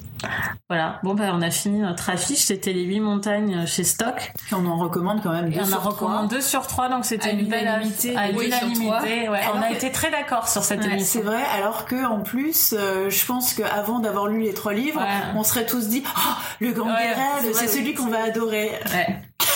Voilà. 0.69 0.99
Bon, 1.05 1.15
bah, 1.15 1.31
on 1.33 1.41
a 1.43 1.51
fini 1.51 1.79
notre 1.79 2.11
affiche. 2.11 2.39
C'était 2.41 2.73
les 2.73 2.83
huit 2.85 2.99
montagnes 3.01 3.65
chez 3.67 3.85
Stock. 3.85 4.33
Puis 4.47 4.55
on 4.55 4.67
en 4.67 4.77
recommande 4.77 5.23
quand 5.23 5.31
même 5.31 5.47
Et 5.47 5.51
deux 5.57 5.61
on 5.73 5.77
en 5.77 5.79
recommande 5.81 6.29
deux 6.29 6.41
sur 6.41 6.67
trois, 6.67 6.89
donc 6.89 7.05
c'était 7.05 7.33
une 7.33 7.47
belle 7.47 7.61
l'unanimité, 7.61 8.17
à 8.17 8.27
oui, 8.35 8.51
sur 8.53 8.67
l'unanimité. 8.67 9.29
Ouais, 9.29 9.41
on 9.55 9.63
a 9.63 9.69
que- 9.69 9.75
été 9.75 9.93
très 9.93 10.11
d'accord 10.11 10.49
sur 10.49 10.65
cette 10.65 10.81
Ouais, 10.81 10.87
émission. 10.93 11.21
C'est 11.21 11.27
vrai, 11.27 11.43
alors 11.57 11.87
que 11.87 12.05
en 12.05 12.21
plus, 12.21 12.75
euh, 12.77 13.09
je 13.11 13.25
pense 13.27 13.55
qu'avant 13.55 14.01
d'avoir 14.01 14.27
lu 14.27 14.43
les 14.43 14.53
trois 14.55 14.75
livres, 14.75 15.01
Ouais. 15.01 15.33
on 15.37 15.45
serait 15.45 15.67
tous 15.67 15.87
dit 15.89 16.03
oh, 16.07 16.31
le 16.61 16.73
Grand 16.73 16.89
Ouais, 16.89 16.95
des 16.97 17.15
c'est 17.15 17.47
rêves, 17.47 17.55
c'est 17.55 17.69
celui 17.69 17.88
qu'on 17.95 18.09
va 18.09 18.25
adorer. 18.25 18.71
Ouais. 18.93 19.07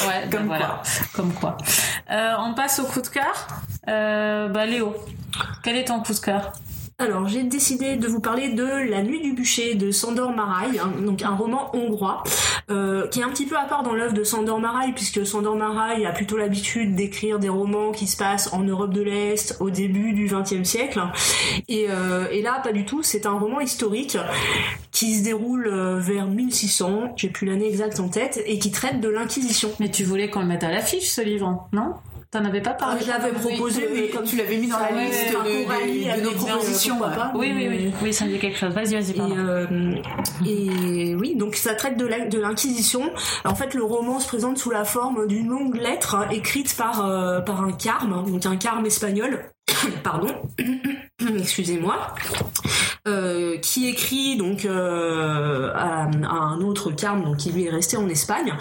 Ouais, 0.06 0.26
bah 0.30 0.36
Comme 0.36 0.46
voilà. 0.46 0.82
Comme 1.14 1.32
quoi. 1.32 1.56
Euh, 2.10 2.34
on 2.38 2.54
passe 2.54 2.78
au 2.78 2.84
coup 2.84 3.00
de 3.00 3.08
cœur. 3.08 3.48
Euh, 3.88 4.48
bah, 4.48 4.66
Léo, 4.66 4.94
quel 5.62 5.76
est 5.76 5.84
ton 5.84 6.00
coup 6.00 6.12
de 6.14 6.18
cœur? 6.18 6.52
Alors, 6.98 7.26
j'ai 7.26 7.42
décidé 7.42 7.96
de 7.96 8.06
vous 8.06 8.20
parler 8.20 8.50
de 8.50 8.64
La 8.64 9.02
Nuit 9.02 9.20
du 9.20 9.32
bûcher 9.32 9.74
de 9.74 9.90
Sandor 9.90 10.30
Marai, 10.32 10.78
donc 11.04 11.22
un 11.22 11.34
roman 11.34 11.74
hongrois, 11.74 12.22
euh, 12.70 13.08
qui 13.08 13.20
est 13.20 13.22
un 13.24 13.30
petit 13.30 13.46
peu 13.46 13.56
à 13.56 13.64
part 13.64 13.82
dans 13.82 13.94
l'œuvre 13.94 14.12
de 14.12 14.22
Sandor 14.22 14.60
Marai, 14.60 14.92
puisque 14.92 15.26
Sandor 15.26 15.56
Marai 15.56 16.06
a 16.06 16.12
plutôt 16.12 16.36
l'habitude 16.36 16.94
d'écrire 16.94 17.38
des 17.38 17.48
romans 17.48 17.92
qui 17.92 18.06
se 18.06 18.16
passent 18.16 18.52
en 18.52 18.62
Europe 18.62 18.92
de 18.92 19.02
l'Est 19.02 19.56
au 19.60 19.70
début 19.70 20.12
du 20.12 20.26
XXe 20.26 20.68
siècle. 20.68 21.02
Et, 21.68 21.86
euh, 21.88 22.28
et 22.30 22.42
là, 22.42 22.60
pas 22.62 22.72
du 22.72 22.84
tout, 22.84 23.02
c'est 23.02 23.26
un 23.26 23.38
roman 23.38 23.60
historique 23.60 24.16
qui 24.92 25.18
se 25.18 25.24
déroule 25.24 25.66
euh, 25.66 25.98
vers 25.98 26.26
1600, 26.26 27.14
j'ai 27.16 27.28
plus 27.28 27.46
l'année 27.46 27.66
exacte 27.66 27.98
en 27.98 28.08
tête, 28.08 28.40
et 28.46 28.58
qui 28.58 28.70
traite 28.70 29.00
de 29.00 29.08
l'Inquisition. 29.08 29.70
Mais 29.80 29.90
tu 29.90 30.04
voulais 30.04 30.30
qu'on 30.30 30.40
le 30.40 30.46
mette 30.46 30.64
à 30.64 30.70
l'affiche, 30.70 31.10
ce 31.10 31.22
livre, 31.22 31.68
non? 31.72 31.94
T'en 32.32 32.46
avais 32.46 32.62
pas 32.62 32.70
Ah, 32.70 32.74
parlé 32.78 33.02
je 33.02 33.08
l'avais 33.08 33.30
proposé, 33.32 33.90
mais 33.92 34.08
comme 34.08 34.24
tu 34.24 34.36
l'avais 34.36 34.56
mis 34.56 34.66
dans 34.66 34.78
la 34.78 34.90
liste 34.90 35.32
de, 35.32 36.22
nos 36.22 36.30
propositions. 36.30 36.96
Oui, 37.34 37.52
oui, 37.54 37.68
mais- 37.68 37.68
oui, 37.68 37.92
oui, 38.02 38.14
ça 38.14 38.24
me 38.24 38.30
dit 38.30 38.38
quelque 38.38 38.56
chose. 38.56 38.72
Vas-y, 38.72 38.94
vas-y, 38.94 39.10
Et, 39.10 39.20
euh, 39.20 39.94
et 40.46 41.14
oui, 41.14 41.34
donc 41.36 41.56
ça 41.56 41.74
traite 41.74 41.98
de 41.98 42.38
l'Inquisition. 42.38 43.10
En 43.44 43.54
fait, 43.54 43.74
le 43.74 43.84
roman 43.84 44.18
se 44.18 44.28
présente 44.28 44.56
sous 44.56 44.70
la 44.70 44.86
forme 44.86 45.26
d'une 45.26 45.48
longue 45.48 45.74
lettre 45.76 46.14
hein, 46.14 46.26
écrite 46.30 46.74
par, 46.74 47.04
euh, 47.06 47.42
par 47.42 47.62
un 47.62 47.72
carme, 47.72 48.24
donc 48.26 48.46
un 48.46 48.56
carme 48.56 48.86
espagnol. 48.86 49.44
Pardon, 50.02 50.28
excusez-moi, 51.38 52.14
euh, 53.06 53.58
qui 53.58 53.88
écrit 53.88 54.36
donc 54.36 54.64
euh, 54.64 55.72
à, 55.74 56.04
à 56.04 56.34
un 56.34 56.60
autre 56.60 56.90
carme, 56.90 57.24
donc 57.24 57.36
qui 57.36 57.52
lui 57.52 57.64
est 57.64 57.70
resté 57.70 57.96
en 57.96 58.08
Espagne, 58.08 58.52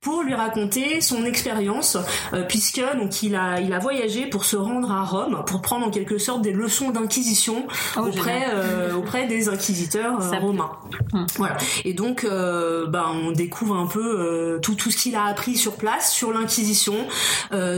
pour 0.00 0.22
lui 0.22 0.34
raconter 0.34 1.00
son 1.00 1.24
expérience, 1.24 1.96
euh, 2.32 2.44
puisque 2.48 2.82
donc 2.96 3.22
il 3.22 3.34
a 3.34 3.60
il 3.60 3.72
a 3.72 3.78
voyagé 3.78 4.26
pour 4.26 4.44
se 4.44 4.56
rendre 4.56 4.90
à 4.92 5.04
Rome, 5.04 5.42
pour 5.46 5.60
prendre 5.60 5.86
en 5.86 5.90
quelque 5.90 6.18
sorte 6.18 6.42
des 6.42 6.52
leçons 6.52 6.90
d'inquisition 6.90 7.66
Oh, 7.96 8.00
auprès 8.00 8.46
euh, 8.52 8.94
auprès 8.94 9.26
des 9.26 9.48
inquisiteurs 9.48 10.18
romains. 10.40 10.70
Hum. 11.12 11.26
Voilà. 11.36 11.56
Et 11.84 11.94
donc, 11.94 12.24
bah, 12.24 13.06
on 13.12 13.32
découvre 13.32 13.76
un 13.76 13.86
peu 13.86 14.58
tout 14.62 14.74
tout 14.74 14.90
ce 14.90 14.96
qu'il 14.96 15.16
a 15.16 15.24
appris 15.24 15.56
sur 15.56 15.76
place, 15.76 16.12
sur 16.12 16.32
l'inquisition, 16.32 17.06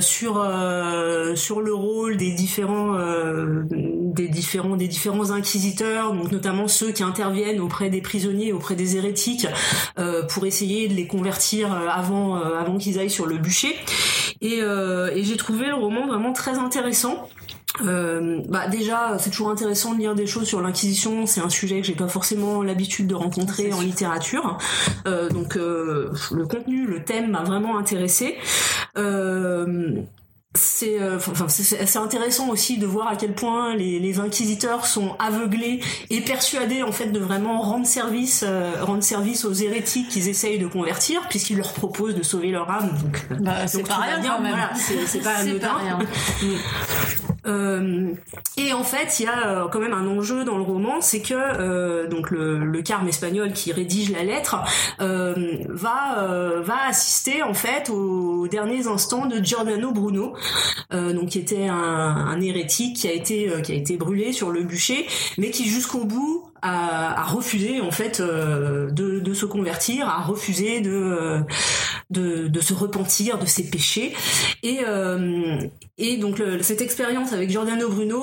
sur 0.01 0.47
sur 1.35 1.61
le 1.61 1.75
rôle 1.75 2.17
des 2.17 2.33
différents 2.33 2.66
euh, 2.71 3.63
des 3.71 4.29
différents 4.29 4.77
des 4.77 4.89
différents 4.89 5.31
inquisiteurs, 5.31 6.13
donc 6.15 6.33
notamment 6.33 6.69
ceux 6.69 6.93
qui 6.93 7.03
interviennent 7.03 7.61
auprès 7.61 7.91
des 7.91 8.01
prisonniers, 8.01 8.53
auprès 8.53 8.75
des 8.75 8.97
hérétiques, 8.97 9.47
euh, 9.99 10.23
pour 10.27 10.47
essayer 10.47 10.89
de 10.89 10.95
les 10.95 11.07
convertir 11.07 11.73
euh, 11.73 11.89
avant 11.89 12.37
euh, 12.37 12.59
avant 12.59 12.79
qu'ils 12.79 12.99
aillent 12.99 13.11
sur 13.11 13.27
le 13.27 13.39
bûcher. 13.39 13.75
Et, 14.41 14.59
et 14.59 15.25
j'ai 15.25 15.37
trouvé 15.37 15.67
le 15.69 15.75
roman 15.75 16.07
vraiment 16.07 16.33
très 16.33 16.59
intéressant. 16.59 17.27
Euh, 17.85 18.41
bah 18.49 18.69
déjà, 18.69 19.17
c'est 19.19 19.31
toujours 19.31 19.51
intéressant 19.51 19.95
de 19.95 19.99
lire 19.99 20.15
des 20.15 20.27
choses 20.27 20.47
sur 20.47 20.61
l'Inquisition. 20.61 21.27
C'est 21.27 21.41
un 21.41 21.51
sujet 21.51 21.81
que 21.81 21.87
j'ai 21.87 21.95
pas 21.95 22.09
forcément 22.09 22.63
l'habitude 22.63 23.07
de 23.07 23.15
rencontrer 23.15 23.73
en 23.73 23.81
littérature. 23.81 24.59
Euh, 25.07 25.29
donc 25.29 25.57
euh, 25.57 26.11
le 26.33 26.47
contenu, 26.47 26.87
le 26.87 27.05
thème 27.05 27.31
m'a 27.31 27.43
vraiment 27.43 27.79
intéressé. 27.79 28.37
C'est 30.57 31.01
euh, 31.01 31.17
enfin 31.19 31.47
c'est- 31.49 31.97
intéressant 31.97 32.49
aussi 32.49 32.79
de 32.79 32.87
voir 32.87 33.09
à 33.09 33.17
quel 33.17 33.35
point 33.35 33.75
les, 33.75 33.99
les 33.99 34.19
inquisiteurs 34.21 34.87
sont 34.87 35.15
aveuglés 35.19 35.81
et 36.11 36.21
persuadés 36.21 36.83
en 36.83 36.93
fait 36.93 37.07
de 37.07 37.19
vraiment 37.21 37.61
rendre 37.61 37.87
service 37.87 38.45
euh, 38.47 38.73
rendre 38.83 39.03
service 39.03 39.45
aux 39.45 39.53
hérétiques 39.53 40.09
qu'ils 40.09 40.29
essayent 40.29 40.59
de 40.59 40.67
convertir 40.67 41.21
puisqu'ils 41.29 41.57
leur 41.59 41.73
proposent 41.73 42.15
de 42.15 42.23
sauver 42.23 42.51
leur 42.51 42.71
âme 42.71 42.91
donc 43.03 43.41
Bah, 43.41 43.67
c'est 43.67 43.87
pas 43.87 43.97
rien 43.97 44.19
bien, 44.21 44.35
quand 44.37 44.43
même. 44.43 44.53
voilà, 44.53 44.71
c'est 45.07 45.19
pas 45.23 45.35
anodin. 45.37 45.77
Euh, 47.47 48.13
et 48.57 48.73
en 48.73 48.83
fait, 48.83 49.21
il 49.21 49.25
y 49.25 49.27
a 49.27 49.47
euh, 49.47 49.69
quand 49.69 49.81
même 49.81 49.93
un 49.93 50.07
enjeu 50.07 50.45
dans 50.45 50.57
le 50.57 50.63
roman, 50.63 51.01
c'est 51.01 51.21
que 51.21 51.35
euh, 51.35 52.09
donc 52.09 52.31
le, 52.31 52.59
le 52.65 52.83
carme 52.83 53.09
espagnol 53.09 53.53
qui 53.53 53.73
rédige 53.73 54.11
la 54.11 54.25
lettre 54.25 54.57
euh, 55.01 55.35
va 55.69 56.23
euh, 56.23 56.61
va 56.63 56.87
assister 56.89 57.43
en 57.43 57.55
fait 57.55 57.91
aux 57.91 58.49
derniers 58.49 58.87
instants 58.87 59.27
de 59.27 59.43
Giordano 59.43 59.93
Bruno, 59.93 60.35
donc 60.91 61.29
qui 61.31 61.39
était 61.39 61.69
un, 61.69 61.77
un 61.77 62.41
hérétique 62.41 62.97
qui 62.97 63.09
a 63.09 63.13
été 63.13 63.51
qui 63.63 63.73
a 63.73 63.75
été 63.75 63.97
brûlé 63.97 64.33
sur 64.33 64.51
le 64.51 64.63
bûcher, 64.63 65.07
mais 65.39 65.51
qui 65.51 65.69
jusqu'au 65.69 66.05
bout 66.05 66.51
a, 66.63 67.21
a 67.21 67.25
refusé 67.25 67.81
en 67.81 67.91
fait 67.91 68.21
de, 68.21 68.91
de 68.91 69.35
se 69.35 69.47
convertir, 69.47 70.09
a 70.09 70.23
refusé 70.23 70.81
de, 70.81 71.41
de 72.11 72.49
de 72.49 72.61
se 72.61 72.75
repentir 72.75 73.39
de 73.39 73.47
ses 73.47 73.69
péchés 73.69 74.15
et 74.63 74.81
euh, 74.87 75.59
Et 75.99 76.19
donc 76.19 76.43
cette 76.61 76.83
expérience 76.83 77.33
avec 77.33 77.51
Giordano 77.51 77.89
Bruno 77.89 78.21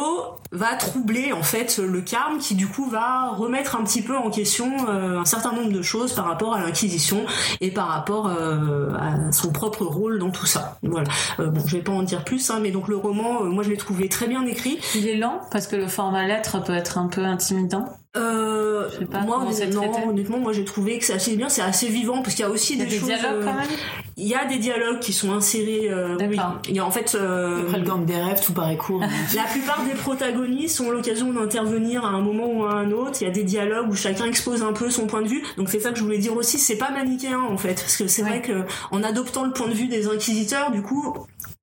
va 0.52 0.76
troubler 0.76 1.34
en 1.34 1.42
fait 1.42 1.80
le 1.80 2.02
carme 2.02 2.38
qui 2.38 2.54
du 2.54 2.68
coup 2.68 2.88
va 2.88 3.30
remettre 3.30 3.76
un 3.76 3.84
petit 3.84 4.04
peu 4.04 4.16
en 4.16 4.30
question 4.30 4.72
euh, 4.88 5.20
un 5.20 5.26
certain 5.26 5.54
nombre 5.54 5.72
de 5.72 5.82
choses 5.82 6.14
par 6.14 6.26
rapport 6.26 6.54
à 6.54 6.62
l'Inquisition 6.62 7.26
et 7.62 7.72
par 7.72 7.88
rapport 7.88 8.28
euh, 8.28 8.92
à 8.94 9.32
son 9.32 9.52
propre 9.52 9.86
rôle 9.86 10.20
dans 10.20 10.30
tout 10.30 10.46
ça. 10.46 10.78
Voilà. 10.84 11.10
Bon, 11.40 11.62
je 11.66 11.78
vais 11.78 11.84
pas 11.84 11.92
en 11.92 12.04
dire 12.04 12.24
plus, 12.24 12.52
hein, 12.52 12.60
mais 12.62 12.70
donc 12.70 12.88
le 12.88 12.98
roman, 12.98 13.44
moi 13.44 13.64
je 13.64 13.70
l'ai 13.70 13.78
trouvé 13.78 14.08
très 14.08 14.28
bien 14.28 14.46
écrit. 14.46 14.80
Il 14.96 15.08
est 15.08 15.18
lent 15.18 15.42
parce 15.52 15.66
que 15.66 15.76
le 15.76 15.88
format 15.88 16.28
lettre 16.28 16.64
peut 16.64 16.76
être 16.76 17.00
un 17.00 17.08
peu 17.08 17.22
intimidant. 17.22 17.86
Euh, 18.16 18.90
moi, 19.26 19.44
honnêtement, 19.44 20.08
honnêtement, 20.08 20.38
moi 20.38 20.54
j'ai 20.54 20.66
trouvé 20.66 21.00
que 21.00 21.06
c'est 21.06 21.14
assez 21.14 21.36
bien, 21.36 21.50
c'est 21.50 21.64
assez 21.64 21.88
vivant 21.88 22.22
parce 22.22 22.36
qu'il 22.36 22.46
y 22.46 22.48
a 22.48 22.52
aussi 22.52 22.78
des, 22.78 22.86
des, 22.86 23.00
choses. 23.00 23.08
dialogues 23.08 23.44
quand 23.44 23.54
même. 23.54 23.68
Il 24.16 24.28
y 24.28 24.36
a 24.36 24.46
des 24.46 24.58
dialogues 24.58 25.00
qui 25.00 25.12
sont 25.12 25.32
insérés. 25.32 25.90
Euh, 25.90 26.18
oui. 26.20 26.38
Il 26.70 26.76
y 26.76 26.80
a 26.80 26.86
en 26.86 26.92
fait. 26.92 27.16
Euh, 27.16 27.64
Après 27.64 27.80
le 27.80 27.86
gang 27.86 28.06
des 28.06 28.16
rêves, 28.16 28.42
tout 28.46 28.54
paraît 28.54 28.78
court. 28.78 29.02
la 29.36 29.44
plupart 29.44 29.84
des 29.84 29.96
protagonistes 29.96 30.80
ont 30.82 30.92
l'occasion 30.92 31.34
d'intervenir 31.34 32.06
à 32.06 32.10
un 32.10 32.22
moment 32.22 32.48
ou 32.48 32.64
à 32.66 32.74
un 32.76 32.92
autre. 32.92 33.22
Il 33.22 33.28
y 33.28 33.30
a 33.30 33.34
des 33.34 33.44
dialogues 33.44 33.90
où 33.90 33.96
chacun 33.96 34.26
expose 34.26 34.62
un 34.62 34.74
peu 34.74 34.90
son 34.90 35.08
point 35.08 35.22
de 35.22 35.28
vue. 35.28 35.44
Donc 35.58 35.70
c'est 35.70 35.80
ça 35.80 35.92
que 35.92 35.98
je 35.98 36.04
voulais 36.04 36.20
dire 36.20 36.36
aussi. 36.36 36.60
C'est 36.60 36.78
pas 36.78 36.92
manichéen 36.92 37.40
en 37.40 37.58
fait, 37.58 37.76
parce 37.76 37.98
que 37.98 38.08
c'est 38.08 38.22
vrai 38.22 38.42
que 38.42 38.66
en 38.92 39.04
adoptant 39.04 39.46
le 39.46 39.52
point 39.52 39.68
de 39.68 39.74
vue 39.74 39.88
des 39.88 40.08
inquisiteurs, 40.08 40.72
du 40.72 40.82
coup, 40.82 41.16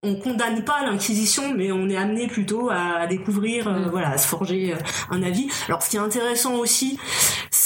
on 0.02 0.16
condamne 0.16 0.64
pas 0.64 0.82
l'inquisition, 0.82 1.52
mais 1.54 1.70
on 1.72 1.88
est 1.88 1.96
amené 1.96 2.26
plutôt 2.26 2.70
à, 2.70 3.06
découvrir, 3.06 3.68
euh, 3.68 3.86
mm. 3.86 3.90
voilà, 3.90 4.10
à 4.10 4.18
se 4.18 4.26
forger 4.26 4.74
un 5.10 5.22
avis. 5.22 5.48
Alors, 5.68 5.82
ce 5.82 5.90
qui 5.90 5.96
est 5.96 6.00
intéressant 6.00 6.54
aussi, 6.54 6.98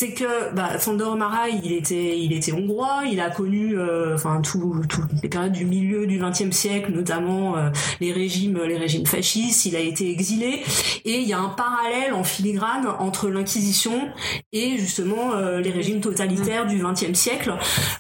c'est 0.05 0.13
que 0.13 0.55
bah, 0.55 1.17
Marai, 1.17 1.53
il 1.63 1.73
était, 1.73 2.19
il 2.19 2.33
était 2.33 2.53
hongrois, 2.53 3.03
il 3.11 3.21
a 3.21 3.31
connu, 3.31 3.79
euh, 3.79 4.15
enfin, 4.15 4.41
tout, 4.43 4.83
les 5.23 5.29
périodes 5.29 5.53
du 5.53 5.65
milieu 5.65 6.07
du 6.07 6.19
XXe 6.19 6.55
siècle, 6.55 6.93
notamment 6.93 7.55
les 8.01 8.13
régimes, 8.13 8.61
les 8.65 8.77
régimes 8.77 9.07
fascistes. 9.07 9.67
Il 9.67 9.77
a 9.77 9.81
été 9.81 10.11
exilé, 10.11 10.63
et 11.05 11.19
il 11.19 11.29
y 11.29 11.33
a 11.33 11.39
un 11.39 11.49
parallèle 11.49 12.13
en 12.13 12.25
filigrane 12.25 12.87
entre 12.99 13.29
l'inquisition 13.29 14.09
et 14.53 14.77
justement 14.79 15.35
les 15.35 15.71
régimes 15.71 16.01
totalitaires 16.01 16.67
du 16.67 16.83
XXe 16.83 17.19
siècle. 17.19 17.55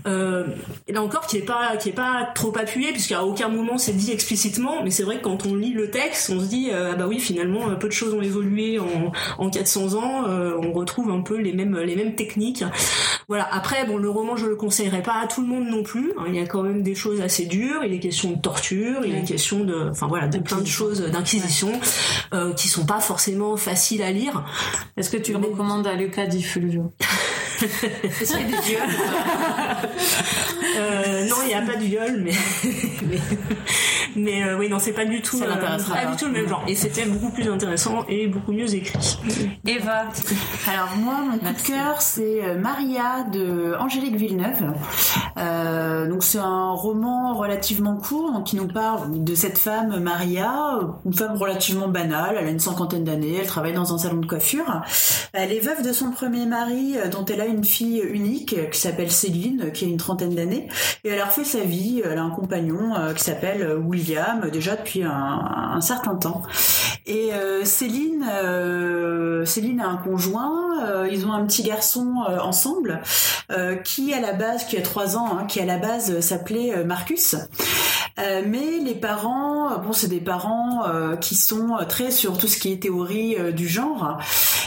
et 0.07 0.93
là 0.93 1.03
encore, 1.03 1.27
qui 1.27 1.39
est 1.39 1.43
pas, 1.43 1.77
pas 1.95 2.29
trop 2.35 2.57
appuyé, 2.59 2.93
puisqu'à 2.93 3.25
aucun 3.25 3.49
moment 3.49 3.79
c'est 3.79 3.97
dit 3.97 4.11
explicitement, 4.11 4.83
mais 4.83 4.91
c'est 4.91 5.03
vrai 5.03 5.19
que 5.19 5.25
quand 5.25 5.47
on 5.47 5.55
lit 5.55 5.73
le 5.73 5.91
texte, 5.91 6.31
on 6.35 6.41
se 6.41 6.47
dit 6.47 6.71
euh, 6.73 6.91
ah 6.93 6.97
bah 6.97 7.07
oui 7.09 7.19
finalement 7.19 7.75
peu 7.77 7.89
de 7.89 7.93
choses 7.93 8.15
ont 8.15 8.23
évolué 8.23 8.79
en, 8.79 9.13
en 9.39 9.51
400 9.51 9.95
ans, 9.95 10.29
euh, 10.29 10.59
on 10.61 10.73
retrouve 10.73 11.11
un 11.11 11.21
peu 11.21 11.37
les 11.37 11.53
mêmes 11.53 11.77
mêmes 11.97 12.15
techniques. 12.15 12.65
Voilà. 13.29 13.49
Après 13.53 13.87
bon 13.87 13.97
le 13.97 14.11
roman 14.11 14.37
je 14.37 14.47
le 14.47 14.57
conseillerais 14.57 15.03
pas 15.03 15.21
à 15.23 15.27
tout 15.27 15.41
le 15.41 15.47
monde 15.47 15.67
non 15.67 15.83
plus. 15.83 16.13
Hein. 16.19 16.25
il 16.29 16.35
y 16.35 16.41
a 16.41 16.47
quand 16.47 16.63
même 16.63 16.83
des 16.83 16.95
choses 16.95 17.21
assez 17.21 17.47
dures. 17.47 17.85
Il 17.85 17.93
est 17.93 18.01
question 18.01 18.33
de 18.33 18.39
torture, 18.39 19.05
il 19.05 19.15
est 19.15 19.25
question 19.25 19.65
de 19.65 19.91
enfin 19.91 20.07
voilà 20.07 20.29
de 20.29 20.39
plein 20.39 20.61
de 20.61 20.67
choses 20.67 21.01
d'inquisition 21.01 21.73
euh, 22.33 22.53
qui 22.55 22.69
sont 22.69 22.87
pas 22.87 23.01
forcément 23.01 23.57
faciles 23.57 24.03
à 24.03 24.11
lire. 24.11 24.45
Est-ce 24.97 25.11
que 25.11 25.17
tu 25.17 25.33
le 25.33 25.39
recommandes 25.39 25.87
à 25.87 25.95
Lucas 25.95 26.27
Di 26.27 26.43
Fulvio 26.43 26.93
a 27.63 28.43
des 28.43 28.61
viols 28.63 28.83
euh, 30.79 31.27
Non, 31.29 31.37
il 31.43 31.49
n'y 31.49 31.55
a 31.55 31.63
pas 31.63 31.77
de 31.77 31.85
viol, 31.85 32.23
mais 32.23 32.33
mais, 33.09 33.19
mais 34.17 34.45
euh, 34.45 34.59
oui, 34.59 34.69
non, 34.69 34.79
c'est 34.79 34.93
pas 34.93 35.05
du 35.05 35.21
tout, 35.23 35.41
euh, 35.43 35.57
pas, 35.57 35.77
du 36.11 36.17
tout 36.17 36.27
le 36.27 36.33
même 36.33 36.49
genre. 36.49 36.65
Et 36.69 36.75
c'était 36.75 37.05
beaucoup 37.05 37.31
plus 37.31 37.49
intéressant 37.49 38.05
et 38.09 38.27
beaucoup 38.27 38.53
mieux 38.53 38.73
écrit. 38.75 39.19
Eva. 39.67 40.05
Alors 40.69 40.97
moi, 40.99 41.15
mon 41.31 41.39
coup 41.39 41.53
de 41.53 41.67
cœur, 41.67 42.01
c'est 42.01 42.45
euh, 42.45 42.59
Maria 42.59 43.25
de 43.33 43.75
Angélique 43.79 44.17
Villeneuve. 44.17 44.73
Euh, 45.39 46.09
donc 46.09 46.23
c'est 46.23 46.39
un 46.39 46.71
roman 46.71 47.35
relativement 47.35 47.97
court 47.97 48.43
qui 48.45 48.57
nous 48.57 48.69
parle 48.69 49.25
de 49.25 49.35
cette 49.35 49.59
femme 49.59 49.99
Maria, 50.01 50.79
une 51.05 51.15
femme 51.15 51.37
relativement 51.37 51.89
banale. 51.89 52.37
Elle 52.39 52.47
a 52.47 52.51
une 52.51 52.61
cinquantaine 52.61 53.05
d'années, 53.05 53.39
elle 53.41 53.47
travaille 53.47 53.75
dans 53.75 53.93
un 53.93 53.99
salon 53.99 54.19
de 54.19 54.27
coiffure. 54.27 54.83
Elle 55.33 55.53
est 55.53 55.61
veuve 55.61 55.83
de 55.83 55.93
son 55.93 56.13
premier 56.13 56.47
mari, 56.47 56.95
dont 57.11 57.25
elle 57.25 57.41
a 57.41 57.47
une 57.47 57.65
fille 57.65 58.01
unique 58.01 58.71
qui 58.71 58.81
s'appelle 58.81 59.11
Céline, 59.11 59.73
qui 59.73 59.85
a 59.85 59.89
une 59.89 59.97
trentaine 59.97 60.35
d'années, 60.35 60.69
et 61.03 61.09
elle 61.09 61.21
a 61.21 61.25
refait 61.25 61.45
sa 61.45 61.61
vie. 61.61 62.03
Elle 62.05 62.19
a 62.19 62.23
un 62.23 62.31
compagnon 62.31 62.93
qui 63.17 63.25
s'appelle 63.25 63.77
William 63.85 64.04
déjà 64.53 64.77
depuis 64.77 65.03
un, 65.03 65.81
certain 65.81 66.15
temps. 66.15 66.43
Et 67.07 67.33
euh, 67.33 67.65
Céline, 67.65 68.25
euh, 68.33 69.45
Céline 69.45 69.81
a 69.81 69.89
un 69.89 69.97
conjoint. 69.97 70.85
Euh, 70.87 71.09
ils 71.11 71.27
ont 71.27 71.33
un 71.33 71.45
petit 71.45 71.63
garçon 71.63 72.25
ensemble 72.43 73.01
qui 73.85 74.13
à 74.15 74.21
la 74.21 74.33
base, 74.33 74.67
qui 74.67 74.77
a 74.77 74.83
trois 74.83 75.17
ans, 75.17 75.39
hein, 75.39 75.45
qui 75.47 75.61
à 75.61 75.67
la 75.67 75.77
base 75.77 76.21
s'appelait 76.21 76.83
Marcus. 76.85 77.37
mais 78.17 78.79
les 78.83 78.95
parents, 78.95 79.79
bon, 79.79 79.93
c'est 79.93 80.09
des 80.09 80.21
parents 80.21 80.83
qui 81.21 81.35
sont 81.35 81.77
très 81.89 82.11
sur 82.11 82.39
tout 82.39 82.49
ce 82.49 82.57
qui 82.57 82.73
est 82.73 82.83
théorie 82.83 83.37
du 83.53 83.69
genre. 83.69 84.19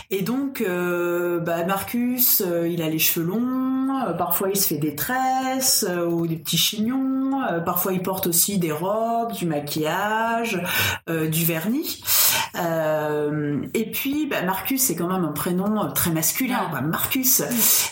Et 0.10 0.22
donc, 0.22 0.64
bah, 0.64 1.66
Marcus, 1.66 2.41
il 2.66 2.82
a 2.82 2.89
les 2.89 2.99
cheveux 2.99 3.26
longs. 3.26 4.16
parfois, 4.18 4.49
il 4.49 4.55
se 4.55 4.68
fait 4.68 4.78
des 4.78 4.95
tresses 4.95 5.86
ou 6.10 6.28
des 6.28 6.38
petits 6.38 6.58
chignons. 6.58 7.41
parfois, 7.66 7.93
il 7.93 8.01
porte 8.01 8.28
aussi 8.28 8.58
des 8.58 8.72
robes, 8.72 9.34
du 9.34 9.45
maquillage, 9.45 10.62
du 11.08 11.45
vernis. 11.45 12.01
Euh, 12.55 13.62
et 13.74 13.91
puis, 13.91 14.28
bah, 14.28 14.41
Marcus, 14.43 14.82
c'est 14.82 14.95
quand 14.95 15.08
même 15.08 15.24
un 15.24 15.32
prénom 15.32 15.91
très 15.91 16.12
masculin, 16.12 16.70
Marcus. 16.84 17.41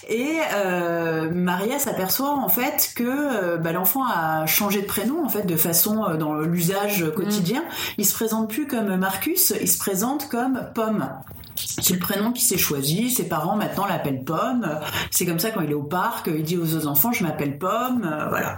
Et 0.09 0.37
euh, 0.53 1.29
Maria 1.31 1.79
s'aperçoit 1.79 2.31
en 2.31 2.49
fait 2.49 2.91
que 2.95 3.03
euh, 3.03 3.57
bah, 3.57 3.71
l'enfant 3.71 4.03
a 4.05 4.45
changé 4.45 4.81
de 4.81 4.87
prénom 4.87 5.23
en 5.23 5.29
fait 5.29 5.43
de 5.43 5.55
façon 5.55 6.15
dans 6.17 6.35
l'usage 6.35 7.05
quotidien. 7.15 7.61
Mm. 7.61 7.95
Il 7.99 8.05
se 8.05 8.13
présente 8.13 8.49
plus 8.49 8.67
comme 8.67 8.95
Marcus, 8.95 9.53
il 9.59 9.69
se 9.69 9.77
présente 9.77 10.29
comme 10.29 10.69
Pomme. 10.73 11.09
C'est 11.55 11.93
le 11.93 11.99
prénom 11.99 12.31
qu'il 12.31 12.45
s'est 12.45 12.57
choisi. 12.57 13.09
Ses 13.09 13.27
parents 13.27 13.55
maintenant 13.55 13.85
l'appellent 13.85 14.23
Pomme. 14.23 14.79
C'est 15.11 15.25
comme 15.25 15.39
ça 15.39 15.51
quand 15.51 15.61
il 15.61 15.71
est 15.71 15.75
au 15.75 15.83
parc, 15.83 16.27
il 16.27 16.43
dit 16.43 16.57
aux 16.57 16.75
autres 16.75 16.87
enfants 16.87 17.11
je 17.11 17.23
m'appelle 17.23 17.57
Pomme. 17.57 18.07
voilà. 18.29 18.57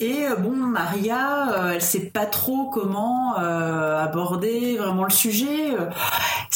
Et 0.00 0.26
euh, 0.26 0.36
bon, 0.36 0.56
Maria, 0.56 1.52
euh, 1.52 1.72
elle 1.74 1.82
sait 1.82 2.10
pas 2.10 2.26
trop 2.26 2.68
comment 2.68 3.38
euh, 3.38 4.02
aborder 4.02 4.76
vraiment 4.76 5.04
le 5.04 5.10
sujet. 5.10 5.70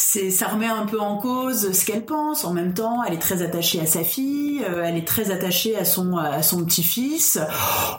C'est, 0.00 0.30
ça 0.30 0.46
remet 0.46 0.66
un 0.66 0.86
peu 0.86 1.00
en 1.00 1.16
cause 1.18 1.72
ce 1.72 1.84
qu'elle 1.84 2.04
pense. 2.04 2.44
En 2.44 2.52
même 2.52 2.72
temps, 2.72 3.02
elle 3.04 3.14
est 3.14 3.18
très 3.18 3.42
attachée 3.42 3.80
à 3.80 3.86
sa 3.86 4.04
fille, 4.04 4.64
elle 4.84 4.96
est 4.96 5.06
très 5.06 5.30
attachée 5.30 5.76
à 5.76 5.84
son 5.84 6.16
à 6.16 6.42
son 6.42 6.64
petit-fils. 6.64 7.38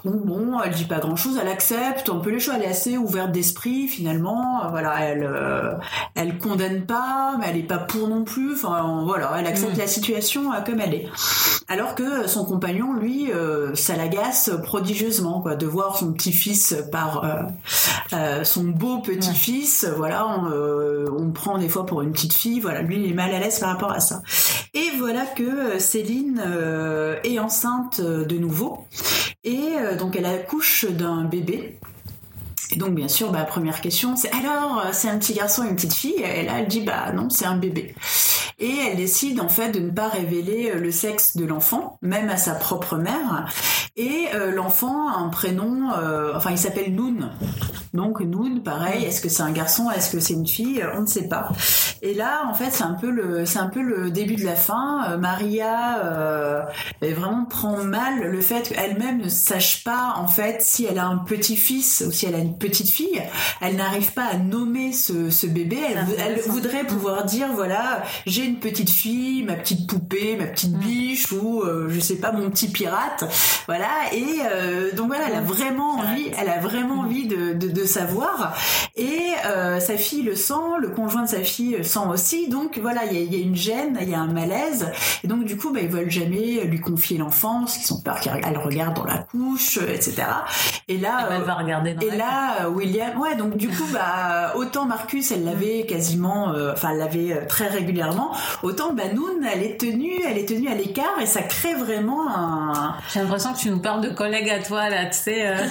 Bon, 0.05 0.21
bon, 0.23 0.59
elle 0.63 0.73
dit 0.73 0.85
pas 0.85 0.99
grand-chose, 0.99 1.37
elle 1.41 1.49
accepte 1.49 2.09
un 2.09 2.19
peu 2.19 2.29
les 2.29 2.39
choix. 2.39 2.55
Elle 2.55 2.63
est 2.63 2.69
assez 2.69 2.97
ouverte 2.97 3.31
d'esprit 3.31 3.87
finalement. 3.87 4.61
Voilà, 4.69 5.01
elle 5.01 5.29
elle 6.15 6.37
condamne 6.37 6.85
pas, 6.85 7.35
mais 7.39 7.47
elle 7.49 7.57
est 7.57 7.63
pas 7.63 7.77
pour 7.77 8.07
non 8.07 8.23
plus. 8.23 8.53
Enfin, 8.53 9.03
voilà, 9.05 9.35
elle 9.37 9.47
accepte 9.47 9.75
mm. 9.75 9.79
la 9.79 9.87
situation 9.87 10.51
comme 10.65 10.79
elle 10.79 10.93
est. 10.93 11.07
Alors 11.67 11.95
que 11.95 12.27
son 12.27 12.45
compagnon, 12.45 12.93
lui, 12.93 13.29
ça 13.73 13.95
l'agace 13.95 14.51
prodigieusement 14.63 15.43
de 15.55 15.65
voir 15.65 15.97
son 15.97 16.13
petit-fils 16.13 16.75
par 16.91 17.23
euh, 17.23 17.41
euh, 18.13 18.43
son 18.43 18.63
beau 18.63 18.99
petit-fils. 18.99 19.87
Voilà, 19.97 20.43
euh, 20.51 21.07
on, 21.17 21.31
prend 21.31 21.57
des 21.57 21.69
fois 21.69 21.85
pour 21.89 22.01
une 22.01 22.13
petite 22.13 22.33
fille. 22.33 22.59
Voilà, 22.59 22.81
lui 22.81 22.95
il 22.95 23.11
est 23.11 23.13
mal 23.13 23.33
à 23.33 23.39
l'aise 23.39 23.59
par 23.59 23.69
rapport 23.69 23.91
à 23.91 23.99
ça. 23.99 24.21
Et 24.73 24.91
voilà 24.97 25.25
que 25.25 25.79
Céline 25.79 26.41
est 27.23 27.39
enceinte 27.39 27.99
de 27.99 28.37
nouveau 28.37 28.85
et 29.43 29.73
donc 29.97 30.15
elle 30.15 30.25
accouche 30.25 30.85
d'un 30.85 31.25
bébé. 31.25 31.79
Et 32.71 32.75
donc, 32.75 32.93
bien 32.93 33.07
sûr, 33.07 33.31
bah, 33.31 33.43
première 33.43 33.81
question, 33.81 34.15
c'est 34.15 34.31
alors, 34.31 34.83
c'est 34.91 35.09
un 35.09 35.17
petit 35.17 35.33
garçon 35.33 35.63
et 35.63 35.69
une 35.69 35.75
petite 35.75 35.93
fille? 35.93 36.21
Et 36.21 36.43
là, 36.43 36.59
elle 36.59 36.67
dit, 36.67 36.81
bah 36.81 37.11
non, 37.11 37.29
c'est 37.29 37.45
un 37.45 37.57
bébé 37.57 37.95
et 38.59 38.75
elle 38.87 38.97
décide 38.97 39.39
en 39.39 39.49
fait 39.49 39.71
de 39.71 39.79
ne 39.79 39.89
pas 39.89 40.09
révéler 40.09 40.71
euh, 40.71 40.79
le 40.79 40.91
sexe 40.91 41.37
de 41.37 41.45
l'enfant, 41.45 41.97
même 42.01 42.29
à 42.29 42.37
sa 42.37 42.53
propre 42.53 42.97
mère. 42.97 43.49
Et 43.95 44.27
euh, 44.33 44.51
l'enfant 44.51 45.07
a 45.09 45.17
un 45.17 45.29
prénom, 45.29 45.91
euh, 45.97 46.33
enfin 46.35 46.51
il 46.51 46.57
s'appelle 46.57 46.93
Noon. 46.93 47.29
Donc 47.93 48.19
Noon, 48.19 48.59
pareil, 48.59 49.03
est-ce 49.05 49.19
que 49.19 49.29
c'est 49.29 49.41
un 49.41 49.51
garçon, 49.51 49.89
est-ce 49.89 50.11
que 50.11 50.19
c'est 50.19 50.33
une 50.33 50.47
fille, 50.47 50.83
on 50.95 51.01
ne 51.01 51.05
sait 51.07 51.27
pas. 51.27 51.49
Et 52.01 52.13
là, 52.13 52.43
en 52.47 52.53
fait, 52.53 52.69
c'est 52.71 52.83
un 52.83 52.93
peu 52.93 53.09
le, 53.09 53.43
un 53.57 53.67
peu 53.67 53.81
le 53.81 54.11
début 54.11 54.35
de 54.35 54.45
la 54.45 54.55
fin. 54.55 55.17
Maria 55.17 56.03
euh, 56.05 56.61
vraiment 57.01 57.45
prend 57.45 57.77
mal 57.77 58.21
le 58.21 58.41
fait 58.41 58.69
qu'elle-même 58.69 59.21
ne 59.21 59.29
sache 59.29 59.83
pas 59.83 60.13
en 60.17 60.27
fait 60.27 60.61
si 60.61 60.85
elle 60.85 60.99
a 60.99 61.07
un 61.07 61.17
petit-fils 61.17 62.03
ou 62.07 62.11
si 62.11 62.25
elle 62.27 62.35
a 62.35 62.39
une 62.39 62.57
petite 62.59 62.89
fille. 62.89 63.21
Elle 63.61 63.75
n'arrive 63.75 64.11
pas 64.13 64.25
à 64.25 64.37
nommer 64.37 64.93
ce, 64.93 65.29
ce 65.29 65.47
bébé. 65.47 65.77
Elle, 65.89 66.05
elle 66.19 66.39
voudrait 66.41 66.85
pouvoir 66.85 67.25
dire 67.25 67.47
voilà, 67.53 68.03
j'ai 68.25 68.45
une 68.45 68.59
petite 68.59 68.89
fille, 68.89 69.43
ma 69.43 69.53
petite 69.55 69.87
poupée, 69.87 70.35
ma 70.37 70.45
petite 70.45 70.73
biche 70.73 71.31
ou 71.31 71.61
euh, 71.61 71.87
je 71.89 71.99
sais 71.99 72.17
pas 72.17 72.31
mon 72.31 72.49
petit 72.49 72.69
pirate, 72.69 73.23
voilà. 73.67 73.87
Et 74.13 74.39
euh, 74.51 74.91
donc 74.93 75.07
voilà, 75.07 75.25
elle 75.29 75.35
a 75.35 75.41
vraiment 75.41 75.97
envie, 75.99 76.29
elle 76.37 76.49
a 76.49 76.59
vraiment 76.59 76.99
envie 76.99 77.27
de, 77.27 77.53
de, 77.53 77.67
de 77.67 77.85
savoir. 77.85 78.55
Et 78.95 79.19
euh, 79.45 79.79
sa 79.79 79.97
fille 79.97 80.23
le 80.23 80.35
sent, 80.35 80.53
le 80.79 80.89
conjoint 80.89 81.23
de 81.23 81.29
sa 81.29 81.43
fille 81.43 81.75
le 81.77 81.83
sent 81.83 81.99
aussi. 82.11 82.49
Donc 82.49 82.77
voilà, 82.79 83.05
il 83.05 83.13
y 83.13 83.17
a, 83.17 83.21
il 83.21 83.33
y 83.33 83.41
a 83.41 83.43
une 83.43 83.55
gêne, 83.55 83.97
il 84.01 84.09
y 84.09 84.13
a 84.13 84.19
un 84.19 84.31
malaise. 84.31 84.91
Et 85.23 85.27
donc 85.27 85.45
du 85.45 85.57
coup, 85.57 85.71
bah, 85.71 85.79
ils 85.81 85.89
veulent 85.89 86.11
jamais 86.11 86.63
lui 86.65 86.79
confier 86.79 87.17
l'enfant, 87.17 87.61
parce 87.61 87.77
qu'ils 87.77 87.93
ont 87.93 88.01
peur 88.01 88.19
qu'elle 88.19 88.57
regarde 88.57 88.95
dans 88.95 89.05
la 89.05 89.19
couche, 89.19 89.77
euh, 89.77 89.93
etc. 89.93 90.23
Et 90.87 90.97
là, 90.97 91.27
Elle 91.31 91.41
euh, 91.41 91.45
va 91.45 91.53
regarder 91.55 91.93
dans 91.93 92.01
et 92.01 92.09
la 92.11 92.17
là, 92.17 92.48
euh, 92.61 92.69
William, 92.69 93.19
ouais, 93.19 93.35
donc 93.35 93.57
du 93.57 93.67
coup, 93.69 93.85
bah, 93.91 94.53
autant 94.55 94.85
Marcus, 94.85 95.31
elle 95.31 95.43
l'avait 95.43 95.85
quasiment, 95.85 96.49
euh, 96.53 96.73
enfin, 96.73 96.89
elle 96.91 96.97
l'avait 96.99 97.33
euh, 97.33 97.45
très 97.47 97.67
régulièrement, 97.67 98.31
autant 98.63 98.93
bah, 98.93 99.03
Noon, 99.13 99.41
elle 99.51 99.63
est 99.63 99.79
tenue, 99.79 100.21
elle 100.27 100.37
est 100.37 100.47
tenue 100.47 100.67
à 100.69 100.75
l'écart 100.75 101.19
et 101.21 101.25
ça 101.25 101.41
crée 101.41 101.75
vraiment 101.75 102.27
un. 102.29 102.95
J'ai 103.13 103.19
l'impression 103.21 103.53
que 103.53 103.59
tu 103.59 103.69
nous 103.69 103.79
parles 103.79 104.01
de 104.01 104.09
collègues 104.09 104.49
à 104.49 104.59
toi, 104.63 104.89
là, 104.89 105.05
tu 105.05 105.17
sais. 105.17 105.47
euh, 105.47 105.55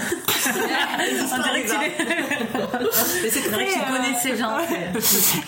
On 0.48 1.42
dirait 1.42 1.62
que 1.62 1.68
tu 1.70 1.78
les- 1.80 2.58
Mais 3.22 3.30
c'est 3.30 3.48
dirait 3.48 3.64
que 3.66 3.72
tu 3.72 3.80
connais 3.80 4.14
ces 4.20 4.36
gens. 4.36 4.56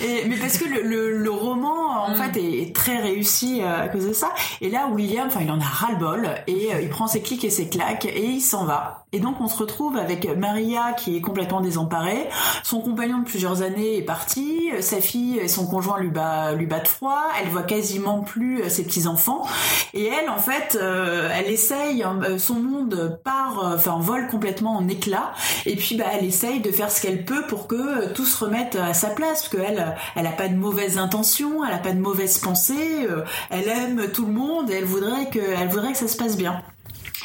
Et, 0.01 0.25
mais 0.29 0.37
parce 0.37 0.59
que 0.59 0.65
le, 0.69 0.83
le, 0.83 1.19
le 1.19 1.31
roman, 1.31 2.05
en 2.07 2.11
Mm. 2.11 2.15
fait, 2.15 2.37
est, 2.41 2.63
est 2.63 2.75
très 2.75 2.99
réussi 2.99 3.63
à 3.63 3.89
cause 3.89 4.07
de 4.09 4.13
ça. 4.13 4.31
Et 4.61 4.69
là, 4.71 4.89
William, 4.93 5.27
enfin, 5.29 5.41
il 5.43 5.51
en 5.51 5.61
a 5.61 5.65
ras-le-bol 5.65 6.29
et 6.47 6.75
euh, 6.75 6.81
il 6.83 6.89
prend 6.89 7.07
ses 7.07 7.21
clics 7.21 7.45
et 7.45 7.51
ses 7.51 7.69
claques 7.69 8.05
et 8.07 8.25
il 8.25 8.41
s'en 8.41 8.65
va. 8.65 9.05
Et 9.13 9.21
donc, 9.21 9.41
on 9.41 9.49
se 9.49 9.57
retrouve 9.59 9.97
avec 9.97 10.27
Maria 10.37 10.93
qui 10.97 11.17
est 11.17 11.20
complètement 11.21 11.61
désemparée. 11.61 12.29
Son 12.63 12.81
compagnon 12.81 13.19
de 13.19 13.25
plusieurs 13.25 13.63
années 13.63 13.99
est 13.99 14.03
parti. 14.03 14.71
Sa 14.81 15.01
fille 15.01 15.39
et 15.39 15.49
son 15.49 15.67
conjoint 15.67 15.99
lui 15.99 16.11
bat, 16.11 16.53
lui 16.53 16.67
battent 16.67 16.89
froid. 16.89 17.23
Elle 17.41 17.49
voit 17.49 17.63
quasiment 17.63 18.21
plus 18.21 18.63
euh, 18.63 18.69
ses 18.69 18.85
petits-enfants. 18.85 19.47
Et 19.95 20.07
elle, 20.07 20.29
en 20.29 20.39
fait, 20.39 20.79
euh, 20.81 21.31
elle 21.33 21.51
essaye, 21.51 22.03
hein, 22.03 22.21
euh, 22.23 22.39
son 22.39 22.55
monde 22.55 23.21
part, 23.25 23.73
enfin, 23.75 23.99
vole 24.01 24.29
complètement 24.29 24.77
en 24.77 24.89
éclats. 24.89 25.33
Et 25.67 25.77
puis, 25.77 25.97
bah, 25.97 26.07
elle 26.13 26.25
essaye 26.25 26.61
de 26.61 26.71
faire 26.71 26.91
ce 26.91 27.01
qu'elle 27.01 27.25
peut 27.25 27.47
pour 27.49 27.67
que 27.67 28.13
tout 28.13 28.25
se 28.25 28.45
remette 28.45 28.77
à 28.77 28.95
sa 28.95 29.09
place. 29.09 29.49
Parce 29.49 29.49
qu'elle, 29.49 29.97
elle 30.17 30.27
a 30.27 30.33
pas 30.33 30.49
de 30.49 30.57
mauvaises 30.57 30.99
intentions, 30.99 31.65
elle 31.65 31.75
a 31.75 31.79
pas 31.79 31.93
de 31.93 32.01
mauvaises 32.01 32.39
pensées. 32.39 33.07
Elle 33.51 33.69
aime 33.69 34.11
tout 34.13 34.27
le 34.27 34.33
monde 34.33 34.71
et 34.71 34.75
elle 34.75 34.85
voudrait 34.85 35.31
que 35.31 35.97
ça 35.97 36.09
se 36.09 36.17
passe 36.17 36.37
bien. 36.37 36.63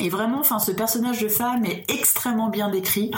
Et 0.02 0.10
vraiment, 0.10 0.40
enfin, 0.40 0.60
ce 0.60 0.72
personnage 0.72 1.22
de 1.22 1.28
femme 1.30 1.64
est 1.66 1.90
extrêmement 1.90 2.50
bien 2.50 2.70
décrit. 2.70 3.12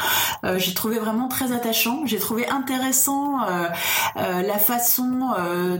Euh, 0.43 0.59
j'ai 0.59 0.73
trouvé 0.75 0.99
vraiment 0.99 1.27
très 1.27 1.51
attachant. 1.51 2.01
J'ai 2.05 2.19
trouvé 2.19 2.47
intéressant 2.47 3.41
euh, 3.41 3.67
euh, 4.17 4.41
la 4.43 4.59
façon 4.59 5.31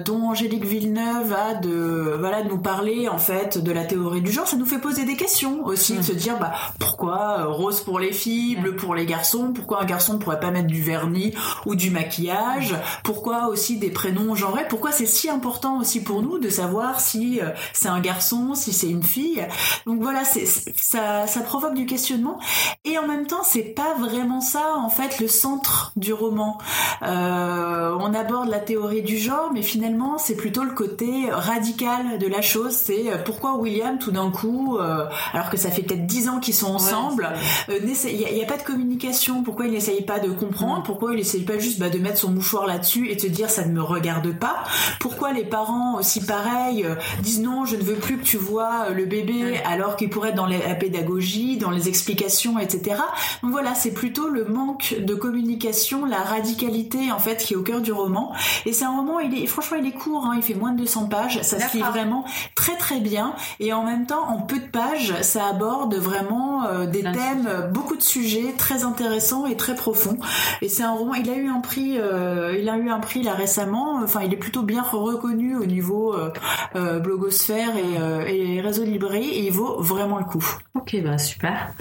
dont 0.04 0.30
Angélique 0.30 0.66
Villeneuve 0.66 1.34
a 1.34 1.54
de 1.56 2.16
voilà 2.20 2.41
de 2.41 2.50
nous 2.50 2.58
parler 2.58 3.08
en 3.08 3.18
fait 3.20 3.58
de 3.58 3.72
la 3.72 3.86
théorie 3.86 4.22
du 4.22 4.32
genre. 4.32 4.48
Ça 4.48 4.58
nous 4.58 4.66
fait 4.66 4.80
poser 4.80 5.06
des 5.06 5.16
questions 5.16 5.64
aussi, 5.66 5.98
de 5.98 6.02
se 6.02 6.14
dire 6.14 6.38
bah 6.39 6.54
pourquoi 6.80 7.45
rose 7.45 7.82
pour 7.82 8.00
les 8.00 8.12
filles, 8.12 8.56
bleu 8.56 8.76
pour 8.76 8.95
les 8.95 9.06
garçons, 9.06 9.52
pourquoi 9.54 9.82
un 9.82 9.86
garçon 9.86 10.14
ne 10.14 10.18
pourrait 10.18 10.39
pas 10.39 10.52
mettre 10.52 10.68
du 10.68 10.82
vernis 10.82 11.34
ou 11.66 11.76
du 11.76 11.91
maquillage, 11.91 12.76
pourquoi 13.04 13.48
aussi 13.48 13.78
des 13.78 13.89
prénoms 13.89 14.36
genrés, 14.36 14.68
pourquoi 14.68 14.91
c'est 14.91 15.06
si 15.06 15.30
important 15.30 15.80
aussi 15.80 16.02
pour 16.02 16.22
nous 16.22 16.39
de 16.39 16.50
savoir 16.50 17.00
si 17.00 17.39
c'est 17.74 17.89
un 17.89 18.00
garçon, 18.00 18.56
si 18.56 18.74
c'est 18.74 18.89
une 18.89 19.04
fille? 19.04 19.45
Donc 19.86 20.02
voilà, 20.02 20.24
c'est- 20.26 20.74
ça, 20.88 21.28
ça 21.28 21.42
provoque 21.42 21.74
du 21.74 21.86
questionnement 21.86 22.40
et 22.86 22.98
en 22.98 23.06
même 23.06 23.28
temps 23.28 23.44
c'est 23.44 23.76
pas 23.76 23.94
vraiment 24.00 24.40
ça 24.40 24.76
en 24.78 24.90
fait 24.90 25.20
le 25.20 25.28
centre 25.28 25.92
du 25.98 26.14
roman. 26.14 26.58
Euh, 27.02 27.98
on 28.00 28.14
aborde 28.14 28.50
la 28.50 28.60
théorie 28.60 29.02
du 29.02 29.18
genre, 29.18 29.52
mais 29.54 29.64
finalement 29.64 30.18
c'est 30.18 30.36
plutôt 30.36 30.64
le 30.64 30.72
côté 30.72 31.30
radical 31.30 32.18
de 32.20 32.28
la 32.28 32.42
chose. 32.42 32.72
C'est 32.72 33.12
euh, 33.12 33.18
pourquoi 33.18 33.58
William 33.58 33.98
tout 34.00 34.12
d'un 34.12 34.32
coup, 34.32 34.78
euh, 34.78 35.06
alors 35.34 35.50
que 35.50 35.58
ça 35.58 35.72
fait 35.72 35.82
peut-être 35.82 36.06
dix 36.06 36.30
ans 36.30 36.40
qu'ils 36.40 36.54
sont 36.54 36.74
ensemble, 36.74 37.30
il 37.68 37.86
n'y 37.86 38.44
a, 38.44 38.46
pas 38.46 38.58
de 38.58 38.64
communication. 38.64 39.44
Pourquoi 39.44 39.66
il 39.66 39.74
n'essaye 39.74 40.06
pas 40.06 40.20
de 40.20 40.30
comprendre? 40.30 40.84
Pourquoi 40.84 41.12
il 41.14 41.18
n'essaye 41.18 41.44
pas 41.44 41.60
juste 41.60 41.80
bah, 41.80 41.90
de 41.90 42.00
mettre 42.00 42.20
son 42.20 42.32
mouchoir 42.32 42.66
là-dessus 42.66 43.10
et 43.10 43.16
de 43.16 43.22
se 43.22 43.28
dire 43.28 43.50
ça 43.50 43.66
ne 43.66 43.74
me 43.74 43.82
regarde 43.82 44.32
pas? 44.40 44.64
Pourquoi 45.02 45.34
les 45.34 45.44
parents 45.44 45.98
aussi 45.98 46.26
pareil 46.26 46.86
euh, 46.86 46.96
disent 47.22 47.42
non, 47.42 47.66
je 47.66 47.76
ne 47.76 47.84
veux 47.84 47.96
plus 47.96 48.18
que 48.18 48.24
tu 48.24 48.38
vois 48.38 48.90
le 48.90 49.06
bébé 49.06 49.60
alors 49.66 49.98
qu'il 49.98 50.10
pourrait 50.10 50.30
être 50.30 50.36
dans 50.36 50.46
la 50.46 50.76
pédagogie, 50.78 51.57
dans 51.57 51.69
les 51.69 51.89
explications, 51.89 52.59
etc. 52.59 53.01
Donc 53.43 53.51
voilà, 53.51 53.75
c'est 53.75 53.93
plutôt 53.93 54.30
le 54.30 54.45
manque 54.45 54.95
de 54.99 55.13
communication, 55.13 56.05
la 56.05 56.19
radicalité 56.19 57.11
en 57.11 57.19
fait 57.19 57.38
qui 57.38 57.53
est 57.53 57.57
au 57.57 57.63
cœur 57.63 57.82
du 57.82 57.91
roman. 57.91 58.34
Et 58.65 58.73
c'est 58.73 58.86
un 58.86 58.95
roman, 58.95 59.19
il 59.19 59.38
est 59.38 59.47
franchement 59.47 59.78
il 59.78 59.88
est 59.88 59.91
court, 59.91 60.25
hein, 60.25 60.34
il 60.38 60.43
fait 60.43 60.53
moins 60.53 60.71
de 60.71 60.80
200 60.80 61.07
pages, 61.07 61.41
ça 61.41 61.59
se 61.59 61.75
lit 61.75 61.84
vraiment 61.84 62.25
très 62.55 62.75
très 62.75 62.99
bien. 62.99 63.34
Et 63.59 63.73
en 63.73 63.84
même 63.84 64.05
temps, 64.05 64.28
en 64.30 64.41
peu 64.41 64.59
de 64.59 64.67
pages, 64.67 65.13
ça 65.21 65.47
aborde 65.47 65.95
vraiment 65.95 66.65
euh, 66.65 66.86
des 66.86 67.03
thèmes, 67.03 67.47
euh, 67.47 67.67
beaucoup 67.67 67.97
de 67.97 68.01
sujets 68.01 68.53
très 68.57 68.84
intéressants 68.84 69.45
et 69.45 69.57
très 69.57 69.75
profonds. 69.75 70.17
Et 70.61 70.69
c'est 70.69 70.84
un 70.84 70.93
roman, 70.93 71.15
il 71.15 71.30
a 71.30 71.36
eu 71.36 71.49
un 71.49 71.59
prix, 71.59 71.97
euh, 71.97 72.57
il 72.59 72.69
a 72.69 72.78
eu 72.78 72.89
un 72.89 72.99
prix 72.99 73.23
là 73.23 73.34
récemment. 73.34 73.99
Enfin, 74.03 74.21
il 74.23 74.34
est 74.34 74.38
plutôt 74.38 74.63
bien 74.63 74.82
reconnu 74.82 75.55
au 75.55 75.65
niveau 75.65 76.13
euh, 76.13 76.32
euh, 76.75 76.99
blogosphère 76.99 77.75
et, 77.78 77.99
euh, 77.99 78.25
et 78.25 78.61
réseau 78.61 78.84
librairie, 78.84 79.30
et 79.30 79.45
il 79.45 79.51
vaut 79.51 79.82
vraiment 79.82 80.17
le 80.19 80.25
coup. 80.25 80.45
Ok, 80.76 80.95
bah 81.03 81.18
super. 81.18 81.74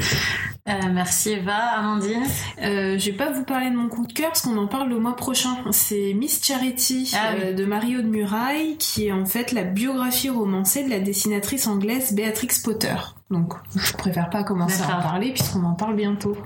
Euh, 0.69 0.73
merci 0.93 1.33
Eva, 1.33 1.55
Amandine? 1.77 2.25
Euh, 2.63 2.99
je 2.99 3.11
vais 3.11 3.17
pas 3.17 3.31
vous 3.31 3.45
parler 3.45 3.71
de 3.71 3.77
mon 3.77 3.89
coup 3.89 4.07
de 4.07 4.13
cœur 4.13 4.29
parce 4.29 4.41
qu'on 4.43 4.57
en 4.57 4.67
parle 4.67 4.89
le 4.89 4.99
mois 4.99 5.15
prochain. 5.15 5.55
C'est 5.71 6.13
Miss 6.15 6.43
Charity 6.45 7.13
Ah 7.15 7.33
oui. 7.37 7.43
euh, 7.45 7.53
de 7.53 7.65
Mario 7.67 8.01
de 8.03 8.07
Muraille 8.09 8.77
qui 8.79 9.07
est 9.07 9.13
en 9.13 9.27
fait 9.27 9.53
la 9.53 9.63
biographie 9.65 10.31
romancée 10.31 10.83
de 10.85 10.91
la 10.91 10.99
dessinatrice 10.99 11.67
anglaise 11.67 12.15
Beatrix 12.15 12.49
Potter. 12.65 12.95
Donc 13.31 13.53
je 13.77 13.93
préfère 13.93 14.31
pas 14.31 14.43
commencer 14.45 14.83
à 14.83 14.99
en 14.99 15.03
parler 15.03 15.33
puisqu'on 15.33 15.63
en 15.65 15.75
parle 15.75 15.95
bientôt. 15.95 16.37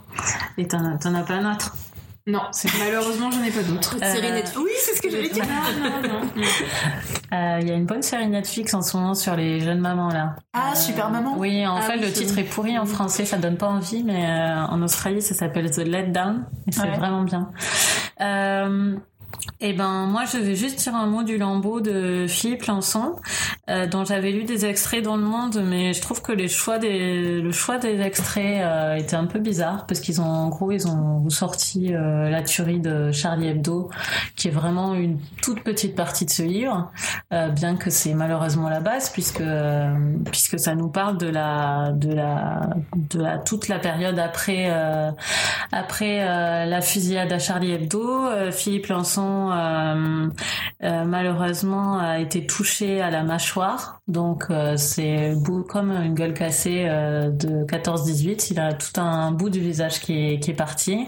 Et 0.58 0.66
t'en 0.66 0.84
as, 0.84 0.98
t'en 0.98 1.14
as 1.14 1.22
pas 1.22 1.34
un 1.34 1.52
autre? 1.54 1.76
Non, 2.26 2.42
malheureusement 2.78 3.30
j'en 3.30 3.42
ai 3.42 3.50
pas 3.50 3.62
d'autres. 3.62 3.96
Euh, 4.02 4.12
Série 4.14 4.30
Netflix. 4.32 4.56
Oui, 4.58 4.70
c'est 4.78 4.94
ce 4.94 5.02
que 5.02 5.10
j'allais 5.10 5.30
dire. 5.30 5.44
Non, 5.44 6.08
non, 6.08 6.08
non. 6.08 6.20
Euh, 7.32 7.58
Il 7.62 7.68
y 7.68 7.70
a 7.70 7.74
une 7.74 7.86
bonne 7.86 8.02
série 8.02 8.28
Netflix 8.28 8.74
en 8.74 8.82
ce 8.82 8.96
moment 8.96 9.14
sur 9.14 9.34
les 9.36 9.60
jeunes 9.60 9.80
mamans 9.80 10.08
là. 10.10 10.36
Ah, 10.52 10.70
Euh, 10.72 10.74
super 10.74 11.10
maman. 11.10 11.34
Oui, 11.38 11.66
en 11.66 11.76
Ah 11.76 11.82
fait 11.82 11.94
oui, 11.94 12.00
le 12.02 12.12
titre 12.12 12.38
est 12.38 12.44
pourri 12.44 12.78
en 12.78 12.86
français, 12.86 13.24
ça 13.24 13.38
donne 13.38 13.56
pas 13.56 13.68
envie, 13.68 14.04
mais 14.04 14.26
euh, 14.28 14.64
en 14.66 14.82
Australie 14.82 15.22
ça 15.22 15.34
s'appelle 15.34 15.70
The 15.70 15.78
Let 15.78 16.08
Down 16.08 16.44
et 16.68 16.72
c'est 16.72 16.82
Ouais. 16.82 16.96
vraiment 16.98 17.22
bien. 17.22 17.50
Et 19.62 19.74
ben 19.74 20.06
moi 20.06 20.24
je 20.24 20.38
vais 20.38 20.56
juste 20.56 20.78
dire 20.78 20.94
un 20.94 21.06
mot 21.06 21.22
du 21.22 21.36
lambeau 21.36 21.82
de 21.82 22.24
Philippe 22.26 22.64
Lançon, 22.64 23.16
euh, 23.68 23.86
dont 23.86 24.06
j'avais 24.06 24.32
lu 24.32 24.44
des 24.44 24.64
extraits 24.64 25.04
dans 25.04 25.16
le 25.18 25.22
Monde, 25.22 25.62
mais 25.66 25.92
je 25.92 26.00
trouve 26.00 26.22
que 26.22 26.32
choix 26.48 26.78
des 26.78 27.42
le 27.42 27.52
choix 27.52 27.76
des 27.76 28.00
extraits 28.00 28.62
euh, 28.62 28.96
était 28.96 29.16
un 29.16 29.26
peu 29.26 29.38
bizarre 29.38 29.84
parce 29.86 30.00
qu'ils 30.00 30.20
ont 30.22 30.24
en 30.24 30.48
gros 30.48 30.72
ils 30.72 30.88
ont 30.88 31.28
sorti 31.28 31.94
euh, 31.94 32.30
la 32.30 32.42
tuerie 32.42 32.80
de 32.80 33.12
Charlie 33.12 33.48
Hebdo, 33.48 33.90
qui 34.34 34.48
est 34.48 34.50
vraiment 34.50 34.94
une 34.94 35.18
toute 35.42 35.62
petite 35.62 35.94
partie 35.94 36.24
de 36.24 36.30
ce 36.30 36.42
livre, 36.42 36.90
euh, 37.34 37.48
bien 37.48 37.76
que 37.76 37.90
c'est 37.90 38.14
malheureusement 38.14 38.70
la 38.70 38.80
base 38.80 39.10
puisque 39.10 39.42
puisque 40.30 40.58
ça 40.58 40.74
nous 40.74 40.88
parle 40.88 41.18
de 41.18 41.28
la 41.28 41.92
de 41.92 42.14
la 42.14 43.38
toute 43.44 43.68
la 43.68 43.78
période 43.78 44.18
après 44.18 44.68
la 45.70 46.80
fusillade 46.80 47.30
à 47.30 47.38
Charlie 47.38 47.72
Hebdo, 47.72 48.50
Philippe 48.52 48.86
Lançon 48.86 49.19
euh, 49.22 50.28
euh, 50.82 51.04
malheureusement 51.04 51.98
a 51.98 52.18
été 52.18 52.46
touché 52.46 53.00
à 53.00 53.10
la 53.10 53.22
mâchoire, 53.22 54.00
donc 54.08 54.46
euh, 54.50 54.76
c'est 54.76 55.34
comme 55.68 55.90
une 55.90 56.14
gueule 56.14 56.34
cassée 56.34 56.86
euh, 56.88 57.30
de 57.30 57.64
14-18. 57.66 58.48
Il 58.50 58.60
a 58.60 58.72
tout 58.72 59.00
un 59.00 59.32
bout 59.32 59.50
du 59.50 59.60
visage 59.60 60.00
qui 60.00 60.12
est, 60.14 60.40
qui 60.40 60.50
est 60.50 60.54
parti, 60.54 61.06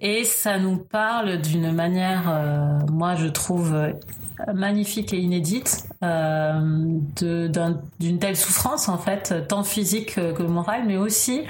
et 0.00 0.24
ça 0.24 0.58
nous 0.58 0.78
parle 0.78 1.40
d'une 1.40 1.72
manière, 1.72 2.24
euh, 2.28 2.78
moi 2.90 3.14
je 3.14 3.26
trouve 3.26 3.74
euh, 3.74 3.92
magnifique 4.54 5.12
et 5.12 5.18
inédite 5.18 5.84
euh, 6.02 6.60
d'une 8.00 8.18
telle 8.18 8.36
souffrance 8.36 8.88
en 8.88 8.98
fait, 8.98 9.34
tant 9.48 9.64
physique 9.64 10.14
que 10.14 10.42
morale, 10.42 10.82
mais 10.86 10.96
aussi 10.96 11.42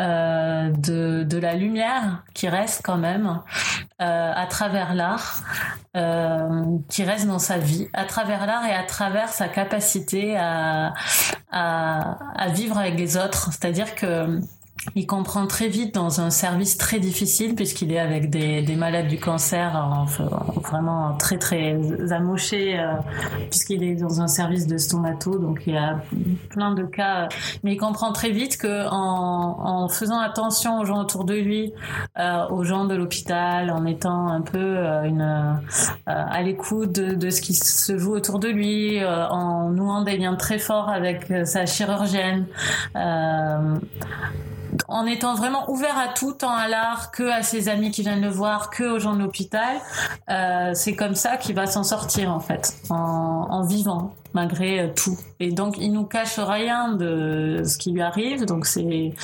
euh, 0.00 0.70
de, 0.70 1.24
de 1.24 1.38
la 1.38 1.54
lumière 1.54 2.24
qui 2.34 2.48
reste 2.48 2.82
quand 2.84 2.98
même 2.98 3.40
euh, 4.00 4.32
à 4.34 4.46
travers 4.46 4.94
l'art, 4.94 5.21
euh, 5.96 6.64
qui 6.88 7.04
reste 7.04 7.26
dans 7.26 7.38
sa 7.38 7.58
vie, 7.58 7.88
à 7.92 8.04
travers 8.04 8.46
l'art 8.46 8.64
et 8.64 8.74
à 8.74 8.82
travers 8.84 9.28
sa 9.28 9.48
capacité 9.48 10.36
à, 10.38 10.92
vivre 12.54 12.78
avec 12.78 12.98
les 12.98 13.16
autres. 13.16 13.50
C'est-à-dire 13.52 13.94
que 13.94 14.40
il 14.94 15.06
comprend 15.06 15.46
très 15.46 15.68
vite 15.68 15.94
dans 15.94 16.20
un 16.20 16.30
service 16.30 16.76
très 16.76 16.98
difficile 16.98 17.54
puisqu'il 17.54 17.92
est 17.92 17.98
avec 17.98 18.30
des, 18.30 18.62
des, 18.62 18.76
malades 18.76 19.08
du 19.08 19.18
cancer 19.18 20.06
vraiment 20.62 21.16
très 21.18 21.38
très 21.38 21.78
amochés 22.12 22.78
euh, 22.78 22.94
puisqu'il 23.50 23.84
est 23.84 23.94
dans 23.94 24.20
un 24.20 24.26
service 24.26 24.66
de 24.66 24.78
stomato 24.78 25.38
donc 25.38 25.62
il 25.66 25.74
y 25.74 25.76
a 25.76 26.00
plein 26.50 26.74
de 26.74 26.84
cas. 26.84 27.28
Mais 27.62 27.74
il 27.74 27.76
comprend 27.76 28.12
très 28.12 28.30
vite 28.30 28.56
que 28.58 28.88
en, 28.88 29.84
en 29.84 29.88
faisant 29.88 30.18
attention 30.18 30.80
aux 30.80 30.84
gens 30.84 31.00
autour 31.00 31.24
de 31.24 31.34
lui 31.34 31.72
euh, 32.18 32.46
aux 32.48 32.64
gens 32.64 32.84
de 32.84 32.94
l'hôpital 32.94 33.70
en 33.70 33.86
étant 33.86 34.28
un 34.28 34.42
peu 34.42 34.58
euh, 34.58 35.08
euh, 35.08 35.52
à 36.06 36.42
l'écoute 36.42 36.92
de, 36.92 37.14
de, 37.14 37.30
ce 37.30 37.40
qui 37.40 37.54
se 37.54 37.96
joue 37.96 38.12
autour 38.12 38.38
de 38.38 38.48
lui 38.48 39.02
en 39.04 39.70
nouant 39.70 40.02
des 40.02 40.16
liens 40.16 40.34
très 40.34 40.58
forts 40.58 40.88
avec 40.88 41.32
sa 41.44 41.66
chirurgienne 41.66 42.46
en 44.88 45.06
étant 45.06 45.34
vraiment 45.34 45.70
ouvert 45.70 45.98
à 45.98 46.08
tout, 46.08 46.32
tant 46.32 46.54
à 46.54 46.68
l'art 46.68 47.10
que 47.10 47.24
à 47.24 47.42
ses 47.42 47.68
amis 47.68 47.90
qui 47.90 48.02
viennent 48.02 48.22
le 48.22 48.28
voir, 48.28 48.70
que 48.70 48.84
aux 48.84 48.98
gens 48.98 49.14
de 49.14 49.20
l'hôpital. 49.20 49.76
Euh, 50.30 50.72
c'est 50.74 50.94
comme 50.94 51.14
ça 51.14 51.36
qu'il 51.36 51.54
va 51.54 51.66
s'en 51.66 51.84
sortir 51.84 52.30
en 52.30 52.40
fait, 52.40 52.74
en, 52.90 53.62
vivant 53.62 54.14
malgré 54.34 54.80
euh, 54.80 54.88
tout. 54.94 55.18
Et 55.40 55.52
donc 55.52 55.76
il 55.78 55.92
nous 55.92 56.04
cache 56.04 56.38
rien 56.38 56.92
de 56.92 57.62
ce 57.64 57.78
qui 57.78 57.92
lui 57.92 58.02
arrive. 58.02 58.44
Donc 58.44 58.66
c'est 58.66 59.14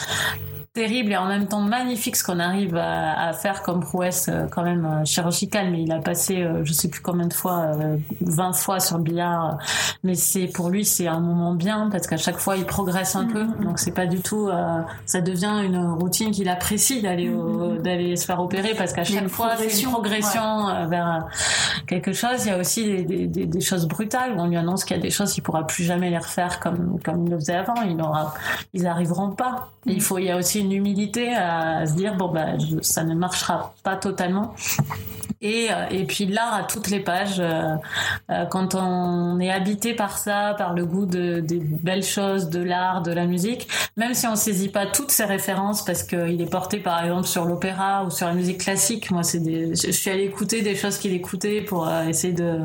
terrible 0.78 1.10
et 1.10 1.16
en 1.16 1.26
même 1.26 1.48
temps 1.48 1.60
magnifique 1.60 2.14
ce 2.14 2.22
qu'on 2.22 2.38
arrive 2.38 2.76
à, 2.76 3.32
faire 3.32 3.62
comme 3.62 3.80
prouesse 3.80 4.28
euh, 4.28 4.46
quand 4.48 4.62
même 4.62 4.84
euh, 4.84 5.04
chirurgicale. 5.04 5.70
Mais 5.72 5.82
il 5.82 5.90
a 5.90 5.98
passé 5.98 6.42
euh, 6.42 6.64
je 6.64 6.72
sais 6.72 6.88
plus 6.88 7.00
combien 7.00 7.26
de 7.26 7.32
fois 7.32 7.72
20 8.20 8.52
fois 8.52 8.78
sur 8.78 8.98
le 8.98 9.02
billard. 9.02 9.58
Mais 10.04 10.14
c'est 10.14 10.46
pour 10.46 10.70
lui 10.70 10.84
c'est 10.84 11.08
un 11.08 11.18
moment 11.18 11.54
bien 11.54 11.88
parce 11.90 12.06
qu'à 12.06 12.16
chaque 12.16 12.38
fois 12.38 12.56
il 12.56 12.64
progresse 12.64 13.16
un 13.16 13.24
peu. 13.24 13.42
Mm-hmm. 13.42 13.64
donc 13.64 13.78
c'est 13.80 13.94
pas 13.94 14.06
du 14.06 14.20
tout 14.20 14.48
ça 15.04 15.20
devient 15.20 15.62
une 15.64 15.78
routine 15.78 16.30
qu'il 16.30 16.48
apprécie 16.48 17.02
d'aller 17.02 17.28
mm-hmm. 17.28 17.82
d'aller 17.82 18.16
se 18.16 18.24
faire 18.24 18.40
opérer 18.40 18.74
parce 18.76 18.92
qu'à 18.92 19.04
chaque 19.04 19.28
fois 19.28 19.56
c'est 19.56 19.82
une 19.82 19.90
progression 19.90 20.86
vers 20.88 21.26
quelque 21.86 22.12
chose. 22.12 22.44
Il 22.44 22.48
y 22.48 22.52
a 22.52 22.58
aussi 22.58 22.84
des, 22.84 23.26
des, 23.26 23.46
des, 23.46 23.60
choses 23.60 23.86
brutales. 23.86 24.34
Où 24.36 24.40
on 24.40 24.46
lui 24.46 24.56
annonce 24.56 24.84
qu'il 24.84 24.96
y 24.96 25.00
a 25.00 25.02
des 25.02 25.10
choses 25.10 25.32
qu'il 25.32 25.42
pourra 25.42 25.66
plus 25.66 25.84
jamais 25.84 26.10
les 26.10 26.18
refaire 26.18 26.60
comme 26.60 27.00
comme 27.04 27.24
il 27.26 27.30
le 27.30 27.38
faisait 27.38 27.56
avant. 27.56 27.82
Il 27.82 28.00
aura 28.00 28.34
ils 28.74 28.86
arriveront 28.86 29.30
pas. 29.30 29.70
Il 29.86 30.00
faut 30.00 30.18
il 30.18 30.26
y 30.26 30.30
a 30.30 30.36
aussi 30.36 30.60
une 30.60 30.67
humilité 30.72 31.34
à 31.34 31.86
se 31.86 31.94
dire 31.94 32.14
bon 32.16 32.28
bah 32.28 32.56
ça 32.82 33.04
ne 33.04 33.14
marchera 33.14 33.74
pas 33.82 33.96
totalement. 33.96 34.54
Et, 35.40 35.68
euh, 35.70 35.86
et 35.90 36.04
puis 36.04 36.26
l'art 36.26 36.52
à 36.52 36.64
toutes 36.64 36.90
les 36.90 36.98
pages 36.98 37.38
euh, 37.38 37.76
euh, 38.28 38.44
quand 38.46 38.74
on 38.74 39.38
est 39.38 39.50
habité 39.50 39.94
par 39.94 40.18
ça 40.18 40.56
par 40.58 40.74
le 40.74 40.84
goût 40.84 41.06
de, 41.06 41.38
des 41.38 41.60
belles 41.60 42.02
choses 42.02 42.48
de 42.48 42.60
l'art 42.60 43.02
de 43.02 43.12
la 43.12 43.24
musique 43.24 43.68
même 43.96 44.14
si 44.14 44.26
on 44.26 44.34
saisit 44.34 44.68
pas 44.68 44.86
toutes 44.86 45.12
ces 45.12 45.24
références 45.24 45.84
parce 45.84 46.02
qu'il 46.02 46.42
est 46.42 46.50
porté 46.50 46.78
par 46.78 47.04
exemple 47.04 47.28
sur 47.28 47.44
l'opéra 47.44 48.02
ou 48.04 48.10
sur 48.10 48.26
la 48.26 48.34
musique 48.34 48.58
classique. 48.58 49.12
Moi 49.12 49.22
c'est 49.22 49.38
des 49.38 49.76
je 49.76 49.92
suis 49.92 50.10
allée 50.10 50.24
écouter 50.24 50.62
des 50.62 50.74
choses 50.74 50.98
qu'il 50.98 51.12
écoutait 51.12 51.60
pour 51.60 51.88
essayer 52.08 52.32
de 52.32 52.58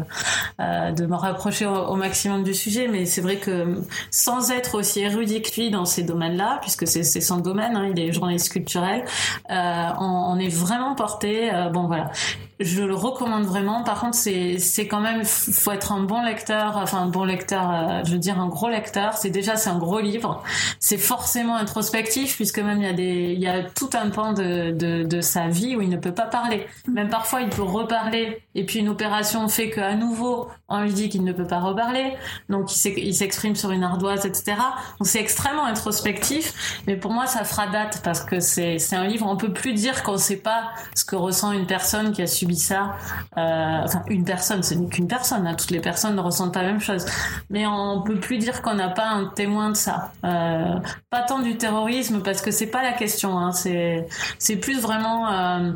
de 0.59 1.05
me 1.05 1.15
rapprocher 1.15 1.65
au, 1.65 1.95
maximum 1.95 2.43
du 2.43 2.53
sujet. 2.53 2.87
Mais 2.87 3.05
c'est 3.05 3.21
vrai 3.21 3.37
que 3.37 3.81
sans 4.11 4.51
être 4.51 4.75
aussi 4.75 5.01
érudit 5.01 5.41
que 5.41 5.59
lui 5.59 5.69
dans 5.69 5.85
ces 5.85 6.03
domaines 6.03 6.37
là 6.37 6.59
puisque 6.61 6.87
c'est 6.87 7.03
son 7.03 7.37
domaine 7.37 7.75
hein, 7.83 7.91
il 7.95 7.99
est 7.99 8.11
journaliste 8.11 8.51
culturel 8.51 9.03
euh, 9.49 9.89
on, 9.99 10.33
on, 10.35 10.39
est 10.39 10.49
vraiment 10.49 10.95
porté 10.95 11.53
euh, 11.53 11.69
bon 11.69 11.87
voilà 11.87 12.11
je 12.59 12.83
le 12.83 12.95
recommande 12.95 13.45
vraiment. 13.45 13.83
Par 13.83 13.99
contre, 14.01 14.15
c'est 14.15 14.59
c'est 14.59 14.87
quand 14.87 15.01
même 15.01 15.25
faut 15.25 15.71
être 15.71 15.91
un 15.91 16.03
bon 16.03 16.23
lecteur, 16.23 16.77
enfin 16.77 16.99
un 16.99 17.07
bon 17.07 17.23
lecteur, 17.23 17.71
euh, 17.71 18.01
je 18.05 18.11
veux 18.11 18.19
dire 18.19 18.39
un 18.39 18.47
gros 18.47 18.69
lecteur. 18.69 19.13
C'est 19.13 19.29
déjà 19.29 19.55
c'est 19.55 19.69
un 19.69 19.77
gros 19.77 19.99
livre. 19.99 20.43
C'est 20.79 20.97
forcément 20.97 21.55
introspectif 21.55 22.35
puisque 22.35 22.59
même 22.59 22.79
il 22.81 22.85
y 22.85 22.89
a 22.89 22.93
des 22.93 23.33
il 23.33 23.39
y 23.39 23.47
a 23.47 23.63
tout 23.63 23.89
un 23.93 24.09
pan 24.09 24.33
de, 24.33 24.71
de, 24.71 25.21
sa 25.21 25.47
vie 25.47 25.75
où 25.75 25.81
il 25.81 25.89
ne 25.89 25.97
peut 25.97 26.13
pas 26.13 26.25
parler. 26.25 26.67
Même 26.87 27.09
parfois 27.09 27.41
il 27.41 27.49
peut 27.49 27.63
reparler 27.63 28.43
et 28.55 28.65
puis 28.65 28.79
une 28.79 28.89
opération 28.89 29.47
fait 29.47 29.69
qu'à 29.69 29.95
nouveau 29.95 30.47
on 30.67 30.81
lui 30.81 30.93
dit 30.93 31.09
qu'il 31.09 31.23
ne 31.23 31.31
peut 31.31 31.47
pas 31.47 31.59
reparler. 31.59 32.13
Donc 32.49 32.69
il 32.85 33.15
s'exprime 33.15 33.55
sur 33.55 33.71
une 33.71 33.83
ardoise, 33.83 34.25
etc. 34.25 34.57
Donc 34.99 35.07
c'est 35.07 35.19
extrêmement 35.19 35.65
introspectif. 35.65 36.81
Mais 36.87 36.97
pour 36.97 37.11
moi 37.11 37.25
ça 37.25 37.43
fera 37.43 37.67
date 37.67 38.01
parce 38.03 38.21
que 38.21 38.39
c'est 38.39 38.77
c'est 38.79 38.95
un 38.95 39.07
livre 39.07 39.25
on 39.27 39.37
peut 39.37 39.53
plus 39.53 39.73
dire 39.73 40.03
qu'on 40.03 40.17
sait 40.17 40.37
pas 40.37 40.71
ce 40.95 41.05
que 41.05 41.15
ressent 41.15 41.51
une 41.51 41.65
personne 41.65 42.11
qui 42.11 42.21
a 42.21 42.27
ça, 42.51 42.95
euh, 43.37 43.81
enfin 43.83 44.03
une 44.07 44.25
personne, 44.25 44.63
ce 44.63 44.73
n'est 44.73 44.87
qu'une 44.87 45.07
personne, 45.07 45.47
hein. 45.47 45.55
toutes 45.55 45.71
les 45.71 45.79
personnes 45.79 46.15
ne 46.15 46.21
ressentent 46.21 46.53
pas 46.53 46.61
la 46.61 46.69
même 46.69 46.81
chose, 46.81 47.05
mais 47.49 47.65
on 47.65 48.01
peut 48.01 48.19
plus 48.19 48.37
dire 48.37 48.61
qu'on 48.61 48.73
n'a 48.73 48.89
pas 48.89 49.07
un 49.07 49.25
témoin 49.25 49.69
de 49.69 49.75
ça. 49.75 50.11
Euh, 50.23 50.79
pas 51.09 51.21
tant 51.21 51.39
du 51.39 51.57
terrorisme 51.57 52.21
parce 52.21 52.41
que 52.41 52.51
c'est 52.51 52.67
pas 52.67 52.83
la 52.83 52.91
question, 52.91 53.37
hein. 53.37 53.51
c'est 53.51 54.07
c'est 54.39 54.57
plus 54.57 54.79
vraiment 54.79 55.31
euh, 55.31 55.71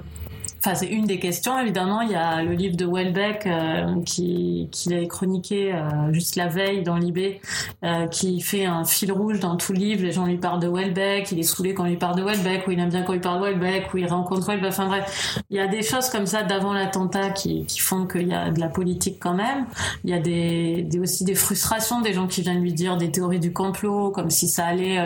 C'est 0.60 0.88
une 0.88 1.06
des 1.06 1.20
questions, 1.20 1.58
évidemment. 1.60 2.02
Il 2.02 2.12
y 2.12 2.16
a 2.16 2.44
le 2.44 2.54
livre 2.54 2.76
de 2.76 2.86
Welbeck 2.86 3.46
euh, 3.46 4.02
qui, 4.04 4.68
qui 4.72 5.08
chroniqué 5.08 5.74
euh, 5.74 6.12
juste 6.12 6.36
la 6.36 6.48
veille 6.48 6.84
dans 6.84 6.98
l'IB, 6.98 7.40
euh, 7.84 8.08
qui 8.08 8.42
fait 8.42 8.66
un 8.66 8.84
fil 8.84 9.12
rouge 9.12 9.40
dans 9.40 9.56
tout 9.56 9.74
le 9.74 9.80
livre. 9.80 10.04
Les 10.04 10.12
gens 10.12 10.26
lui 10.26 10.38
parlent 10.38 10.60
de 10.60 10.68
Welbeck, 10.68 11.32
il 11.32 11.40
est 11.40 11.44
saoulé 11.44 11.74
quand 11.74 11.86
il 11.86 11.92
lui 11.92 11.98
parle 11.98 12.18
de 12.18 12.24
Welbeck, 12.24 12.68
ou 12.68 12.72
il 12.72 12.80
aime 12.80 12.90
bien 12.90 13.04
quand 13.04 13.14
il 13.14 13.22
parle 13.22 13.40
de 13.40 13.46
Welbeck, 13.46 13.94
ou 13.94 13.98
il 13.98 14.08
rencontre 14.08 14.48
Welbeck. 14.48 14.70
Enfin 14.70 14.88
bref, 14.88 15.40
il 15.50 15.58
y 15.58 15.60
a 15.60 15.68
des 15.68 15.84
choses 15.84 16.10
comme 16.10 16.26
ça 16.26 16.44
d'avant 16.44 16.74
l'attentat 16.74 17.30
qui, 17.30 17.66
font 17.80 18.06
qu'il 18.06 18.28
y 18.28 18.34
a 18.34 18.50
de 18.50 18.60
la 18.60 18.68
politique 18.68 19.18
quand 19.20 19.36
même. 19.36 19.66
Il 20.04 20.10
y 20.10 20.14
a 20.14 21.02
aussi 21.02 21.24
des 21.24 21.36
frustrations, 21.36 22.02
des 22.02 22.14
gens 22.14 22.28
qui 22.28 22.42
viennent 22.42 22.62
lui 22.62 22.74
dire 22.74 22.98
des 22.98 23.12
théories 23.12 23.40
du 23.40 23.54
complot, 23.54 24.12
comme 24.12 24.30
si 24.30 24.48
ça 24.48 24.66
allait 24.66 24.98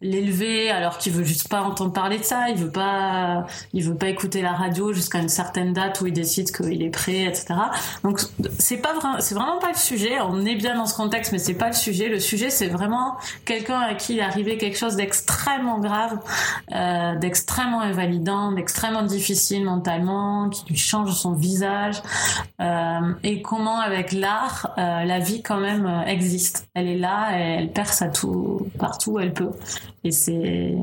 l'élever, 0.00 0.70
alors 0.70 0.98
qu'il 0.98 1.12
veut 1.12 1.24
juste 1.24 1.48
pas 1.48 1.62
entendre 1.62 1.92
parler 1.92 2.18
de 2.18 2.24
ça. 2.24 2.48
Il 2.48 2.56
veut 2.56 2.70
pas, 2.70 3.46
il 3.72 3.84
veut 3.84 3.96
pas 3.96 4.08
écouter 4.08 4.40
la 4.40 4.51
radio 4.52 4.92
jusqu'à 4.92 5.18
une 5.18 5.28
certaine 5.28 5.72
date 5.72 6.00
où 6.00 6.06
il 6.06 6.12
décide 6.12 6.54
qu'il 6.54 6.82
est 6.82 6.90
prêt, 6.90 7.24
etc. 7.24 7.54
Donc 8.04 8.20
c'est 8.58 8.78
pas 8.78 8.94
vraiment, 8.94 9.20
c'est 9.20 9.34
vraiment 9.34 9.58
pas 9.58 9.72
le 9.72 9.78
sujet. 9.78 10.20
On 10.20 10.44
est 10.44 10.54
bien 10.54 10.76
dans 10.76 10.86
ce 10.86 10.94
contexte, 10.94 11.32
mais 11.32 11.38
c'est 11.38 11.54
pas 11.54 11.68
le 11.68 11.74
sujet. 11.74 12.08
Le 12.08 12.20
sujet, 12.20 12.50
c'est 12.50 12.68
vraiment 12.68 13.16
quelqu'un 13.44 13.80
à 13.80 13.94
qui 13.94 14.12
il 14.12 14.18
est 14.18 14.22
arrivé 14.22 14.58
quelque 14.58 14.76
chose 14.76 14.96
d'extrêmement 14.96 15.78
grave, 15.78 16.18
euh, 16.72 17.16
d'extrêmement 17.16 17.80
invalidant, 17.80 18.52
d'extrêmement 18.52 19.02
difficile 19.02 19.64
mentalement, 19.64 20.48
qui 20.50 20.64
lui 20.66 20.76
change 20.76 21.12
son 21.14 21.32
visage, 21.32 22.02
euh, 22.60 23.14
et 23.22 23.42
comment 23.42 23.78
avec 23.80 24.12
l'art, 24.12 24.74
euh, 24.78 25.04
la 25.04 25.18
vie 25.18 25.42
quand 25.42 25.58
même 25.58 26.04
existe. 26.06 26.68
Elle 26.74 26.88
est 26.88 26.98
là, 26.98 27.30
elle 27.32 27.72
perce 27.72 28.02
à 28.02 28.08
tout, 28.08 28.66
partout 28.78 29.12
où 29.12 29.20
elle 29.20 29.32
peut. 29.32 29.52
Et 30.04 30.10
c'est, 30.10 30.74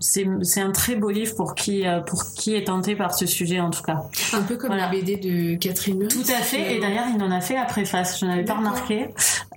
c'est, 0.00 0.26
c'est 0.40 0.60
un 0.62 0.70
très 0.72 0.96
beau 0.96 1.10
livre 1.10 1.34
pour 1.36 1.54
qui, 1.54 1.86
euh, 1.86 2.00
pour 2.00 2.32
qui 2.34 2.54
est 2.54 2.64
tenté 2.64 2.96
par 2.96 3.14
ce 3.14 3.26
sujet 3.26 3.60
en 3.60 3.68
tout 3.68 3.82
cas. 3.82 4.04
Un 4.32 4.40
peu 4.40 4.56
comme 4.56 4.74
la 4.74 4.88
BD 4.88 5.16
de 5.16 5.56
Catherine. 5.56 6.08
Tout 6.08 6.24
à 6.28 6.40
fait. 6.40 6.76
Et 6.76 6.80
d'ailleurs, 6.80 7.04
il 7.14 7.22
en 7.22 7.30
a 7.30 7.42
fait 7.42 7.54
la 7.54 7.66
préface. 7.66 8.18
Je 8.20 8.24
n'avais 8.24 8.44
pas 8.44 8.54
remarqué. 8.54 9.08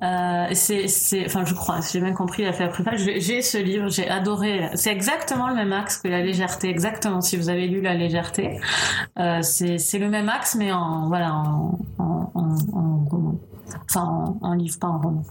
Euh, 0.04 0.48
c'est, 0.52 0.90
c'est, 0.90 1.26
enfin, 1.26 1.46
je 1.46 1.54
crois, 1.54 1.82
si 1.82 1.94
j'ai 1.94 2.04
bien 2.04 2.14
compris, 2.14 2.44
il 2.44 2.48
a 2.50 2.54
fait 2.54 2.66
la 2.66 2.70
préface. 2.70 3.00
J'ai 3.00 3.42
ce 3.42 3.58
livre, 3.58 3.90
j'ai 3.90 4.10
adoré. 4.10 4.70
C'est 4.76 4.92
exactement 4.92 5.48
le 5.48 5.56
même 5.56 5.72
axe 5.72 5.98
que 5.98 6.10
la 6.10 6.22
légèreté. 6.22 6.70
Exactement. 6.70 7.22
Si 7.22 7.38
vous 7.38 7.48
avez 7.48 7.68
lu 7.68 7.80
la 7.80 7.94
légèreté, 7.94 8.60
euh, 9.20 9.42
c'est, 9.42 9.78
c'est 9.78 10.00
le 10.00 10.10
même 10.10 10.28
axe, 10.28 10.56
mais 10.56 10.74
en, 10.74 11.08
voilà, 11.08 11.34
en, 11.34 11.80
en, 11.98 12.32
en, 12.36 12.56
en 12.74 13.40
enfin 13.90 14.36
en, 14.42 14.54
livre, 14.54 14.80
pas 14.80 14.88
en 14.88 15.00
roman. 15.00 15.24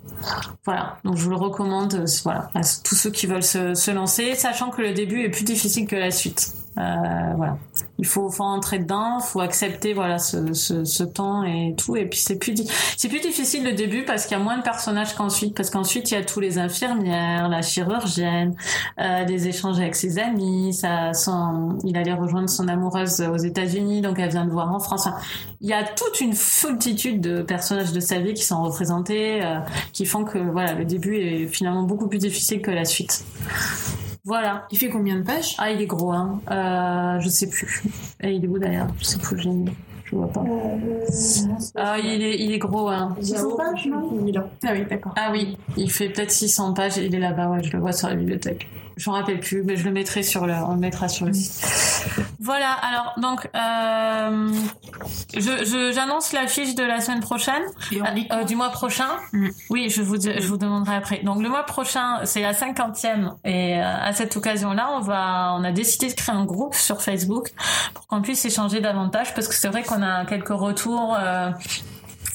Voilà, 0.64 0.98
donc 1.04 1.16
je 1.16 1.24
vous 1.24 1.30
le 1.30 1.36
recommande 1.36 1.94
euh, 1.94 2.06
voilà, 2.24 2.50
à 2.54 2.60
tous 2.84 2.94
ceux 2.94 3.10
qui 3.10 3.26
veulent 3.26 3.42
se, 3.42 3.74
se 3.74 3.90
lancer, 3.90 4.34
sachant 4.34 4.70
que 4.70 4.82
le 4.82 4.92
début 4.92 5.22
est 5.22 5.30
plus 5.30 5.44
difficile 5.44 5.86
que 5.86 5.96
la 5.96 6.10
suite. 6.10 6.54
Euh, 6.78 7.32
voilà. 7.36 7.56
Il 7.98 8.04
faut, 8.04 8.30
faut 8.30 8.44
entrer 8.44 8.78
dedans, 8.78 9.20
faut 9.20 9.40
accepter 9.40 9.94
voilà 9.94 10.18
ce, 10.18 10.52
ce, 10.52 10.84
ce 10.84 11.02
temps 11.02 11.42
et 11.44 11.74
tout. 11.76 11.96
Et 11.96 12.04
puis 12.04 12.18
c'est 12.18 12.36
plus 12.36 12.54
c'est 12.96 13.08
plus 13.08 13.20
difficile 13.20 13.64
le 13.64 13.72
début 13.72 14.04
parce 14.04 14.26
qu'il 14.26 14.36
y 14.36 14.40
a 14.40 14.42
moins 14.42 14.58
de 14.58 14.62
personnages 14.62 15.14
qu'ensuite 15.14 15.56
parce 15.56 15.70
qu'ensuite 15.70 16.10
il 16.10 16.14
y 16.14 16.16
a 16.18 16.24
tous 16.24 16.40
les 16.40 16.58
infirmières, 16.58 17.48
la 17.48 17.62
chirurgienne, 17.62 18.54
euh, 19.00 19.24
des 19.24 19.48
échanges 19.48 19.78
avec 19.78 19.96
ses 19.96 20.18
amis. 20.18 20.74
Ça, 20.74 21.14
son, 21.14 21.78
il 21.84 21.96
allait 21.96 22.12
rejoindre 22.12 22.50
son 22.50 22.68
amoureuse 22.68 23.22
aux 23.22 23.38
États-Unis, 23.38 24.02
donc 24.02 24.18
elle 24.18 24.30
vient 24.30 24.44
de 24.44 24.50
voir 24.52 24.74
en 24.74 24.78
France. 24.78 25.08
il 25.62 25.68
y 25.68 25.72
a 25.72 25.82
toute 25.82 26.20
une 26.20 26.34
foultitude 26.34 27.20
de 27.22 27.40
personnages 27.40 27.92
de 27.92 28.00
sa 28.00 28.18
vie 28.18 28.34
qui 28.34 28.44
sont 28.44 28.62
représentés, 28.62 29.42
euh, 29.42 29.60
qui 29.92 30.04
font 30.04 30.24
que 30.24 30.38
voilà 30.38 30.74
le 30.74 30.84
début 30.84 31.16
est 31.16 31.46
finalement 31.46 31.84
beaucoup 31.84 32.08
plus 32.08 32.18
difficile 32.18 32.60
que 32.60 32.70
la 32.70 32.84
suite. 32.84 33.24
Voilà. 34.26 34.66
Il 34.72 34.78
fait 34.78 34.88
combien 34.88 35.16
de 35.16 35.22
pages? 35.22 35.54
Ah, 35.56 35.70
il 35.70 35.80
est 35.80 35.86
gros, 35.86 36.10
hein. 36.10 36.40
Euh, 36.50 37.20
je 37.20 37.28
sais 37.28 37.48
plus. 37.48 37.84
Et 38.20 38.32
il 38.32 38.44
est 38.44 38.48
où 38.48 38.58
d'ailleurs? 38.58 38.88
Je 38.98 39.04
sais 39.04 39.18
plus, 39.18 39.40
je 39.40 40.16
vois 40.16 40.26
pas. 40.26 40.44
Ah, 41.76 41.96
il 41.98 42.22
est, 42.22 42.40
il 42.40 42.52
est 42.52 42.58
gros, 42.58 42.88
hein. 42.88 43.16
600 43.20 43.56
pages, 43.56 43.86
non? 43.86 44.10
Ah 44.64 44.72
oui, 44.72 44.84
d'accord. 44.90 45.12
Ah 45.16 45.28
oui, 45.30 45.56
il 45.76 45.90
fait 45.90 46.08
peut-être 46.08 46.32
600 46.32 46.74
pages 46.74 46.98
et 46.98 47.06
il 47.06 47.14
est 47.14 47.20
là-bas, 47.20 47.48
ouais, 47.50 47.62
je 47.62 47.72
le 47.72 47.78
vois 47.78 47.92
sur 47.92 48.08
la 48.08 48.16
bibliothèque. 48.16 48.68
Je 48.96 49.10
me 49.10 49.14
rappelle 49.14 49.40
plus, 49.40 49.62
mais 49.62 49.76
je 49.76 49.84
le 49.84 49.92
mettrai 49.92 50.22
sur 50.22 50.46
le, 50.46 50.54
on 50.54 50.72
le 50.72 50.80
mettra 50.80 51.08
sur 51.08 51.26
le 51.26 51.34
site. 51.34 51.62
Voilà. 52.40 52.70
Alors 52.72 53.12
donc, 53.18 53.46
euh, 53.54 54.48
je, 55.34 55.92
j'annonce 55.94 56.32
la 56.32 56.46
fiche 56.46 56.74
de 56.74 56.82
la 56.82 57.00
semaine 57.00 57.20
prochaine, 57.20 57.62
euh, 57.92 58.44
du 58.44 58.56
mois 58.56 58.70
prochain. 58.70 59.08
Mm. 59.34 59.48
Oui, 59.68 59.90
je 59.90 60.00
vous, 60.00 60.18
je 60.20 60.46
vous 60.46 60.56
demanderai 60.56 60.96
après. 60.96 61.18
Donc 61.22 61.42
le 61.42 61.50
mois 61.50 61.64
prochain, 61.64 62.24
c'est 62.24 62.40
la 62.40 62.54
cinquantième, 62.54 63.34
et 63.44 63.78
euh, 63.78 63.82
à 63.84 64.14
cette 64.14 64.34
occasion-là, 64.34 64.88
on 64.94 65.00
va, 65.00 65.54
on 65.58 65.64
a 65.64 65.72
décidé 65.72 66.08
de 66.08 66.14
créer 66.14 66.34
un 66.34 66.46
groupe 66.46 66.74
sur 66.74 67.02
Facebook 67.02 67.52
pour 67.92 68.06
qu'on 68.06 68.22
puisse 68.22 68.44
échanger 68.46 68.80
davantage, 68.80 69.34
parce 69.34 69.46
que 69.46 69.54
c'est 69.54 69.68
vrai 69.68 69.82
qu'on 69.82 70.02
a 70.02 70.24
quelques 70.24 70.48
retours. 70.48 71.14
Euh, 71.18 71.50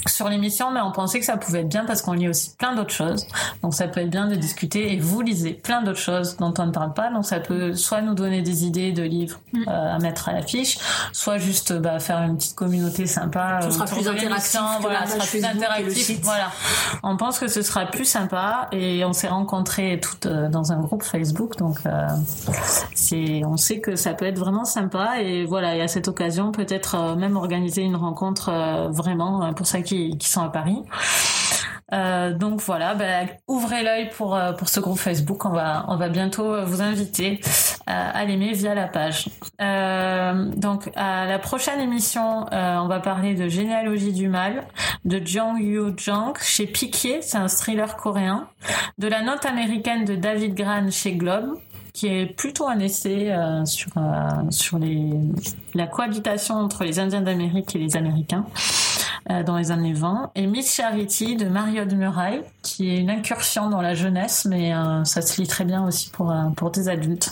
sur 0.07 0.29
l'émission, 0.29 0.71
mais 0.71 0.81
on 0.81 0.91
pensait 0.91 1.19
que 1.19 1.25
ça 1.25 1.37
pouvait 1.37 1.61
être 1.61 1.69
bien 1.69 1.85
parce 1.85 2.01
qu'on 2.01 2.13
lit 2.13 2.27
aussi 2.27 2.55
plein 2.55 2.75
d'autres 2.75 2.93
choses. 2.93 3.27
Donc 3.61 3.73
ça 3.73 3.87
peut 3.87 4.01
être 4.01 4.09
bien 4.09 4.27
de 4.27 4.35
discuter 4.35 4.93
et 4.93 4.99
vous 4.99 5.21
lisez 5.21 5.53
plein 5.53 5.81
d'autres 5.81 5.99
choses 5.99 6.37
dont 6.37 6.53
on 6.57 6.67
ne 6.67 6.71
parle 6.71 6.93
pas. 6.93 7.11
Donc 7.11 7.25
ça 7.25 7.39
peut 7.39 7.73
soit 7.73 8.01
nous 8.01 8.13
donner 8.13 8.41
des 8.41 8.65
idées 8.65 8.91
de 8.91 9.03
livres 9.03 9.39
Mm. 9.53 9.63
euh, 9.67 9.95
à 9.95 9.99
mettre 9.99 10.29
à 10.29 10.33
l'affiche, 10.33 10.77
soit 11.11 11.37
juste 11.37 11.73
bah, 11.73 11.99
faire 11.99 12.21
une 12.21 12.37
petite 12.37 12.55
communauté 12.55 13.05
sympa. 13.05 13.59
Ce 13.63 13.71
sera 13.71 13.85
plus 13.85 14.07
interactif 14.07 14.61
Voilà, 14.79 15.05
sera 15.05 15.25
plus 15.25 15.43
interactif. 15.43 16.19
Voilà. 16.23 16.51
On 17.03 17.17
pense 17.17 17.37
que 17.37 17.47
ce 17.47 17.61
sera 17.61 17.85
plus 17.85 18.05
sympa 18.05 18.69
et 18.71 19.03
on 19.03 19.11
s'est 19.11 19.27
rencontrés 19.27 19.99
toutes 20.01 20.25
euh, 20.25 20.47
dans 20.47 20.71
un 20.71 20.79
groupe 20.79 21.03
Facebook. 21.03 21.57
Donc 21.57 21.79
euh, 21.85 22.07
c'est, 22.95 23.43
on 23.45 23.57
sait 23.57 23.79
que 23.79 23.95
ça 23.97 24.13
peut 24.13 24.25
être 24.25 24.39
vraiment 24.39 24.63
sympa 24.65 25.21
et 25.21 25.45
voilà. 25.45 25.75
Et 25.75 25.81
à 25.81 25.87
cette 25.89 26.07
occasion, 26.07 26.51
peut-être 26.51 27.15
même 27.17 27.35
organiser 27.35 27.81
une 27.81 27.95
rencontre 27.97 28.51
vraiment 28.89 29.53
pour 29.53 29.67
qui, 29.83 30.17
sont 30.21 30.43
à 30.43 30.49
Paris. 30.49 30.77
Euh, 31.93 32.33
donc 32.33 32.61
voilà, 32.61 32.95
ben, 32.95 33.27
ouvrez 33.47 33.83
l'œil 33.83 34.09
pour 34.15 34.35
euh, 34.35 34.53
pour 34.53 34.69
ce 34.69 34.79
groupe 34.79 34.97
Facebook. 34.97 35.45
On 35.45 35.49
va 35.49 35.85
on 35.89 35.97
va 35.97 36.07
bientôt 36.07 36.53
euh, 36.53 36.63
vous 36.63 36.81
inviter 36.81 37.41
à, 37.85 38.23
l'aimer 38.23 38.53
via 38.53 38.73
la 38.73 38.87
page. 38.87 39.27
Donc 39.59 40.89
à 40.95 41.25
la 41.25 41.39
prochaine 41.39 41.81
émission, 41.81 42.45
on 42.51 42.87
va 42.87 42.99
parler 42.99 43.33
de 43.35 43.49
généalogie 43.49 44.13
du 44.13 44.29
mal 44.29 44.63
de 45.03 45.21
Jang 45.25 45.59
Yoo 45.59 45.91
Jang 45.97 46.37
chez 46.39 46.67
Piquier, 46.67 47.21
c'est 47.21 47.37
un 47.37 47.47
thriller 47.47 47.97
coréen, 47.97 48.47
de 48.97 49.07
la 49.07 49.23
note 49.23 49.45
américaine 49.45 50.05
de 50.05 50.15
David 50.15 50.53
Gran 50.53 50.89
chez 50.89 51.13
Globe 51.13 51.57
qui 51.93 52.07
est 52.07 52.27
plutôt 52.27 52.69
un 52.69 52.79
essai 52.79 53.35
sur 53.65 53.91
sur 54.51 54.79
les 54.79 55.09
la 55.73 55.87
cohabitation 55.87 56.55
entre 56.55 56.85
les 56.85 56.99
Indiens 56.99 57.21
d'Amérique 57.21 57.75
et 57.75 57.79
les 57.79 57.97
Américains 57.97 58.45
euh, 59.29 59.43
dans 59.43 59.57
les 59.57 59.71
années 59.71 59.93
20 59.93 60.31
et 60.35 60.47
Miss 60.47 60.73
Charity 60.73 61.35
de 61.35 61.45
Mario 61.45 61.85
de 61.85 61.95
Muraille 61.95 62.41
qui 62.61 62.89
est 62.89 62.97
une 62.97 63.09
incursion 63.09 63.69
dans 63.69 63.81
la 63.81 63.93
jeunesse 63.93 64.45
mais 64.49 64.73
euh, 64.73 65.03
ça 65.03 65.21
se 65.21 65.39
lit 65.41 65.47
très 65.47 65.65
bien 65.65 65.85
aussi 65.85 66.09
pour 66.09 66.31
euh, 66.31 66.49
pour 66.55 66.71
des 66.71 66.89
adultes. 66.89 67.31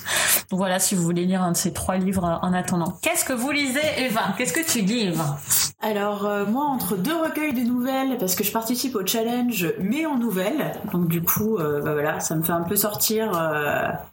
Donc 0.49 0.59
voilà 0.59 0.79
si 0.79 0.95
vous 0.95 1.03
voulez 1.03 1.25
lire 1.25 1.41
un 1.41 1.51
de 1.51 1.57
ces 1.57 1.73
trois 1.73 1.97
livres 1.97 2.39
en 2.41 2.53
attendant. 2.53 2.97
Qu'est-ce 3.01 3.25
que 3.25 3.33
vous 3.33 3.51
lisez 3.51 3.79
Eva? 3.97 4.33
Qu'est-ce 4.37 4.53
que 4.53 4.65
tu 4.65 4.81
lis 4.81 5.07
Eva 5.07 5.37
Alors 5.81 6.29
moi 6.47 6.65
entre 6.65 6.95
deux 6.95 7.15
recueils 7.15 7.53
de 7.53 7.61
nouvelles 7.61 8.17
parce 8.17 8.35
que 8.35 8.43
je 8.43 8.51
participe 8.51 8.95
au 8.95 9.05
challenge 9.05 9.73
mais 9.79 10.05
en 10.05 10.17
nouvelles 10.17 10.73
donc 10.91 11.07
du 11.07 11.21
coup 11.21 11.57
bah 11.57 11.93
voilà 11.93 12.19
ça 12.19 12.35
me 12.35 12.43
fait 12.43 12.51
un 12.51 12.63
peu 12.63 12.75
sortir 12.75 13.31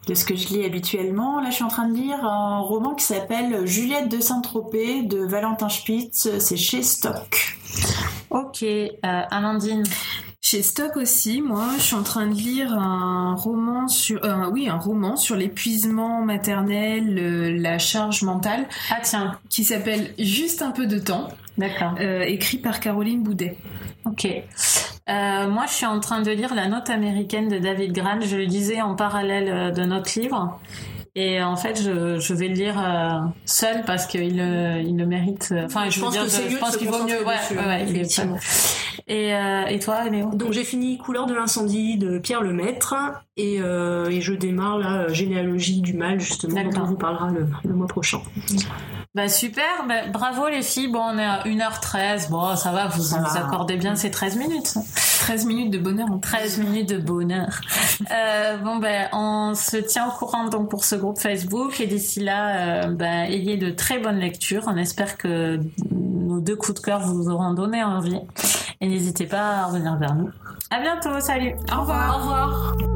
de 0.06 0.14
ce 0.14 0.24
que 0.24 0.36
je 0.36 0.48
lis 0.48 0.64
habituellement. 0.64 1.40
Là 1.40 1.51
je 1.51 1.56
suis 1.56 1.64
en 1.64 1.68
train 1.68 1.88
de 1.88 1.94
lire 1.94 2.24
un 2.24 2.59
roman 2.59 2.94
qui 2.94 3.05
s'appelle 3.05 3.66
Juliette 3.66 4.09
de 4.10 4.20
Saint-Tropez 4.20 5.02
de 5.02 5.24
Valentin 5.24 5.68
Spitz. 5.68 6.28
C'est 6.38 6.56
chez 6.56 6.82
Stock. 6.82 7.59
Ok, 8.30 8.62
euh, 8.62 8.88
Amandine. 9.05 9.84
Chez 10.40 10.62
Stock 10.62 10.97
aussi, 10.97 11.43
moi, 11.43 11.70
je 11.76 11.82
suis 11.82 11.97
en 11.97 12.05
train 12.05 12.26
de 12.28 12.34
lire 12.34 12.72
un 12.72 13.34
roman 13.34 13.88
sur, 13.88 14.24
euh, 14.24 14.48
oui, 14.52 14.68
un 14.68 14.78
roman 14.78 15.16
sur 15.16 15.34
l'épuisement 15.34 16.22
maternel, 16.22 17.18
euh, 17.18 17.59
la 17.60 17.78
charge 17.78 18.22
mentale, 18.22 18.68
Ah 18.90 18.98
tiens, 19.02 19.38
qui 19.51 19.64
s'appelle 19.64 20.14
Juste 20.20 20.62
un 20.62 20.70
peu 20.70 20.86
de 20.86 21.01
temps, 21.01 21.28
d'accord. 21.59 21.94
euh, 22.01 22.22
écrit 22.22 22.59
par 22.59 22.78
Caroline 22.78 23.24
Boudet. 23.24 23.56
Ok. 24.05 24.26
Euh, 24.26 25.48
moi, 25.48 25.64
je 25.66 25.72
suis 25.72 25.86
en 25.86 25.98
train 25.98 26.22
de 26.22 26.30
lire 26.30 26.55
La 26.55 26.68
Note 26.68 26.90
américaine 26.90 27.48
de 27.48 27.59
David 27.59 27.93
Gran. 27.93 28.20
Je 28.20 28.36
le 28.36 28.44
lisais 28.44 28.80
en 28.80 28.94
parallèle 28.94 29.72
de 29.72 29.84
notre 29.84 30.16
livre. 30.18 30.60
Et 31.18 31.43
en 31.43 31.56
fait, 31.56 31.80
je, 31.82 32.18
je 32.20 32.34
vais 32.34 32.48
le 32.48 32.55
lire 32.55 32.78
euh, 32.78 33.20
seul 33.47 33.84
parce 33.86 34.06
qu'il 34.06 34.36
le, 34.36 34.82
il 34.82 34.97
le 34.98 35.06
mérite. 35.06 35.48
euh, 35.51 35.64
Enfin, 35.64 35.86
je, 35.86 35.93
Je 35.97 36.01
pense 36.01 36.12
dire, 36.12 36.24
que 36.24 36.28
c'est 36.28 36.44
mieux 36.44 36.51
je 36.51 36.56
pense 36.59 36.72
se 36.74 36.78
qu'il 36.78 36.88
vaut 36.88 37.02
mieux. 37.05 37.24
Ouais, 37.26 37.36
dessus, 37.38 37.56
ouais, 37.56 37.64
ouais, 37.64 37.82
il 37.88 37.97
est 37.97 38.01
effectivement. 38.01 38.36
Et, 39.09 39.34
euh, 39.34 39.64
et 39.66 39.78
toi, 39.78 40.05
Léo? 40.10 40.30
Donc 40.34 40.52
j'ai 40.52 40.64
fini 40.64 40.98
Couleur 40.98 41.24
de 41.26 41.32
l'incendie 41.34 41.97
de 41.97 42.18
Pierre 42.18 42.43
Lemaître 42.43 42.94
et, 43.37 43.61
euh, 43.61 44.09
et 44.09 44.21
je 44.21 44.33
démarre 44.33 44.79
la 44.79 45.09
généalogie 45.09 45.81
du 45.81 45.93
mal 45.95 46.21
justement 46.21 46.63
dont 46.65 46.81
on 46.81 46.85
vous 46.85 46.97
parlera 46.97 47.31
le, 47.31 47.47
le 47.65 47.75
mois 47.75 47.87
prochain. 47.87 48.21
Bah 49.15 49.29
super, 49.29 49.65
bah, 49.89 50.09
bravo 50.13 50.47
les 50.49 50.63
filles. 50.63 50.89
Bon, 50.89 51.01
on 51.01 51.19
est 51.19 51.25
à 51.25 51.43
1h13. 51.45 52.29
Bon, 52.31 52.55
ça 52.55 52.71
va, 52.73 52.89
vous 52.89 53.03
Ça 53.03 53.19
vous 53.19 53.25
va. 53.35 53.47
accordez 53.47 53.77
bien 53.77 53.95
ces 53.95 54.11
13 54.11 54.37
minutes. 54.37 54.75
13 55.21 55.47
minutes 55.47 55.71
de 55.73 55.79
bonheur 55.79 56.11
en 56.13 56.19
13 56.19 56.59
minutes 56.59 56.89
de 56.91 56.99
bonheur. 56.99 57.49
Euh, 58.13 58.59
bon 58.59 58.77
ben, 58.77 59.09
on 59.15 59.55
se 59.55 59.79
tient 59.79 60.07
au 60.07 60.11
courant 60.11 60.49
donc 60.49 60.69
pour 60.69 60.85
ce 60.85 60.95
groupe 60.97 61.19
Facebook 61.19 61.81
et 61.81 61.87
d'ici 61.87 62.21
là, 62.21 62.85
euh, 62.85 62.89
ben, 62.89 63.25
ayez 63.25 63.57
de 63.57 63.71
très 63.71 63.99
bonnes 63.99 64.19
lectures. 64.19 64.65
On 64.67 64.77
espère 64.77 65.17
que 65.17 65.59
nos 65.91 66.41
deux 66.41 66.57
coups 66.57 66.75
de 66.81 66.85
cœur 66.85 67.01
vous 67.01 67.31
auront 67.31 67.55
donné 67.55 67.83
envie 67.83 68.21
et 68.83 68.87
n'hésitez 68.87 69.25
pas 69.27 69.63
à 69.63 69.67
revenir 69.67 69.97
vers 69.97 70.15
nous. 70.15 70.29
À 70.71 70.81
bientôt, 70.81 71.19
salut. 71.21 71.55
Au 71.75 71.81
revoir. 71.81 72.17
Au 72.17 72.21
revoir. 72.21 72.95